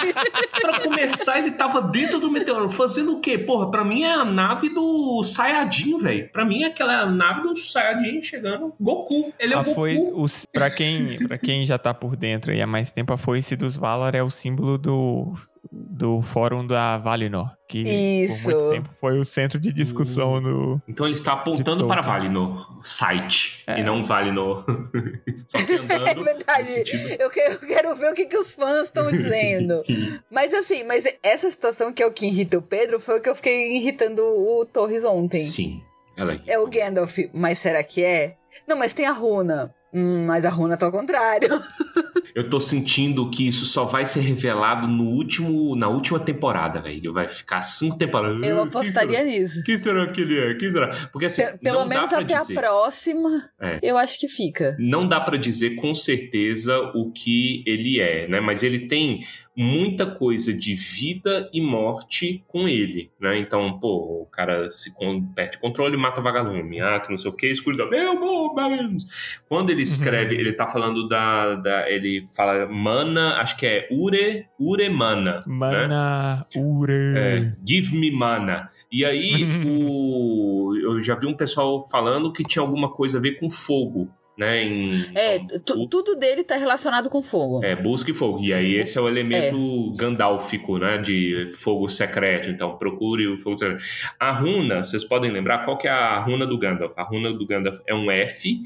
pra 0.61 0.81
começar, 0.81 1.39
ele 1.39 1.53
tava 1.53 1.81
dentro 1.81 2.21
do 2.21 2.31
meteoro. 2.31 2.69
Fazendo 2.69 3.16
o 3.16 3.21
quê? 3.21 3.39
Porra, 3.39 3.71
pra 3.71 3.83
mim 3.83 4.03
é 4.03 4.12
a 4.12 4.25
nave 4.27 4.69
do 4.69 5.25
Sayajin, 5.25 5.97
velho. 5.99 6.29
Pra 6.31 6.45
mim 6.45 6.65
é 6.65 6.66
aquela 6.66 7.07
nave 7.07 7.49
do 7.49 7.57
Sayajin 7.57 8.21
chegando. 8.21 8.75
Goku. 8.79 9.33
Ele 9.39 9.55
é 9.55 9.57
o 9.57 9.61
A 9.61 9.62
Goku. 9.62 9.75
foice, 9.75 10.45
o, 10.45 10.49
pra, 10.53 10.69
quem, 10.71 11.16
pra 11.27 11.39
quem 11.39 11.65
já 11.65 11.79
tá 11.79 11.95
por 11.95 12.15
dentro 12.15 12.53
e 12.53 12.61
há 12.61 12.66
mais 12.66 12.93
tempo, 12.93 13.11
a 13.12 13.16
foice 13.16 13.57
dos 13.57 13.77
Valar 13.79 14.15
é 14.15 14.23
o 14.23 14.29
símbolo 14.29 14.77
do, 14.77 15.33
do 15.73 16.23
fórum 16.23 16.66
da 16.66 16.99
Valinor. 16.99 17.51
Que 17.69 17.81
Isso. 17.81 18.45
por 18.45 18.55
muito 18.55 18.70
tempo 18.70 18.91
foi 19.01 19.19
o 19.19 19.24
centro 19.24 19.59
de 19.59 19.73
discussão 19.73 20.41
no. 20.41 20.81
Então 20.86 21.07
ele 21.07 21.15
está 21.15 21.32
apontando 21.32 21.86
para. 21.86 22.03
Valinor 22.03 22.81
site 22.85 23.65
É. 23.66 23.81
e 23.81 23.82
não 23.82 24.03
Valinor. 24.03 24.65
Só 25.49 25.65
que 25.65 25.73
andando 25.74 26.07
É 26.07 26.15
verdade. 26.15 26.85
Eu 27.19 27.31
quero, 27.31 27.53
eu 27.55 27.66
quero 27.66 27.97
ver 27.97 28.12
o 28.12 28.15
que, 28.15 28.27
que 28.27 28.36
os 28.36 28.55
fãs 28.55 28.85
estão 28.85 29.11
dizendo. 29.11 29.82
mas 30.31 30.53
assim, 30.53 30.85
mas 30.85 31.05
essa 31.23 31.51
situação 31.51 31.93
que 31.93 32.03
é 32.03 32.07
o 32.07 32.12
que 32.12 32.27
irrita 32.27 32.59
o 32.59 32.62
Pedro 32.62 33.01
foi 33.01 33.19
o 33.19 33.23
que 33.23 33.28
eu 33.28 33.35
fiquei 33.35 33.77
irritando 33.77 34.23
o 34.23 34.65
Torres 34.66 35.05
ontem. 35.05 35.41
Sim. 35.41 35.82
Ela 36.16 36.41
É 36.47 36.59
o 36.59 36.66
Gandalf, 36.69 37.19
mas 37.32 37.59
será 37.59 37.82
que 37.82 38.05
é? 38.05 38.36
Não, 38.69 38.77
mas 38.77 38.93
tem 38.93 39.07
a 39.07 39.12
runa. 39.12 39.74
Hum, 39.93 40.27
mas 40.27 40.45
a 40.45 40.51
runa 40.51 40.77
tá 40.77 40.86
ao 40.86 40.93
contrário. 40.93 41.49
Eu 42.35 42.51
tô 42.51 42.59
sentindo 42.59 43.31
que 43.31 43.47
isso 43.47 43.65
só 43.65 43.85
vai 43.85 44.05
ser 44.05 44.20
revelado 44.20 44.89
no 44.89 45.05
último, 45.05 45.77
na 45.77 45.89
última 45.89 46.19
temporada, 46.19 46.81
velho. 46.82 47.12
Vai 47.12 47.28
ficar 47.28 47.61
cinco 47.61 47.97
temporadas. 47.97 48.43
Eu 48.43 48.61
Ah, 48.61 48.65
apostaria 48.65 49.23
quem 49.24 49.40
nisso. 49.40 49.62
Quem 49.62 49.78
será 49.78 50.06
que 50.09 50.20
ele 50.20 50.39
é? 50.39 50.55
Quem 50.55 50.73
será? 50.73 50.89
Porque 51.12 51.27
assim, 51.27 51.43
Pe- 51.43 51.59
Pelo 51.59 51.85
menos 51.86 52.12
até 52.12 52.39
dizer. 52.39 52.59
a 52.59 52.61
próxima, 52.61 53.48
É. 53.61 53.78
eu 53.82 53.97
acho 53.97 54.19
que 54.19 54.27
fica. 54.28 54.77
Não 54.81 55.06
dá 55.06 55.20
pra 55.20 55.36
dizer 55.36 55.77
com 55.77 55.94
certeza 55.94 56.77
o 56.94 57.12
que 57.12 57.62
ele 57.66 58.01
é, 58.01 58.27
né? 58.27 58.40
Mas 58.40 58.62
ele 58.62 58.81
tem 58.89 59.20
muita 59.56 60.06
coisa 60.06 60.52
de 60.52 60.74
vida 60.74 61.48
e 61.52 61.60
morte 61.60 62.44
com 62.48 62.68
ele, 62.68 63.10
né? 63.20 63.39
Então, 63.39 63.78
pô, 63.78 64.22
o 64.22 64.26
cara 64.26 64.68
se 64.68 64.93
perde 65.35 65.59
controle 65.59 65.94
e 65.94 65.98
mata 65.98 66.20
vagalume. 66.20 66.81
Ah, 66.81 66.98
que 66.98 67.10
não 67.10 67.16
sei 67.16 67.31
o 67.31 67.35
que, 67.35 67.47
escuridão. 67.47 67.93
Eu 67.93 68.18
vou, 68.18 68.55
vagalumes. 68.55 69.06
Quando 69.48 69.70
ele 69.70 69.82
escreve, 69.82 70.35
ele 70.39 70.52
tá 70.52 70.66
falando 70.66 71.09
da, 71.09 71.55
da. 71.55 71.90
Ele 71.90 72.24
fala 72.35 72.66
mana, 72.66 73.36
acho 73.36 73.56
que 73.56 73.66
é 73.66 73.89
Ure, 73.90 74.47
Ure 74.59 74.89
Mana. 74.89 75.35
Né? 75.35 75.43
Mana 75.47 76.47
Ure. 76.56 77.14
É, 77.16 77.52
give 77.66 77.97
me 77.97 78.10
mana. 78.10 78.68
E 78.90 79.05
aí, 79.05 79.44
o, 79.66 80.74
eu 80.82 81.01
já 81.01 81.14
vi 81.14 81.26
um 81.26 81.35
pessoal 81.35 81.85
falando 81.89 82.32
que 82.32 82.43
tinha 82.43 82.62
alguma 82.62 82.90
coisa 82.90 83.18
a 83.18 83.20
ver 83.20 83.39
com 83.39 83.48
fogo, 83.48 84.09
né? 84.36 84.62
Em, 84.62 85.11
É, 85.15 85.36
então, 85.36 85.86
tudo 85.86 86.16
dele 86.16 86.43
tá 86.43 86.56
relacionado 86.56 87.09
com 87.09 87.23
fogo. 87.23 87.65
é, 87.65 87.74
busque 87.77 88.12
fogo. 88.12 88.40
E 88.43 88.52
aí, 88.52 88.74
esse 88.74 88.98
é 88.98 89.01
o 89.01 89.09
elemento 89.09 89.93
gandálfico, 89.97 90.78
né? 90.78 90.98
De 90.98 91.47
fogo 91.55 91.89
secreto. 91.89 92.51
Então, 92.51 92.77
procure 92.77 93.27
o 93.27 93.39
fogo 93.39 93.56
secreto. 93.56 93.82
A 94.19 94.32
runa, 94.32 94.82
vocês 94.82 95.05
podem 95.05 95.31
lembrar 95.31 95.65
qual 95.65 95.78
que 95.78 95.86
é 95.86 95.90
a 95.90 96.19
runa 96.20 96.47
do 96.47 96.59
Gandalf? 96.59 96.93
A 96.97 97.02
runa 97.02 97.32
do 97.32 97.47
Gandalf 97.47 97.78
é 97.86 97.94
um 97.94 98.11
F 98.11 98.61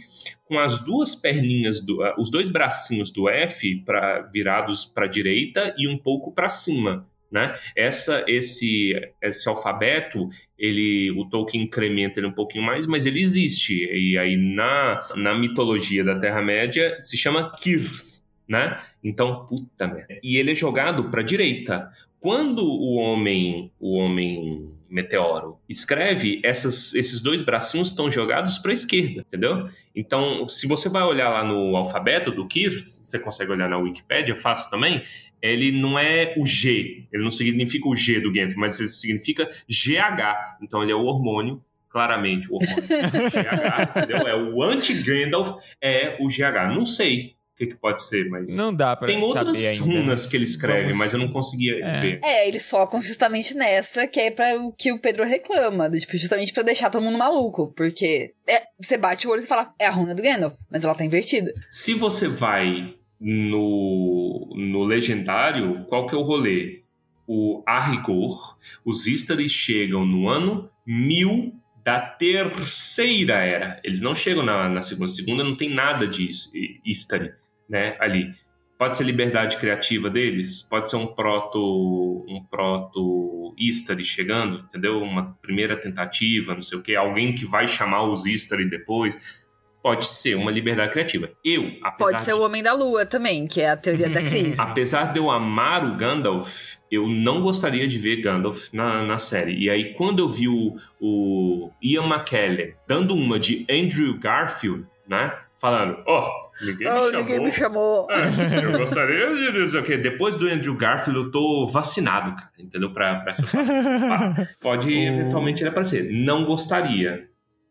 com 0.46 0.58
as 0.58 0.78
duas 0.78 1.14
perninhas, 1.14 1.80
do, 1.80 1.98
os 2.16 2.30
dois 2.30 2.48
bracinhos 2.48 3.10
do 3.10 3.28
F 3.28 3.76
pra, 3.84 4.22
virados 4.32 4.86
para 4.86 5.04
a 5.04 5.08
direita 5.08 5.74
e 5.76 5.86
um 5.86 5.98
pouco 5.98 6.32
para 6.32 6.48
cima. 6.48 7.06
Né? 7.30 7.52
Essa, 7.76 8.24
esse, 8.26 8.94
esse 9.20 9.48
alfabeto, 9.48 10.28
ele, 10.58 11.10
o 11.10 11.28
Tolkien 11.28 11.64
incrementa 11.64 12.18
ele 12.18 12.26
um 12.26 12.32
pouquinho 12.32 12.64
mais, 12.64 12.86
mas 12.86 13.04
ele 13.04 13.20
existe. 13.20 13.84
E 13.84 14.16
aí 14.16 14.36
na, 14.36 14.98
na 15.14 15.34
mitologia 15.38 16.02
da 16.02 16.18
Terra 16.18 16.40
Média 16.40 16.96
se 17.00 17.18
chama 17.18 17.54
Kirth, 17.54 18.22
né? 18.48 18.80
Então, 19.04 19.44
puta 19.46 19.86
merda. 19.86 20.18
E 20.22 20.38
ele 20.38 20.52
é 20.52 20.54
jogado 20.54 21.10
para 21.10 21.20
direita. 21.20 21.90
Quando 22.18 22.64
o 22.64 22.94
homem, 22.94 23.70
o 23.78 23.96
homem 23.96 24.72
meteoro 24.88 25.58
escreve, 25.68 26.40
essas, 26.42 26.94
esses 26.94 27.20
dois 27.20 27.42
bracinhos 27.42 27.88
estão 27.88 28.10
jogados 28.10 28.58
para 28.58 28.70
a 28.70 28.74
esquerda, 28.74 29.20
entendeu? 29.20 29.68
Então, 29.94 30.48
se 30.48 30.66
você 30.66 30.88
vai 30.88 31.02
olhar 31.02 31.28
lá 31.28 31.44
no 31.44 31.76
alfabeto 31.76 32.30
do 32.30 32.46
Kirth, 32.46 32.80
você 32.80 33.18
consegue 33.18 33.52
olhar 33.52 33.68
na 33.68 33.76
Wikipédia, 33.76 34.34
fácil 34.34 34.70
também. 34.70 35.02
Ele 35.42 35.72
não 35.72 35.98
é 35.98 36.34
o 36.36 36.44
G, 36.44 37.06
ele 37.12 37.22
não 37.22 37.30
significa 37.30 37.88
o 37.88 37.94
G 37.96 38.20
do 38.20 38.32
Gandalf, 38.32 38.56
mas 38.56 38.78
ele 38.78 38.88
significa 38.88 39.48
GH. 39.68 40.58
Então 40.62 40.82
ele 40.82 40.92
é 40.92 40.94
o 40.94 41.04
hormônio, 41.04 41.62
claramente 41.90 42.50
o 42.50 42.56
hormônio 42.56 42.84
GH, 43.30 43.96
entendeu? 43.98 44.26
É 44.28 44.34
o 44.36 44.62
anti-Gandalf, 44.62 45.56
é 45.80 46.16
o 46.20 46.28
GH. 46.28 46.74
Não 46.74 46.84
sei 46.86 47.34
o 47.54 47.58
que, 47.58 47.66
que 47.66 47.74
pode 47.74 48.04
ser, 48.04 48.28
mas 48.28 48.56
Não 48.56 48.72
dá 48.72 48.94
pra 48.94 49.06
tem 49.08 49.20
outras 49.20 49.56
saber 49.58 49.68
ainda. 49.68 49.86
né? 49.86 50.00
runas 50.00 50.26
que 50.26 50.36
ele 50.36 50.44
escreve, 50.44 50.82
Vamos- 50.82 50.96
mas 50.96 51.12
eu 51.12 51.18
não 51.18 51.28
conseguia 51.28 51.84
É. 51.84 51.90
ver. 52.00 52.20
É, 52.22 52.46
eles 52.46 52.68
focam 52.70 53.02
justamente 53.02 53.52
nessa, 53.52 54.06
que 54.06 54.20
é 54.20 54.30
para 54.30 54.56
o 54.60 54.72
que 54.72 54.92
o 54.92 54.98
Pedro 55.00 55.24
reclama, 55.24 55.90
tipo, 55.90 56.16
justamente 56.16 56.52
pra 56.52 56.62
deixar 56.62 56.88
todo 56.88 57.02
mundo 57.02 57.18
maluco, 57.18 57.72
porque 57.76 58.32
é, 58.48 58.62
você 58.80 58.96
bate 58.96 59.26
o 59.26 59.30
olho 59.32 59.42
e 59.42 59.46
fala, 59.46 59.72
é 59.76 59.86
a 59.86 59.90
runa 59.90 60.14
do 60.14 60.22
Gandalf, 60.22 60.54
mas 60.70 60.84
ela 60.84 60.94
tá 60.94 61.04
invertida. 61.04 61.52
Se 61.68 61.94
você 61.94 62.28
vai 62.28 62.94
no, 63.20 64.52
no 64.54 64.84
legendário, 64.84 65.84
qual 65.86 66.06
que 66.06 66.14
é 66.14 66.18
o 66.18 66.22
rolê? 66.22 66.82
O 67.26 67.62
a 67.66 67.80
rigor, 67.80 68.56
os 68.84 69.06
Istari 69.06 69.48
chegam 69.48 70.06
no 70.06 70.28
ano 70.28 70.70
1000 70.86 71.54
da 71.84 72.00
terceira 72.00 73.34
era. 73.44 73.80
Eles 73.84 74.00
não 74.00 74.14
chegam 74.14 74.42
na, 74.44 74.68
na 74.68 74.82
segunda. 74.82 75.08
Segunda 75.08 75.44
não 75.44 75.54
tem 75.54 75.70
nada 75.70 76.06
de 76.06 76.26
Is- 76.26 76.50
Istari, 76.84 77.32
né, 77.68 77.96
ali. 77.98 78.32
Pode 78.78 78.96
ser 78.96 79.04
liberdade 79.04 79.56
criativa 79.56 80.08
deles, 80.08 80.62
pode 80.62 80.88
ser 80.88 80.96
um 80.96 81.06
proto 81.06 82.24
um 82.28 82.44
proto 82.44 83.54
Istari 83.58 84.04
chegando, 84.04 84.60
entendeu? 84.60 85.02
Uma 85.02 85.32
primeira 85.42 85.76
tentativa, 85.76 86.54
não 86.54 86.62
sei 86.62 86.78
o 86.78 86.82
quê, 86.82 86.94
alguém 86.94 87.34
que 87.34 87.44
vai 87.44 87.66
chamar 87.66 88.02
os 88.04 88.24
Istari 88.24 88.68
depois. 88.70 89.42
Pode 89.88 90.06
ser 90.06 90.34
uma 90.34 90.50
liberdade 90.50 90.92
criativa. 90.92 91.30
Eu, 91.44 91.62
apesar 91.82 91.96
Pode 91.96 92.22
ser 92.22 92.32
de 92.34 92.38
o 92.38 92.42
Homem 92.42 92.62
da 92.62 92.72
Lua 92.74 93.06
também, 93.06 93.46
que 93.46 93.60
é 93.60 93.70
a 93.70 93.76
teoria 93.76 94.08
da 94.10 94.22
crise. 94.22 94.54
Apesar 94.60 95.12
de 95.12 95.18
eu 95.18 95.30
amar 95.30 95.84
o 95.84 95.96
Gandalf, 95.96 96.74
eu 96.90 97.08
não 97.08 97.40
gostaria 97.40 97.86
de 97.88 97.96
ver 97.98 98.16
Gandalf 98.20 98.68
na, 98.72 99.02
na 99.02 99.18
série. 99.18 99.58
E 99.58 99.70
aí, 99.70 99.94
quando 99.94 100.18
eu 100.18 100.28
vi 100.28 100.46
o, 100.48 100.76
o 101.00 101.70
Ian 101.82 102.04
McKellen 102.06 102.74
dando 102.86 103.14
uma 103.14 103.38
de 103.38 103.64
Andrew 103.70 104.18
Garfield, 104.18 104.84
né? 105.08 105.32
Falando, 105.60 105.96
ó, 106.06 106.30
ninguém 106.60 106.86
me 106.86 106.92
Oh, 106.92 107.02
chamou. 107.02 107.12
ninguém 107.20 107.40
me 107.40 107.52
chamou. 107.52 108.06
É, 108.12 108.64
eu 108.64 108.78
gostaria 108.78 109.26
de 109.34 109.52
dizer 109.52 109.78
o 109.78 109.82
quê? 109.82 109.96
Depois 109.96 110.34
do 110.36 110.46
Andrew 110.46 110.74
Garfield, 110.76 111.18
eu 111.18 111.30
tô 111.32 111.66
vacinado, 111.66 112.36
cara, 112.36 112.50
entendeu? 112.58 112.92
Pra, 112.92 113.16
pra 113.16 113.30
essa 113.32 113.44
parte. 113.46 114.48
Pode 114.60 114.92
eventualmente 114.94 115.62
ele 115.62 115.70
aparecer. 115.70 116.08
Não 116.12 116.44
gostaria, 116.44 117.28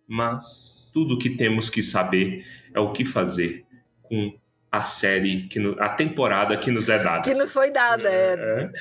mas 0.07 0.76
tudo 0.97 1.15
que 1.19 1.29
temos 1.29 1.69
que 1.69 1.83
saber 1.83 2.43
é 2.73 2.79
o 2.79 2.91
que 2.91 3.05
fazer 3.05 3.63
com 4.01 4.33
a 4.71 4.81
série, 4.81 5.43
que 5.43 5.59
no- 5.59 5.79
a 5.79 5.89
temporada 5.89 6.57
que 6.57 6.71
nos 6.71 6.89
é 6.89 6.97
dada. 7.01 7.21
Que 7.21 7.35
nos 7.35 7.53
foi 7.53 7.71
dada, 7.71 8.09
é. 8.09 8.33
É. 8.33 8.71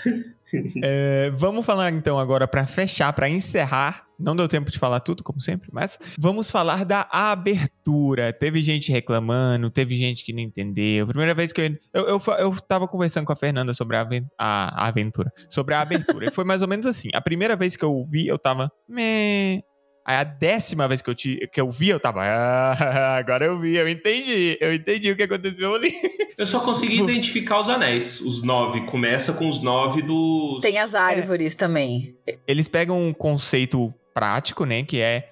É, 0.82 1.30
vamos 1.34 1.66
falar 1.66 1.90
então 1.92 2.18
agora 2.18 2.46
pra 2.48 2.66
fechar, 2.66 3.12
pra 3.12 3.28
encerrar. 3.28 4.04
Não 4.18 4.34
deu 4.34 4.48
tempo 4.48 4.70
de 4.70 4.78
falar 4.78 5.00
tudo, 5.00 5.22
como 5.22 5.40
sempre, 5.42 5.68
mas 5.72 5.98
vamos 6.18 6.50
falar 6.50 6.84
da 6.86 7.06
abertura. 7.10 8.32
Teve 8.32 8.62
gente 8.62 8.90
reclamando, 8.90 9.70
teve 9.70 9.94
gente 9.96 10.24
que 10.24 10.32
não 10.32 10.40
entendeu. 10.40 11.06
Primeira 11.06 11.34
vez 11.34 11.52
que 11.52 11.60
eu. 11.60 11.66
Eu, 11.92 12.06
eu, 12.08 12.22
eu 12.38 12.56
tava 12.62 12.88
conversando 12.88 13.26
com 13.26 13.32
a 13.32 13.36
Fernanda 13.36 13.74
sobre 13.74 13.96
a, 13.96 14.02
a- 14.38 14.84
a 14.84 14.88
aventura, 14.88 15.30
sobre 15.50 15.74
a 15.74 15.80
abertura. 15.82 16.26
e 16.28 16.32
foi 16.32 16.44
mais 16.44 16.62
ou 16.62 16.68
menos 16.68 16.86
assim. 16.86 17.10
A 17.12 17.20
primeira 17.20 17.54
vez 17.56 17.76
que 17.76 17.84
eu 17.84 18.06
vi, 18.10 18.26
eu 18.26 18.38
tava. 18.38 18.70
Meh. 18.88 19.60
Aí 20.06 20.18
a 20.18 20.22
décima 20.22 20.86
vez 20.86 21.02
que 21.02 21.10
eu, 21.10 21.16
te, 21.16 21.50
que 21.52 21.60
eu 21.60 21.68
vi, 21.68 21.88
eu 21.88 21.98
tava. 21.98 22.22
Ah, 22.22 23.16
agora 23.18 23.44
eu 23.44 23.58
vi, 23.58 23.74
eu 23.74 23.88
entendi. 23.88 24.56
Eu 24.60 24.72
entendi 24.72 25.10
o 25.10 25.16
que 25.16 25.24
aconteceu 25.24 25.74
ali. 25.74 25.92
Eu 26.38 26.46
só 26.46 26.60
consegui 26.60 27.00
identificar 27.00 27.58
os 27.62 27.68
anéis. 27.70 28.20
Os 28.20 28.42
nove. 28.42 28.84
Começa 28.84 29.32
com 29.32 29.48
os 29.48 29.62
nove 29.62 30.02
dos. 30.02 30.60
Tem 30.60 30.76
as 30.76 30.94
árvores 30.94 31.54
é. 31.54 31.56
também. 31.56 32.14
Eles 32.46 32.68
pegam 32.68 33.00
um 33.00 33.14
conceito 33.14 33.92
prático, 34.12 34.66
né? 34.66 34.82
Que 34.82 35.00
é 35.00 35.30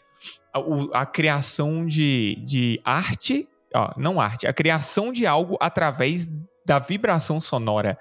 a, 0.51 1.03
a 1.03 1.07
criação 1.07 1.85
de, 1.85 2.43
de 2.43 2.81
arte. 2.83 3.47
Ó, 3.75 3.93
não 3.99 4.19
arte, 4.19 4.47
a 4.47 4.53
criação 4.55 5.13
de 5.13 5.27
algo 5.27 5.59
através 5.61 6.27
da 6.65 6.79
vibração 6.79 7.39
sonora. 7.39 7.99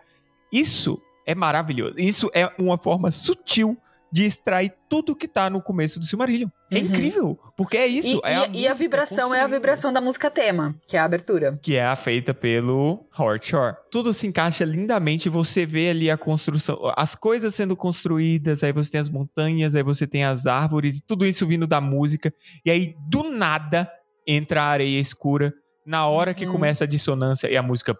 Isso 0.49 0.97
é 1.25 1.35
maravilhoso. 1.35 1.95
Isso 1.97 2.31
é 2.33 2.49
uma 2.57 2.77
forma 2.77 3.11
sutil 3.11 3.77
de 4.13 4.25
extrair 4.25 4.71
tudo 4.87 5.15
que 5.15 5.27
tá 5.27 5.49
no 5.49 5.59
começo 5.59 5.99
do 5.99 6.05
Silmarillion. 6.05 6.47
É 6.69 6.77
uhum. 6.77 6.85
incrível, 6.85 7.39
porque 7.57 7.77
é 7.77 7.87
isso. 7.87 8.21
E, 8.23 8.29
é 8.29 8.35
a, 8.35 8.47
e 8.53 8.67
a 8.67 8.73
vibração 8.75 9.33
é 9.33 9.41
a 9.41 9.47
vibração 9.47 9.91
da 9.91 9.99
música 9.99 10.29
tema, 10.29 10.79
que 10.87 10.95
é 10.95 10.99
a 10.99 11.03
abertura. 11.03 11.57
Que 11.59 11.77
é 11.77 11.83
a 11.83 11.95
feita 11.95 12.31
pelo 12.31 13.07
Howard 13.17 13.43
Shore. 13.43 13.75
Tudo 13.89 14.13
se 14.13 14.27
encaixa 14.27 14.63
lindamente, 14.65 15.29
você 15.29 15.65
vê 15.65 15.89
ali 15.89 16.11
a 16.11 16.17
construção, 16.17 16.93
as 16.95 17.15
coisas 17.15 17.55
sendo 17.55 17.75
construídas, 17.75 18.63
aí 18.63 18.71
você 18.71 18.91
tem 18.91 19.01
as 19.01 19.09
montanhas, 19.09 19.73
aí 19.73 19.81
você 19.81 20.05
tem 20.05 20.23
as 20.23 20.45
árvores, 20.45 21.01
tudo 21.07 21.25
isso 21.25 21.47
vindo 21.47 21.65
da 21.65 21.81
música, 21.81 22.31
e 22.63 22.69
aí 22.69 22.95
do 23.09 23.31
nada 23.31 23.91
entra 24.27 24.61
a 24.61 24.67
areia 24.67 24.99
escura, 24.99 25.51
na 25.83 26.07
hora 26.07 26.35
que 26.35 26.45
uhum. 26.45 26.51
começa 26.51 26.83
a 26.83 26.87
dissonância 26.87 27.49
e 27.49 27.57
a 27.57 27.63
música, 27.63 27.97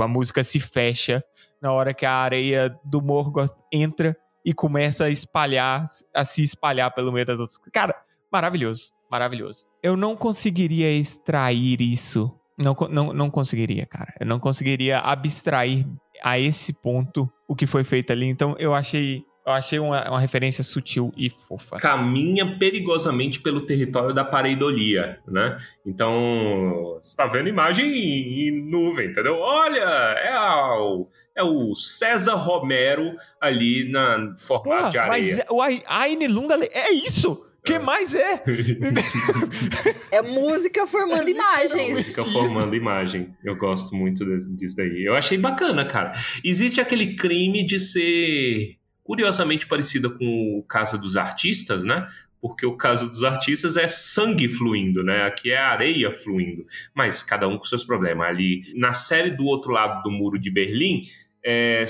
a 0.00 0.08
música 0.08 0.42
se 0.42 0.58
fecha, 0.58 1.22
na 1.62 1.72
hora 1.72 1.94
que 1.94 2.04
a 2.04 2.12
areia 2.12 2.76
do 2.84 3.00
Morgoth 3.00 3.54
entra, 3.72 4.16
e 4.44 4.52
começa 4.52 5.04
a 5.04 5.10
espalhar, 5.10 5.88
a 6.14 6.24
se 6.24 6.42
espalhar 6.42 6.92
pelo 6.94 7.12
meio 7.12 7.26
das 7.26 7.38
outras. 7.38 7.58
Cara, 7.72 7.94
maravilhoso, 8.30 8.92
maravilhoso. 9.10 9.66
Eu 9.82 9.96
não 9.96 10.16
conseguiria 10.16 10.90
extrair 10.90 11.80
isso. 11.80 12.34
Não, 12.58 12.76
não, 12.90 13.12
não 13.12 13.30
conseguiria, 13.30 13.86
cara. 13.86 14.12
Eu 14.20 14.26
não 14.26 14.38
conseguiria 14.38 14.98
abstrair 14.98 15.86
a 16.22 16.38
esse 16.38 16.72
ponto 16.72 17.30
o 17.48 17.54
que 17.54 17.66
foi 17.66 17.84
feito 17.84 18.12
ali. 18.12 18.26
Então 18.26 18.54
eu 18.58 18.74
achei 18.74 19.24
eu 19.44 19.52
achei 19.52 19.78
uma, 19.78 20.08
uma, 20.08 20.20
referência 20.20 20.62
sutil 20.62 21.12
e 21.16 21.30
fofa. 21.48 21.76
Caminha 21.76 22.58
perigosamente 22.58 23.40
pelo 23.40 23.66
território 23.66 24.14
da 24.14 24.24
pareidolia, 24.24 25.18
né? 25.26 25.56
Então, 25.86 26.96
você 27.00 27.16
tá 27.16 27.26
vendo 27.26 27.48
imagem 27.48 27.86
em, 27.86 28.48
em 28.48 28.70
nuvem, 28.70 29.10
entendeu? 29.10 29.36
Olha, 29.38 29.80
é, 29.80 30.36
o 30.78 31.08
é 31.34 31.42
o 31.42 31.74
César 31.74 32.34
Romero 32.34 33.16
ali 33.40 33.90
na 33.90 34.34
formato 34.38 34.90
de 34.90 34.98
areia. 34.98 35.36
Mas 35.36 35.44
o 35.48 35.62
Aine 35.86 36.28
Lunda 36.28 36.58
é 36.62 36.92
isso! 36.92 37.46
que 37.64 37.74
é. 37.74 37.78
mais 37.78 38.12
é? 38.12 38.42
é 40.10 40.22
música 40.22 40.86
formando 40.86 41.28
imagens. 41.28 41.72
É 41.72 41.92
música 41.92 42.24
formando 42.24 42.74
imagem. 42.74 43.34
Eu 43.44 43.56
gosto 43.56 43.94
muito 43.94 44.24
disso 44.56 44.76
daí. 44.76 45.04
Eu 45.04 45.14
achei 45.14 45.38
bacana, 45.38 45.84
cara. 45.84 46.12
Existe 46.44 46.80
aquele 46.80 47.14
crime 47.14 47.64
de 47.64 47.78
ser 47.78 48.76
curiosamente 49.12 49.66
parecida 49.66 50.08
com 50.08 50.58
o 50.58 50.62
Casa 50.62 50.96
dos 50.96 51.18
Artistas, 51.18 51.84
né? 51.84 52.06
Porque 52.40 52.64
o 52.64 52.78
Casa 52.78 53.06
dos 53.06 53.22
Artistas 53.22 53.76
é 53.76 53.86
sangue 53.86 54.48
fluindo, 54.48 55.04
né? 55.04 55.24
Aqui 55.24 55.52
é 55.52 55.58
areia 55.58 56.10
fluindo. 56.10 56.64
Mas 56.94 57.22
cada 57.22 57.46
um 57.46 57.58
com 57.58 57.64
seus 57.64 57.84
problemas. 57.84 58.26
Ali, 58.26 58.62
na 58.74 58.94
série 58.94 59.30
do 59.30 59.44
outro 59.44 59.70
lado 59.70 60.02
do 60.02 60.10
Muro 60.10 60.38
de 60.38 60.50
Berlim, 60.50 61.02
é, 61.44 61.84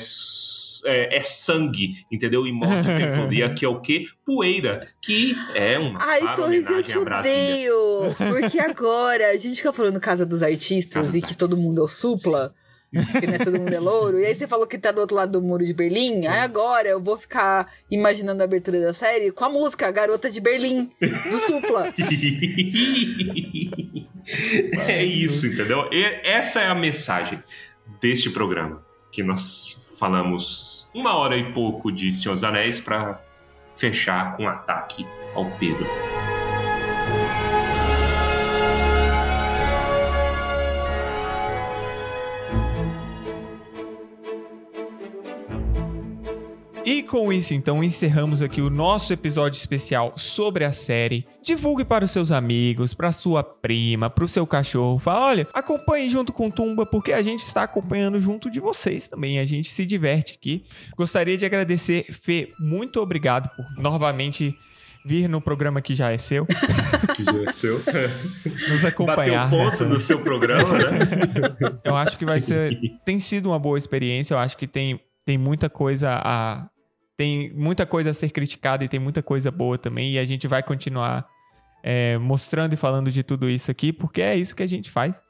é, 0.84 1.16
é, 1.16 1.20
sangue, 1.20 1.90
entendeu? 2.10 2.44
E 2.44 2.50
morte 2.50 2.90
o 2.90 2.96
tempo 2.96 3.14
todo. 3.22 3.32
E 3.32 3.40
aqui 3.40 3.64
é 3.64 3.68
o 3.68 3.80
quê? 3.80 4.04
Poeira, 4.26 4.84
que 5.00 5.36
é 5.54 5.78
uma 5.78 6.00
Ai, 6.02 6.34
Torres, 6.34 6.68
eu 6.68 6.82
te 6.82 6.98
odeio! 6.98 8.16
Porque 8.16 8.58
agora, 8.58 9.30
a 9.30 9.36
gente 9.36 9.58
fica 9.58 9.72
falando 9.72 10.00
Casa 10.00 10.26
dos 10.26 10.42
Artistas 10.42 11.06
Casa 11.06 11.18
e 11.18 11.22
que 11.22 11.36
todo 11.36 11.56
mundo 11.56 11.82
é 11.82 11.84
o 11.84 11.88
supla 11.88 12.52
que 12.92 13.26
não 13.26 13.34
é 13.34 13.38
todo 13.38 13.58
mundo 13.58 13.72
é 13.72 13.80
louro. 13.80 14.20
E 14.20 14.26
aí 14.26 14.34
você 14.34 14.46
falou 14.46 14.66
que 14.66 14.78
tá 14.78 14.92
do 14.92 15.00
outro 15.00 15.16
lado 15.16 15.32
do 15.32 15.42
muro 15.42 15.64
de 15.64 15.72
Berlim. 15.72 16.26
Aí 16.26 16.40
agora 16.40 16.88
eu 16.88 17.00
vou 17.00 17.16
ficar 17.16 17.72
imaginando 17.90 18.42
a 18.42 18.44
abertura 18.44 18.80
da 18.80 18.92
série 18.92 19.30
com 19.30 19.44
a 19.44 19.48
música 19.48 19.90
Garota 19.90 20.30
de 20.30 20.40
Berlim, 20.40 20.90
do 21.00 21.38
Supla. 21.38 21.92
é 24.86 25.02
isso, 25.02 25.46
entendeu? 25.46 25.88
E 25.90 26.04
essa 26.22 26.60
é 26.60 26.66
a 26.66 26.74
mensagem 26.74 27.42
deste 28.00 28.30
programa. 28.30 28.84
Que 29.10 29.22
nós 29.22 29.86
falamos 29.98 30.90
uma 30.94 31.16
hora 31.16 31.36
e 31.36 31.52
pouco 31.52 31.92
de 31.92 32.12
Senhor 32.12 32.34
dos 32.34 32.44
Anéis 32.44 32.80
para 32.80 33.20
fechar 33.74 34.36
com 34.36 34.44
um 34.44 34.48
ataque 34.48 35.06
ao 35.34 35.50
Pedro. 35.52 35.86
E 46.92 47.02
com 47.02 47.32
isso, 47.32 47.54
então, 47.54 47.82
encerramos 47.82 48.42
aqui 48.42 48.60
o 48.60 48.68
nosso 48.68 49.14
episódio 49.14 49.56
especial 49.56 50.12
sobre 50.14 50.62
a 50.62 50.74
série. 50.74 51.26
Divulgue 51.42 51.86
para 51.86 52.04
os 52.04 52.10
seus 52.10 52.30
amigos, 52.30 52.92
para 52.92 53.10
sua 53.10 53.42
prima, 53.42 54.10
para 54.10 54.24
o 54.24 54.28
seu 54.28 54.46
cachorro. 54.46 54.98
Fala, 54.98 55.24
olha, 55.24 55.48
acompanhe 55.54 56.10
junto 56.10 56.34
com 56.34 56.50
Tumba, 56.50 56.84
porque 56.84 57.14
a 57.14 57.22
gente 57.22 57.40
está 57.40 57.62
acompanhando 57.62 58.20
junto 58.20 58.50
de 58.50 58.60
vocês 58.60 59.08
também. 59.08 59.38
A 59.38 59.46
gente 59.46 59.70
se 59.70 59.86
diverte 59.86 60.34
aqui. 60.34 60.66
Gostaria 60.94 61.34
de 61.34 61.46
agradecer, 61.46 62.12
Fê, 62.12 62.52
muito 62.60 63.00
obrigado 63.00 63.48
por 63.56 63.64
novamente 63.82 64.54
vir 65.02 65.30
no 65.30 65.40
programa 65.40 65.80
que 65.80 65.94
já 65.94 66.12
é 66.12 66.18
seu. 66.18 66.44
que 67.16 67.24
já 67.24 67.42
é 67.42 67.52
seu. 67.52 67.80
Nos 68.68 68.84
acompanhar. 68.84 69.48
Bateu 69.48 69.70
ponto 69.70 69.84
no 69.86 69.98
seu 69.98 70.20
programa, 70.20 70.76
né? 70.76 70.98
Eu 71.84 71.96
acho 71.96 72.18
que 72.18 72.26
vai 72.26 72.42
ser. 72.42 72.78
Tem 73.02 73.18
sido 73.18 73.48
uma 73.48 73.58
boa 73.58 73.78
experiência. 73.78 74.34
Eu 74.34 74.38
acho 74.38 74.58
que 74.58 74.66
tem, 74.66 75.00
tem 75.24 75.38
muita 75.38 75.70
coisa 75.70 76.20
a, 76.22 76.68
tem 77.16 77.52
muita 77.52 77.86
coisa 77.86 78.10
a 78.10 78.14
ser 78.14 78.30
criticada 78.30 78.84
e 78.84 78.88
tem 78.88 79.00
muita 79.00 79.22
coisa 79.22 79.50
boa 79.50 79.78
também. 79.78 80.12
E 80.12 80.18
a 80.18 80.24
gente 80.24 80.46
vai 80.48 80.62
continuar 80.62 81.26
é, 81.82 82.16
mostrando 82.18 82.72
e 82.72 82.76
falando 82.76 83.10
de 83.10 83.22
tudo 83.22 83.48
isso 83.50 83.70
aqui, 83.70 83.92
porque 83.92 84.22
é 84.22 84.36
isso 84.36 84.54
que 84.54 84.62
a 84.62 84.66
gente 84.66 84.90
faz. 84.90 85.20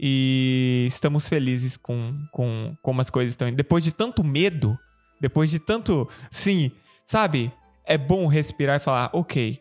E 0.00 0.86
estamos 0.88 1.28
felizes 1.28 1.76
com, 1.76 2.14
com 2.32 2.76
como 2.82 3.00
as 3.00 3.10
coisas 3.10 3.32
estão 3.32 3.48
indo. 3.48 3.56
Depois 3.56 3.82
de 3.82 3.92
tanto 3.92 4.22
medo, 4.22 4.78
depois 5.20 5.50
de 5.50 5.58
tanto. 5.58 6.08
Sim, 6.30 6.70
sabe? 7.06 7.52
É 7.84 7.98
bom 7.98 8.26
respirar 8.26 8.76
e 8.76 8.80
falar, 8.80 9.10
ok, 9.12 9.60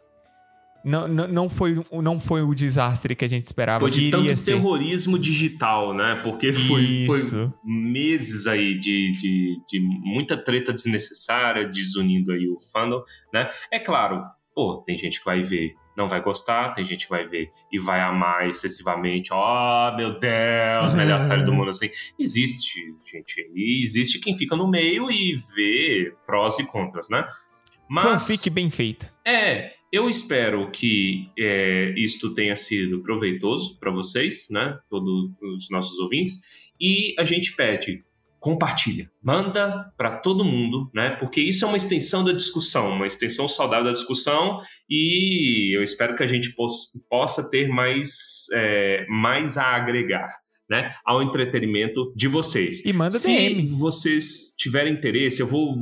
não, 0.88 1.08
não, 1.08 1.28
não, 1.28 1.50
foi, 1.50 1.84
não 1.92 2.20
foi 2.20 2.42
o 2.42 2.54
desastre 2.54 3.16
que 3.16 3.26
a 3.26 3.28
gente 3.28 3.46
esperava. 3.46 3.82
Foi 3.82 3.92
de 3.92 4.10
tanto 4.10 4.36
ser. 4.38 4.54
terrorismo 4.54 5.20
digital, 5.20 5.94
né? 5.94 6.16
Porque 6.24 6.54
foi, 6.54 7.06
foi 7.06 7.52
meses 7.64 8.48
aí 8.48 8.80
de, 8.80 9.12
de, 9.12 9.62
de, 9.68 9.80
muita 9.80 10.38
treta 10.38 10.74
desnecessária, 10.74 11.68
desunindo 11.68 12.32
aí 12.32 12.48
o 12.48 12.58
fandom, 12.72 13.04
né? 13.34 13.50
É 13.72 13.80
claro, 13.80 14.24
pô, 14.56 14.82
tem 14.86 14.98
gente 14.98 15.20
que 15.20 15.26
vai 15.26 15.44
ver, 15.44 15.76
não 15.96 16.08
vai 16.08 16.22
gostar, 16.22 16.74
tem 16.74 16.86
gente 16.86 17.06
que 17.06 17.10
vai 17.10 17.28
ver 17.28 17.52
e 17.72 17.80
vai 17.80 18.00
amar 18.00 18.48
excessivamente. 18.48 19.32
Oh, 19.34 19.96
meu 19.96 20.18
Deus, 20.20 20.94
melhor 20.94 21.22
série 21.22 21.44
do 21.44 21.52
mundo, 21.54 21.70
assim. 21.70 21.90
Existe, 22.18 22.80
gente, 23.06 23.52
e 23.54 23.84
existe 23.84 24.20
quem 24.20 24.38
fica 24.38 24.56
no 24.56 24.68
meio 24.68 25.12
e 25.12 25.36
vê 25.56 26.14
prós 26.26 26.58
e 26.60 26.66
contras, 26.66 27.10
né? 27.10 27.28
Mas... 27.90 28.28
Fanfic 28.28 28.50
bem 28.50 28.70
feita. 28.70 29.12
É, 29.26 29.77
eu 29.92 30.10
espero 30.10 30.70
que 30.70 31.32
é, 31.38 31.94
isto 31.96 32.34
tenha 32.34 32.56
sido 32.56 33.02
proveitoso 33.02 33.78
para 33.80 33.92
vocês, 33.92 34.48
né? 34.52 34.78
Todos 34.90 35.32
os 35.42 35.70
nossos 35.70 35.98
ouvintes. 36.00 36.42
E 36.80 37.16
a 37.18 37.24
gente 37.24 37.56
pede, 37.56 38.04
compartilha, 38.40 39.10
manda 39.24 39.92
para 39.98 40.18
todo 40.18 40.44
mundo, 40.46 40.92
né? 40.94 41.12
Porque 41.12 41.42
isso 41.42 41.66
é 41.66 41.68
uma 41.68 41.78
extensão 41.78 42.24
da 42.24 42.34
discussão, 42.34 42.92
uma 42.92 43.08
extensão 43.08 43.48
saudável 43.48 43.86
da 43.86 43.94
discussão. 43.94 44.60
E 44.90 45.76
eu 45.76 45.84
espero 45.84 46.16
que 46.16 46.24
a 46.24 46.28
gente 46.28 46.54
possa 47.10 47.50
ter 47.50 47.68
mais, 47.68 48.48
é, 48.54 49.06
mais 49.10 49.58
a 49.58 49.64
agregar. 49.64 50.30
Né, 50.70 50.94
ao 51.06 51.24
entretenimento 51.24 52.12
de 52.14 52.28
vocês. 52.28 52.84
E 52.84 52.92
manda 52.92 53.12
Se 53.12 53.28
DM. 53.28 53.70
vocês 53.70 54.54
tiverem 54.58 54.92
interesse, 54.92 55.42
eu 55.42 55.48
vou 55.48 55.78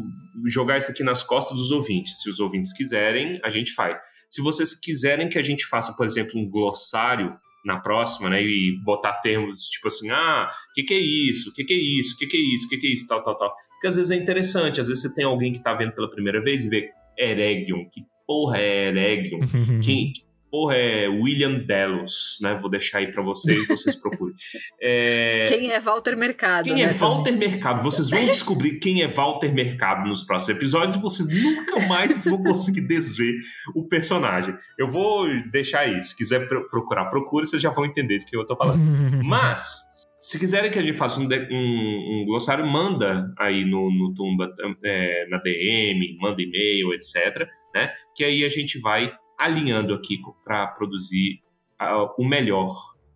jogar 0.46 0.78
isso 0.78 0.92
aqui 0.92 1.04
nas 1.04 1.24
costas 1.24 1.58
dos 1.58 1.72
ouvintes. 1.72 2.22
Se 2.22 2.30
os 2.30 2.40
ouvintes 2.40 2.72
quiserem, 2.72 3.40
a 3.44 3.50
gente 3.50 3.74
faz. 3.74 3.98
Se 4.30 4.44
vocês 4.44 4.76
quiserem 4.80 5.28
que 5.28 5.40
a 5.40 5.42
gente 5.42 5.66
faça, 5.66 5.92
por 5.94 6.06
exemplo, 6.06 6.40
um 6.40 6.48
glossário 6.48 7.36
na 7.66 7.80
próxima, 7.80 8.30
né, 8.30 8.44
e 8.44 8.80
botar 8.84 9.14
termos 9.14 9.64
tipo 9.70 9.88
assim, 9.88 10.12
ah, 10.12 10.48
o 10.70 10.74
que, 10.74 10.84
que 10.84 10.94
é 10.94 11.00
isso? 11.00 11.50
O 11.50 11.54
que, 11.54 11.64
que 11.64 11.74
é 11.74 11.78
isso? 11.78 12.14
O 12.14 12.18
que, 12.20 12.28
que 12.28 12.38
é 12.38 12.40
isso? 12.40 12.66
O 12.68 12.70
que, 12.70 12.78
que 12.78 12.88
é 12.88 12.92
isso? 12.92 13.08
Tal, 13.08 13.24
tal, 13.24 13.36
tal. 13.38 13.56
Porque 13.72 13.88
às 13.88 13.96
vezes 13.96 14.12
é 14.12 14.16
interessante, 14.16 14.80
às 14.80 14.88
vezes 14.88 15.02
você 15.02 15.16
tem 15.16 15.26
alguém 15.26 15.52
que 15.52 15.64
tá 15.64 15.74
vendo 15.74 15.94
pela 15.94 16.10
primeira 16.10 16.42
vez 16.44 16.64
e 16.64 16.70
vê 16.70 16.92
Eregion, 17.18 17.86
que 17.90 18.02
porra 18.28 18.60
é 18.60 18.88
Eregion? 18.90 19.40
Quem, 19.84 20.14
Porra, 20.50 20.76
é 20.76 21.08
William 21.08 21.60
Delos, 21.60 22.38
né? 22.42 22.56
Vou 22.60 22.70
deixar 22.70 23.00
aí 23.00 23.12
para 23.12 23.22
vocês, 23.22 23.68
vocês 23.68 23.96
procurem. 23.96 24.34
É... 24.82 25.46
Quem 25.48 25.72
é 25.72 25.80
Walter 25.80 26.16
Mercado? 26.16 26.64
Quem 26.64 26.82
é 26.82 26.88
né, 26.88 26.92
é 26.92 26.94
Walter 26.94 27.32
também? 27.32 27.50
Mercado? 27.50 27.84
Vocês 27.84 28.10
vão 28.10 28.26
descobrir 28.26 28.80
quem 28.80 29.02
é 29.02 29.08
Walter 29.08 29.54
Mercado 29.54 30.08
nos 30.08 30.24
próximos 30.24 30.58
episódios. 30.58 30.98
Vocês 30.98 31.28
nunca 31.28 31.80
mais 31.88 32.26
vão 32.26 32.42
conseguir 32.44 32.82
desver 32.82 33.36
o 33.76 33.88
personagem. 33.88 34.56
Eu 34.78 34.90
vou 34.90 35.28
deixar 35.52 35.82
aí. 35.82 36.02
Se 36.04 36.16
quiser 36.16 36.48
procurar, 36.48 37.06
procure, 37.06 37.46
vocês 37.46 37.62
já 37.62 37.70
vão 37.70 37.86
entender 37.86 38.20
de 38.20 38.26
que 38.26 38.38
eu 38.38 38.46
tô 38.46 38.56
falando. 38.56 38.80
Mas 39.26 39.84
se 40.20 40.40
quiserem 40.40 40.72
que 40.72 40.80
a 40.80 40.82
gente 40.82 40.98
faça 40.98 41.20
um, 41.20 41.26
um, 41.26 42.22
um 42.22 42.26
glossário, 42.26 42.66
manda 42.66 43.32
aí 43.38 43.66
no, 43.66 43.92
no 43.92 44.14
Tumba, 44.14 44.48
é, 44.84 45.28
na 45.30 45.38
DM, 45.38 46.18
manda 46.20 46.42
e-mail, 46.42 46.94
etc. 46.94 47.48
Né? 47.74 47.92
Que 48.16 48.24
aí 48.24 48.44
a 48.44 48.50
gente 48.50 48.80
vai 48.80 49.12
alinhando 49.40 49.94
aqui 49.94 50.20
para 50.44 50.68
produzir 50.68 51.42
uh, 51.82 52.10
o 52.18 52.28
melhor 52.28 52.74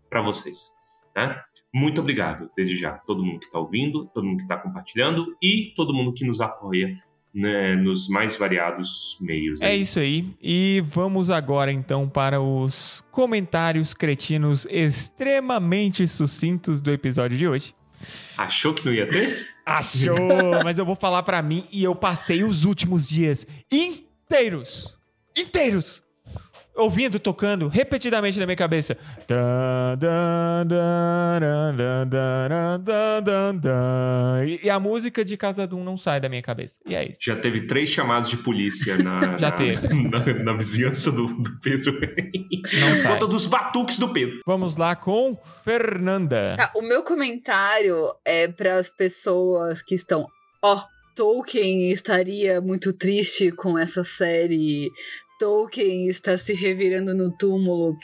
para 0.10 0.22
vocês. 0.22 0.74
Né? 1.16 1.40
Muito 1.74 2.02
obrigado, 2.02 2.50
desde 2.56 2.78
já, 2.78 2.94
todo 2.94 3.24
mundo 3.24 3.40
que 3.40 3.46
está 3.46 3.60
ouvindo, 3.60 4.08
todo 4.08 4.26
mundo 4.26 4.38
que 4.38 4.44
está 4.44 4.58
compartilhando 4.58 5.36
e 5.42 5.72
todo 5.76 5.94
mundo 5.94 6.14
que 6.14 6.26
nos 6.26 6.42
apoia 6.42 6.98
né, 7.34 7.76
nos 7.76 8.08
mais 8.08 8.38
variados 8.38 9.18
meios. 9.22 9.62
É 9.62 9.76
isso 9.76 10.00
aí. 10.00 10.26
E 10.42 10.84
vamos 10.88 11.30
agora 11.30 11.72
então 11.72 12.10
para 12.10 12.42
os 12.42 13.04
comentários 13.12 13.94
cretinos 13.94 14.66
extremamente 14.70 16.08
sucintos 16.08 16.82
do 16.82 16.92
episódio 16.92 17.38
de 17.38 17.48
hoje. 17.48 17.74
Achou 18.38 18.74
que 18.74 18.86
não 18.86 18.94
ia 18.94 19.08
ter? 19.08 19.38
Achou, 19.66 20.64
mas 20.64 20.80
eu 20.80 20.86
vou 20.86 20.96
falar 20.96 21.22
para 21.22 21.42
mim 21.44 21.68
e 21.72 21.84
eu 21.84 21.94
passei 21.94 22.44
os 22.44 22.66
últimos 22.66 23.08
dias 23.08 23.46
inteiros, 23.72 24.98
inteiros 25.38 26.02
ouvindo, 26.80 27.20
tocando 27.20 27.68
repetidamente 27.68 28.40
na 28.40 28.46
minha 28.46 28.56
cabeça. 28.56 28.98
E 34.64 34.70
a 34.70 34.80
música 34.80 35.24
de 35.24 35.38
Casa 35.38 35.68
Doom 35.68 35.84
não 35.84 35.98
sai 35.98 36.20
da 36.20 36.30
minha 36.30 36.42
cabeça. 36.42 36.80
E 36.88 36.96
é 36.96 37.10
isso. 37.10 37.20
Já 37.22 37.36
teve 37.36 37.68
três 37.68 37.90
chamados 37.90 38.30
de 38.30 38.38
polícia 38.38 38.98
na, 38.98 39.36
Já 39.38 39.52
na, 39.52 39.56
teve. 39.56 39.80
Na, 40.10 40.44
na, 40.44 40.54
vizinhança 40.54 41.12
do, 41.12 41.28
do 41.28 41.60
Pedro. 41.60 42.00
Não 42.80 42.98
sai. 42.98 43.14
Conta 43.14 43.28
dos 43.28 43.46
batuques 43.46 44.00
do 44.00 44.10
Pedro. 44.10 44.40
Vamos 44.46 44.78
lá 44.78 44.96
com 44.96 45.38
Fernanda. 45.64 46.56
Tá, 46.58 46.72
o 46.76 46.82
meu 46.82 47.04
comentário 47.04 48.14
é 48.26 48.48
para 48.48 48.78
as 48.78 48.90
pessoas 48.90 49.82
que 49.82 49.96
estão. 49.96 50.28
Ó, 50.62 50.76
oh, 50.76 50.82
Tolkien 51.16 51.92
estaria 51.92 52.62
muito 52.62 52.94
triste 52.94 53.52
com 53.52 53.78
essa 53.78 54.04
série 54.04 54.90
Tolkien 55.40 56.08
está 56.08 56.38
se 56.38 56.54
revirando 56.54 57.16
no 57.16 57.36
túmulo, 57.36 57.98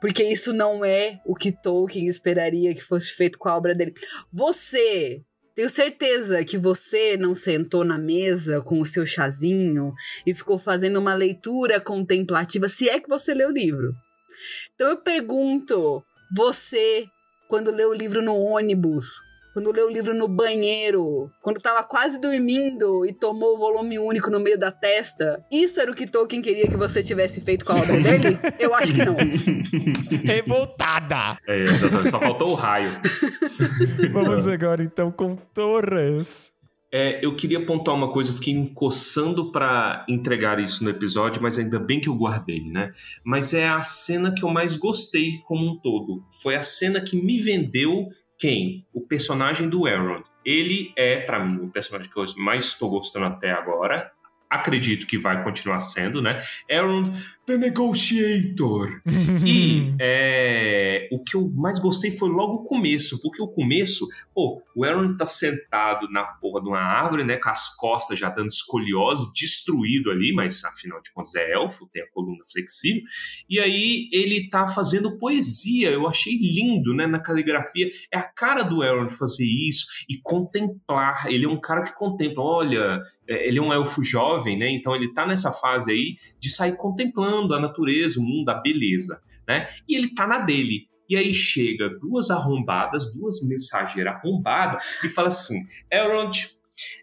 porque 0.00 0.22
isso 0.22 0.52
não 0.52 0.84
é 0.84 1.20
o 1.26 1.34
que 1.34 1.50
Tolkien 1.50 2.06
esperaria 2.06 2.74
que 2.74 2.80
fosse 2.80 3.12
feito 3.12 3.36
com 3.36 3.48
a 3.48 3.56
obra 3.56 3.74
dele. 3.74 3.92
Você, 4.32 5.22
tenho 5.54 5.68
certeza 5.68 6.44
que 6.44 6.56
você 6.56 7.16
não 7.16 7.34
sentou 7.34 7.84
na 7.84 7.98
mesa 7.98 8.60
com 8.60 8.80
o 8.80 8.86
seu 8.86 9.04
chazinho 9.04 9.92
e 10.24 10.32
ficou 10.32 10.58
fazendo 10.58 11.00
uma 11.00 11.14
leitura 11.14 11.80
contemplativa, 11.80 12.68
se 12.68 12.88
é 12.88 13.00
que 13.00 13.08
você 13.08 13.34
leu 13.34 13.48
o 13.48 13.52
livro. 13.52 13.92
Então 14.74 14.88
eu 14.88 15.02
pergunto, 15.02 16.02
você, 16.34 17.06
quando 17.48 17.72
leu 17.72 17.90
o 17.90 17.94
livro 17.94 18.22
no 18.22 18.36
ônibus, 18.36 19.20
quando 19.58 19.72
leu 19.72 19.88
o 19.88 19.90
livro 19.90 20.14
no 20.14 20.28
banheiro, 20.28 21.28
quando 21.42 21.60
tava 21.60 21.82
quase 21.82 22.20
dormindo 22.20 23.04
e 23.04 23.12
tomou 23.12 23.56
o 23.56 23.58
volume 23.58 23.98
único 23.98 24.30
no 24.30 24.38
meio 24.38 24.56
da 24.56 24.70
testa. 24.70 25.44
Isso 25.50 25.80
era 25.80 25.90
o 25.90 25.94
que 25.96 26.06
Tolkien 26.06 26.40
queria 26.40 26.68
que 26.68 26.76
você 26.76 27.02
tivesse 27.02 27.40
feito 27.40 27.64
com 27.64 27.72
a 27.72 27.80
obra 27.80 28.00
dele? 28.00 28.38
Eu 28.56 28.72
acho 28.72 28.94
que 28.94 29.04
não. 29.04 29.16
Revoltada! 30.24 31.36
É, 31.48 31.64
exatamente. 31.64 32.10
Só 32.10 32.20
faltou 32.20 32.52
o 32.52 32.54
raio. 32.54 32.92
Vamos 34.12 34.46
agora 34.46 34.80
então 34.80 35.10
com 35.10 35.34
Torres. 35.34 36.52
É, 36.92 37.18
eu 37.22 37.34
queria 37.34 37.58
apontar 37.58 37.94
uma 37.94 38.12
coisa, 38.12 38.30
eu 38.30 38.36
fiquei 38.36 38.54
encoçando 38.54 39.50
para 39.50 40.06
entregar 40.08 40.60
isso 40.60 40.84
no 40.84 40.88
episódio, 40.88 41.42
mas 41.42 41.58
ainda 41.58 41.80
bem 41.80 42.00
que 42.00 42.08
eu 42.08 42.14
guardei, 42.14 42.62
né? 42.70 42.92
Mas 43.24 43.52
é 43.52 43.68
a 43.68 43.82
cena 43.82 44.32
que 44.32 44.44
eu 44.44 44.48
mais 44.48 44.76
gostei 44.76 45.38
como 45.46 45.68
um 45.68 45.76
todo. 45.80 46.22
Foi 46.42 46.54
a 46.54 46.62
cena 46.62 47.00
que 47.00 47.20
me 47.20 47.40
vendeu 47.40 48.08
quem? 48.38 48.86
O 48.92 49.00
personagem 49.00 49.68
do 49.68 49.88
Elrond. 49.88 50.24
Ele 50.44 50.92
é, 50.96 51.20
para 51.20 51.44
mim, 51.44 51.64
o 51.64 51.72
personagem 51.72 52.10
que 52.10 52.16
eu 52.16 52.24
mais 52.36 52.66
estou 52.66 52.88
gostando 52.88 53.26
até 53.26 53.50
agora 53.50 54.10
acredito 54.48 55.06
que 55.06 55.18
vai 55.18 55.42
continuar 55.42 55.80
sendo, 55.80 56.22
né? 56.22 56.42
Aaron 56.70 57.04
The 57.48 57.56
Negotiator. 57.56 59.00
e 59.46 59.94
é, 59.98 61.08
o 61.10 61.24
que 61.24 61.34
eu 61.34 61.50
mais 61.56 61.78
gostei 61.78 62.10
foi 62.10 62.28
logo 62.28 62.56
o 62.56 62.64
começo, 62.64 63.18
porque 63.22 63.40
o 63.40 63.48
começo, 63.48 64.06
pô, 64.34 64.62
o 64.76 64.84
Aaron 64.84 65.16
tá 65.16 65.24
sentado 65.24 66.10
na 66.10 66.24
porra 66.24 66.60
de 66.60 66.68
uma 66.68 66.78
árvore, 66.78 67.24
né? 67.24 67.38
Com 67.38 67.48
as 67.48 67.74
costas 67.74 68.18
já 68.18 68.28
dando 68.28 68.50
escoliose, 68.50 69.32
destruído 69.32 70.10
ali, 70.10 70.30
mas 70.34 70.62
afinal 70.62 71.00
de 71.00 71.10
contas 71.10 71.34
é 71.36 71.54
elfo, 71.54 71.88
tem 71.90 72.02
a 72.02 72.10
coluna 72.10 72.44
flexível. 72.52 73.02
E 73.48 73.58
aí 73.58 74.10
ele 74.12 74.50
tá 74.50 74.68
fazendo 74.68 75.16
poesia, 75.16 75.90
eu 75.90 76.06
achei 76.06 76.36
lindo, 76.36 76.92
né? 76.92 77.06
Na 77.06 77.18
caligrafia. 77.18 77.88
É 78.12 78.18
a 78.18 78.22
cara 78.22 78.62
do 78.62 78.82
Aaron 78.82 79.08
fazer 79.08 79.46
isso 79.46 79.86
e 80.06 80.20
contemplar. 80.20 81.26
Ele 81.28 81.46
é 81.46 81.48
um 81.48 81.58
cara 81.58 81.82
que 81.82 81.94
contempla, 81.94 82.44
olha, 82.44 83.00
é, 83.28 83.46
ele 83.46 83.58
é 83.58 83.62
um 83.62 83.72
elfo 83.72 84.02
jovem, 84.02 84.58
né? 84.58 84.70
Então 84.70 84.96
ele 84.96 85.12
tá 85.12 85.26
nessa 85.26 85.52
fase 85.52 85.92
aí 85.92 86.16
de 86.40 86.50
sair 86.50 86.76
contemplando 86.76 87.37
a 87.52 87.60
natureza, 87.60 88.18
o 88.18 88.22
mundo, 88.22 88.48
a 88.48 88.54
beleza, 88.54 89.20
né? 89.46 89.68
E 89.88 89.96
ele 89.96 90.14
tá 90.14 90.26
na 90.26 90.38
dele. 90.40 90.88
E 91.08 91.16
aí 91.16 91.32
chega 91.32 91.88
duas 91.88 92.30
arrombadas, 92.30 93.12
duas 93.12 93.42
mensageiras 93.46 94.14
arrombadas 94.14 94.82
e 95.02 95.08
fala 95.08 95.28
assim: 95.28 95.58
Elrond, 95.90 96.57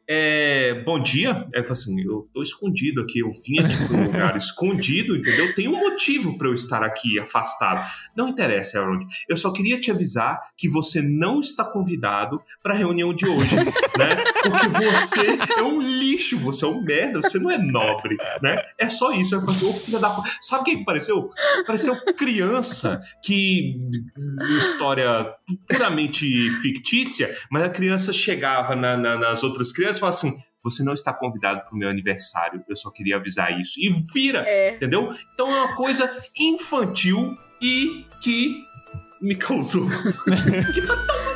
é, 0.08 0.84
bom 0.86 1.00
dia. 1.00 1.48
Eu 1.54 1.64
falo 1.64 1.72
assim, 1.72 2.02
eu 2.02 2.30
tô 2.34 2.42
escondido 2.42 3.02
aqui, 3.02 3.20
eu 3.20 3.30
vim 3.32 3.60
aqui 3.60 3.88
para 3.88 3.98
um 3.98 4.04
lugar 4.06 4.38
escondido, 4.38 5.16
entendeu? 5.16 5.54
Tem 5.56 5.68
um 5.68 5.80
motivo 5.80 6.38
para 6.38 6.48
eu 6.48 6.54
estar 6.54 6.84
aqui 6.84 7.20
afastado. 7.20 7.86
Não 8.16 8.30
interessa, 8.30 8.78
Elrond. 8.78 9.06
Eu 9.28 9.38
só 9.38 9.52
queria 9.52 9.80
te 9.80 9.92
avisar 9.92 10.40
que 10.58 10.70
você 10.70 11.02
não 11.02 11.40
está 11.40 11.64
convidado 11.64 12.42
para 12.62 12.74
a 12.74 12.78
reunião 12.78 13.14
de 13.14 13.28
hoje, 13.28 13.56
né? 13.98 14.16
Porque 14.44 14.68
você 14.68 15.60
é 15.60 15.64
um 15.64 15.82
lixo, 15.82 16.38
você 16.38 16.66
é 16.66 16.68
um 16.68 16.82
merda, 16.82 17.22
você 17.22 17.40
não 17.40 17.50
é 17.50 17.58
nobre, 17.58 18.18
né? 18.42 18.56
É 18.78 18.90
só 18.90 19.12
isso. 19.12 19.36
Eu 19.36 19.42
falo 19.42 19.52
assim, 19.54 19.66
ô 19.66 19.74
filha 19.74 20.00
da 20.00 20.16
Sabe 20.40 20.66
quem 20.66 20.86
pareceu? 20.86 21.30
Pareceu 21.66 21.96
criança 22.16 23.02
que 23.24 23.76
história 24.58 25.34
puramente 25.68 26.52
fictícia, 26.62 27.36
mas 27.52 27.64
a 27.64 27.70
criança 27.70 28.14
chegava 28.14 28.76
na, 28.76 28.96
na, 28.96 29.18
nas 29.18 29.44
outras 29.44 29.65
crianças 29.72 30.00
criança 30.00 30.00
fala 30.00 30.10
assim: 30.10 30.38
você 30.64 30.84
não 30.84 30.94
está 30.94 31.14
convidado 31.14 31.62
para 31.62 31.74
o 31.74 31.78
meu 31.78 31.90
aniversário, 31.90 32.64
eu 32.68 32.76
só 32.76 32.90
queria 32.92 33.18
avisar 33.18 33.60
isso. 33.60 33.80
E 33.80 33.90
vira, 34.14 34.44
é. 34.48 34.76
entendeu? 34.76 35.10
Então 35.34 35.50
é 35.52 35.62
uma 35.62 35.76
coisa 35.76 36.10
infantil 36.38 37.36
e 37.62 38.06
que 38.22 38.64
me 39.22 39.36
causou. 39.36 39.88
que 40.74 40.82
foi 40.82 41.06
tão 41.06 41.35